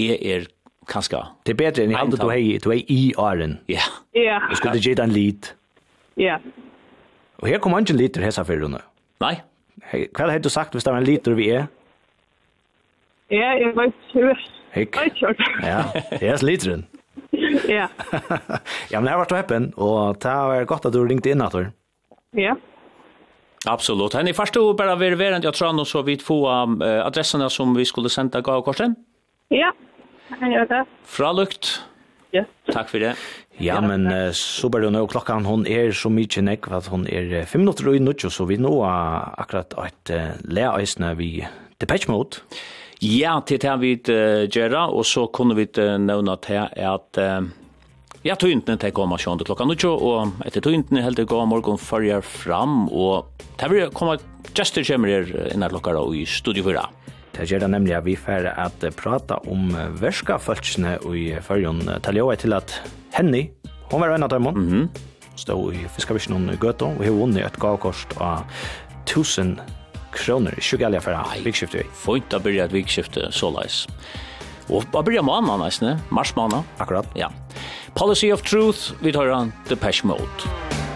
Jeg 0.00 0.18
er 0.22 0.48
kanskje. 0.90 1.20
Det 1.46 1.54
er 1.54 1.60
bedre 1.60 1.84
enn 1.84 1.94
jeg 1.94 2.02
aldri 2.02 2.18
du 2.18 2.30
hei, 2.30 2.42
du 2.62 2.70
hei 2.72 2.80
i 2.90 3.00
åren. 3.20 3.60
Ja. 3.70 3.84
Ja. 4.18 4.40
Du 4.50 4.58
skulle 4.58 4.82
gi 4.82 4.94
deg 4.94 5.06
en 5.06 5.14
lit. 5.14 5.52
Ja. 6.20 6.40
Og 7.42 7.48
her 7.50 7.62
kom 7.62 7.74
han 7.76 7.86
ikke 7.86 7.98
liter 7.98 8.26
hessa 8.26 8.44
for 8.46 8.58
henne. 8.58 8.82
Nei. 9.22 9.36
Hva 9.92 10.28
hadde 10.28 10.44
du 10.44 10.52
sagt 10.52 10.74
hvis 10.76 10.84
det 10.86 10.92
var 10.92 11.02
en 11.02 11.08
liter 11.08 11.36
vi 11.38 11.50
er? 11.56 11.68
Ja, 13.32 13.54
jeg 13.56 13.72
vet 13.76 13.94
ikke. 14.12 14.34
Hikk. 14.72 14.98
Ja, 15.62 15.84
det 16.10 16.28
er 16.28 16.44
literen. 16.44 16.88
Ja. 17.68 17.86
ja, 18.92 18.98
men 18.98 19.06
det 19.06 19.12
har 19.12 19.20
vært 19.22 19.32
åpen, 19.36 19.70
og 19.80 20.18
det 20.20 20.32
har 20.32 20.66
godt 20.68 20.86
at 20.88 20.94
du 20.94 21.00
ringte 21.04 21.30
inn, 21.32 21.40
Ator. 21.44 21.70
Ja. 22.36 22.54
Absolut. 23.68 24.14
Henni, 24.16 24.34
først 24.36 24.56
du 24.56 24.72
bare 24.76 24.98
være 25.00 25.18
verent, 25.20 25.46
jeg 25.46 25.56
tror 25.56 25.72
nå 25.76 25.84
så 25.88 26.02
vidt 26.04 26.24
få 26.24 26.42
um, 26.48 26.76
adressene 26.82 27.48
som 27.52 27.76
vi 27.76 27.86
skulle 27.88 28.12
sende 28.12 28.42
gav 28.44 28.64
korten. 28.66 28.96
Ja, 29.52 29.70
jeg 30.34 30.54
gjør 30.56 30.68
det. 30.72 30.82
Fralukt. 31.08 31.72
Ja. 32.32 32.46
Takk 32.72 32.88
for 32.88 33.02
det. 33.02 33.12
Ja, 33.60 33.78
men 33.84 34.06
uh, 34.08 34.30
så 34.36 34.70
bare 34.72 34.90
nå 34.92 35.04
klokkan, 35.12 35.44
hun 35.44 35.66
er 35.68 35.92
så 35.96 36.10
mye 36.12 36.44
nekk, 36.44 36.70
at 36.72 36.88
hun 36.92 37.04
er 37.06 37.44
fem 37.48 37.64
minutter 37.64 37.90
og 37.90 37.98
i 37.98 38.02
nødt, 38.02 38.24
så 38.32 38.46
vi 38.48 38.56
nå 38.60 38.78
er 38.88 39.34
akkurat 39.42 39.76
et 39.84 40.14
uh, 40.16 40.30
leøysene 40.48 41.12
vi 41.18 41.34
Depeche 41.82 42.08
Mode. 42.10 42.40
Ja, 43.02 43.40
til 43.44 43.58
det 43.60 43.74
vi 43.82 43.96
uh, 44.14 44.46
gjør, 44.46 44.78
og 44.94 45.04
så 45.08 45.26
kunne 45.34 45.58
vi 45.58 45.68
uh, 45.76 45.98
nevne 46.00 46.38
til 46.44 46.64
at 46.64 47.20
uh, 47.20 47.42
Ja, 48.22 48.36
tøyntene 48.38 48.78
til 48.78 48.92
kommer 48.94 49.18
sjående 49.18 49.42
klokka 49.42 49.66
nukkjå, 49.66 49.90
og 49.98 50.44
etter 50.46 50.62
tøyntene 50.62 51.02
helt 51.02 51.18
til 51.18 51.26
går 51.26 51.48
morgen 51.50 51.80
farger 51.82 52.22
fram, 52.22 52.84
og 52.86 53.26
det 53.58 53.70
vil 53.72 53.90
komme 53.90 54.14
gestur 54.54 54.86
kommer 54.86 55.10
her 55.10 55.32
innan 55.50 55.74
klokka 55.74 55.98
i 56.14 56.22
studio 56.30 56.62
4. 56.70 56.86
Det 57.42 57.48
gjør 57.50 57.64
det 57.64 57.72
nemlig 57.72 57.96
at 57.96 58.04
vi 58.06 58.12
får 58.14 58.44
at 58.54 58.84
prata 58.94 59.40
om 59.50 59.72
verska 59.98 60.36
følelsene 60.38 60.92
i 61.10 61.24
førjon. 61.42 61.80
Tal 62.06 62.20
jo 62.20 62.28
til 62.38 62.54
at 62.54 62.70
Henny, 63.16 63.48
hon 63.90 63.98
var 63.98 64.14
en 64.14 64.22
av 64.22 64.30
dem, 64.30 64.46
mm 64.46 64.68
-hmm. 64.70 64.88
stod 65.34 65.74
i 65.74 65.88
Fiskavisjonen 65.88 66.54
i 66.54 66.56
Gøto, 66.56 66.86
og 66.86 67.04
hun 67.04 67.18
vunnet 67.18 67.46
et 67.46 67.58
gavkost 67.58 68.14
av 68.20 68.44
1000 69.06 69.58
kroner, 70.12 70.54
20 70.60 70.86
alger 70.86 71.00
for 71.00 71.42
vikskiftet 71.44 71.80
vi. 71.80 71.88
Fint 71.92 72.34
å 72.34 72.38
begynne 72.38 72.64
et 72.64 72.72
vikskifte 72.72 73.32
så 73.32 73.50
leis. 73.50 73.86
Og 74.68 74.84
å 74.92 75.02
begynne 75.02 75.26
måneden 75.26 75.64
nesten, 75.64 75.98
mars 76.10 76.36
måned. 76.36 76.62
Akkurat. 76.78 77.06
Ja. 77.16 77.28
Policy 77.94 78.30
of 78.32 78.42
Truth, 78.42 78.94
vi 79.02 79.12
tar 79.12 79.34
han 79.34 79.52
Depeche 79.68 80.06
Mode. 80.06 80.91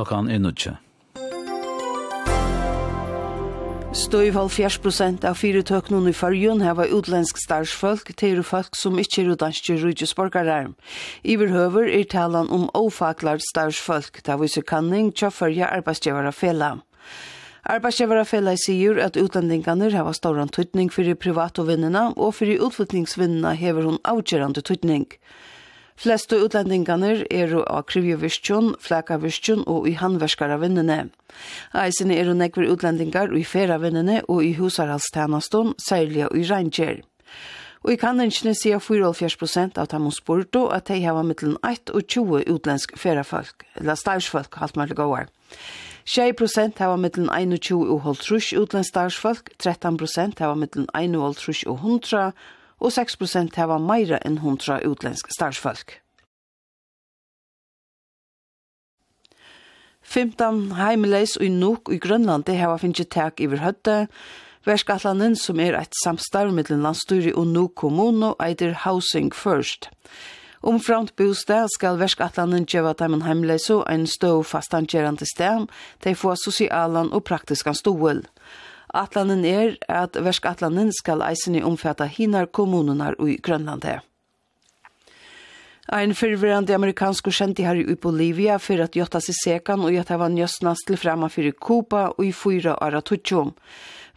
Klokkan 0.00 0.30
er 0.30 0.38
nødtje. 0.38 0.70
Støyv 3.92 4.32
halv 4.32 4.48
fjers 4.48 4.78
prosent 4.80 5.26
av 5.28 5.34
fire 5.36 5.60
tøknun 5.60 6.08
i 6.08 6.14
fargjun 6.16 6.62
heva 6.64 6.86
utlensk 6.88 7.36
starsfolk 7.36 8.14
til 8.16 8.40
folk 8.40 8.78
som 8.80 8.96
ikkje 8.96 9.26
er 9.26 9.36
danske 9.42 9.76
rujusborgare. 9.82 10.70
Iverhøver 11.20 11.90
er 11.98 12.08
talan 12.08 12.48
om 12.48 12.70
ofaklar 12.72 13.44
starsfolk, 13.44 14.22
da 14.24 14.38
viser 14.40 14.64
kanning 14.64 15.12
tja 15.12 15.28
fyrja 15.28 15.68
arbeidsgjevara 15.68 16.32
fela. 16.32 16.78
Arbeidsgjevarafella 17.68 18.56
sier 18.56 19.02
at 19.04 19.20
utlendingarnir 19.20 19.92
hava 20.00 20.16
stauran 20.16 20.48
tøytning 20.48 20.88
fyrir 20.88 21.20
privat 21.20 21.60
og 21.60 21.68
og 22.16 22.34
fyrir 22.40 22.64
utflytningsvinnina 22.64 23.52
hever 23.52 23.84
hun 23.84 24.00
avgjerande 24.04 24.64
tøytning. 24.64 25.10
Flestu 26.00 26.38
utlendingarnir 26.40 27.26
eru 27.28 27.58
av 27.68 27.82
krivjevistjon, 27.90 28.70
flekavistjon 28.80 29.66
og 29.68 29.84
i 29.84 29.92
handverskara 30.00 30.56
vinnene. 30.62 31.10
Eisene 31.76 32.16
eru 32.16 32.32
nekver 32.32 32.70
utlendingar 32.72 33.34
i 33.36 33.42
feravinnene 33.44 34.22
og 34.22 34.40
i 34.46 34.54
husarhalstænaston, 34.56 35.74
særlig 35.76 36.22
og 36.24 36.38
i 36.40 36.46
reingjer. 36.48 37.02
Og 37.84 37.92
i 37.92 37.98
kanningene 38.00 38.54
sier 38.56 38.80
44 38.80 39.66
av 39.76 39.90
dem 39.92 40.08
spurto 40.12 40.66
at 40.72 40.88
de 40.88 41.02
har 41.04 41.20
mittelen 41.20 41.58
1 41.68 41.92
og 41.92 42.08
20 42.08 42.48
utlensk 42.48 42.96
ferafolk, 42.96 43.66
eller 43.76 44.00
stavsfolk, 44.00 44.56
alt 44.56 44.80
mye 44.80 44.96
gåar. 44.96 45.28
6 46.08 46.80
hava 46.80 46.96
mittelen 46.96 47.28
21 47.28 47.76
og 47.92 48.00
holdt 48.06 48.24
rusk 48.30 48.56
utlensk 48.56 48.88
stavsfolk, 48.94 49.52
13 49.58 50.00
hava 50.40 50.56
mittelen 50.56 50.88
1 50.96 51.20
og 51.20 51.28
holdt 51.28 51.44
rusk 51.48 51.68
og 51.68 51.76
100, 51.84 52.32
og 52.80 52.92
6 52.96 53.18
prosent 53.20 53.58
hava 53.60 53.78
meira 53.78 54.18
enn 54.24 54.40
100 54.40 54.82
utlensk 54.88 55.30
starsfolk. 55.34 56.00
15 60.10 60.72
heimeleis 60.74 61.36
og 61.38 61.52
nok 61.54 61.92
i 61.94 62.00
Grønlandi 62.02 62.56
hava 62.58 62.80
finnst 62.82 63.12
tak 63.14 63.40
iver 63.40 63.62
høtte. 63.62 64.08
Verskatlanen, 64.66 65.36
som 65.38 65.60
er 65.62 65.76
eit 65.78 65.94
samstarv 66.02 66.52
mellom 66.52 66.82
landstyri 66.84 67.30
og 67.32 67.46
nok 67.48 67.76
kommuno, 67.78 68.34
eitir 68.42 68.74
Housing 68.82 69.30
First. 69.32 69.88
Omframt 70.60 71.14
bostad 71.16 71.70
skal 71.72 71.96
verskatlanen 71.96 72.66
gjeva 72.68 72.92
dem 72.92 73.22
heimeleis 73.24 73.70
og 73.72 73.86
ein 73.88 74.04
stå 74.04 74.42
fastangerande 74.44 75.24
stem, 75.24 75.64
de 76.04 76.12
få 76.12 76.34
sosialan 76.36 77.08
og 77.16 77.24
praktiskan 77.24 77.78
stål. 77.78 78.26
Atlanen 78.94 79.44
er 79.46 79.76
at 79.88 80.16
verskatlanen 80.18 80.90
skal 80.94 81.22
eisen 81.22 81.54
i 81.54 81.62
omfatta 81.62 82.08
hinar 82.10 82.50
kommununar 82.50 83.18
i 83.22 83.36
Grønlandet. 83.38 84.00
Ein 85.90 86.12
fyrverande 86.14 86.74
amerikansk 86.76 87.26
og 87.26 87.34
kjent 87.34 87.58
i 87.58 87.64
her 87.66 87.78
i 87.82 87.96
Bolivia 87.98 88.60
for 88.62 88.78
at 88.82 88.94
gjøtta 88.94 89.18
seg 89.24 89.34
sekan 89.34 89.82
og 89.82 89.90
gjøtta 89.90 90.18
var 90.20 90.30
njøstnast 90.30 90.86
til 90.86 90.98
fremme 91.00 91.26
for 91.32 91.48
Kuba 91.58 92.04
og 92.12 92.22
i 92.26 92.30
fyra 92.30 92.76
ara 92.78 93.00
tutsjom. 93.02 93.50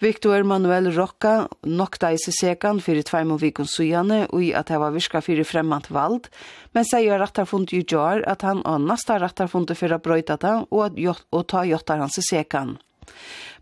Victor 0.03 0.43
Manuel 0.43 0.91
Rocca 0.93 1.47
nokta 1.65 2.11
i 2.13 2.19
seg 2.21 2.35
sekan 2.37 2.81
for 2.83 2.99
tveim 3.09 3.33
og 3.33 3.41
vikon 3.41 3.69
sujane 3.69 4.25
og 4.27 4.43
i 4.43 4.51
at 4.53 4.69
hava 4.73 4.91
virka 4.93 5.21
for 5.23 5.41
fremmant 5.49 5.89
vald, 5.89 6.27
men 6.73 6.85
sier 6.85 7.21
rattarfund 7.21 7.73
i 7.73 7.81
jar 7.81 8.21
at 8.29 8.45
han 8.45 8.61
og 8.69 8.83
nasta 8.83 9.17
rattarfund 9.21 9.73
fyrir 9.73 9.97
a 9.97 10.01
brøyta 10.03 10.37
og, 10.69 10.81
at, 10.85 11.25
og 11.31 11.47
ta 11.47 11.63
gjøtta 11.65 12.01
hans 12.01 12.19
sekan. 12.21 12.77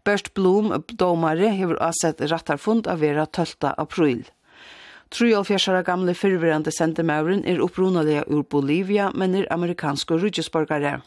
Bert 0.03 0.33
Blom, 0.33 0.73
domare, 0.97 1.51
hever 1.53 1.77
avsett 1.77 2.21
rattarfund 2.21 2.87
av 2.87 3.03
vera 3.03 3.25
12. 3.25 3.73
april. 3.77 4.23
73 5.11 5.83
gamle 5.85 6.15
fyrverande 6.15 6.71
sendemauren 6.73 7.43
er 7.45 7.61
opprunalega 7.61 8.23
ur 8.31 8.41
Bolivia, 8.43 9.11
men 9.13 9.35
er 9.35 9.49
amerikanske 9.53 10.17
rydgesborgare. 10.17 11.01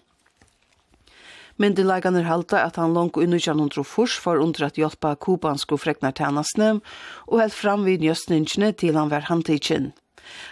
er 2.18 2.28
halda 2.28 2.62
at 2.66 2.76
han 2.76 2.94
langt 2.94 3.16
i 3.16 3.26
1904 3.26 4.20
for 4.20 4.38
under 4.38 4.66
at 4.66 4.78
hjelpa 4.78 5.16
kubanske 5.16 5.78
freknartjenestene, 5.78 6.80
og 7.26 7.40
helt 7.40 7.54
fram 7.54 7.84
vid 7.86 8.02
njøstningene 8.02 8.72
til 8.78 8.94
han 8.98 9.10
var 9.10 9.26
handtidkjent. 9.30 9.94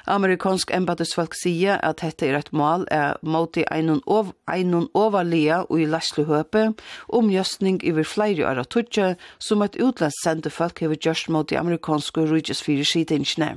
Amerikansk 0.06 0.70
embatisfolk 0.74 1.36
sier 1.38 1.80
at 1.82 2.02
dette 2.04 2.28
er 2.28 2.38
et 2.38 2.52
mål 2.52 2.86
er 2.90 3.18
måte 3.22 3.64
einon, 3.72 4.02
ov, 4.06 4.34
einon 4.50 4.88
overlia 4.98 5.62
og 5.68 5.80
i 5.80 5.88
lasle 5.88 6.26
høpe 6.28 6.68
om 7.08 7.32
gjøstning 7.32 7.82
iver 7.86 8.06
flere 8.06 8.48
av 8.48 8.60
rattutje 8.60 9.14
som 9.38 9.62
et 9.66 9.78
utlandssendte 9.80 10.50
folk 10.50 10.84
hever 10.84 11.00
gjørst 11.00 11.32
mot 11.32 11.52
i 11.52 11.60
amerikanske 11.60 12.28
rujtjesfyrir 12.30 12.88
skitingsene. 12.88 13.56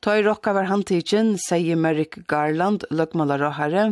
Ta 0.00 0.14
i 0.16 0.22
rokka 0.24 0.54
var 0.56 0.64
handtidgen, 0.64 1.34
sier 1.36 1.76
Merrick 1.76 2.22
Garland, 2.28 2.86
løgmaler 2.88 3.42
og 3.44 3.58
herre, 3.58 3.82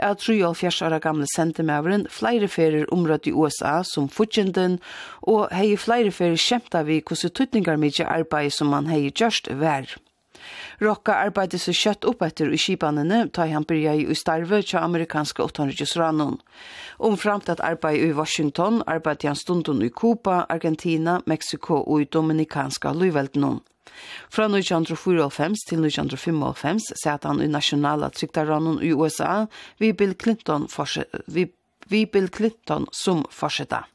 er 0.00 0.14
43 0.16 0.86
år 0.86 0.96
gamle 1.04 1.28
sentemæveren 1.28 2.06
flere 2.08 2.48
ferier 2.48 2.88
områd 2.96 3.28
i 3.28 3.34
USA 3.36 3.82
som 3.84 4.08
fortjenten, 4.08 4.78
og 5.20 5.52
hei 5.52 5.74
flere 5.76 6.14
ferier 6.16 6.40
kjemta 6.40 6.80
vi 6.88 7.02
hvordan 7.04 7.36
tutningar 7.36 7.76
mykje 7.82 8.08
arbeid 8.08 8.56
som 8.56 8.72
man 8.72 8.88
hei 8.88 9.10
gjørst 9.10 9.52
vær. 9.60 9.98
Rokka 10.80 11.16
arbeidde 11.26 11.58
seg 11.60 11.76
kjøtt 11.76 12.06
opp 12.08 12.22
etter 12.26 12.52
i 12.52 12.58
skipanene, 12.60 13.26
ta 13.34 13.46
han 13.50 13.66
byrja 13.68 13.94
i 14.00 14.16
starve 14.18 14.62
til 14.64 14.80
amerikanske 14.80 15.44
800-ranon. 15.44 16.38
Omframt 16.98 17.50
at 17.52 17.62
arbeid 17.64 18.04
i 18.04 18.12
Washington, 18.16 18.82
arbeidde 18.86 19.28
han 19.28 19.38
stunden 19.38 19.82
i 19.84 19.90
Kuba, 19.90 20.44
Argentina, 20.48 21.20
Meksiko 21.26 21.82
og 21.82 22.02
i 22.02 22.08
Dominikanska 22.10 22.94
Løyveldenon. 22.96 23.60
Fra 24.30 24.46
1994 24.48 25.64
til 25.68 25.84
1995 25.84 26.92
satt 27.02 27.26
han 27.28 27.42
i 27.42 27.48
nasjonale 27.50 28.10
trygtaranon 28.14 28.80
i 28.82 28.92
USA, 28.94 29.46
vi 29.78 29.92
Bill 29.92 30.14
Clinton, 30.14 30.68
vi 31.26 32.04
Bill 32.06 32.30
Clinton 32.30 32.86
som 32.92 33.24
fortsetter. 33.30 33.88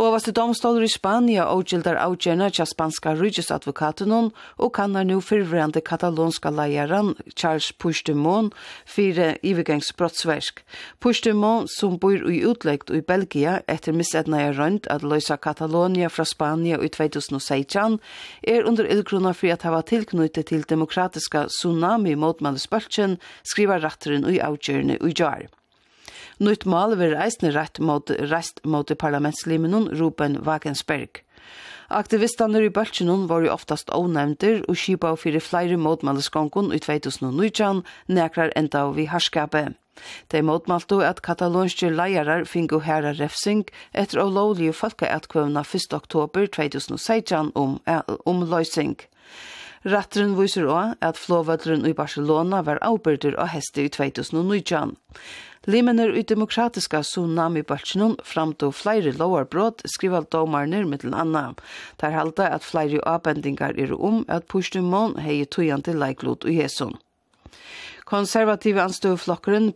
Og 0.00 0.14
vaste 0.14 0.32
domstoler 0.32 0.86
i 0.86 0.88
Spania 0.88 1.44
avgildar 1.44 1.98
avgjerna 2.00 2.46
til 2.56 2.64
spanska 2.64 3.12
rydgesadvokaten 3.18 4.14
og 4.16 4.70
kannar 4.72 5.04
nu 5.04 5.18
fyrvrande 5.20 5.82
katalonska 5.84 6.48
leieren 6.56 7.10
Charles 7.34 7.68
Puigdemont 7.76 8.56
fire 8.88 9.34
ivegangsbrottsverk. 9.44 10.64
Puigdemont 11.04 11.68
som 11.74 11.98
bor 12.00 12.16
i 12.16 12.40
utleggt 12.48 12.88
i 12.96 13.02
Belgia 13.04 13.58
etter 13.68 13.92
missetna 13.92 14.40
er 14.46 14.56
rønt 14.56 14.88
at 14.88 15.04
løysa 15.04 15.36
Katalonia 15.36 16.08
fra 16.08 16.24
Spania 16.24 16.80
i 16.80 16.88
2016 16.88 18.00
er 18.56 18.64
under 18.64 18.88
illgrunna 18.88 19.36
for 19.36 19.52
at 19.52 19.68
hava 19.68 19.84
tilknyttet 19.84 20.48
til 20.48 20.64
demokratiska 20.64 21.50
tsunami 21.52 22.16
motmallespøltjen 22.16 23.20
skriver 23.44 23.84
ratteren 23.84 24.24
i 24.32 24.40
avgjørende 24.40 24.96
i 24.96 25.12
jar. 25.12 25.50
Nytt 26.40 26.64
mål 26.64 26.94
vil 26.96 27.10
reisne 27.12 27.50
rett 27.52 27.76
mot 27.84 28.10
rest 28.30 28.62
mot 28.64 28.88
parlamentslimen 28.98 29.90
Ruben 30.00 30.38
Wagensberg. 30.40 31.20
Aktivistene 31.92 32.62
i 32.64 32.70
Bøltsjennom 32.72 33.26
var 33.28 33.44
jo 33.44 33.50
oftast 33.52 33.90
ovnevnter 33.92 34.62
og 34.70 34.78
skipa 34.78 35.10
av 35.10 35.18
fyrir 35.20 35.44
flere 35.44 35.76
motmaldeskronkon 35.76 36.70
i 36.72 36.78
2019, 36.80 37.82
nekrar 38.08 38.54
enda 38.56 38.86
vi 38.96 39.04
harskapet. 39.10 39.76
De 40.32 40.40
motmalte 40.40 41.02
at 41.04 41.20
katalonske 41.20 41.90
leirar 41.92 42.46
fingo 42.48 42.80
herra 42.86 43.12
refsing 43.18 43.66
etter 43.92 44.22
å 44.22 44.30
lovlige 44.32 44.78
folkeatkvøvna 44.80 45.60
1. 45.66 45.92
oktober 45.98 46.48
2016 46.48 47.52
om, 47.52 47.76
om 48.24 48.44
løysing. 48.48 48.96
Rattren 49.84 50.34
viser 50.36 50.68
også 50.68 50.96
at 51.04 51.20
flåvødren 51.20 51.86
i 51.88 51.94
Barcelona 51.96 52.60
var 52.64 52.80
avbyrder 52.84 53.36
av 53.40 53.52
heste 53.52 53.84
i 53.84 53.92
2019. 53.92 54.96
Limener 55.68 56.14
i 56.16 56.22
demokratiska 56.24 57.02
tsunami 57.04 57.60
bølgjennom 57.68 58.14
fram 58.24 58.54
til 58.56 58.70
flere 58.72 59.12
lovarbrott, 59.12 59.82
skriver 59.92 60.24
domarner 60.32 60.86
mittel 60.88 61.12
anna. 61.12 61.50
Der 62.00 62.14
halda 62.16 62.46
at 62.56 62.64
flere 62.64 63.02
avbendingar 63.04 63.76
er 63.76 63.92
om 63.92 64.22
at 64.28 64.46
Pushtumon 64.48 65.18
hei 65.20 65.44
tøyan 65.44 65.84
til 65.84 66.00
leiklot 66.00 66.48
i 66.48 66.56
hesun. 66.62 66.96
Konservative 68.08 68.80
anstøvflokkeren 68.82 69.72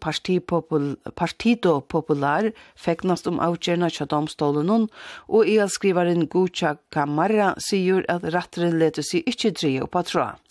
Popul 0.46 0.96
Partido 1.14 1.80
Popular 1.80 2.50
feknast 2.74 3.28
om 3.28 3.38
avgjørna 3.38 3.90
tja 3.90 4.06
domstolen 4.06 4.88
og 5.28 5.44
EL-skrivaren 5.44 6.26
Gucha 6.26 6.78
Kamara 6.90 7.54
sier 7.60 8.02
at 8.08 8.24
ratteren 8.24 8.78
leter 8.80 9.04
seg 9.04 9.28
ikkje 9.28 9.52
dreie 9.52 9.84
oppa 9.84 10.02
tråd 10.02 10.43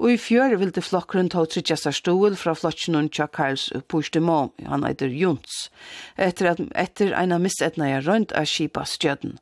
og 0.00 0.08
i 0.12 0.18
fjør 0.20 0.56
vil 0.60 0.72
det 0.74 0.84
flokkeren 0.86 1.28
ta 1.32 1.44
tryggja 1.46 1.76
seg 1.78 1.96
stål 1.98 2.36
fra 2.40 2.54
flokken 2.56 2.96
og 2.98 3.10
tja 3.12 3.28
Karls 3.28 3.68
Pushdemo, 3.92 4.52
han 4.66 4.86
heter 4.86 5.12
Junts, 5.12 5.68
etter, 6.16 6.52
at, 6.54 6.62
etter 6.78 7.12
en 7.18 7.36
av 7.36 7.42
missetna 7.44 7.90
jeg 7.90 8.06
rundt 8.08 8.32
av 8.38 8.48
kipa 8.48 8.86
stjøden. 8.88 9.36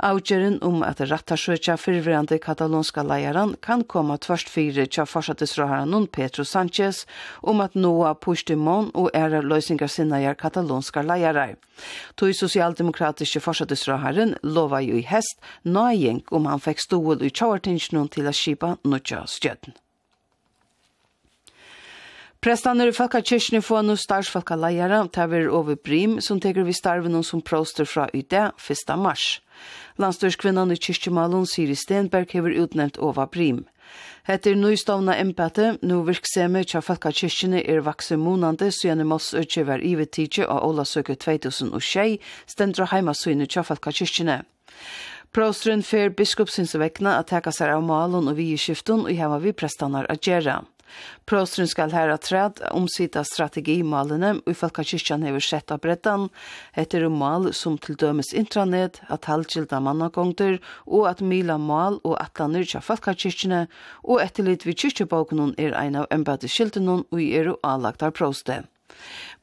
Avgjøren 0.00 0.54
om 0.64 0.80
at 0.80 1.02
rattarsøkja 1.04 1.74
fyrverande 1.76 2.38
katalonska 2.40 3.02
leieren 3.04 3.50
kan 3.60 3.82
komme 3.84 4.14
tvørst 4.24 4.48
fire 4.48 4.86
tja 4.88 5.04
forsattesråharanon 5.04 6.06
Petro 6.08 6.46
Sanchez 6.48 7.02
om 7.42 7.60
at 7.60 7.76
noa 7.76 8.14
Puigdemont 8.16 8.94
og 8.96 9.10
ære 9.12 9.42
løysingar 9.44 9.92
sinnajar 9.92 10.38
katalonska 10.40 11.04
leiarar. 11.04 11.58
Tog 12.16 12.32
sosialdemokratiske 12.38 13.44
forsattesråharen 13.44 14.38
lova 14.42 14.80
jo 14.80 14.96
i 14.96 15.04
hest 15.04 15.36
nøyeng 15.68 16.24
om 16.32 16.48
han 16.48 16.64
fikk 16.64 16.80
stål 16.86 17.20
i 17.20 17.28
tjavartingsjonen 17.28 18.08
til 18.16 18.32
a 18.32 18.32
skipa 18.32 18.78
nødja 18.88 19.26
stjøtten. 19.28 19.76
Prestanner 22.40 22.88
i 22.88 22.92
Falkakirkene 22.96 23.60
får 23.60 23.82
nå 23.84 23.98
starsfalkaleiere, 24.00 25.02
Taver 25.12 25.50
Ove 25.52 25.74
Brim, 25.76 26.22
som 26.24 26.40
teker 26.40 26.64
vi 26.64 26.72
starven 26.72 27.20
som 27.20 27.42
proster 27.44 27.84
fra 27.84 28.06
i 28.16 28.22
det 28.24 28.46
1. 28.56 28.96
mars. 28.96 29.42
Landstørskvinnan 30.00 30.72
i 30.72 30.78
Kyrkjumalen, 30.80 31.44
Siri 31.44 31.74
Stenberg, 31.76 32.30
hever 32.32 32.54
utnevnt 32.62 32.96
Ova 33.04 33.26
Brim. 33.28 33.66
Etter 34.30 34.56
nøystavna 34.56 35.16
empate, 35.20 35.74
nå 35.84 35.98
virkseme 36.06 36.62
tja 36.64 36.80
falka 36.84 37.12
kyrkjene 37.12 37.60
er 37.68 37.82
vakse 37.84 38.16
monande, 38.16 38.70
søgjane 38.72 39.04
mås 39.04 39.32
økje 39.36 39.66
var 39.68 39.84
ivetidje 39.84 40.46
av 40.48 40.62
Ola 40.68 40.86
søke 40.88 41.18
2006, 41.20 42.16
stendra 42.48 42.88
heimasøgne 42.94 43.48
tja 43.50 43.64
falka 43.66 43.92
kyrkjene. 43.92 44.38
Prostrun 45.36 45.84
fer 45.86 46.14
biskopsins 46.16 46.72
vekna 46.80 47.18
at 47.20 47.28
teka 47.34 47.52
seg 47.54 47.74
av 47.74 47.84
malen 47.84 48.30
og 48.30 48.38
vi 48.40 48.48
i 48.54 48.58
skiften 48.58 49.04
og 49.04 49.12
heva 49.14 49.36
vi 49.42 49.52
prestanar 49.52 50.08
at 50.08 50.24
gjera. 50.26 50.62
Prøsteren 51.28 51.68
skal 51.70 51.94
her 51.94 52.12
træd 52.16 52.62
omsida 52.70 53.22
strategimalene 53.26 54.32
og 54.40 54.56
Falkakirkjan 54.56 55.26
hever 55.26 55.44
sett 55.44 55.70
av 55.70 55.82
brettan 55.84 56.28
etter 56.78 57.06
mal 57.08 57.50
som 57.54 57.78
til 57.78 57.98
dømes 58.00 58.32
intranet, 58.36 59.00
at 59.08 59.28
halvkilda 59.30 59.80
mannagongter 59.84 60.58
og 60.86 61.06
at 61.12 61.22
mila 61.22 61.58
mal 61.58 62.00
og 62.04 62.18
atlaner 62.20 62.66
tja 62.66 62.82
Falkakirkjene 62.84 63.66
og 64.02 64.24
etterlitt 64.24 64.66
vi 64.66 64.74
kyrkjebogen 64.74 65.54
er 65.58 65.76
ein 65.78 65.96
av 65.96 66.10
embedeskilden 66.14 66.90
og 66.90 67.16
er 67.20 67.54
og 67.54 67.64
anlagt 67.66 68.02
av 68.06 68.16
prøste. 68.16 68.62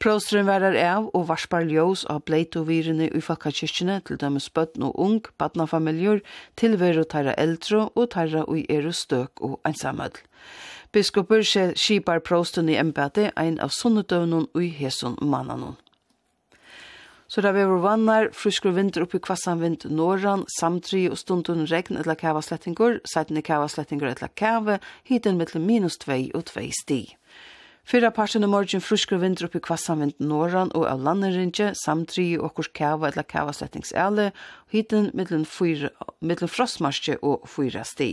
Prostrun 0.03 0.45
verar 0.45 0.75
av 0.77 1.07
og 1.17 1.25
varspar 1.31 1.65
ljós 1.71 2.03
av 2.13 2.21
bleitovyrene 2.29 3.07
i 3.09 3.21
fakkakirkene 3.27 3.97
til 4.05 4.19
dømes 4.21 4.49
bøtten 4.53 4.85
og 4.87 4.99
ung, 5.05 5.21
til 5.23 6.21
tilveru 6.61 7.03
tæra 7.03 7.33
eldre 7.37 7.89
og 7.95 8.09
tæra 8.13 8.43
og 8.45 8.65
eru 8.69 8.91
støk 8.91 9.41
og 9.41 9.59
einsamødl. 9.65 10.21
Biskop 10.91 11.27
Børse 11.27 11.73
skipar 11.75 12.21
prosten 12.23 12.69
i 12.71 12.77
embate 12.79 13.31
ein 13.35 13.59
av 13.59 13.73
sunnedøvnen 13.75 14.47
og 14.53 14.63
i 14.63 14.69
hesun 14.71 15.17
mannanon. 15.21 15.75
Så 17.27 17.41
da 17.43 17.51
vi 17.51 17.65
var 17.67 17.81
vannar, 17.83 18.29
fruskur 18.31 18.71
vinter 18.71 19.03
oppi 19.03 19.19
kvassan 19.19 19.59
vind 19.59 19.83
norran, 19.91 20.45
samtri 20.47 21.09
og 21.11 21.19
stundun 21.19 21.65
regn 21.67 21.99
etla 21.99 22.15
kava 22.15 22.39
slettingur, 22.39 23.01
seitni 23.03 23.43
kava 23.43 23.67
slettingur 23.67 24.07
etla 24.13 24.29
kava, 24.31 24.77
hiten 25.09 25.35
mittel 25.35 25.59
minus 25.59 25.99
2 26.05 26.31
og 26.31 26.45
2 26.53 26.63
sti. 26.79 27.01
Fyra 27.87 28.13
parten 28.15 28.47
i 28.47 28.51
morgen 28.51 28.83
fruskur 28.83 29.19
vinter 29.19 29.49
oppi 29.49 29.59
kvassan 29.63 29.99
vind 30.05 30.23
norran 30.23 30.71
og 30.71 30.87
av 30.87 31.03
landerinje, 31.03 31.73
samtri 31.83 32.29
og 32.39 32.53
okkurs 32.53 32.71
kava 32.71 33.11
etla 33.11 33.27
kava 33.27 33.51
slettingsele, 33.51 34.31
hiten 34.71 35.11
mittel 35.11 35.43
frostmarsje 36.47 37.19
og 37.19 37.43
4 37.51 37.83
sti. 37.91 38.11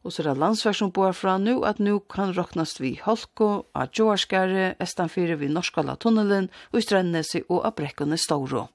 Og 0.00 0.12
så 0.12 0.22
er 0.22 0.30
det 0.30 0.40
landsverk 0.40 0.78
som 0.78 0.90
bor 0.96 1.12
fra 1.12 1.36
nu 1.38 1.60
at 1.68 1.78
nu 1.78 1.98
kan 2.00 2.32
råknast 2.32 2.80
vi 2.80 2.94
Holko, 3.04 3.66
av 3.76 3.92
Joarskare, 3.92 4.74
Estanfire 4.80 5.36
vi 5.36 5.52
Norskala 5.52 5.98
tunnelen, 6.00 6.48
og 6.72 6.80
i 6.80 6.84
Strennesi 6.86 7.42
og 7.48 7.66
av 7.68 7.76
Brekkene 7.76 8.16
Stauro. 8.16 8.68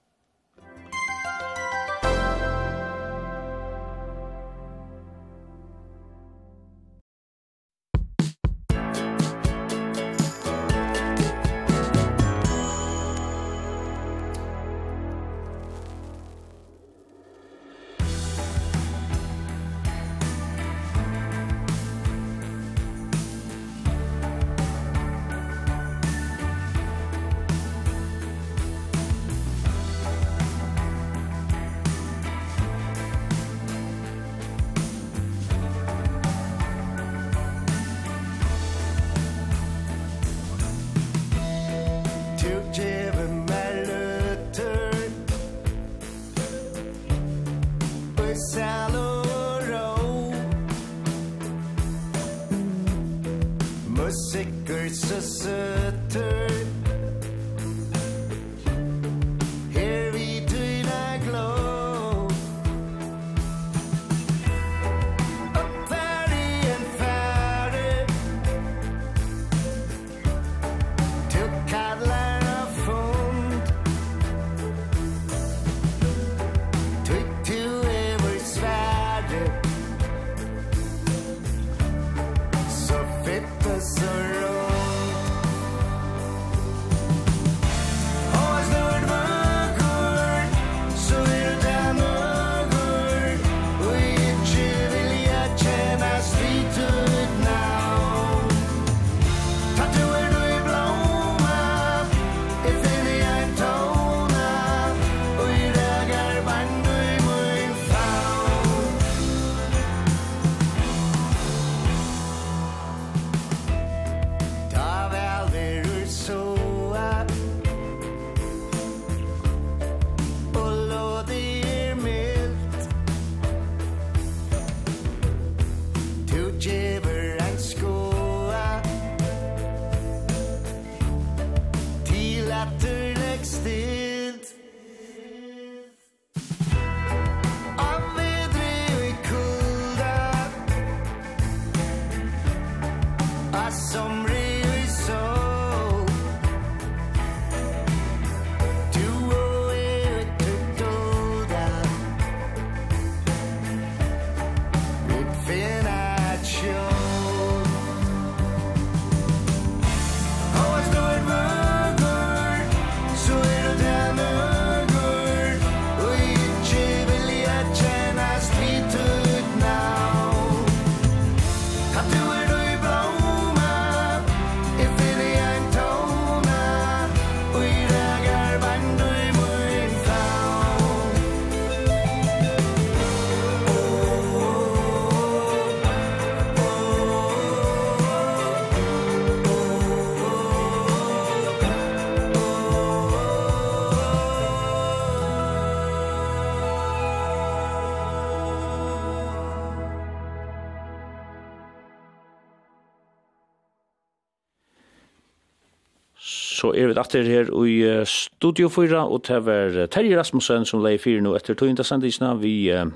så 206.66 206.74
er 206.74 206.90
vi 206.90 206.98
atter 206.98 207.28
her 207.30 207.52
i 207.70 207.76
Studio 208.10 208.70
4, 208.74 209.04
og 209.06 209.22
det 209.28 209.38
var 209.46 209.76
Terje 209.94 210.18
Rasmussen 210.18 210.66
som 210.66 210.82
leie 210.82 211.02
fire 211.02 211.22
nå 211.22 211.36
etter 211.38 211.58
tøynda 211.58 211.86
sendisene. 211.86 212.32
Vi 212.42 212.56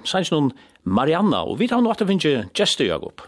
sanns 0.10 0.32
noen 0.34 0.50
Marianna, 0.88 1.42
og 1.44 1.60
vi 1.60 1.68
tar 1.68 1.82
nå 1.84 1.92
at 1.92 2.00
det 2.00 2.08
finnes 2.08 2.48
gester, 2.56 2.88
Jakob. 2.88 3.22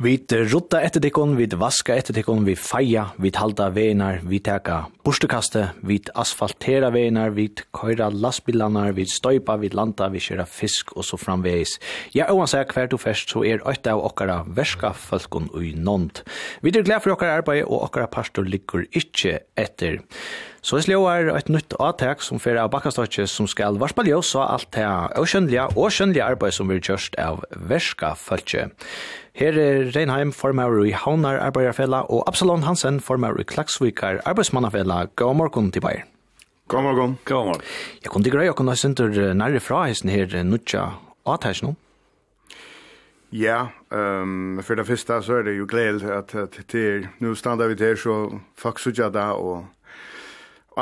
Vi 0.00 0.16
rutta 0.50 0.80
etter 0.82 1.02
dikken, 1.02 1.36
vi 1.38 1.46
vaska 1.46 1.94
etter 1.94 2.16
dikken, 2.16 2.42
vi 2.46 2.56
feia, 2.58 3.10
vi 3.20 3.30
halda 3.34 3.68
veinar, 3.70 4.20
vi 4.26 4.40
teka 4.42 4.86
borstekaste, 5.06 5.68
vi 5.86 6.00
asfaltera 6.18 6.90
veinar, 6.90 7.30
vi 7.36 7.48
køyra 7.76 8.10
lastbilanar, 8.10 8.92
vi 8.98 9.06
støypa, 9.06 9.56
vi 9.62 9.70
landa, 9.72 10.10
vi 10.10 10.22
kjøra 10.24 10.46
fisk 10.48 10.94
og 10.96 11.06
så 11.06 11.20
framveis. 11.20 11.78
Ja, 12.16 12.28
og 12.32 12.42
han 12.44 12.52
sier 12.52 12.68
hver 12.68 12.90
to 12.90 13.00
først, 13.00 13.32
så 13.32 13.44
er 13.46 13.64
øyta 13.64 13.94
av 13.94 14.04
okkara 14.10 14.42
verska 14.48 14.92
folken 14.96 15.50
ui 15.54 15.72
nånd. 15.78 16.24
Vi 16.60 16.74
er 16.74 16.86
glad 16.86 17.04
for 17.04 17.14
okkara 17.14 17.40
arbeid, 17.40 17.64
og 17.68 17.86
okkara 17.86 18.10
pastor 18.10 18.48
ligger 18.48 18.88
ikkje 18.90 19.38
etter. 19.58 20.02
Så 20.60 20.76
jeg 20.76 20.90
slår 20.90 21.30
et 21.32 21.48
nytt 21.48 21.72
avtak 21.80 22.20
som 22.20 22.40
fyrir 22.40 22.60
av 22.60 22.68
bakkastotje 22.74 23.24
som 23.32 23.46
skal 23.48 23.78
varspa 23.80 24.04
ljøs 24.04 24.34
og 24.36 24.44
alt 24.44 24.68
det 24.76 24.84
avkjønnelige 24.84 25.64
og 25.72 25.88
kjønnelige 25.96 26.26
arbeid 26.26 26.52
som 26.52 26.68
vi 26.68 26.76
kjørst 26.84 27.16
av 27.20 27.40
verska 27.70 28.12
følge. 28.20 28.66
Her 29.40 29.56
er 29.56 29.88
Reinheim 29.94 30.34
formauer 30.36 30.84
i 30.84 30.92
Havnar 30.92 31.40
Arbeiderfella 31.40 32.02
og 32.12 32.26
Absalon 32.28 32.66
Hansen 32.66 33.00
formauer 33.00 33.40
i 33.40 33.48
Klaksvikar 33.48 34.20
Arbeidsmannafella. 34.28 35.06
God 35.16 35.40
morgen 35.40 35.72
til 35.72 35.80
Bayer. 35.80 36.04
God 36.68 36.82
morgen. 36.82 37.18
God 37.24 37.46
morgen. 37.46 37.64
Jeg 38.04 38.12
kunne 38.12 38.30
greie 38.30 38.52
å 38.52 38.58
kunne 38.58 38.76
synter 38.76 39.32
nærre 39.32 39.64
fra 39.64 39.86
hesten 39.88 40.12
her 40.12 40.42
nødja 40.44 40.90
avtak 41.24 41.64
nå. 41.64 41.72
Ja, 43.32 43.70
um, 43.88 44.60
for 44.62 44.74
det 44.74 44.86
første 44.86 45.22
så 45.22 45.38
er 45.38 45.44
det 45.46 45.56
jo 45.56 45.66
gledelig 45.70 46.10
at, 46.10 46.34
at 46.34 46.56
det 46.72 46.80
er, 46.82 47.04
nå 47.22 47.32
stander 47.38 47.70
vi 47.70 47.78
til 47.78 47.96
så 47.96 48.14
faktisk 48.58 48.98
ikke 48.98 49.12
da 49.14 49.30
og 49.38 49.68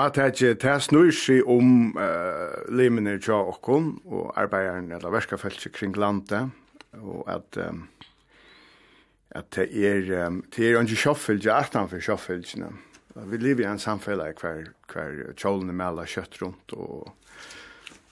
at 0.07 0.39
det 0.39 0.65
er 0.65 0.83
snur 0.85 1.11
seg 1.15 1.47
om 1.49 1.93
uh, 1.99 2.65
limene 2.70 3.19
til 3.23 3.37
åkken 3.37 3.95
og 4.07 4.33
arbeideren 4.39 4.93
eller 4.93 5.15
verskafeltet 5.15 5.75
kring 5.77 5.97
landet 5.97 6.51
og 6.99 7.25
at 7.31 7.59
um, 7.62 7.87
at 9.37 9.51
det 9.55 9.69
er 9.85 10.27
um, 10.27 10.43
det 10.57 10.70
er 10.70 10.81
ikke 10.81 11.03
kjøffelse 11.05 11.53
atanfor 11.53 12.01
kjøffelsene 12.01 12.73
vi 13.29 13.37
lever 13.37 13.65
i 13.65 13.70
en 13.70 13.81
samfunn 13.83 14.20
hver, 14.39 14.69
hver 14.93 15.33
kjolene 15.37 15.75
melder 15.75 16.07
kjøtt 16.09 16.43
rundt 16.43 16.77
og 16.77 17.15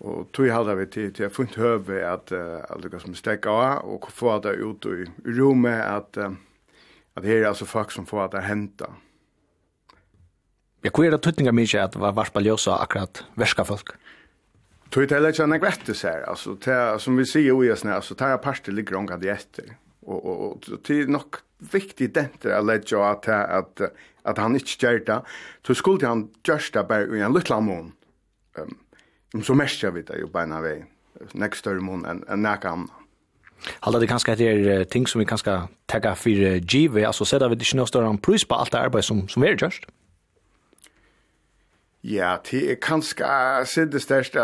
Og 0.05 0.29
tog 0.33 0.51
halda 0.53 0.75
vi 0.77 0.87
til, 0.93 1.13
til 1.13 1.25
jeg 1.25 1.33
funnet 1.33 1.57
høve 1.57 2.03
at 2.05 2.33
uh, 2.37 2.61
lukka 2.83 2.99
som 3.01 3.15
stekka 3.17 3.49
av, 3.49 3.87
og 3.89 4.11
få 4.13 4.35
det 4.45 4.59
ut 4.61 4.85
i 4.93 5.07
rommet 5.39 5.81
at, 5.81 6.19
uh, 6.21 6.37
at 7.17 7.25
det 7.25 7.39
er 7.39 7.49
altså 7.49 7.65
folk 7.65 7.95
som 7.95 8.07
får 8.07 8.35
det 8.35 8.45
henta. 8.45 8.91
Ja, 10.85 10.93
hva 10.93 11.07
er 11.07 11.15
det 11.15 11.23
tøtninga 11.24 11.55
mykje 11.57 11.86
at 11.86 11.97
var 11.98 12.15
varspa 12.16 12.43
ljósa 12.44 12.77
akkurat 12.82 13.24
verska 13.40 13.65
folk? 13.66 13.94
Tøyt 14.94 15.11
heller 15.11 15.32
ikke 15.32 15.47
enn 15.47 15.57
jeg 15.57 16.03
her, 16.05 16.23
altså, 16.31 16.55
til, 16.62 17.01
som 17.03 17.16
vi 17.19 17.24
sier 17.27 17.48
jo 17.51 17.62
i 17.65 17.70
oss, 17.74 17.82
altså, 17.85 18.15
tar 18.15 18.35
jeg 18.35 18.43
parter 18.44 18.73
ligger 18.73 19.01
omgang 19.01 19.24
i 19.24 19.32
etter, 19.32 19.73
og, 20.07 20.20
og, 20.20 20.69
og 20.70 20.82
det 20.86 21.01
er 21.03 21.11
nok 21.11 21.40
viktig 21.73 22.12
denter 22.15 22.53
jeg 22.53 22.66
ledger 22.69 23.03
at, 23.03 23.27
at, 23.28 23.82
at 24.24 24.39
han 24.39 24.55
ikke 24.59 24.77
gjør 24.85 25.01
det, 25.09 25.19
så 25.66 25.74
skulle 25.74 26.07
han 26.07 26.28
gjørs 26.47 26.70
det 26.77 26.86
bare 26.86 27.11
i 27.19 27.24
en 27.24 27.35
liten 27.35 27.66
mån, 27.66 27.90
um, 28.61 28.77
så 29.43 29.59
mest 29.59 29.82
jeg 29.82 29.97
vet 29.97 30.12
det 30.12 30.23
jo 30.23 30.31
beina 30.31 30.62
vei, 30.62 30.78
nek 31.35 31.59
større 31.59 31.82
mån 31.82 32.07
enn 32.07 32.23
en 32.31 32.47
nek 32.47 32.69
annan. 32.69 32.93
Halda 33.82 33.98
det 33.98 34.11
kanskje 34.12 34.36
etter 34.36 34.85
ting 34.93 35.09
som 35.09 35.19
vi 35.19 35.27
kanskje 35.27 35.59
tagga 35.90 36.15
for 36.15 36.47
uh, 36.47 36.61
givet, 36.62 37.09
altså, 37.09 37.27
sedda 37.27 37.51
vi 37.51 37.59
ikke 37.59 37.81
noe 37.81 37.90
større 37.90 38.15
pris 38.23 38.47
på 38.47 38.55
alt 38.55 38.77
det 38.77 38.85
arbeid 38.86 39.09
som, 39.09 39.27
som 39.32 39.43
er 39.43 39.59
gjørst? 39.59 39.90
Ja, 42.07 42.37
det 42.51 42.70
er 42.70 42.77
kanskje 42.78 43.27
sitt 43.66 43.91
det 43.91 43.99
største, 44.05 44.39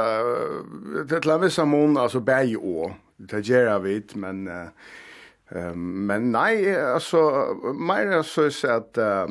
det 1.06 1.14
er 1.14 1.20
til 1.22 1.30
en 1.30 1.43
viss 1.44 1.60
mån, 1.62 1.97
altså 1.97 2.18
bæg 2.20 2.56
og, 2.59 2.94
det 3.30 3.44
gjør 3.47 3.68
jeg 3.68 3.82
vidt, 3.84 4.14
men, 4.16 4.48
uh, 4.48 5.76
men 5.76 6.32
nei, 6.32 6.64
altså, 6.74 7.20
mer 7.78 8.10
er 8.18 8.22
så 8.26 8.48
at, 8.66 8.98
uh, 8.98 9.30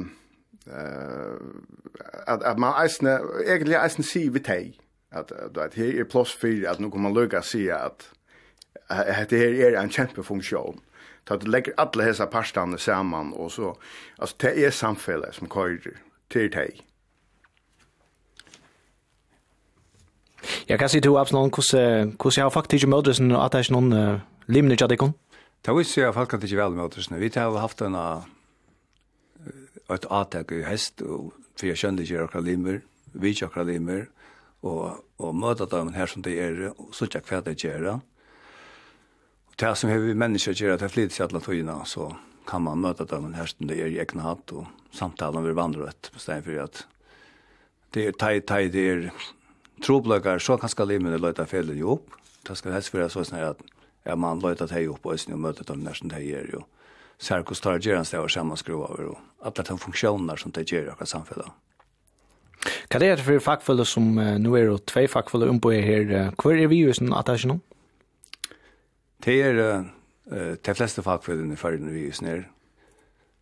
at, 2.28 2.44
at 2.44 2.60
man 2.60 2.78
eisne, 2.80 3.18
egentlig 3.44 3.76
eisne 3.82 4.06
sier 4.08 4.32
vi 4.32 4.40
teg, 4.40 4.78
at, 5.12 5.34
at, 5.36 5.58
at 5.58 5.76
her 5.76 6.00
er 6.00 6.08
plass 6.08 6.32
for 6.32 6.70
at 6.72 6.80
nå 6.80 6.90
kan 6.90 7.04
man 7.04 7.18
løyga 7.18 7.42
si 7.44 7.66
at, 7.68 8.08
at 8.88 9.30
det 9.30 9.42
her 9.42 9.74
er 9.74 9.82
en 9.82 9.92
kjempefunksjon. 9.92 10.80
Så 11.28 11.34
at 11.36 11.44
du 11.44 11.52
legger 11.52 11.76
alle 11.78 12.08
hese 12.08 12.26
parstene 12.32 12.80
sammen, 12.80 13.34
og 13.36 13.52
så, 13.52 13.74
altså, 14.20 14.36
det 14.42 14.54
er 14.66 14.72
samfunnet 14.72 15.36
som 15.36 15.52
kører 15.52 16.00
til 16.32 16.48
teg. 16.52 16.80
Jeg 20.70 20.80
kan 20.80 20.90
si 20.90 21.02
til 21.02 21.18
Absalon, 21.18 21.50
hvordan 21.50 22.38
jeg 22.38 22.44
har 22.44 22.50
faktisk 22.50 22.84
ikke 22.84 22.96
møtes 22.96 23.20
og 23.20 23.38
at 23.46 23.52
det 23.52 23.60
er 23.60 23.68
ikke 23.68 23.78
noen 23.78 23.94
uh, 23.94 24.22
limner 24.48 24.76
til 24.76 24.90
deg. 24.90 25.04
Det 25.62 25.76
vil 25.76 25.86
si 25.86 26.02
at 26.02 26.14
folk 26.14 26.30
kan 26.30 26.42
ikke 26.42 26.58
vel 26.58 26.78
møtes. 26.78 27.12
Vi 27.12 27.32
har 27.36 27.60
haft 27.60 27.82
en 27.82 27.98
et 29.92 30.08
atak 30.10 30.52
i 30.56 30.64
hest 30.64 31.02
og 31.04 31.34
for 31.58 31.68
jeg 31.68 31.78
skjønner 31.78 32.06
ikke 32.06 32.24
akkurat 32.26 32.48
limer, 32.48 32.80
vi 33.14 33.34
ikke 33.34 33.50
akkurat 33.50 33.68
limer 33.70 34.06
og, 34.64 35.02
og 35.22 35.36
møte 35.36 35.68
dem 35.70 35.92
her 35.94 36.10
som 36.10 36.24
det 36.26 36.38
er 36.42 36.72
og 36.72 36.94
så 36.96 37.06
ikke 37.06 37.22
hva 37.28 37.42
det 37.46 37.58
gjør. 37.62 37.88
Og 39.52 39.58
det 39.60 39.74
som 39.78 39.92
vi 39.92 40.16
mennesker 40.18 40.58
gjør 40.58 40.80
det 40.80 40.88
er 40.88 40.94
flyter 40.94 41.16
til 41.16 41.28
alle 41.28 41.44
togene 41.44 41.76
så 41.86 42.12
kan 42.50 42.64
man 42.66 42.82
møte 42.82 43.06
dem 43.06 43.34
her 43.36 43.52
som 43.52 43.68
det 43.70 43.78
er 43.78 43.92
i 43.92 44.00
egen 44.02 44.24
hatt 44.24 44.56
og 44.56 44.70
samtalen 44.96 45.46
vil 45.46 45.58
vandre 45.58 45.92
et 45.92 46.10
på 46.14 46.22
stedet 46.22 46.48
for 46.48 46.64
at 46.66 46.86
det 47.92 48.08
er 48.08 48.16
tei, 48.16 48.36
tei, 48.40 48.64
det 48.72 48.84
er 48.88 49.08
troblökar 49.86 50.40
så 50.40 50.58
kanske 50.58 50.86
limen 50.86 51.22
löta 51.22 51.46
felen 51.46 51.78
ju 51.78 51.84
upp. 51.84 52.10
Det 52.48 52.56
ska 52.56 52.72
helst 52.72 52.94
vara 52.94 53.10
så 53.10 53.24
snär 53.26 53.44
att 53.44 53.62
ja, 54.04 54.16
man 54.16 54.40
löta 54.40 54.68
det 54.68 54.88
upp 54.88 55.06
och 55.06 55.20
sen 55.20 55.42
mötet 55.42 55.68
dem 55.68 55.80
nästan 55.80 56.08
det 56.08 56.16
är 56.16 56.46
ju. 56.54 56.60
Sarkos 57.18 57.62
tar 57.62 57.80
gerans 57.80 58.12
det 58.12 58.20
och 58.20 58.32
samma 58.32 58.56
skruva 58.56 58.86
över 58.86 59.06
och 59.06 59.20
alla 59.42 59.64
de 59.68 59.78
funktioner 59.78 60.36
som 60.36 60.52
det 60.52 60.72
gör 60.72 60.96
i 61.04 61.06
samhället. 61.06 61.46
Kan 62.88 63.02
det 63.02 63.08
är 63.08 63.18
för 63.18 63.40
fackfulla 63.40 63.86
som 63.86 64.16
nu 64.16 64.58
är 64.58 64.70
det 64.70 64.86
två 64.86 65.08
fackfulla 65.08 65.50
om 65.50 65.60
på 65.60 65.72
här. 65.72 66.32
Kvar 66.38 66.54
är 66.54 66.68
vi 66.68 66.76
ju 66.76 66.94
sen 66.94 67.14
att 67.14 67.26
det 67.26 67.32
är 67.32 67.60
Det 69.18 69.42
är 69.42 69.86
de 70.62 70.74
flesta 70.76 71.02
fackfulla 71.02 71.54
i 71.54 71.56
förrän 71.56 71.94
vi 71.94 72.00
ju 72.00 72.12
snär. 72.12 72.52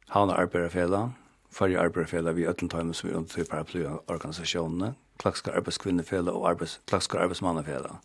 Han 0.07 0.29
har 0.29 0.35
arbetarfela, 0.35 1.11
förrän 1.51 1.79
arbetarfela 1.79 2.31
vi 2.31 2.47
ötlentar 2.47 2.93
som 2.93 3.09
vi 3.09 3.15
under 3.15 3.43
paraplyorganisationerna 3.43 4.93
klakska 5.19 5.53
arbeidskvinnefellet 5.59 6.33
og 6.33 6.47
arbeids, 6.49 6.79
klakska 6.89 7.19
arbeidsmannefellet. 7.25 7.99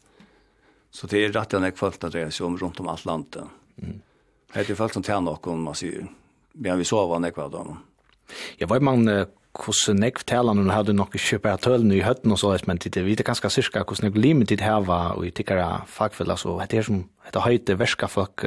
Så 0.95 1.09
det 1.11 1.20
er 1.20 1.32
rett 1.35 1.55
og 1.55 1.62
slett 1.62 1.78
folk 1.78 1.97
som 1.99 2.11
dreier 2.11 2.35
seg 2.35 2.47
om 2.47 2.59
rundt 2.59 2.81
om 2.82 2.91
alt 2.91 3.07
landet. 3.07 3.49
Mm. 3.82 4.03
Det 4.55 4.69
er 4.70 4.78
folk 4.78 4.95
som 4.95 5.03
tjener 5.03 5.27
noen, 5.27 5.65
man 5.65 5.78
sier. 5.78 6.07
Men 6.55 6.78
vi 6.78 6.86
sover 6.86 7.23
nekva 7.23 7.49
av 7.49 7.57
dem. 7.57 7.73
Ja, 8.61 8.69
hva 8.70 8.78
er 8.78 8.86
man 8.86 9.09
hvordan 9.55 10.03
jeg 10.03 10.16
forteller 10.19 10.57
når 10.57 10.66
du 10.66 10.73
hadde 10.74 10.95
noen 10.99 11.24
kjøpere 11.24 11.61
tølene 11.62 11.95
i 11.99 12.03
høtten 12.03 12.32
og 12.35 12.41
så, 12.41 12.53
men 12.66 12.81
det 12.82 13.05
vet 13.07 13.24
ganske 13.27 13.51
cirka 13.55 13.85
hvordan 13.85 14.11
jeg 14.11 14.23
limet 14.23 14.51
til 14.51 14.62
her 14.62 14.82
og 14.82 15.27
i 15.27 15.31
tikkere 15.31 15.85
fagfeller, 15.86 16.39
så 16.39 16.57
det 16.70 16.78
er 16.78 16.86
som 16.86 17.05
et 17.27 17.39
høyte 17.39 17.78
verska 17.78 18.09
folk. 18.11 18.43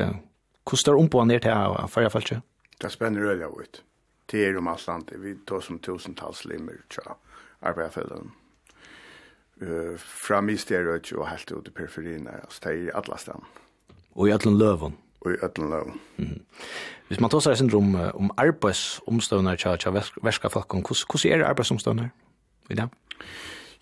Hvordan 0.68 0.84
står 0.84 0.99
om 0.99 1.10
på 1.10 1.23
ned 1.23 1.44
til 1.44 1.56
her 1.56 1.88
for 1.88 2.03
jeg 2.03 2.11
følte? 2.11 2.41
Det 2.81 2.91
spenner 2.91 3.31
øyne 3.31 3.48
ut. 3.48 3.84
Det 4.31 4.44
er 4.44 4.57
om 4.57 4.68
alt 4.68 4.88
land. 4.88 5.11
Vi 5.15 5.35
tar 5.48 5.64
som 5.64 5.80
tusentalls 5.80 6.45
limer 6.45 6.84
til 6.91 7.07
arbeidsfellene 7.61 8.35
uh, 9.61 9.97
fra 9.97 10.41
mysterøt 10.41 11.13
og 11.13 11.29
helt 11.29 11.51
ut 11.51 11.67
i 11.67 11.71
periferien, 11.71 12.27
altså 12.27 12.59
det 12.63 12.71
er 12.71 12.85
i 12.85 12.93
alle 12.93 13.17
stedene. 13.17 13.65
Og 14.15 14.27
i 14.27 14.31
alle 14.31 14.57
løven? 14.57 14.97
Og 15.21 15.31
i 15.31 15.35
alle 15.43 15.69
løven. 15.69 15.99
Mm 16.17 16.25
-hmm. 16.25 16.41
Hvis 17.07 17.19
man 17.19 17.29
tar 17.29 17.39
seg 17.39 17.57
sin 17.57 17.73
rom 17.73 17.95
om 17.95 18.31
arbeidsomstående 18.38 19.55
til, 19.55 19.77
til 19.77 19.93
verska 20.23 20.47
folk, 20.47 20.71
hvordan 20.71 21.31
er 21.31 21.38
det 21.38 21.45
arbeidsomstående 21.45 22.09
i 22.69 22.75
dag? 22.75 22.89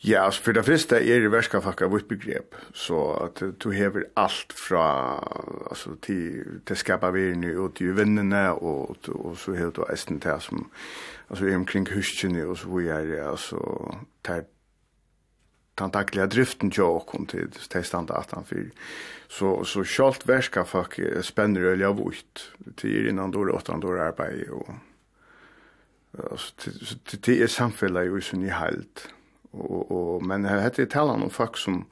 Ja, 0.07 0.26
altså 0.26 0.43
for 0.43 0.52
det 0.52 0.65
første 0.65 0.95
er 0.95 1.19
det 1.19 1.31
verska 1.31 1.60
folk 1.60 1.81
av 1.81 1.89
vårt 1.89 2.06
begrep, 2.07 2.56
så 2.73 2.99
at 3.23 3.41
du 3.64 3.72
hever 3.72 4.03
alt 4.18 4.53
fra 4.53 4.84
altså, 5.69 5.95
til, 6.02 6.61
til 6.68 6.77
skapavirene 6.77 7.56
og 7.60 7.73
til 7.80 7.95
vennene, 7.97 8.52
og, 8.53 8.97
og 9.10 9.38
så 9.38 9.56
hever 9.57 9.72
du 9.72 9.85
eisen 9.89 10.19
til 10.22 10.38
som 10.39 10.68
altså, 11.30 11.47
er 11.47 11.56
omkring 11.56 11.89
huskjene, 11.93 12.45
og 12.45 12.57
så 12.57 12.68
hvor 12.68 12.81
er 12.81 13.06
det 13.06 13.23
altså, 13.31 13.57
til 14.26 14.45
den 15.76 15.91
dagliga 15.91 16.27
driften 16.27 16.72
jag 16.76 16.95
och 16.95 17.07
kom 17.07 17.26
till 17.26 17.49
han 18.31 18.43
för 18.45 18.69
så 19.27 19.64
så 19.64 19.84
skalt 19.84 20.26
värska 20.26 20.65
fuck 20.65 20.99
spänner 21.22 21.61
eller 21.61 21.93
vart 21.93 22.52
till 22.76 23.07
innan 23.07 23.31
då 23.31 23.52
åtta 23.52 23.77
då 23.77 23.88
arbete 23.88 24.52
och 24.52 24.69
alltså 26.31 26.53
det 27.26 27.41
är 27.41 27.47
samfälla 27.47 28.03
ju 28.03 28.22
så 28.22 28.38
ni 28.38 28.49
halt 28.49 29.10
och 29.52 29.91
och 29.91 30.26
men 30.26 30.45
här 30.45 30.61
heter 30.61 30.84
det 30.84 30.91
talan 30.91 31.23
om 31.23 31.30
fuck 31.30 31.57
som 31.57 31.85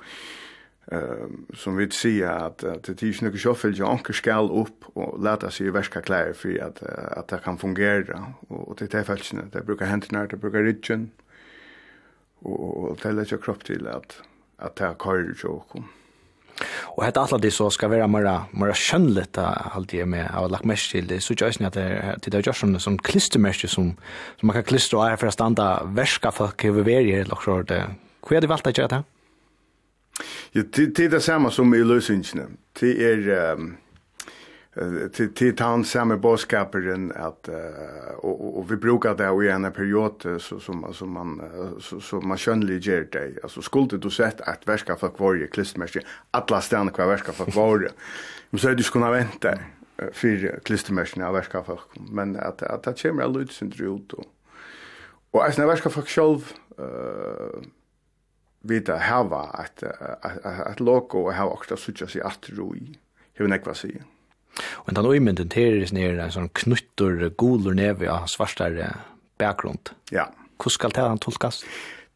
ehm 0.91 1.45
som 1.53 1.76
vi 1.76 1.89
ser 1.89 2.27
att 2.27 2.57
det 2.57 3.03
är 3.03 3.05
ju 3.05 3.27
något 3.27 3.39
shuffle 3.39 3.72
jag 3.76 3.89
anker 3.89 4.14
skall 4.14 4.51
upp 4.51 4.85
och 4.93 5.23
låta 5.23 5.51
sig 5.51 5.69
värska 5.69 6.01
klar 6.01 6.34
för 6.34 6.64
att 6.64 6.84
att 7.18 7.27
det 7.27 7.39
kan 7.43 7.57
fungera 7.57 8.34
och 8.47 8.76
det 8.80 8.93
är 8.93 9.03
faktiskt 9.03 9.34
det 9.51 9.65
brukar 9.65 9.85
hända 9.85 10.07
när 10.10 10.27
det 10.27 10.38
brukar 10.38 10.64
rytmen 10.64 11.11
og, 12.45 12.84
og 12.84 12.95
det 12.95 13.02
tälla 13.03 13.26
sig 13.26 13.40
kropp 13.40 13.64
til 13.64 13.74
at, 13.74 13.78
till 13.78 13.88
att 13.88 14.22
att 14.57 14.76
ta 14.76 14.94
kör 14.94 15.45
och 15.45 15.84
Og 16.98 17.03
hetta 17.06 17.20
alla 17.20 17.38
det 17.38 17.52
så 17.52 17.70
ska 17.70 17.88
vara 17.88 18.07
mera 18.07 18.45
mera 18.52 18.74
skönligt 18.74 19.38
allt 19.38 19.91
det 19.91 20.06
med 20.06 20.32
av 20.36 20.52
lagt 20.52 20.65
mest 20.65 20.91
till 20.91 21.07
det 21.07 21.22
så 21.22 21.34
just 21.34 21.60
ni 21.60 21.65
att 21.65 21.74
det 21.74 22.15
det 22.26 22.34
är 22.34 22.48
just 22.48 22.60
som 22.60 22.80
som 22.80 22.98
klistermesh 22.98 23.68
som 23.68 23.98
som 24.40 24.48
man 24.48 24.53
kan 24.53 24.64
klistra 24.64 25.11
är 25.11 25.15
för 25.15 25.28
att 25.28 25.34
stanna 25.34 25.84
värska 25.84 26.32
för 26.32 26.48
köverier 26.48 27.22
eller 27.22 27.38
så 27.45 27.61
det. 27.61 27.84
Hur 28.30 28.38
är 28.38 28.41
det 28.41 28.48
valt 28.48 28.68
att 28.68 28.78
göra 28.78 28.88
det? 28.88 29.03
Ja, 30.52 30.64
det 30.76 30.99
är 30.99 31.10
det 31.10 31.22
samma 31.22 31.52
som 31.52 31.74
i 31.74 31.84
lösningen. 31.84 32.57
Det 32.80 33.03
är 33.11 33.57
till 35.14 35.34
till 35.34 35.60
han 35.60 35.84
samma 35.84 36.18
boskaperen 36.18 37.12
att 37.16 37.50
och 38.18 38.58
och 38.60 38.72
vi 38.72 38.76
brukar 38.76 39.16
det 39.16 39.45
i 39.45 39.50
en 39.50 39.72
period 39.72 40.26
så 40.40 40.60
som 40.60 40.94
som 40.94 41.12
man 41.12 41.41
så 41.80 42.00
så 42.00 42.22
man 42.22 42.38
skönlig 42.38 42.80
ger 42.80 43.04
dig 43.12 43.38
alltså 43.44 43.62
skulle 43.62 43.98
du 43.98 44.10
sett 44.10 44.41
att 44.41 44.68
värska 44.68 44.95
för 44.95 45.10
kvar 45.10 45.48
klistermärke 45.52 46.00
alla 46.32 46.62
stanna 46.62 46.91
kvar 46.91 47.08
värska 47.08 47.32
för 47.32 47.52
kvar 47.52 47.90
men 48.50 48.60
så 48.60 48.70
du 48.70 48.84
skulle 48.84 49.10
vänta 49.12 49.60
för 50.12 50.60
klistermärkena 50.64 51.32
värska 51.32 51.64
för 51.64 51.80
men 52.12 52.36
att 52.36 52.64
att 52.64 52.84
det 52.84 53.02
kommer 53.02 53.24
alltså 53.24 53.41
ut 53.41 53.52
syndrot 53.52 54.14
och 54.14 54.26
och 55.32 55.45
att 55.45 55.58
när 55.58 55.68
värska 55.68 55.90
för 55.90 56.02
själv 56.02 56.54
eh 56.78 57.70
vita 58.66 58.98
hava 58.98 59.38
att 59.38 59.84
att 59.84 60.45
att 60.45 60.80
logo 60.80 61.18
och 61.18 61.34
ha 61.34 61.45
också 61.45 61.78
söka 61.78 62.20
i 62.20 62.22
att 62.22 62.50
ro 62.50 62.76
i 62.76 63.00
hur 63.34 63.48
nekva 63.48 63.74
sig 63.74 64.02
Og 64.85 64.93
den 64.93 65.35
til 65.39 65.49
teres 65.49 65.93
ned 65.95 66.19
en 66.21 66.34
sånn 66.34 66.51
knutter, 66.53 67.30
guler 67.38 67.75
neve 67.77 68.09
av 68.11 68.30
svartare 68.31 68.91
bakgrund. 69.41 69.93
Ja. 70.13 70.30
Hvordan 70.57 70.77
skal 70.77 70.93
det 70.95 71.03
han 71.03 71.19
tolkast? 71.19 71.65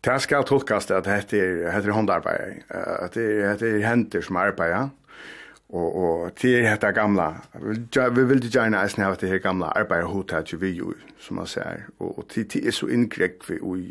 Det 0.05 0.22
skal 0.23 0.45
tolkast 0.45 0.91
at 0.93 1.07
det 1.07 1.18
heter 1.73 1.91
håndarbeid, 1.91 2.64
at 2.69 3.18
det 3.18 3.65
er 3.68 3.84
henter 3.88 4.22
som 4.23 4.38
arbeider, 4.39 4.91
og, 5.69 5.95
og 5.95 6.35
til 6.39 6.64
dette 6.64 6.93
gamla, 6.95 7.26
vi 7.59 8.23
vil 8.23 8.39
ikke 8.39 8.53
gjerne 8.53 8.80
eisen 8.80 9.03
av 9.03 9.18
det 9.19 9.27
her 9.34 9.41
gamla 9.43 9.73
arbeiderhotet 9.76 10.53
vi 10.61 10.69
jo, 10.77 10.93
som 11.19 11.41
man 11.41 11.49
ser. 11.49 11.89
og, 11.99 12.19
og 12.19 12.27
til 12.31 12.47
det 12.53 12.64
er 12.68 12.76
så 12.76 12.88
inngrekk 12.88 13.43
vi 13.49 13.57
i 13.81 13.89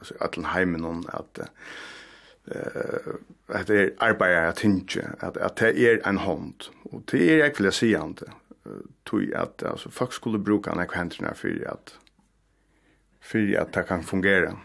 altså, 0.00 0.14
at 0.20 0.38
heimen 0.54 1.04
at 1.14 1.38
uh, 1.40 1.46
eh 2.50 3.14
att 3.46 3.66
det 3.66 3.80
är 3.80 3.92
arbete 3.98 4.48
att 4.48 4.56
tänka 4.56 5.10
att 5.20 5.36
att 5.36 5.56
det 5.56 5.78
är 5.78 6.08
en 6.08 6.18
hand 6.18 6.54
och 6.82 7.02
det 7.10 7.30
är 7.30 7.38
jag 7.38 7.58
vill 7.58 7.72
säga 7.72 8.02
inte 8.02 8.26
tog 9.04 9.34
att 9.34 9.62
alltså 9.62 9.90
folk 9.90 10.12
skulle 10.12 10.38
bruka 10.38 10.74
när 10.74 10.88
händerna 10.94 11.34
för 11.34 11.68
att 11.68 11.98
för 13.20 13.58
att 13.60 13.72
det 13.72 13.82
kan 13.82 14.02
fungera. 14.02 14.56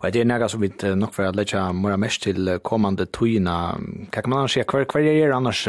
Og 0.00 0.12
det 0.12 0.20
er 0.20 0.24
nega 0.24 0.48
som 0.48 0.60
vi 0.60 0.72
nok 0.94 1.14
for 1.14 1.22
att 1.22 1.36
letja 1.36 1.72
mora 1.72 1.96
mest 1.96 2.22
til 2.22 2.58
kommande 2.62 3.06
tøyina. 3.06 3.76
Hva 4.12 4.20
kan 4.20 4.30
man 4.30 4.38
annars 4.38 4.52
se? 4.52 4.62
Hva 4.62 5.00
er 5.00 5.26
det 5.26 5.34
annars 5.34 5.68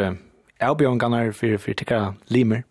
avbjørngarna 0.60 1.32
for, 1.34 1.58
for 1.58 1.74
tikka 1.74 2.14
limer? 2.28 2.64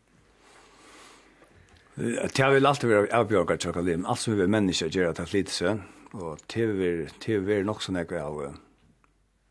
Det 1.96 2.38
har 2.38 2.52
väl 2.52 2.66
alltid 2.66 2.90
vært 2.90 3.50
att 3.50 3.60
tikka 3.60 3.80
limer. 3.80 4.08
Alltså 4.08 4.30
vi 4.30 4.36
vi 4.36 4.46
människor 4.46 4.88
gör 4.88 5.08
att 5.10 5.16
det 5.16 5.32
lite 5.32 5.50
seg 5.50 5.80
og 6.14 6.42
TV 6.48 7.08
TV 7.20 7.58
er 7.58 7.66
nok 7.66 7.82
sånn 7.82 7.98
jeg 7.98 8.12
av 8.20 8.40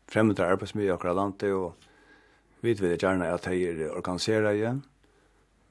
fremmede 0.08 0.46
arbeidsmiljø 0.46 0.94
akkurat 0.94 1.16
landet, 1.18 1.52
og 1.52 1.74
vi 2.64 2.72
vet 2.78 3.02
gjerne 3.02 3.28
at 3.28 3.44
de 3.44 3.60
er 3.68 3.90
organiseret 3.92 4.56
igjen, 4.56 4.84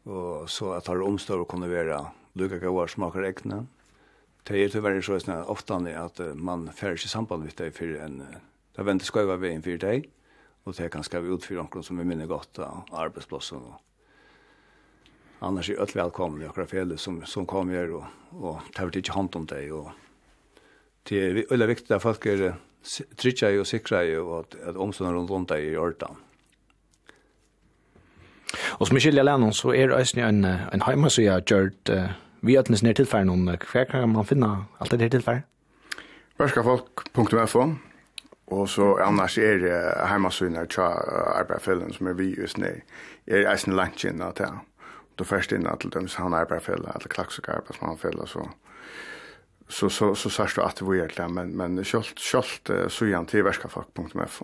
og 0.05 0.49
så 0.49 0.75
at 0.77 0.89
har 0.91 1.01
omstår 1.01 1.41
å 1.41 1.49
kunne 1.49 1.71
være 1.71 2.03
lykke 2.37 2.59
gode 2.61 2.89
smaker 2.91 3.25
egne. 3.25 3.63
Det 4.43 4.63
er 4.63 4.69
tyvärr 4.69 5.01
så 5.01 5.13
att 5.15 5.47
ofta 5.47 5.75
att 5.75 6.19
man 6.35 6.69
färger 6.73 6.97
sig 6.97 7.09
samband 7.09 7.43
med 7.43 7.53
det 7.55 7.71
för 7.71 7.95
en 7.95 8.23
det 8.75 8.83
vänder 8.83 9.05
skövar 9.05 9.37
vi 9.37 9.61
för 9.61 9.77
dig 9.77 10.09
och 10.63 10.73
det 10.73 10.89
kan 10.89 11.03
ska 11.03 11.19
vi 11.19 11.29
utfyra 11.29 11.61
omkring 11.61 11.83
som 11.83 11.97
vi 11.97 12.03
minner 12.03 12.25
gott 12.25 12.59
av 12.59 12.83
arbetsplatsen 12.91 13.57
och 13.57 13.81
annars 15.39 15.69
är 15.69 15.79
öll 15.79 15.87
välkomna 15.93 16.43
i 16.43 16.47
akra 16.47 16.65
fel 16.65 16.97
som, 16.97 17.25
som 17.25 17.45
kommer 17.45 17.91
och, 17.91 18.03
och 18.29 18.59
tar 18.73 18.85
vi 18.85 18.97
inte 18.97 19.11
hand 19.11 19.35
om 19.35 19.45
dig 19.45 19.71
och 19.71 19.91
det 21.09 21.27
är 21.27 21.45
väldigt 21.49 21.69
viktigt 21.69 21.91
att 21.91 22.01
folk 22.01 22.25
är 22.25 22.55
trygga 23.15 23.59
och 23.59 23.67
säkra 23.67 24.21
och 24.21 24.39
att, 24.39 24.55
att 24.67 24.75
omstånden 24.75 25.15
runt 25.15 25.29
runt 25.29 25.51
i 25.51 25.77
ordan. 25.77 26.15
Og 28.79 28.87
som 28.87 28.93
Michelle 28.93 29.23
Lennon 29.23 29.53
så 29.53 29.73
er 29.73 29.87
det 29.87 30.17
en, 30.17 30.45
en 30.45 30.81
heima 30.85 31.09
som 31.09 31.23
jeg 31.23 31.45
gjort 31.45 31.89
uh, 31.89 32.11
vi 32.41 32.55
at 32.55 32.69
nesten 32.69 32.89
er 32.89 32.93
tilfæren 32.93 33.29
om 33.29 33.47
hver 33.47 33.83
kan 33.89 34.09
man 34.09 34.25
finne 34.25 34.65
alt 34.79 34.91
det 34.91 35.01
her 35.01 35.09
tilfæren? 35.09 35.43
Verskafolk.fo 36.37 37.73
og 38.47 38.69
så 38.69 38.95
annars 39.01 39.37
er 39.37 39.57
det 39.57 39.73
uh, 39.73 40.07
heima 40.09 40.29
tja 40.29 40.89
arbeidfellen 41.39 41.93
som 41.93 42.07
er 42.07 42.13
vi 42.13 42.35
just 42.41 42.57
nu. 42.57 42.67
er 43.27 43.51
eisen 43.51 43.73
langt 43.73 44.03
inn 44.03 44.21
at 44.21 44.39
ja. 44.39 44.49
da 45.19 45.23
først 45.23 45.51
inn 45.51 45.67
at 45.67 45.85
dem 45.93 46.07
han 46.17 46.33
arbeidsfellen 46.33 46.85
eller 46.85 47.07
klaksuk 47.07 47.47
arbeidsfellen 47.47 48.27
så 48.27 48.49
så 49.73 49.89
så 49.89 50.15
så 50.15 50.29
särskilt 50.29 50.67
att 50.67 50.75
det 50.75 50.85
var 50.85 50.95
egentligen 50.95 51.33
men 51.33 51.57
men 51.57 51.85
skolt 51.85 52.19
skolt 52.19 52.69
så 52.87 53.05
igen 53.05 53.25
till 53.25 53.43
verskafack.mf. 53.43 54.41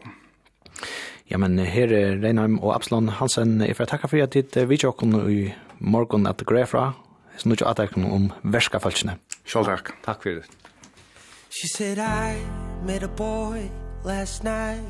Ja 1.27 1.37
men 1.37 1.59
her 1.59 1.93
er 1.93 2.17
Reinheim 2.17 2.59
og 2.59 2.75
Absalon 2.75 3.09
Hansen 3.09 3.61
er 3.61 3.73
for 3.73 3.85
å 3.85 3.91
takke 3.91 4.09
for 4.09 4.23
at 4.23 4.33
ditt 4.33 4.57
video 4.69 4.91
kom 4.91 5.13
i 5.29 5.53
morgen 5.79 6.27
at 6.27 6.41
Grefra 6.45 6.93
så 7.37 7.47
nå 7.47 7.55
ikke 7.55 7.67
at 7.69 7.79
jeg 7.79 8.03
om 8.03 8.31
verskafalskene. 8.43 9.15
Selv 9.45 9.69
takk. 9.69 9.93
Takk 10.03 10.23
for 10.23 10.29
det. 10.29 10.49
She 11.49 11.67
said 11.67 11.97
I 11.97 12.37
met 12.85 13.03
a 13.03 13.07
boy 13.07 13.69
last 14.03 14.43
night 14.43 14.81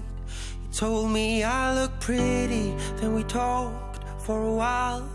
He 0.61 0.67
told 0.73 1.11
me 1.11 1.43
I 1.43 1.73
look 1.73 1.91
pretty 2.01 2.73
Then 2.99 3.15
we 3.15 3.23
talked 3.23 4.03
for 4.25 4.43
a 4.43 4.53
while 4.53 5.07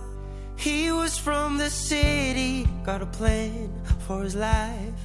He 0.57 0.91
was 0.91 1.19
from 1.19 1.59
the 1.59 1.69
city 1.69 2.67
Got 2.85 3.03
a 3.03 3.07
plan 3.07 3.71
for 4.07 4.23
his 4.23 4.35
life 4.35 5.04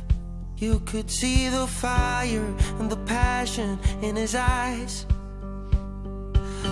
You 0.60 0.81
could 0.81 1.10
see 1.10 1.48
the 1.48 1.65
fire 1.65 2.53
and 2.80 2.91
the 2.91 2.98
passion 3.06 3.80
in 4.02 4.18
his 4.18 4.36
eyes. 4.36 5.06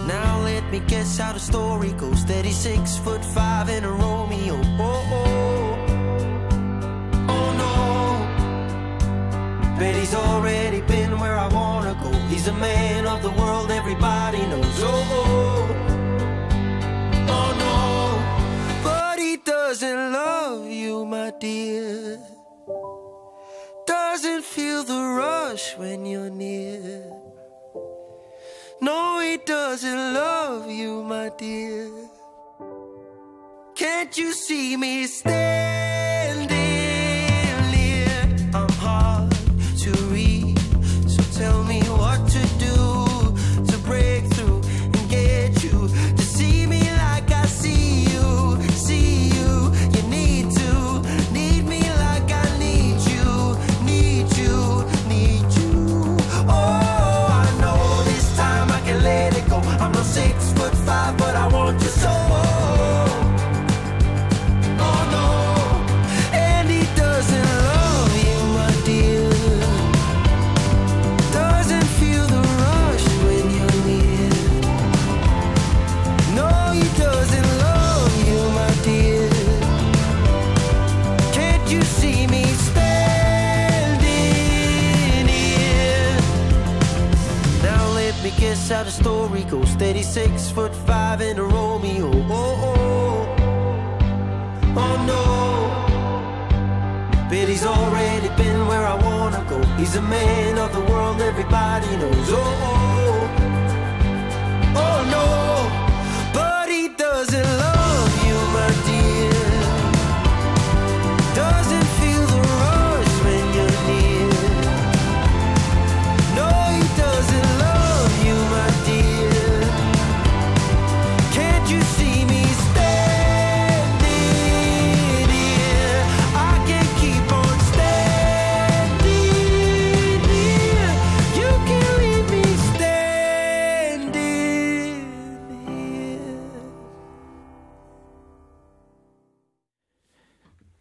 Now 0.05 0.41
let 0.43 0.69
me 0.69 0.81
guess 0.87 1.17
how 1.17 1.31
the 1.31 1.39
story 1.39 1.93
goes. 1.93 2.25
That 2.25 2.43
he's 2.43 2.57
six 2.57 2.97
foot 2.97 3.23
five 3.23 3.69
and 3.69 3.85
a 3.85 3.89
Romeo. 3.89 4.59
Oh, 4.77 5.05
oh, 5.13 5.77
oh 7.29 7.49
no. 7.63 7.75
Bet 9.79 9.95
he's 9.95 10.13
already 10.13 10.81
been 10.81 11.17
where 11.17 11.37
I 11.37 11.47
wanna 11.47 11.97
go. 12.03 12.11
He's 12.27 12.47
a 12.49 12.53
man 12.53 13.07
of 13.07 13.21
the 13.23 13.31
world 13.31 13.71
everybody 13.71 14.45
knows. 14.47 14.81
Oh, 14.83 15.07
oh, 15.19 15.65
oh 17.35 17.51
no. 17.63 17.79
But 18.83 19.17
he 19.17 19.37
doesn't 19.37 20.11
love 20.11 20.67
you, 20.67 21.05
my 21.05 21.31
dear 21.39 22.06
doesn't 24.17 24.45
feel 24.45 24.83
the 24.83 24.99
rush 24.99 25.77
when 25.77 26.03
you're 26.03 26.31
near 26.31 27.03
No, 28.81 29.19
he 29.19 29.37
doesn't 29.37 30.13
love 30.15 30.71
you, 30.71 31.03
my 31.03 31.29
dear 31.37 31.91
Can't 33.75 34.17
you 34.17 34.33
see 34.33 34.75
me 34.75 35.05
stay? 35.05 36.06
how 88.77 88.83
the 88.83 88.91
story. 88.91 89.43
Goes 89.43 89.69
Steady 89.71 90.03
six 90.03 90.51
foot 90.51 90.75
five 90.75 91.21
in 91.21 91.39
a 91.39 91.43
Romeo. 91.43 92.11
Oh, 92.29 92.65
oh, 92.69 93.25
oh 94.81 94.95
no. 95.11 95.23
But 97.29 97.47
he's 97.49 97.65
already 97.65 98.29
been 98.41 98.67
where 98.67 98.85
I 98.85 98.95
wanna 99.07 99.43
go. 99.49 99.59
He's 99.79 99.95
a 99.95 100.01
man 100.01 100.57
of 100.59 100.71
the 100.73 100.81
world 100.91 101.21
everybody 101.21 101.87
knows. 101.97 102.29
Oh, 102.29 102.43
oh, 102.69 103.19
oh 104.83 104.99
no. 105.15 105.76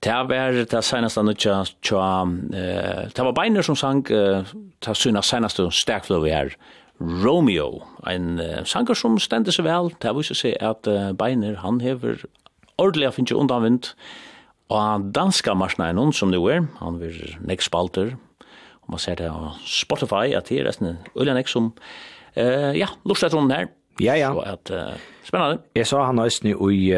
det 0.07 0.31
var 0.31 0.57
det 0.71 0.83
senaste 0.87 1.23
nødja 1.23 1.61
tja, 1.85 2.07
det 3.13 3.27
var 3.27 3.35
Beiner 3.37 3.67
som 3.67 3.77
sang 3.79 4.05
det 4.07 4.97
syna 4.97 5.23
senaste 5.23 5.67
vi 6.23 6.31
her, 6.31 6.55
Romeo, 7.01 7.83
en 8.09 8.41
sanger 8.65 8.97
som 8.97 9.19
stendte 9.21 9.53
seg 9.53 9.67
vel, 9.67 9.91
det 10.01 10.15
viser 10.17 10.39
seg 10.39 10.55
at 10.65 10.89
Beiner, 11.19 11.59
han 11.61 11.81
hever 11.81 12.23
ordelig 12.79 13.13
finnje 13.17 13.37
undanvind, 13.37 13.91
og 14.71 14.81
han 14.81 15.11
danska 15.13 15.55
marsna 15.55 15.91
en 15.91 15.99
hund 15.99 16.15
som 16.15 16.31
nu 16.31 16.41
er. 16.49 16.67
han 16.81 17.01
vil 17.01 17.37
nek 17.45 17.63
spalter, 17.63 18.17
og 18.83 18.95
man 18.95 19.03
ser 19.03 19.19
det 19.21 19.29
på 19.29 19.53
Spotify, 19.67 20.33
at 20.33 20.49
det 20.49 20.61
er 20.61 20.71
nesten 20.71 20.99
ulike 21.15 21.35
nek 21.35 21.49
som, 21.49 21.75
ja, 22.37 22.89
lort 23.05 23.23
rundt 23.35 23.53
her, 23.53 23.69
Ja, 24.01 24.17
ja. 24.17 24.33
Så 24.33 24.41
at, 24.41 24.71
uh, 24.71 24.99
spennende. 25.25 25.63
Jeg 25.77 25.87
sa 25.89 26.05
han 26.05 26.19
også 26.19 26.53
i, 26.71 26.93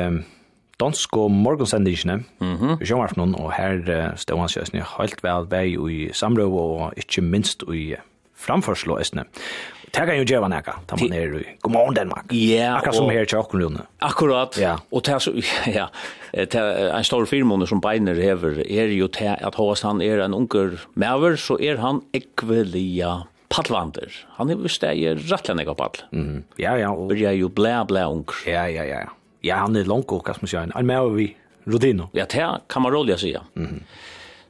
dansk 0.80 1.16
og 1.16 1.30
morgensendingene 1.34 2.22
mm 2.40 2.76
i 2.78 2.86
sjønvarpnen, 2.86 3.34
og 3.38 3.52
her 3.56 3.80
uh, 3.86 4.16
stod 4.18 4.38
han 4.42 4.52
sjøsne 4.52 4.84
helt 4.96 5.22
vel 5.24 5.48
vei 5.50 5.72
i 5.74 5.98
samrøv 6.14 6.54
og 6.54 7.00
ikke 7.00 7.24
minst 7.24 7.64
i 7.72 7.96
framførsel 8.38 8.94
østene. 8.98 9.24
Det 9.88 10.04
kan 10.04 10.18
jo 10.18 10.26
gjøre 10.28 10.50
nækka, 10.52 10.74
da 10.90 10.98
man 11.00 11.14
er 11.16 11.32
i 11.38 11.44
God 11.64 11.72
morgen 11.72 11.96
Danmark. 11.96 12.32
Ja, 12.34 12.76
Akkurat 12.76 12.98
som 12.98 13.08
her 13.10 13.24
i 13.24 13.30
Tjokkenlunde. 13.30 13.86
Akkurat. 14.04 14.58
Ja. 14.60 14.76
Og 14.92 15.04
det 15.06 15.14
er 15.16 15.24
så, 15.24 15.32
ja, 15.66 15.86
det 16.34 16.60
er 16.60 16.92
en 16.92 17.08
stor 17.08 17.24
firmåne 17.24 17.66
som 17.66 17.80
Beiner 17.80 18.20
hever, 18.20 18.60
er 18.68 18.92
jo 18.92 19.08
til 19.08 19.32
at 19.38 19.56
hos 19.56 19.82
han 19.86 20.02
er 20.04 20.24
en 20.24 20.36
unger 20.36 20.76
maver, 20.94 21.38
så 21.40 21.56
er 21.60 21.80
han 21.80 22.02
ekvelia 22.12 23.22
padlander. 23.48 24.12
Han 24.36 24.50
er 24.52 24.60
vist 24.60 24.84
det 24.84 24.92
er 24.92 25.22
rettelig 25.30 25.62
nekka. 25.62 25.88
Mm. 26.12 26.44
Ja, 26.60 26.76
ja. 26.76 26.92
Og... 26.92 27.08
Bør 27.08 27.22
jeg 27.22 27.40
jo 27.40 27.48
blæ, 27.48 27.80
blæ 27.88 28.04
unger. 28.12 28.42
Ja, 28.46 28.66
ja, 28.68 28.84
ja 28.84 29.06
ja, 29.40 29.56
han 29.56 29.76
är 29.76 29.84
långt 29.84 30.06
och 30.10 30.26
kan 30.26 30.34
man 30.40 30.48
säga. 30.48 30.68
Han 30.74 30.86
med 30.86 31.10
vi 31.10 31.36
Rodino. 31.64 32.08
Ja, 32.12 32.26
det 32.30 32.60
kan 32.66 32.82
man 32.82 32.92
roligt 32.92 33.20
säga. 33.20 33.42
Mm 33.56 33.68
-hmm. 33.68 33.82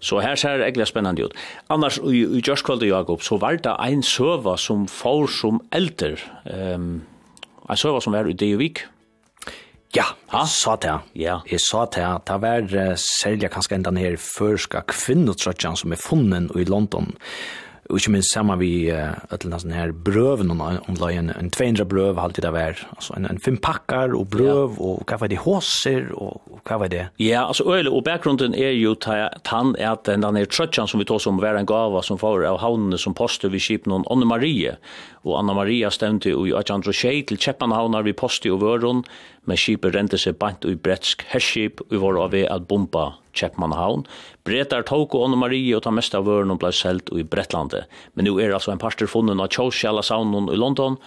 Så 0.01 0.21
här 0.21 0.37
ser 0.37 0.59
det 0.59 0.65
egentlig 0.65 0.89
spännande 0.89 1.23
ut. 1.23 1.33
Annars 1.67 1.99
i, 1.99 2.17
i 2.17 2.43
Jörskvalde 2.45 2.87
Jakob 2.87 3.23
så 3.23 3.37
var 3.37 3.53
det 3.53 3.77
en 3.93 4.03
söva 4.03 4.57
som 4.57 4.87
får 4.87 5.27
som 5.27 5.61
älter. 5.71 6.21
Um, 6.45 7.03
en 7.69 7.77
söva 7.77 8.01
som 8.01 8.13
var 8.13 8.31
i 8.31 8.33
Deovik. 8.33 8.79
Ja, 9.93 10.05
ha? 10.27 10.47
sa 10.47 10.77
det. 10.77 10.99
Ja. 11.13 11.43
Jeg 11.51 11.61
sa 11.61 11.87
det. 11.87 12.21
Det 12.27 12.39
var 12.39 12.61
uh, 12.61 12.95
særlig 12.95 13.51
kanskje 13.51 13.75
enda 13.75 13.91
nere 13.91 14.17
førska 14.17 14.81
kvinnotrøtjan 14.87 15.77
som 15.77 15.93
er 15.93 15.97
funnen 15.97 16.51
i 16.57 16.65
London. 16.65 17.17
Ja 17.17 17.68
og 17.89 17.97
ikke 17.97 18.13
minst 18.13 18.35
sammen 18.35 18.61
vi 18.61 18.91
ætla 18.93 19.59
sånn 19.63 19.73
her 19.73 19.93
brøven 19.93 20.53
online, 20.53 21.33
en 21.39 21.51
200 21.55 21.87
brøv 21.89 22.19
halvtid 22.21 22.45
det 22.45 22.53
hver, 22.53 22.83
altså 22.95 23.15
en, 23.17 23.29
en 23.31 23.41
fem 23.41 23.57
pakkar 23.65 24.13
og 24.17 24.29
brøv, 24.35 24.77
ja. 24.77 24.91
og 24.91 25.09
hva 25.09 25.19
var 25.23 25.33
det 25.33 25.41
håser, 25.41 26.11
og, 26.13 26.43
og 26.53 26.61
hva 26.69 26.81
var 26.83 26.93
det? 26.93 27.07
Ja, 27.23 27.47
altså 27.47 27.65
øyelig, 27.65 27.93
og 27.95 28.05
bakgrunden 28.05 28.57
er 28.57 28.75
jo 28.77 28.93
tann 29.01 29.73
er 29.79 29.95
at 29.95 30.05
den 30.09 30.27
er 30.29 30.51
trøtjan 30.53 30.91
som 30.91 31.01
vi 31.01 31.09
tås 31.09 31.25
som 31.25 31.41
var 31.41 31.57
en 31.57 31.69
gava 31.69 32.03
som 32.05 32.21
får 32.21 32.45
av 32.51 32.61
havnene 32.61 33.01
som 33.01 33.17
poster 33.17 33.53
vi 33.53 33.63
skip 33.63 33.89
noen 33.89 34.05
Anne 34.13 34.29
Marie, 34.29 34.77
og 35.25 35.39
Anna 35.41 35.57
Maria 35.57 35.89
stemte 35.93 36.33
jo 36.33 36.45
i 36.45 36.53
1806 36.53 37.29
til 37.31 37.41
Kjeppanhavnar 37.41 38.05
vi 38.07 38.17
poster 38.17 38.53
og 38.53 38.63
vøron, 38.67 39.03
men 39.49 39.59
skipet 39.59 39.97
rente 39.97 40.21
seg 40.21 40.37
bant 40.39 40.67
i 40.69 40.77
bretsk 40.77 41.25
herskip 41.33 41.81
og 41.89 41.97
var 42.03 42.21
av 42.21 42.35
ved 42.37 42.47
at 42.53 42.69
bomba 42.69 43.15
Kjeppmannhavn. 43.39 44.05
Bretar 44.47 44.85
tåk 44.89 45.15
og 45.17 45.29
Anne 45.29 45.39
Marie 45.41 45.77
og 45.77 45.85
ta 45.87 45.93
mest 45.95 46.17
av 46.17 46.27
vøren 46.29 46.53
og 46.53 46.61
blei 46.63 46.73
selt 46.75 47.11
i 47.15 47.25
Bretlandet. 47.25 47.89
Men 48.15 48.29
nu 48.29 48.37
er 48.43 48.55
altså 48.55 48.75
en 48.75 48.83
parster 48.83 49.11
funnet 49.11 49.41
av 49.41 49.51
Kjåsjala 49.55 50.05
saunen 50.07 50.51
i 50.53 50.59
London, 50.59 50.99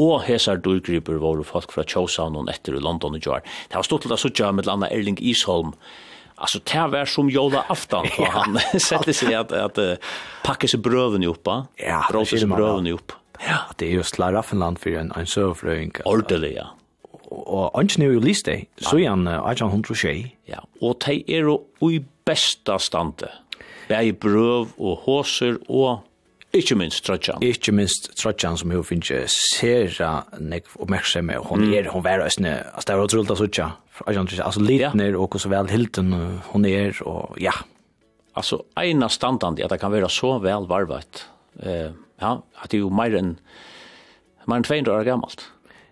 og 0.00 0.22
hesar 0.24 0.62
durgriper 0.64 1.18
var 1.20 1.42
folk 1.44 1.74
fra 1.74 1.84
Kjåsaunen 1.84 2.48
etter 2.52 2.78
i 2.78 2.84
London 2.84 3.18
i 3.18 3.24
Jar. 3.24 3.42
Det 3.68 3.76
var 3.76 3.88
stått 3.88 4.06
til 4.06 4.16
å 4.16 4.20
suttja 4.20 4.52
med 4.54 4.70
landa 4.70 4.88
Erling 4.92 5.20
Isholm, 5.20 5.74
Alltså 6.40 6.58
det 6.58 6.86
var 6.88 7.04
som 7.04 7.30
jola 7.30 7.64
aftan 7.68 8.06
för 8.08 8.24
han 8.32 8.58
sätter 8.80 9.12
sig 9.12 9.34
att 9.34 9.52
att 9.52 9.78
uh, 9.78 9.94
packa 10.44 10.68
sig 10.68 10.80
bröven 10.80 11.22
ihop, 11.22 11.46
va? 11.46 11.66
Ja, 11.76 12.04
bröven 12.46 12.86
ihop. 12.86 13.12
Ja, 13.48 13.58
det 13.76 13.86
är 13.86 13.90
just 13.90 14.18
Laraffenland 14.18 14.78
för 14.78 14.90
en 14.90 15.12
en 15.12 15.26
servflöjning. 15.26 15.92
Ordelig, 16.04 16.56
ja 16.56 16.66
og 17.30 17.78
anskene 17.78 18.10
jo 18.10 18.20
lyst 18.22 18.46
det, 18.46 18.64
så 18.82 18.98
er 18.98 19.12
han 19.12 19.26
1800 19.28 20.30
Ja, 20.48 20.62
og 20.82 21.00
de 21.06 21.22
er 21.28 21.46
jo 21.46 21.60
i 21.90 22.00
besta 22.26 22.78
stande. 22.78 23.30
Bæg 23.88 24.18
brøv 24.22 24.68
og 24.78 24.96
håser 25.06 25.58
og 25.68 26.06
Ikke 26.52 26.74
minst 26.74 27.04
trøtjan. 27.06 27.42
Ikke 27.46 27.70
minst 27.72 28.08
Trotjan 28.18 28.56
som 28.58 28.72
hun 28.74 28.82
finnes 28.82 29.36
sera 29.54 30.24
nekv 30.42 30.72
oppmerksomme. 30.82 31.36
Hun 31.46 31.62
mm. 31.62 31.74
er, 31.78 31.90
hun 31.94 32.06
er 32.10 32.24
østene, 32.24 32.56
altså 32.74 32.88
det 32.88 32.96
er 32.96 33.02
utrolig 33.04 33.30
å 33.30 33.36
sutja. 33.38 33.68
Altså 34.08 34.62
litner 34.64 35.14
og 35.14 35.36
så 35.38 35.50
vel 35.52 35.70
hilden 35.70 36.10
hun 36.50 36.66
er, 36.66 36.96
og 37.06 37.38
ja. 37.38 37.54
Altså, 38.34 38.64
ena 38.78 39.06
standande, 39.10 39.62
er 39.62 39.68
at 39.68 39.76
det 39.76 39.80
kan 39.82 39.92
være 39.92 40.10
så 40.10 40.38
vel 40.42 40.66
varvet. 40.70 41.24
Eh, 41.62 41.94
ja, 42.22 42.34
at 42.62 42.70
det 42.70 42.78
er 42.78 42.82
jo 42.82 42.90
mer 42.94 43.14
enn, 43.14 43.36
mer 44.46 44.58
enn 44.58 44.66
200 44.66 44.94
år 44.94 45.06
gammalt. 45.06 45.46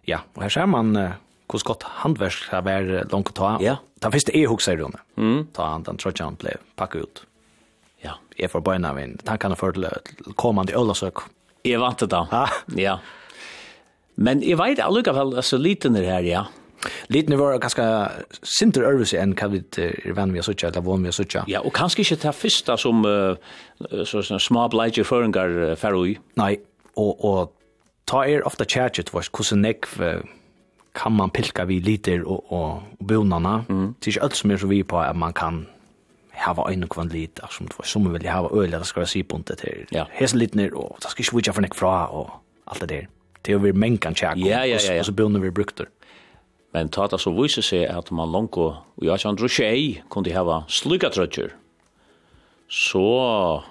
Ja, 0.09 0.25
og 0.35 0.43
her 0.47 0.55
ser 0.55 0.67
man, 0.71 0.95
uh, 0.97 1.19
hur 1.53 1.59
skott 1.59 1.83
handverk 1.83 2.51
har 2.51 2.63
varit 2.63 3.13
långt 3.13 3.35
ta. 3.35 3.59
Ja. 3.61 3.77
Den 3.95 4.13
första 4.13 4.33
är 4.33 4.47
huxar 4.47 4.73
i 4.73 4.77
rummet. 4.77 5.01
Mm. 5.17 5.47
Ta 5.53 5.67
han 5.67 5.83
den 5.83 5.97
tror 5.97 6.15
jag 6.17 6.25
han 6.25 6.35
blev 6.35 6.57
packad 6.77 7.01
ut. 7.01 7.23
Ja, 8.01 8.15
är 8.37 8.49
för 8.49 8.61
början 8.61 8.85
av 8.85 8.99
en. 8.99 9.19
Han 9.25 9.39
kan 9.39 9.51
ha 9.51 9.57
fördel 9.57 9.87
kommande 10.35 10.73
ölsök. 10.73 11.15
Är 11.63 11.79
vant 11.79 11.99
det 11.99 12.07
då. 12.07 12.29
Ja. 12.31 12.49
ja. 12.77 13.01
Men 14.15 14.43
jag 14.43 14.57
vet 14.57 14.79
alltså 14.79 15.13
väl 15.13 15.37
alltså 15.37 15.57
liten 15.57 15.93
det 15.93 16.07
här 16.07 16.23
ja. 16.23 16.47
Liten 17.07 17.39
var 17.39 17.59
ganska 17.59 18.11
sinter 18.43 18.83
örvelse 18.83 19.19
än 19.19 19.35
kan 19.35 19.53
vi 19.53 19.59
är 19.59 20.13
vän 20.13 20.33
vi 20.33 20.43
såcha 20.43 20.69
eller 20.69 20.81
vad 20.81 21.03
vi 21.03 21.13
såcha. 21.13 21.45
Ja, 21.47 21.61
och 21.61 21.75
kanske 21.75 22.03
inte 22.15 22.29
det 22.29 22.33
första 22.33 22.77
som 22.77 23.05
uh, 23.05 23.37
så 24.05 24.23
såna 24.23 24.39
små 24.39 24.69
bliger 24.69 25.05
föringar 25.05 25.49
uh, 25.49 25.75
Ferroi. 25.75 26.19
Nej, 26.35 26.61
och 26.95 27.25
och 27.25 27.53
ta 28.05 28.27
er 28.27 28.47
ofta 28.47 28.65
charge 28.65 29.01
it 29.01 29.15
was 29.15 29.29
kusen 29.29 29.63
neck 29.63 29.87
kan 30.99 31.15
man 31.15 31.31
pilka 31.31 31.65
vi 31.69 31.79
liter 31.81 32.25
og, 32.27 32.53
og 32.53 32.83
bonarna. 33.09 33.63
Mm. 33.69 33.95
Det 33.99 34.09
er 34.09 34.17
ikke 34.17 34.25
alt 34.27 34.37
som 34.37 34.51
er 34.51 34.61
så 34.61 34.71
vi 34.71 34.83
på 34.83 34.99
at 35.01 35.17
man 35.17 35.33
kan 35.33 35.67
hava 36.39 36.69
ein 36.71 36.85
og 36.87 36.93
kvann 36.95 37.11
lit 37.13 37.41
som 37.51 37.67
det 37.67 37.79
var 37.79 37.87
som 37.87 38.07
vilja 38.13 38.35
hava 38.35 38.51
øl 38.55 38.75
det 38.75 38.87
skal 38.87 39.05
være 39.05 39.25
bunte 39.25 39.55
til. 39.59 39.87
Ja. 39.93 40.05
hese 40.13 40.37
lit 40.37 40.55
og 40.73 40.99
ta 41.03 41.11
skal 41.11 41.25
switcha 41.25 41.53
for 41.53 41.63
nek 41.63 41.75
fra 41.75 42.09
og 42.11 42.31
alt 42.67 42.81
det 42.81 42.89
der. 42.89 43.07
Det 43.47 43.55
er 43.55 43.59
vi 43.59 43.73
mengan 43.73 44.15
kan 44.15 44.15
ja, 44.21 44.35
Ja, 44.37 44.63
ja, 44.65 44.79
ja. 44.79 44.99
Og 44.99 45.05
så 45.05 45.13
bunden 45.13 45.43
vi 45.43 45.51
brukte. 45.51 45.87
Men 46.75 46.89
tata 46.89 47.17
så 47.17 47.31
vísa 47.31 47.63
seg 47.63 47.87
at 47.89 48.11
man 48.11 48.29
lonko 48.29 48.67
og 48.67 49.05
ja, 49.05 49.17
Andrew 49.25 49.49
Shea 49.49 50.03
kunde 50.11 50.33
hava 50.33 50.65
slugga 50.69 51.09
trøtjer. 51.09 51.55
Så 52.69 53.63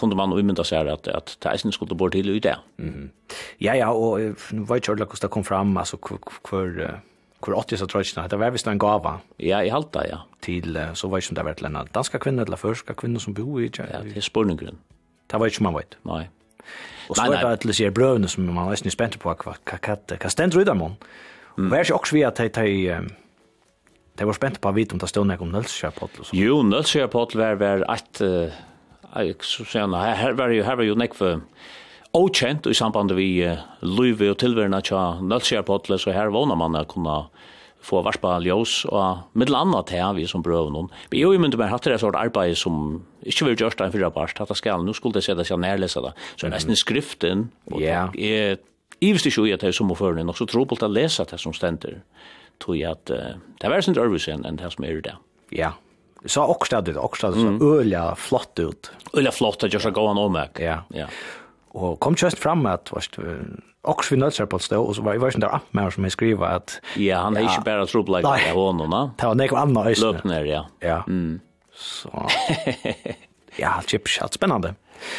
kunde 0.00 0.16
man 0.16 0.32
umynda 0.32 0.64
sig 0.64 0.88
att 0.88 1.08
att 1.08 1.38
Tyson 1.40 1.72
skulle 1.72 1.94
bort 1.94 2.12
till 2.12 2.28
ut 2.28 2.42
där. 2.42 2.58
Mhm. 2.76 3.10
Ja 3.58 3.74
ja 3.74 3.90
och 3.90 4.18
nu 4.50 4.64
vet 4.68 4.86
jag 4.86 4.94
hur 4.96 5.06
det 5.20 5.28
kom 5.28 5.44
fram 5.44 5.76
alltså 5.76 5.96
kvar 5.96 7.00
kvar 7.42 7.54
80 7.54 7.76
så 7.76 7.86
tror 7.86 8.04
jag 8.16 8.30
det 8.30 8.36
var 8.36 8.50
visst 8.50 8.66
en 8.66 8.78
gåva. 8.78 9.20
Ja, 9.36 9.62
i 9.62 9.68
halta 9.68 10.08
ja. 10.08 10.18
Till 10.40 10.86
så 10.94 11.08
var 11.08 11.20
som 11.20 11.34
det 11.34 11.42
vart 11.42 11.60
lämnat 11.60 11.92
danska 11.92 12.18
kvinnor 12.18 12.42
eller 12.42 12.56
förska 12.56 12.94
kvinnor 12.94 13.18
som 13.18 13.32
bor 13.32 13.62
i 13.62 13.70
ja. 13.76 13.84
Det 14.02 14.16
är 14.16 14.20
spårningen. 14.20 14.78
Det 15.26 15.36
var 15.38 15.46
ju 15.46 15.52
man 15.60 15.74
vet. 15.74 15.96
Nej. 16.02 16.30
Och 17.08 17.16
så 17.16 17.26
var 17.26 17.50
det 17.50 17.56
till 17.56 17.74
sig 17.74 17.90
bröderna 17.90 18.28
som 18.28 18.54
man 18.54 18.64
var 18.64 18.70
nästan 18.70 18.90
spänd 18.90 19.20
på 19.20 19.36
vad 19.44 19.64
kakat 19.64 20.12
kastent 20.20 20.54
röda 20.54 20.74
man. 20.74 20.94
Och 21.42 21.70
var 21.70 21.84
ju 21.84 21.94
också 21.94 22.14
vi 22.14 22.24
att 22.24 22.36
ta 22.36 22.62
Det 24.14 24.24
var 24.24 24.32
spent 24.32 24.60
på 24.60 24.68
å 24.68 24.72
vite 24.72 24.92
om 24.92 24.98
det 24.98 25.08
stod 25.08 25.26
noe 25.26 25.38
om 25.40 25.52
Nölsjöpottl. 25.52 26.22
Jo, 26.32 26.62
Nölsjöpottl 26.62 27.38
var, 27.38 27.54
var 27.54 27.94
ett 27.94 28.20
jeg 29.16 29.36
så 29.46 29.66
sier 29.66 29.86
han, 29.86 29.94
her 29.94 30.36
var 30.38 30.52
jo, 30.54 30.64
her 30.66 30.78
var 30.78 30.86
jo 30.86 30.98
nekve 30.98 31.38
okjent 32.16 32.66
i 32.66 32.74
samband 32.74 33.14
vi 33.14 33.28
uh, 33.46 33.60
løyve 33.86 34.32
og 34.32 34.40
tilværende 34.42 34.82
tja 34.86 35.20
nødsjærpotle, 35.22 35.98
så 35.98 36.14
her 36.14 36.32
vågner 36.34 36.58
man 36.58 36.78
å 36.78 36.86
kunne 36.90 37.22
få 37.80 38.02
varspa 38.04 38.34
ljós 38.44 38.82
og 38.90 39.36
middel 39.38 39.56
anna 39.56 39.80
til 39.88 40.18
vi 40.18 40.26
som 40.28 40.42
brøv 40.44 40.68
noen. 40.72 40.90
Men 41.10 41.20
jeg 41.22 41.40
mynte 41.40 41.60
meg 41.60 41.70
hatt 41.72 41.86
det 41.88 42.00
sort 42.02 42.18
arbeid 42.18 42.58
som 42.60 43.00
ikke 43.24 43.48
vil 43.48 43.62
gjørst 43.62 43.80
en 43.80 43.94
fyrra 43.94 44.10
barst, 44.12 44.40
hatt 44.40 44.52
det 44.52 44.58
skal, 44.60 44.84
nå 44.84 44.94
skulle 44.96 45.16
det 45.16 45.24
se 45.24 45.36
seg 45.38 45.62
nærlesa 45.62 46.02
det. 46.04 46.12
Så 46.34 46.48
er 46.48 46.54
nesten 46.54 46.76
skriften, 46.76 47.48
og 47.72 47.80
yeah. 47.80 48.12
jeg 48.18 48.60
ivist 49.00 49.30
ikke 49.30 49.46
ui 49.46 49.54
at 49.54 49.64
det 49.64 49.70
er 49.70 49.78
som 49.78 49.92
å 49.92 49.96
føre 49.96 50.24
nok 50.26 50.36
så 50.36 50.48
tro 50.50 50.66
på 50.68 50.76
å 50.76 50.92
lese 50.92 51.24
det 51.30 51.40
som 51.40 51.56
stender, 51.56 52.02
tog 52.60 52.76
jeg 52.76 52.92
at 52.92 53.14
uh, 53.14 53.38
det 53.56 53.68
er 53.68 53.72
vært 53.72 53.88
sin 53.88 54.00
ørvisen 54.00 54.44
enn 54.44 54.60
det 54.60 54.74
som 54.74 54.84
er 54.84 54.98
i 54.98 55.06
det. 55.06 55.16
Ja, 55.50 55.70
yeah 55.70 55.78
så 56.26 56.42
också 56.42 56.80
det 56.80 56.96
också 56.96 57.32
så 57.32 57.78
öliga 57.78 58.14
flott 58.14 58.58
ut. 58.58 58.90
Öliga 59.12 59.32
flott 59.32 59.64
att 59.64 59.72
jag 59.72 59.82
ska 59.82 59.90
gå 59.90 60.08
an 60.08 60.18
om 60.18 60.46
Ja. 60.58 60.84
Ja. 60.88 61.06
Och 61.68 62.00
kom 62.00 62.14
just 62.18 62.38
fram 62.38 62.66
att 62.66 62.92
vart 62.92 63.18
också 63.82 64.14
vi 64.14 64.20
nötsar 64.20 64.46
på 64.46 64.58
stå 64.58 64.82
och 64.82 64.96
så 64.96 65.02
var 65.02 65.12
jag 65.12 65.20
varsin 65.20 65.40
där 65.40 65.54
app 65.54 65.72
med 65.72 65.92
som 65.92 66.04
jag 66.04 66.12
skriva 66.12 66.46
att 66.46 66.80
ja 66.96 67.18
han 67.18 67.36
är 67.36 67.40
inte 67.40 67.62
bara 67.64 67.86
tro 67.86 68.16
like 68.16 68.28
av 68.28 68.56
honom 68.56 68.90
va. 68.90 69.10
Det 69.16 69.26
var 69.26 69.34
nekva 69.34 69.58
annat 69.58 69.86
ösn. 69.86 70.06
Löp 70.06 70.24
ner 70.24 70.44
ja. 70.44 70.66
Ja. 70.80 71.04
Mm. 71.08 71.40
Så. 71.74 72.28
ja, 73.56 73.82
chip 73.86 74.08
shot 74.08 74.34
spännande. 74.34 74.74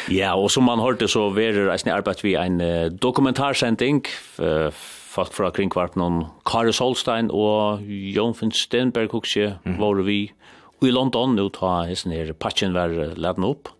Ja, 0.08 0.34
och 0.34 0.50
som 0.50 0.64
man 0.64 0.80
hørte 0.80 1.08
så 1.08 1.28
verer 1.30 1.66
det 1.66 1.86
en 1.86 1.92
arbete 1.92 2.22
vi 2.22 2.34
en 2.34 2.60
uh, 2.60 2.86
dokumentarsending 2.86 4.04
uh, 4.38 4.70
folk 5.12 5.32
fra 5.34 5.50
kringkvarten 5.50 6.02
om 6.02 6.24
Kari 6.46 6.72
Solstein 6.72 7.30
og 7.30 7.82
Jon 7.86 8.34
Finn 8.34 8.52
Stenberg, 8.52 9.10
hukse, 9.12 9.58
mm. 9.64 9.78
var 9.80 10.02
vi 10.06 10.32
i 10.88 10.94
London 10.94 11.36
nu 11.36 11.48
ta 11.54 11.82
hesten 11.88 12.14
her 12.14 12.32
patchen 12.32 12.74
var 12.74 12.92
laden 13.16 13.44
opp, 13.44 13.70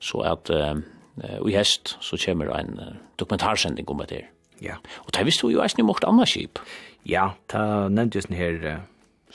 så 0.00 0.22
at 0.26 0.50
i 0.50 1.54
hest 1.54 1.96
så 2.04 2.18
kommer 2.20 2.50
en 2.52 2.98
dokumentarsending 3.18 3.88
om 3.88 4.02
det 4.04 4.18
her. 4.18 4.26
Ja. 4.60 4.76
Og 5.04 5.14
det 5.16 5.24
visste 5.28 5.48
jo 5.48 5.62
eisen 5.64 5.80
i 5.80 5.86
mort 5.86 6.04
anna 6.04 6.26
skip. 6.28 6.60
Ja, 7.08 7.30
det 7.52 7.62
nevntes 7.92 8.28
den 8.28 8.36
her 8.36 8.84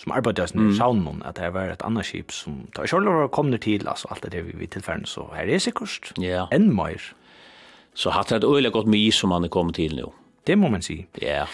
som 0.02 0.14
arbeides 0.16 0.56
med 0.56 0.72
mm. 0.72 0.76
saunen, 0.78 1.22
at 1.26 1.38
det 1.38 1.52
var 1.54 1.70
et 1.70 1.84
annet 1.86 2.08
skip 2.08 2.32
som 2.34 2.64
da 2.76 2.86
Kjørlov 2.88 3.28
kom 3.28 3.46
kommer 3.46 3.62
til, 3.62 3.88
altså 3.88 4.10
alt 4.12 4.26
det 4.32 4.46
vi 4.48 4.56
vid 4.58 4.74
tilfellen, 4.74 5.06
så 5.06 5.28
her 5.36 5.50
er 5.50 5.62
sikkert 5.62 6.14
ja. 6.22 6.48
enn 6.52 6.72
mer. 6.74 7.02
Så 7.94 8.14
hatt 8.16 8.32
det 8.32 8.42
et 8.42 8.48
øyelig 8.48 8.72
godt 8.72 8.90
mye 8.90 9.12
som 9.12 9.34
han 9.36 9.46
er 9.46 9.52
kommet 9.52 9.76
til 9.76 9.96
nå. 9.98 10.14
Det 10.48 10.58
må 10.58 10.72
man 10.72 10.82
si. 10.82 11.04
Ja. 11.22 11.46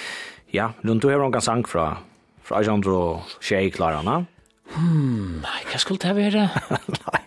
Ja, 0.53 0.72
Lund, 0.84 1.02
du 1.02 1.10
har 1.10 1.19
noen 1.19 1.41
sang 1.44 1.65
fra, 1.68 1.98
fra 2.45 2.61
Ajandro 2.61 3.24
Tjei 3.41 3.68
Klarana. 3.74 4.22
Hmm, 4.76 5.39
nei, 5.44 5.60
hva 5.69 5.80
skulle 5.81 6.02
det 6.03 6.14
være? 6.18 6.48
nei. 7.07 7.23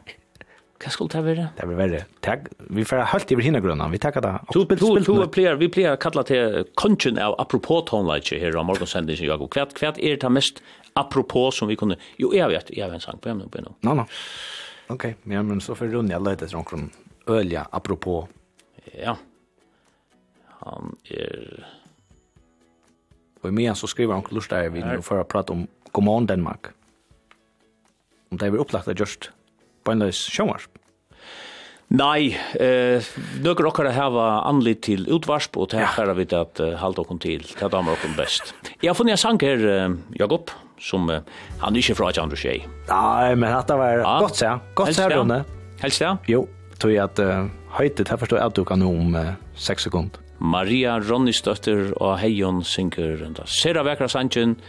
Hva 0.81 0.91
skulle 0.95 1.13
det 1.13 1.21
være? 1.27 1.47
Det 1.59 1.67
blir 1.69 1.77
verre. 1.77 1.99
Takk. 2.25 2.47
Vi 2.73 2.85
får 2.89 3.03
helt 3.13 3.33
i 3.35 3.37
hinne 3.45 3.61
grunna. 3.61 3.89
Vi 3.93 4.01
takker 4.01 4.25
det. 4.25 4.33
To, 4.55 4.63
du, 4.65 5.03
to, 5.05 5.17
player, 5.33 5.59
vi 5.61 5.69
pleier 5.73 5.99
kalla 6.01 6.25
til 6.25 6.63
kongen 6.81 7.21
av 7.21 7.37
apropos 7.43 7.85
tonelage 7.91 8.39
her 8.41 8.57
av 8.57 8.65
morgensendingen, 8.69 9.29
Jakob. 9.29 9.53
Hva, 9.53 9.67
hva 9.77 9.93
er 10.01 10.17
det 10.23 10.33
mest 10.33 10.63
apropos 10.97 11.61
som 11.61 11.69
vi 11.69 11.77
kunne... 11.77 11.99
Jo, 12.21 12.33
jeg 12.37 12.49
vet, 12.49 12.73
jeg 12.73 12.89
vet 12.89 12.97
en 12.97 13.05
sang 13.05 13.21
på 13.21 13.29
hjemme. 13.29 13.45
Nå, 13.53 13.75
no, 13.85 13.93
nå. 13.93 13.95
No. 14.01 14.07
Ok, 14.91 15.05
ja, 15.31 15.43
men 15.47 15.61
så 15.63 15.77
får 15.79 15.93
Ronja 15.93 16.19
løyte 16.19 16.49
etter 16.49 16.57
noen 16.57 16.89
ølja 17.31 17.67
apropos. 17.77 18.31
Ja. 18.97 19.15
Han 20.65 20.97
er... 21.13 21.69
Og 23.41 23.53
i 23.53 23.55
mye 23.57 23.77
så 23.79 23.89
skriver 23.89 24.17
han 24.17 24.25
klostar 24.25 24.67
vi 24.73 24.83
nå 24.85 24.99
for 25.05 25.23
å 25.23 25.29
prate 25.29 25.55
om 25.55 25.69
God 25.93 26.07
morgen 26.09 26.29
Danmark 26.29 26.73
om 28.31 28.39
det 28.39 28.51
var 28.53 28.63
opplagt 28.63 28.89
av 28.91 28.99
just 28.99 29.31
beinløys 29.87 30.23
sjønvarsp. 30.31 30.77
Nei, 31.91 32.31
eh, 32.63 33.03
nøkker 33.43 33.67
okkara 33.67 33.91
hava 33.97 34.27
anlit 34.47 34.85
til 34.87 35.09
utvarsp, 35.11 35.57
og 35.59 35.73
det 35.73 35.83
er 35.83 36.13
vi 36.15 36.27
at 36.39 36.61
uh, 36.63 36.77
halda 36.79 37.03
okkom 37.03 37.19
til, 37.19 37.43
det 37.43 37.65
er 37.67 37.73
damer 37.73 37.97
okkom 37.97 38.15
best. 38.15 38.55
Jeg 38.79 38.93
har 38.93 38.95
funnet 38.95 39.17
en 39.17 39.19
sang 39.19 39.41
her, 39.43 39.59
uh, 39.67 39.97
Jakob, 40.15 40.55
som 40.79 41.11
uh, 41.11 41.19
han 41.59 41.75
er 41.75 41.83
ikke 41.83 41.99
fra 41.99 42.13
Tjandru 42.15 42.39
Tjei. 42.39 42.61
Nei, 42.93 43.35
men 43.35 43.51
dette 43.51 43.81
var 43.83 44.05
ja. 44.05 44.15
godt 44.23 44.39
seg, 44.39 44.71
godt 44.79 45.03
ja, 45.03 45.11
Rune. 45.17 45.41
Helst 45.83 46.07
ja? 46.07 46.15
Jo, 46.31 46.45
tog 46.79 46.95
jeg 46.95 47.03
at 47.03 47.19
uh, 47.27 47.51
høytet, 47.75 48.07
her 48.15 48.23
forstår 48.23 48.45
at 48.47 48.55
du 48.55 48.63
kan 48.69 48.87
om 48.87 49.19
uh, 49.19 49.35
6 49.59 49.91
sekunder. 49.91 50.23
Maria 50.39 50.95
Ronnistøtter 51.03 51.91
og 51.99 52.21
Heion 52.23 52.63
synker 52.63 53.27
enda. 53.27 53.51
Sera 53.51 53.83
vekra 53.85 54.07
sangen, 54.09 54.61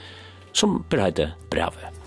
som 0.57 0.81
berheide 0.89 1.35
brevet. 1.53 2.00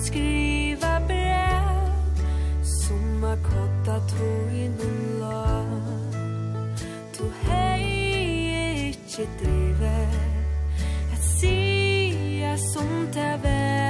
skriva 0.00 1.00
brev 1.06 1.92
Som 2.62 3.22
har 3.22 3.36
kottat 3.44 4.08
tog 4.08 4.52
noen 4.78 5.20
land 5.20 6.84
Du 7.18 7.24
hei 7.44 8.90
ikkje 8.90 9.28
drive 9.42 9.94
Jeg 11.10 11.22
sier 11.28 12.56
som 12.72 12.90
det 13.14 13.32
vei 13.44 13.89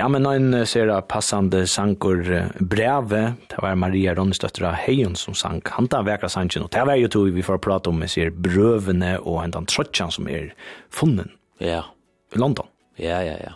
Ja, 0.00 0.08
men 0.08 0.24
en 0.26 0.66
ser 0.66 0.88
passande 1.00 1.66
sankor 1.66 2.22
breve. 2.58 3.34
Det 3.48 3.58
var 3.60 3.74
Maria 3.76 4.14
Ronnestøttra 4.14 4.70
av 4.70 4.78
Heion 4.80 5.12
som 5.16 5.34
sank. 5.36 5.68
Han 5.76 5.90
tar 5.92 6.06
vekra 6.06 6.30
sanken, 6.32 6.64
og 6.64 6.70
det 6.72 6.86
var 6.88 6.96
jo 6.96 7.10
to 7.12 7.26
vi 7.34 7.44
får 7.44 7.60
prate 7.60 7.92
om, 7.92 8.00
vi 8.00 8.08
ser 8.08 8.32
brøvene 8.32 9.18
og 9.18 9.42
en 9.42 9.52
den 9.58 9.68
trøtjan 9.68 10.08
som 10.08 10.30
er 10.32 10.54
funnen. 10.88 11.34
Ja. 11.60 11.82
I 12.32 12.40
London. 12.40 12.72
Ja, 12.96 13.20
ja, 13.20 13.36
ja. 13.44 13.52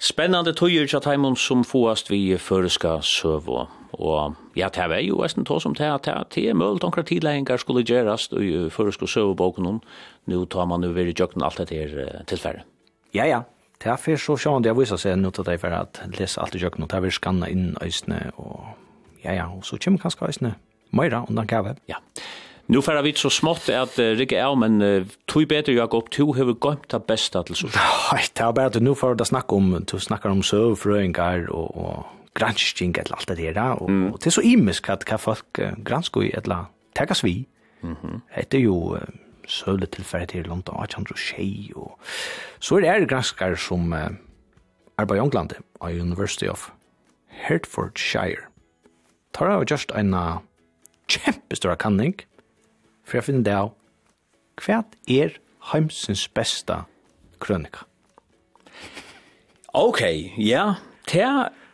Spennande 0.00 0.56
tøyer 0.56 0.88
til 0.88 1.04
Taimon 1.04 1.36
som 1.36 1.68
fåast 1.68 2.08
vi 2.08 2.38
føreska 2.40 3.02
søvå. 3.04 3.66
Og 3.92 4.34
ja, 4.56 4.72
det 4.72 4.88
var 4.88 5.04
jo 5.04 5.20
eisen 5.20 5.44
tå 5.44 5.60
som 5.60 5.76
det 5.76 5.84
er 5.84 6.00
det 6.32 6.48
er 6.48 6.56
mølt 6.56 6.84
omkring 6.84 7.04
tidleggingar 7.12 7.60
skulle 7.60 7.84
gjerast 7.84 8.32
i 8.40 8.70
føreska 8.72 9.04
søvåboken. 9.04 9.82
Nå 10.32 10.44
tar 10.46 10.64
man 10.64 10.88
jo 10.88 10.96
veri 10.96 11.12
jøkken 11.12 11.44
alt 11.44 11.60
dette 11.60 11.76
her. 11.76 12.64
Ja, 13.12 13.26
ja, 13.28 13.44
Det 13.82 13.90
er 13.90 14.20
så 14.20 14.36
sjående 14.38 14.70
jeg 14.70 14.78
viser 14.78 15.00
seg 15.00 15.16
nå 15.18 15.32
til 15.34 15.46
deg 15.48 15.58
for 15.60 15.74
at 15.74 15.98
lese 16.18 16.40
alt 16.40 16.54
i 16.54 16.62
kjøkken, 16.62 16.84
og 16.84 16.90
det 16.92 16.98
er 16.98 17.02
vi 17.02 17.10
skanna 17.10 17.48
inn 17.50 17.72
øysene, 17.82 18.30
og 18.38 18.76
ja, 19.24 19.34
ja, 19.34 19.48
og 19.50 19.64
så 19.66 19.78
kommer 19.82 20.02
kanskje 20.02 20.28
øysene 20.28 20.54
Møyra, 20.92 21.22
undan 21.28 21.46
gave. 21.48 21.74
Ja. 21.88 21.96
Nu 22.68 22.82
får 22.84 23.00
vi 23.02 23.14
så 23.16 23.30
smått 23.32 23.68
at 23.72 23.96
uh, 23.98 24.12
Rikke 24.18 24.36
er, 24.38 24.54
men 24.56 24.82
uh, 24.84 25.08
tog 25.26 25.48
bedre 25.48 25.74
Jakob, 25.74 26.10
to 26.12 26.32
har 26.36 26.52
gømt 26.52 26.90
det 26.92 27.00
beste 27.08 27.42
til 27.48 27.58
så. 27.58 27.70
Nei, 28.12 28.22
det 28.28 28.44
er 28.44 28.52
bare 28.52 28.70
at 28.70 28.82
nu 28.82 28.94
får 28.94 29.16
det 29.20 29.26
snakke 29.32 29.56
om, 29.56 29.72
du 29.88 29.96
snakker 29.98 30.30
om 30.30 30.44
søvfrøyngar 30.46 31.48
og, 31.50 31.72
og 31.76 32.04
gransking 32.38 32.94
eller 32.98 33.16
alt 33.18 33.32
det 33.32 33.54
der, 33.56 33.74
og, 33.74 33.90
mm. 33.90 34.06
og 34.12 34.20
det 34.20 34.30
er 34.30 34.36
så 34.36 34.44
imisk 34.46 34.88
at 34.92 35.08
hva 35.08 35.18
folk 35.20 35.62
uh, 35.64 35.72
gransker 35.84 36.28
i 36.28 36.30
eller 36.38 36.70
tekas 36.96 37.24
vi. 37.24 37.46
Mm 37.82 37.96
-hmm. 38.02 38.20
Det 38.50 38.58
er 38.58 38.64
jo 38.64 38.94
uh, 38.94 39.00
søvletilferdet 39.46 40.28
til 40.28 40.44
London, 40.44 40.76
18 40.82 41.06
og 41.10 41.16
tjej, 41.16 41.72
og 41.76 41.98
Så 42.62 42.78
er 42.78 43.00
det 43.02 43.10
granskar 43.10 43.56
som 43.58 43.92
uh, 43.92 44.12
arbeid 44.98 45.18
i 45.18 45.22
England, 45.24 45.54
av 45.80 45.90
University 45.90 46.46
of 46.46 46.70
Hertfordshire. 47.26 48.46
Tar 49.34 49.50
av 49.50 49.64
just 49.66 49.90
en 49.96 50.14
kjempestora 51.10 51.74
kanning, 51.74 52.14
for 53.04 53.18
jeg 53.18 53.26
finner 53.26 53.46
det 53.46 53.56
av, 53.56 53.72
hva 54.62 54.82
er 55.10 55.38
heimsens 55.72 56.28
besta 56.28 56.84
krønika? 57.42 57.88
Ok, 59.74 60.04
ja, 60.36 60.74
det 61.10 61.26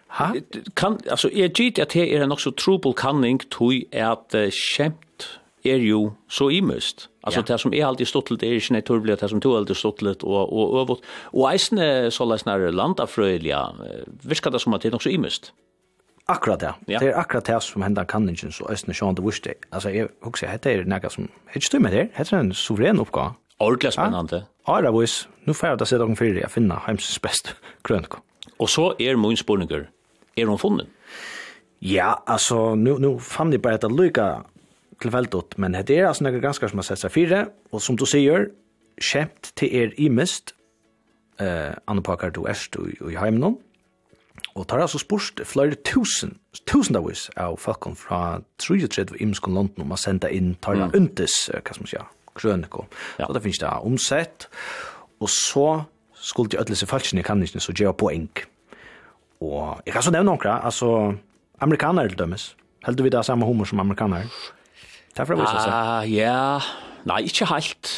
Ha? 0.08 0.32
Kan, 0.76 1.00
altså, 1.10 1.28
jeg 1.32 1.52
gitt 1.52 1.78
at 1.78 1.92
det 1.92 2.06
er 2.14 2.22
en 2.24 2.32
også 2.32 2.54
trobel 2.56 2.94
kanning 2.96 3.42
tog 3.52 3.74
at 3.92 4.34
uh, 4.34 4.48
kjent 4.48 5.26
er 5.64 5.82
jo 5.84 6.14
så 6.32 6.48
imøst. 6.48 7.10
Alltså 7.36 7.52
det 7.52 7.58
som 7.58 7.74
är 7.74 7.84
alltid 7.84 8.08
stått 8.08 8.30
lite 8.30 8.46
är 8.46 8.72
inte 8.72 8.80
turbligt 8.80 9.20
det 9.20 9.28
som 9.28 9.40
tog 9.40 9.56
alltid 9.56 9.76
stottlet 9.76 10.22
och 10.22 10.72
och 10.72 10.80
övåt. 10.80 11.02
Och 11.24 11.54
isne 11.54 12.10
så 12.10 12.24
läs 12.24 12.44
när 12.44 12.72
landa 12.72 13.06
fröliga. 13.06 13.68
Viskar 14.22 14.50
det 14.50 14.58
som 14.58 14.74
att 14.74 14.82
det 14.82 14.94
också 14.94 15.10
imist. 15.10 15.52
Akkurat 16.26 16.60
det. 16.60 16.74
Ja. 16.86 16.98
Det 16.98 17.06
är 17.06 17.18
akkurat 17.18 17.44
det 17.44 17.60
som 17.60 17.82
händer 17.82 18.04
kanningen 18.04 18.52
så 18.52 18.68
ösnen 18.68 18.94
sjön 18.94 19.14
det 19.14 19.22
visste. 19.22 19.54
Alltså 19.70 19.90
jag 19.90 20.08
också 20.22 20.46
heter 20.46 20.78
det 20.78 20.84
något 20.84 21.12
som 21.12 21.28
ett 21.52 21.62
stymme 21.62 21.90
där. 21.90 22.08
Heter 22.14 22.36
en 22.36 22.54
suverän 22.54 23.00
uppgåva. 23.00 23.34
Ordentligt 23.58 23.92
spännande. 23.92 24.44
Ja, 24.66 24.80
det 24.80 24.90
var 24.90 25.06
Nu 25.44 25.54
får 25.54 25.68
jag 25.68 25.78
ta 25.78 25.86
sig 25.86 25.98
för 26.16 26.24
det. 26.24 26.40
Jag 26.40 26.50
finner 26.50 26.76
hemsens 26.76 27.20
bäst 27.20 27.54
krönk. 27.82 28.12
Och 28.56 28.70
så 28.70 28.94
är 28.98 29.16
min 29.16 29.36
spårningar. 29.36 29.90
Är 30.34 30.46
hon 30.46 30.58
funnen? 30.58 30.86
Ja, 31.78 32.22
alltså 32.26 32.74
nu, 32.74 32.98
nu 32.98 33.18
fann 33.18 33.52
jag 33.52 33.60
bara 33.60 33.74
att 33.74 33.92
lycka 33.92 34.44
tilfeldigt, 35.02 35.58
men 35.58 35.76
det 35.76 35.98
er 35.98 36.08
altså 36.08 36.26
noen 36.26 36.42
ganske 36.42 36.68
som 36.70 36.80
har 36.80 36.88
sett 36.88 37.02
seg 37.02 37.14
fire, 37.14 37.44
og 37.72 37.82
som 37.82 37.98
du 37.98 38.06
sier, 38.08 38.50
kjent 38.98 39.52
til 39.58 39.74
er 39.78 39.94
imist, 40.00 40.54
eh, 41.38 41.74
anpakar 41.86 42.34
du 42.34 42.46
erst 42.50 42.76
og, 42.80 42.90
og 43.00 43.12
i 43.12 43.18
heimnån, 43.18 43.58
og 44.54 44.66
tar 44.70 44.82
altså 44.82 44.98
spørst 44.98 45.42
flere 45.46 45.78
tusen, 45.86 46.36
tusendavis 46.66 47.28
av 47.38 47.58
folkene 47.62 47.98
fra 47.98 48.40
33 48.62 49.18
imskon 49.22 49.54
London 49.54 49.86
om 49.86 49.94
å 49.94 49.98
sende 49.98 50.30
inn 50.34 50.54
tar 50.62 50.78
mm. 50.78 50.94
undes, 50.98 51.38
hva 51.54 51.74
som 51.74 51.86
sier, 51.86 52.06
krøniko. 52.38 52.86
Ja. 53.18 53.26
Så 53.26 53.34
det 53.34 53.44
finnes 53.46 53.62
det 53.62 53.72
omsett, 53.86 54.48
og 55.18 55.30
så 55.30 55.66
skulle 56.18 56.54
de 56.54 56.60
ødelse 56.60 56.86
falskene 56.90 57.26
kan 57.26 57.42
ikke, 57.42 57.62
så 57.62 57.74
gjøre 57.74 57.98
poeng. 57.98 58.30
Og 59.42 59.82
jeg 59.86 59.94
kan 59.94 60.02
så 60.02 60.14
nevne 60.14 60.32
noen, 60.32 60.46
altså, 60.50 61.14
amerikanere 61.62 62.10
til 62.10 62.18
dømes, 62.18 62.52
Heldur 62.86 63.04
vi 63.04 63.10
det 63.10 63.24
samme 63.26 63.46
humor 63.46 63.66
som 63.66 63.80
amerikaner? 63.82 64.28
Det 65.14 65.24
er 65.24 65.28
for 65.28 65.36
å 65.36 65.40
vise 65.42 65.56
seg. 65.56 65.72
Ah, 65.72 66.06
ja. 66.08 66.60
Nei, 67.08 67.22
ikke 67.28 67.48
helt. 67.50 67.92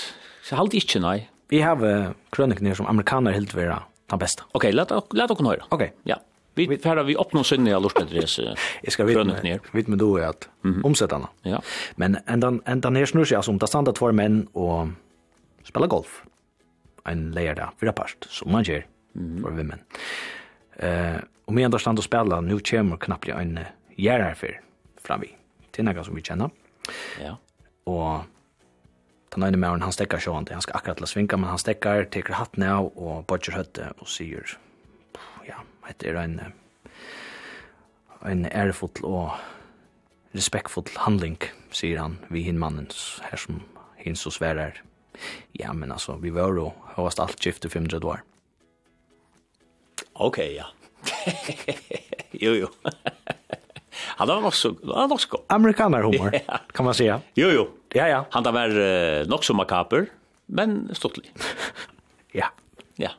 Så 0.46 0.58
helt 0.58 0.74
ikke, 0.76 1.02
nei. 1.02 1.18
Vi 1.50 1.60
har 1.64 1.80
uh, 1.82 2.12
krønikene 2.34 2.74
som 2.78 2.88
amerikaner 2.90 3.34
helt 3.34 3.54
vil 3.56 3.72
den 4.10 4.20
beste. 4.20 4.46
Ok, 4.54 4.70
la 4.74 4.86
dere 4.86 5.46
høre. 5.46 5.66
Ok. 5.74 5.88
Ja. 6.08 6.20
Vi 6.58 6.66
færre 6.82 7.04
vi 7.06 7.14
oppnå 7.18 7.44
synne 7.46 7.72
av 7.76 7.84
Lorsbendres 7.84 8.34
Jeg 8.40 8.92
skal 8.92 9.06
vite 9.06 9.22
med, 9.24 9.68
vite 9.72 9.92
med 9.92 10.00
du 10.02 10.16
er 10.18 10.28
at 10.28 10.48
mm 10.64 10.82
-hmm. 10.82 11.12
henne. 11.12 11.28
Ja. 11.44 11.60
Men 11.96 12.18
enda, 12.28 12.58
enda 12.66 12.90
nere 12.90 13.06
snur 13.06 13.24
seg, 13.24 13.36
altså, 13.36 13.58
det 13.58 13.68
standa 13.68 13.92
tvær 13.92 14.12
menn 14.12 14.48
og 14.54 14.92
spela 15.64 15.86
golf. 15.86 16.22
En 17.06 17.32
leier 17.32 17.54
der, 17.54 17.70
fyra 17.80 17.92
part, 17.92 18.26
som 18.28 18.52
man 18.52 18.64
gjør 18.64 18.82
mm. 19.14 19.42
for 19.42 19.50
vimmen. 19.50 19.80
Uh, 20.82 21.20
og 21.46 21.54
med 21.54 21.64
enda 21.64 21.78
stand 21.78 21.98
og 21.98 22.04
spela, 22.04 22.40
nu 22.40 22.58
kommer 22.58 22.96
knapplig 22.96 23.34
en 23.34 23.58
gjerrarfer 23.98 24.60
fram 25.04 25.20
vi. 25.20 25.34
Det 25.70 25.78
er 25.78 25.92
noe 25.92 26.04
som 26.04 26.14
vi 26.14 26.22
kjenner. 26.22 26.50
Ja. 27.20 27.36
Og 27.90 28.24
den 29.34 29.46
ene 29.46 29.60
med 29.60 29.84
han 29.84 29.94
stekker 29.94 30.22
sjåan 30.22 30.46
til, 30.46 30.58
han 30.58 30.64
skal 30.64 30.80
akkurat 30.80 31.00
la 31.02 31.08
svinka, 31.10 31.38
men 31.38 31.52
han 31.52 31.60
stekker, 31.60 32.08
teker 32.10 32.38
hatten 32.38 32.66
av 32.66 32.90
og 32.96 33.24
bodger 33.30 33.56
høtte 33.58 33.92
og 33.98 34.10
sier, 34.10 34.56
ja, 35.46 35.62
det 35.90 36.10
er 36.10 36.18
en, 36.18 36.40
en 38.26 38.46
ærefull 38.50 39.04
og 39.06 39.36
respektfull 40.34 40.90
handling, 41.06 41.38
sier 41.74 42.02
han, 42.02 42.18
vi 42.30 42.44
hin 42.46 42.58
mannen 42.58 42.90
her 43.26 43.38
som 43.38 43.62
hin 44.00 44.18
så 44.18 44.32
sverar. 44.34 44.82
Ja, 45.58 45.72
men 45.72 45.92
altså, 45.92 46.16
vi 46.22 46.32
var 46.34 46.54
jo 46.56 46.70
høyast 46.96 47.20
alt 47.20 47.38
skift 47.38 47.66
i 47.66 47.72
500 47.72 48.06
år. 48.06 48.22
Ok, 50.14 50.38
ja. 50.38 50.70
jo, 52.44 52.54
jo. 52.54 52.68
Han 53.92 54.28
var 54.28 54.40
nok 54.40 54.54
så 54.54 54.68
han 54.68 54.88
var 54.88 55.08
nok 55.08 55.20
så 55.20 55.42
amerikaner 55.48 56.02
humor 56.02 56.34
yeah. 56.34 56.60
kan 56.72 56.84
man 56.84 56.94
säga. 56.94 57.20
Jo 57.34 57.48
jo. 57.48 57.68
Ja 57.94 58.08
ja. 58.08 58.24
Han 58.30 58.42
där 58.42 58.52
var 58.52 58.68
uh, 58.68 59.26
nok 59.28 59.44
så 59.44 59.54
makaber 59.54 60.06
men 60.46 60.94
stortlig. 60.94 61.32
ja. 62.32 62.46
Ja. 62.96 63.10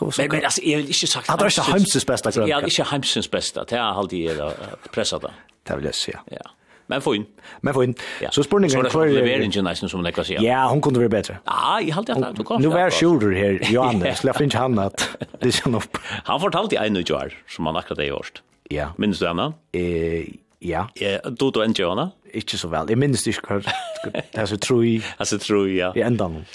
Men, 0.00 0.28
men 0.30 0.44
altså, 0.44 0.60
jeg 0.64 0.76
vil 0.76 0.88
ikke 0.88 1.06
sagt. 1.06 1.28
Han 1.28 1.38
är 1.38 1.44
ikke 1.44 1.62
Heimsens 1.72 2.04
beste 2.04 2.32
krönika. 2.32 2.58
Ja, 2.58 2.66
ikke 2.66 2.84
Heimsens 2.90 3.28
beste. 3.28 3.64
Det 3.70 3.78
er 3.78 3.82
alltid 3.82 4.18
jag 4.18 4.52
pressat 4.92 5.22
det. 5.22 5.32
Det 5.68 5.76
vil 5.76 5.84
jeg 5.84 5.94
si, 5.94 6.12
Ja. 6.12 6.20
Ja. 6.30 6.50
Men 6.86 7.02
få 7.02 7.16
inn. 7.18 7.24
Men 7.66 7.74
få 7.74 7.82
inn. 7.82 7.94
Ja. 8.22 8.30
Så 8.30 8.42
spurningen 8.46 8.80
kvar. 8.80 8.90
Så 8.90 9.04
det 9.04 9.22
var 9.22 9.42
inte 9.42 9.62
nesten 9.62 9.88
som 9.88 10.02
det 10.02 10.24
säga. 10.24 10.40
Ja, 10.42 10.68
hon 10.68 10.80
kunde 10.80 10.98
bli 10.98 11.08
bättre. 11.08 11.38
Ja, 11.44 11.80
jag 11.80 11.94
hade 11.94 12.14
att 12.14 12.36
du 12.36 12.44
kom. 12.44 12.62
Nu 12.62 12.68
var 12.68 12.90
shoulder 12.90 13.32
här 13.32 13.72
Johannes. 13.72 14.18
Släpp 14.22 14.40
inte 14.40 14.58
han 14.58 14.78
att 14.78 15.08
det 15.40 15.66
är 15.66 15.76
upp. 15.76 15.98
Han 16.24 16.40
fortalte 16.40 16.74
i 16.74 16.78
en 16.78 16.96
utgjør 16.96 17.34
som 17.48 17.66
han 17.66 17.76
akkurat 17.76 17.98
det 17.98 18.06
gjort. 18.06 18.42
Ja. 18.72 18.90
Minns 18.98 19.20
du 19.22 19.26
henne? 19.28 19.52
Eh, 19.76 20.26
ja. 20.64 20.86
Ja, 21.02 21.18
du 21.30 21.50
du 21.50 21.62
endte 21.62 21.86
henne? 21.86 22.10
Ikke 22.36 22.58
så 22.58 22.70
vel. 22.72 22.90
Jeg 22.90 22.98
minns 23.00 23.22
det 23.26 23.36
ikke 23.36 23.60
hva. 23.60 23.76
Det 24.12 24.42
er 24.42 24.50
så 24.50 24.58
troi. 24.60 24.98
Altså 25.18 25.38
troi, 25.42 25.78
ja. 25.78 25.92
I 25.96 26.04
enda 26.06 26.28
noen. 26.32 26.46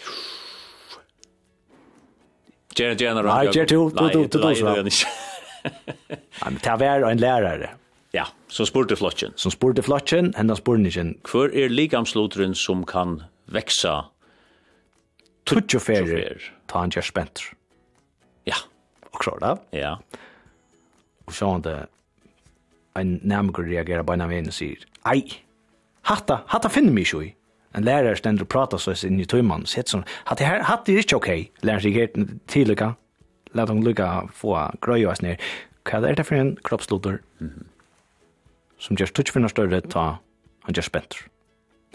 Gjerne, 2.72 2.96
gjerne. 2.98 3.24
Nei, 3.28 3.44
gjerne 3.52 3.68
du, 3.68 3.76
Du, 3.76 3.90
du, 3.90 4.08
du, 4.08 4.40
du, 4.40 4.40
du, 4.40 4.90
du. 4.90 5.22
Nei, 5.62 6.50
men 6.50 6.60
det 6.64 6.74
var 6.80 7.12
en 7.12 7.22
lærere. 7.22 7.76
Ja, 8.16 8.26
som 8.52 8.68
spurte 8.68 8.96
flotjen. 9.00 9.32
Som 9.40 9.54
spurte 9.54 9.84
flotjen, 9.86 10.34
hendan 10.36 10.58
spurningen. 10.60 11.14
Hvor 11.28 11.52
er 11.56 11.72
ligamslotren 11.72 12.56
som 12.58 12.84
kan 12.88 13.22
veksa 13.52 14.02
tutjoferer 15.48 16.44
ta 16.68 16.84
han 16.84 16.92
gjør 16.92 17.08
spenter. 17.08 17.48
Ja. 18.48 18.58
Og 19.12 19.20
klart 19.24 19.44
da? 19.44 19.54
Ja. 19.76 19.94
Og 21.28 21.36
så 21.36 21.54
han 21.54 21.64
det 21.66 21.78
en 23.00 23.20
nærmere 23.24 23.66
reagerer 23.68 24.04
på 24.04 24.14
en 24.14 24.22
av 24.26 24.32
en 24.32 24.50
og 24.52 24.56
sier, 24.56 24.84
ei, 25.08 25.24
hatta, 26.08 26.42
hatta 26.52 26.70
finner 26.70 26.94
mig 26.94 27.08
ikke 27.08 27.24
i. 27.26 27.34
En 27.76 27.88
lærer 27.88 28.18
stender 28.20 28.44
og 28.44 28.52
prater 28.52 28.82
så 28.82 28.96
inn 29.08 29.20
i 29.24 29.26
tøymann, 29.26 29.64
og 29.64 29.72
sier 29.72 29.88
sånn, 29.88 30.04
hatta 30.28 30.48
her, 30.48 30.66
hatta 30.68 30.92
er 30.92 31.06
ikke 31.06 31.20
ok. 31.22 31.30
Lærer 31.64 31.86
seg 31.86 32.00
helt 32.00 32.18
tidligere, 32.52 32.96
lær 33.56 33.70
dem 33.70 33.84
lukka 33.86 34.28
få 34.36 34.58
grøy 34.84 35.06
og 35.06 35.18
snir. 35.22 35.40
Hva 35.88 36.02
er 36.04 36.20
det 36.20 36.26
for 36.28 36.36
en 36.36 36.58
kroppslutter? 36.64 37.20
Mm 37.40 37.48
-hmm. 37.48 37.68
Som 38.78 38.98
gjør 38.98 39.06
stuttsfinner 39.06 39.48
større 39.48 39.82
ta, 39.82 40.18
han 40.64 40.74
gjør 40.74 40.84
spenter. 40.84 41.18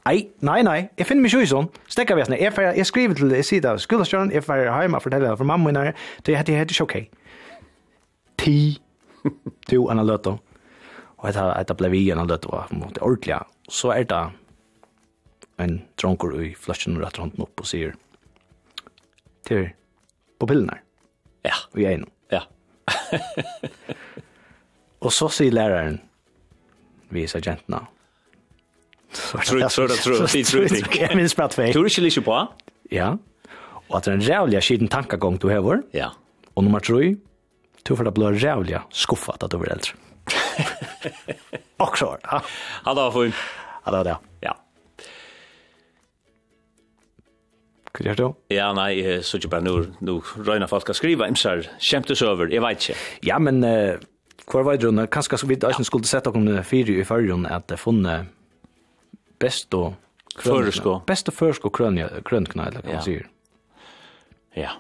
Nei, 0.07 0.29
nei, 0.41 0.63
nei, 0.63 0.89
jeg 0.99 1.07
finner 1.07 1.23
meg 1.23 1.33
ikke 1.33 1.43
i 1.43 1.47
sånn. 1.47 1.69
Stekka 1.89 2.15
vi 2.15 2.25
sånn, 2.25 2.39
jeg, 2.39 2.53
jeg 2.77 2.87
skriver 2.87 3.15
til 3.15 3.29
det, 3.29 3.37
jeg 3.37 3.45
sier 3.45 3.67
av 3.67 3.79
skolestjøren, 3.79 4.31
jeg 4.31 4.45
får 4.45 4.63
hjemme 4.83 4.97
og 4.97 5.03
fortelle 5.03 5.29
det 5.29 5.39
for 5.39 5.45
mamma 5.45 5.67
min 5.67 5.77
her, 5.77 5.93
det 6.27 6.35
er 6.35 6.63
ikke 6.63 6.83
ok. 6.83 6.97
Ti, 8.39 8.79
to, 9.69 9.89
Anna 9.89 10.03
Løtto, 10.03 10.39
og 11.27 11.33
etter 11.33 11.53
at 11.59 11.67
det 11.67 11.77
ble 11.81 11.91
vi 11.91 12.05
igjen 12.05 12.21
alle, 12.23 12.39
og 12.39 12.71
det 12.71 13.01
er 13.01 13.07
ordentlig, 13.07 13.39
så 13.69 13.91
er 13.97 14.05
det 14.07 14.23
en 15.59 15.81
dronker 15.99 16.37
i 16.45 16.53
flasjen 16.55 16.99
og 16.99 17.03
rett 17.03 17.19
hånden 17.19 17.43
opp 17.43 17.63
og 17.65 17.67
sier, 17.67 17.97
til 19.49 19.67
på 20.39 20.47
pillen 20.47 20.71
her. 20.71 20.83
Ja. 21.47 21.57
Og 21.75 21.83
jeg 21.83 21.97
er 21.97 22.03
nå. 22.05 22.11
Ja. 22.31 22.43
og 25.05 25.11
så 25.15 25.31
sier 25.33 25.55
læreren, 25.55 25.99
vi 27.11 27.25
er 27.27 27.43
jentene, 27.43 27.83
så 29.17 29.39
er 29.41 29.43
det 29.43 29.49
så 29.49 29.57
er 29.57 29.61
det 29.63 29.73
så 29.73 29.83
er 29.83 29.89
det 29.89 29.99
så 29.99 30.13
er 30.13 30.23
det 30.23 30.31
så 30.31 30.39
er 30.43 30.47
det 30.47 30.47
så 30.47 32.23
er 32.23 32.47
det 33.01 33.11
Og 33.89 33.97
at 33.99 34.05
det 34.07 34.13
er 34.13 34.17
en 34.19 34.27
rævlig 34.27 34.63
skiten 34.67 34.91
tankagång 34.91 35.39
du 35.39 35.49
hever. 35.49 35.83
Ja. 35.95 36.11
Og 36.57 36.65
nummer 36.67 36.83
tre, 36.83 37.15
du 37.87 37.95
får 37.95 38.09
da 38.09 38.11
blå 38.11 38.33
rævlig 38.35 38.81
skuffet 38.91 39.43
at 39.43 39.53
du 39.53 39.59
blir 39.63 39.73
eldre. 39.77 39.95
Också. 41.87 42.17
Ja, 42.23 42.41
det 42.87 43.01
var 43.01 43.11
fint. 43.17 43.35
Ja, 43.85 43.91
det 43.91 43.97
var 43.97 44.05
det. 44.05 44.17
Ja. 44.47 44.55
Hva 47.97 48.05
gjør 48.05 48.19
du? 48.19 48.27
Ja, 48.53 48.71
nei, 48.77 48.91
jeg 48.99 49.25
så 49.25 49.41
ikke 49.41 49.55
bare 49.55 49.65
nå, 49.65 49.77
nå 50.05 50.19
røyner 50.37 50.69
folk 50.69 50.91
å 50.93 50.97
skrive 50.97 51.29
imsar, 51.31 51.65
kjemtes 51.81 52.21
over, 52.27 52.51
jeg 52.53 52.65
vet 52.65 52.83
ikke. 52.83 52.97
Ja, 53.25 53.39
men 53.41 53.63
uh, 53.65 53.97
hva 54.51 54.65
var 54.67 54.77
det, 54.77 54.85
Rune? 54.85 55.07
Kanskje 55.09 55.47
vi 55.49 55.57
ikke 55.57 55.73
ja. 55.73 55.87
skulle 55.87 56.09
sette 56.09 56.33
noen 56.35 56.61
fire 56.67 56.99
i 57.01 57.07
førjen 57.09 57.47
at 57.49 57.71
det 57.73 57.81
funnet 57.81 58.29
best 59.41 59.73
og 59.77 59.95
Førsko. 60.37 60.99
Best 61.09 61.31
og 61.31 61.37
førsko 61.37 61.71
krønja, 61.73 62.11
krønkna, 62.29 62.67
eller 62.69 62.85
hva 62.85 62.99
man 62.99 63.05
sier. 63.07 63.23
Ja. 64.53 64.75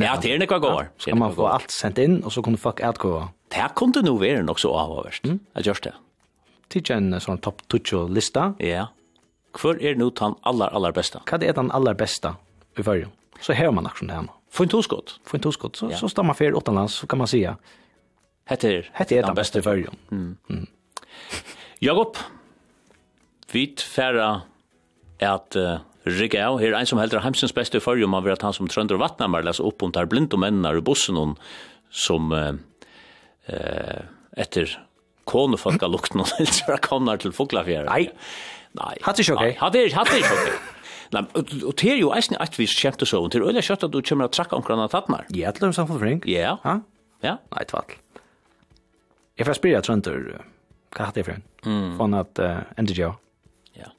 Ja, 0.00 0.14
det 0.20 0.30
er 0.32 0.40
nekva 0.40 0.56
går. 0.60 0.88
Skal 1.00 1.18
man 1.20 1.34
få 1.36 1.48
alt 1.50 1.72
sendt 1.72 2.00
inn, 2.00 2.22
og 2.24 2.32
så 2.32 2.40
kunne 2.44 2.60
folk 2.60 2.80
outgåa 2.84 3.26
Det 3.52 3.62
her 3.62 3.72
kunne 3.78 4.02
nå 4.02 4.16
være 4.20 4.42
nok 4.46 4.60
så 4.60 4.72
avhåverst. 4.74 5.26
Mm. 5.28 5.40
Jeg 5.58 5.68
gjør 5.68 5.82
det. 5.88 5.94
Tidja 6.72 6.98
en 6.98 7.14
sånn 7.22 7.40
topp 7.44 7.62
20-lista. 7.70 8.50
Ja. 8.62 8.88
Hvor 9.56 9.78
er 9.80 9.96
nå 9.96 10.10
den 10.18 10.34
aller, 10.46 10.72
aller 10.74 10.94
beste? 10.96 11.22
Hva 11.28 11.38
er 11.40 11.54
den 11.56 11.70
aller 11.74 11.96
beste 11.96 12.34
i 12.76 12.84
førjen? 12.84 13.12
Så 13.40 13.54
har 13.56 13.72
man 13.74 13.86
aksjon 13.88 14.10
her. 14.12 14.28
Få 14.52 14.66
en 14.66 14.72
toskott. 14.72 15.18
Få 15.28 15.38
en 15.38 15.44
toskott. 15.44 15.76
Så, 15.76 15.90
ja. 15.92 15.98
så 16.00 16.08
står 16.10 16.26
man 16.26 16.38
fer 16.38 16.56
utenlands, 16.56 17.00
så 17.02 17.08
kan 17.10 17.20
man 17.20 17.30
säga 17.30 17.56
Hette 18.46 18.70
er, 18.70 18.90
Hette 18.94 19.16
er 19.16 19.26
den 19.26 19.36
beste 19.36 19.58
i 19.58 19.64
førjen. 19.64 19.96
Mm. 20.10 20.36
Mm. 20.48 20.66
Jakob, 21.82 22.18
vi 23.52 23.66
færre 23.80 24.28
at 25.18 25.58
uh, 25.58 25.82
Rigga 26.06 26.44
av, 26.46 26.60
her 26.62 26.76
ein 26.78 26.86
som 26.86 27.00
heldur 27.02 27.24
heimsins 27.24 27.54
beste 27.56 27.80
i 27.80 27.82
førjen, 27.82 28.10
man 28.12 28.22
vil 28.22 28.36
at 28.36 28.44
han 28.46 28.54
som 28.54 28.68
trønder 28.70 28.94
og 28.94 29.02
vattnar, 29.02 29.42
leser 29.42 29.66
opp 29.66 29.82
om 29.82 29.92
der 29.92 30.06
blinde 30.06 30.38
mennene 30.38 30.76
i 30.78 30.84
bussen, 30.84 31.36
som... 31.90 32.32
Uh, 32.32 32.54
eh, 33.52 34.04
etter 34.36 34.72
konefolka 35.26 35.88
lukten 35.90 36.22
og 36.22 36.30
helt 36.38 36.54
så 36.60 36.78
kommer 36.84 37.20
til 37.20 37.34
Fuglafjæra. 37.34 37.90
Nei. 37.90 38.08
Nei. 38.76 38.94
Hatt 39.06 39.20
ikke 39.22 39.36
ok? 39.36 39.46
Hatt 39.60 39.78
ikke, 39.80 39.96
hatt 39.96 40.14
ikke 40.14 40.32
ok. 40.36 40.72
Nei, 41.14 41.22
og 41.38 41.74
det 41.78 41.90
er 41.92 42.00
jo 42.00 42.10
eisen 42.14 42.36
et 42.42 42.58
vis 42.58 42.74
kjent 42.74 43.02
og 43.04 43.10
sånn. 43.10 43.28
Det 43.30 43.38
er 43.38 43.46
øyne 43.46 43.62
kjøtt 43.64 43.86
at 43.86 43.94
du 43.94 44.00
kommer 44.02 44.28
og 44.28 44.34
trakk 44.34 44.54
omkring 44.56 44.82
av 44.82 44.90
tattnar. 44.92 45.28
Ja, 45.34 45.52
til 45.54 45.68
dem 45.68 45.76
samfunn 45.76 46.02
frink. 46.02 46.26
Ja. 46.30 46.56
Ja? 46.64 46.80
Ja. 47.22 47.36
Nei, 47.54 47.62
tvall. 47.70 47.94
Jeg 49.36 49.46
får 49.48 49.58
spyrir 49.58 49.78
at 49.78 49.86
Trøntur, 49.86 50.28
hva 50.96 51.08
hatt 51.10 51.18
det 51.18 51.26
for 51.26 51.36
en? 51.36 51.46
Mm. 51.66 51.94
Fann 51.98 52.16
at 52.16 52.40
uh, 52.42 52.62
NDJ. 52.80 53.10
Ja. 53.76 53.90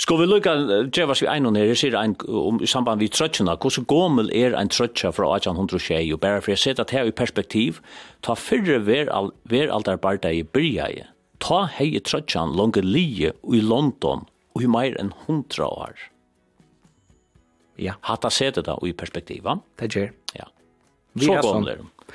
Skal 0.00 0.16
vi 0.16 0.24
lukka, 0.24 0.54
Djeva, 0.88 1.12
vi 1.18 1.26
einon 1.28 1.58
her, 1.58 1.74
sier 1.76 1.92
ein, 2.00 2.14
om, 2.24 2.56
i 2.64 2.68
samband 2.68 3.02
vi 3.02 3.10
trøtjena, 3.12 3.58
hvordan 3.60 3.84
gommel 3.90 4.30
er 4.32 4.54
ein 4.56 4.70
trøtja 4.72 5.10
fra 5.12 5.28
1820, 5.36 6.14
og 6.14 6.22
bare 6.22 6.40
for 6.40 6.54
jeg 6.54 6.62
sett 6.62 6.80
at 6.80 6.94
her 6.96 7.10
i 7.10 7.12
perspektiv, 7.12 7.82
ta 8.24 8.32
fyrre 8.38 8.78
ver, 8.86 9.10
al, 9.12 9.28
ver 9.44 9.68
aldarbarda 9.68 10.32
i 10.32 10.40
byrjaie, 10.56 11.04
ta 11.44 11.66
hei 11.76 11.92
trøtjan 12.00 12.56
lange 12.56 12.80
lije 12.86 13.34
i 13.52 13.60
London, 13.60 14.24
og 14.56 14.64
i 14.64 14.70
meir 14.72 14.96
enn 15.02 15.12
hundra 15.26 15.68
år. 15.68 16.08
Ja. 17.80 17.98
Hatta 18.04 18.32
sett 18.32 18.56
det 18.60 18.76
i 18.84 18.96
perspektiva. 18.96 19.58
Det 19.80 19.88
gjør. 19.92 20.12
Ja. 20.36 20.48
Så 21.20 21.40
gommel 21.44 21.74
er 21.74 21.80
det. 21.80 22.14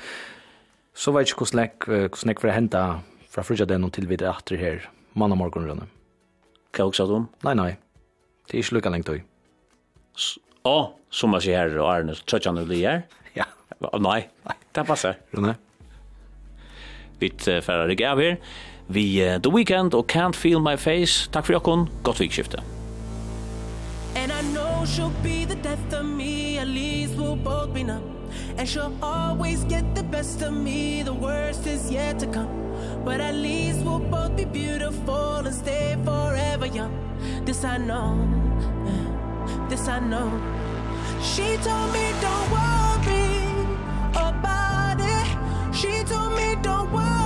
Så 0.96 1.14
vet 1.14 1.30
ikke 1.30 1.44
hvordan 1.44 1.62
jeg, 1.62 1.74
hvordan 1.86 2.32
jeg 2.32 2.42
får 2.42 2.54
henta 2.54 2.86
fra 3.30 3.46
frugja 3.46 3.66
den 3.68 3.86
til 3.94 4.10
videre 4.10 4.34
atter 4.34 4.58
her, 4.58 4.90
mann 5.14 5.34
og 5.34 5.42
morgenrønne. 5.42 5.86
Hva 6.76 6.86
også 6.90 7.06
om? 7.16 7.28
Nei, 7.46 7.54
nei. 7.56 7.70
Det 8.46 8.58
er 8.58 8.62
ikke 8.62 8.76
lukka 8.76 8.92
lengt 8.92 9.08
du. 9.08 9.16
Å, 10.66 10.76
som 11.10 11.36
jeg 11.36 11.46
sier 11.46 11.62
her 11.62 11.78
og 11.80 11.88
Arne, 11.88 12.16
så 12.16 12.26
tøtja 12.28 12.52
han 12.52 12.62
uli 12.64 12.82
her? 12.84 13.06
Ja. 13.36 13.44
Nei, 14.00 14.22
det 14.72 14.86
passer. 14.88 15.18
Rune. 15.36 15.52
Vi 17.20 17.28
færre 17.44 17.84
deg 17.90 18.00
av 18.08 18.22
her. 18.22 18.38
Vi 18.88 19.04
The 19.20 19.52
Weekend 19.52 19.96
og 19.98 20.06
Can't 20.08 20.38
Feel 20.38 20.62
My 20.64 20.76
Face. 20.80 21.26
Takk 21.34 21.48
for 21.48 21.58
jokken. 21.58 21.84
Godt 22.06 22.22
vikskifte. 22.22 22.62
And 24.16 24.32
I 24.32 24.40
know 24.54 24.86
she'll 24.86 25.12
be 25.22 25.44
the 25.44 25.56
death 25.56 25.92
of 25.92 26.06
me 26.06 26.58
At 26.58 26.68
least 26.68 27.16
we'll 27.16 27.36
both 27.36 27.74
be 27.74 27.84
numb 27.84 28.02
And 28.56 28.66
she'll 28.66 28.96
always 29.02 29.62
get 29.64 29.94
the 29.94 30.02
best 30.02 30.40
of 30.40 30.54
me 30.54 31.02
The 31.02 31.12
worst 31.12 31.66
is 31.66 31.90
yet 31.90 32.18
to 32.20 32.26
come 32.26 32.48
But 33.06 33.20
at 33.20 33.36
least 33.36 33.84
we'll 33.84 34.00
both 34.00 34.36
be 34.36 34.44
beautiful 34.44 35.36
and 35.46 35.54
stay 35.54 35.96
forever 36.04 36.66
young. 36.66 36.92
This 37.44 37.62
I 37.62 37.76
know, 37.76 38.18
this 39.68 39.86
I 39.86 40.00
know. 40.00 40.28
She 41.22 41.56
told 41.58 41.92
me 41.92 42.04
don't 42.20 42.50
worry 42.50 43.46
about 44.10 44.98
it. 44.98 45.28
She 45.72 46.02
told 46.02 46.32
me 46.32 46.56
don't 46.62 46.92
worry 46.92 47.25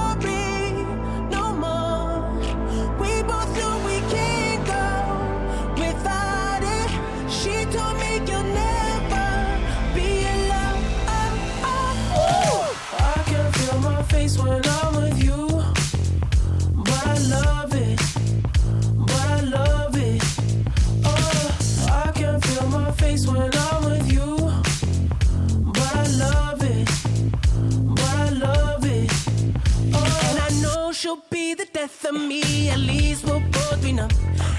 death 31.81 32.05
of 32.05 32.15
me 32.15 32.69
At 32.69 32.79
least 32.79 33.25
we'll 33.25 33.41
both 33.57 33.83
be 33.83 33.93
numb. 33.93 34.11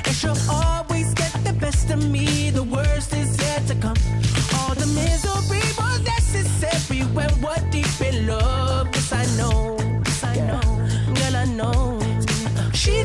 And 0.05 0.15
she'll 0.19 0.43
always 0.49 1.13
get 1.13 1.33
the 1.43 1.53
best 1.53 1.89
of 1.91 1.99
me. 2.09 2.49
The 2.49 2.63
worst 2.63 3.13
is 3.13 3.29
yet 3.45 3.61
to 3.67 3.75
come. 3.75 3.99
All 4.57 4.73
the 4.83 4.89
misery 5.01 5.65
was 5.79 5.99
necessary 6.15 7.01
When 7.17 7.31
we're 7.43 7.63
deep 7.69 7.97
in 8.09 8.27
love. 8.27 8.87
Yes 8.95 9.11
I 9.13 9.25
know, 9.39 9.77
yes 10.07 10.23
I 10.33 10.35
know. 10.49 10.65
Girl 11.17 11.35
I 11.43 11.45
know. 11.59 11.99
She 12.73 13.03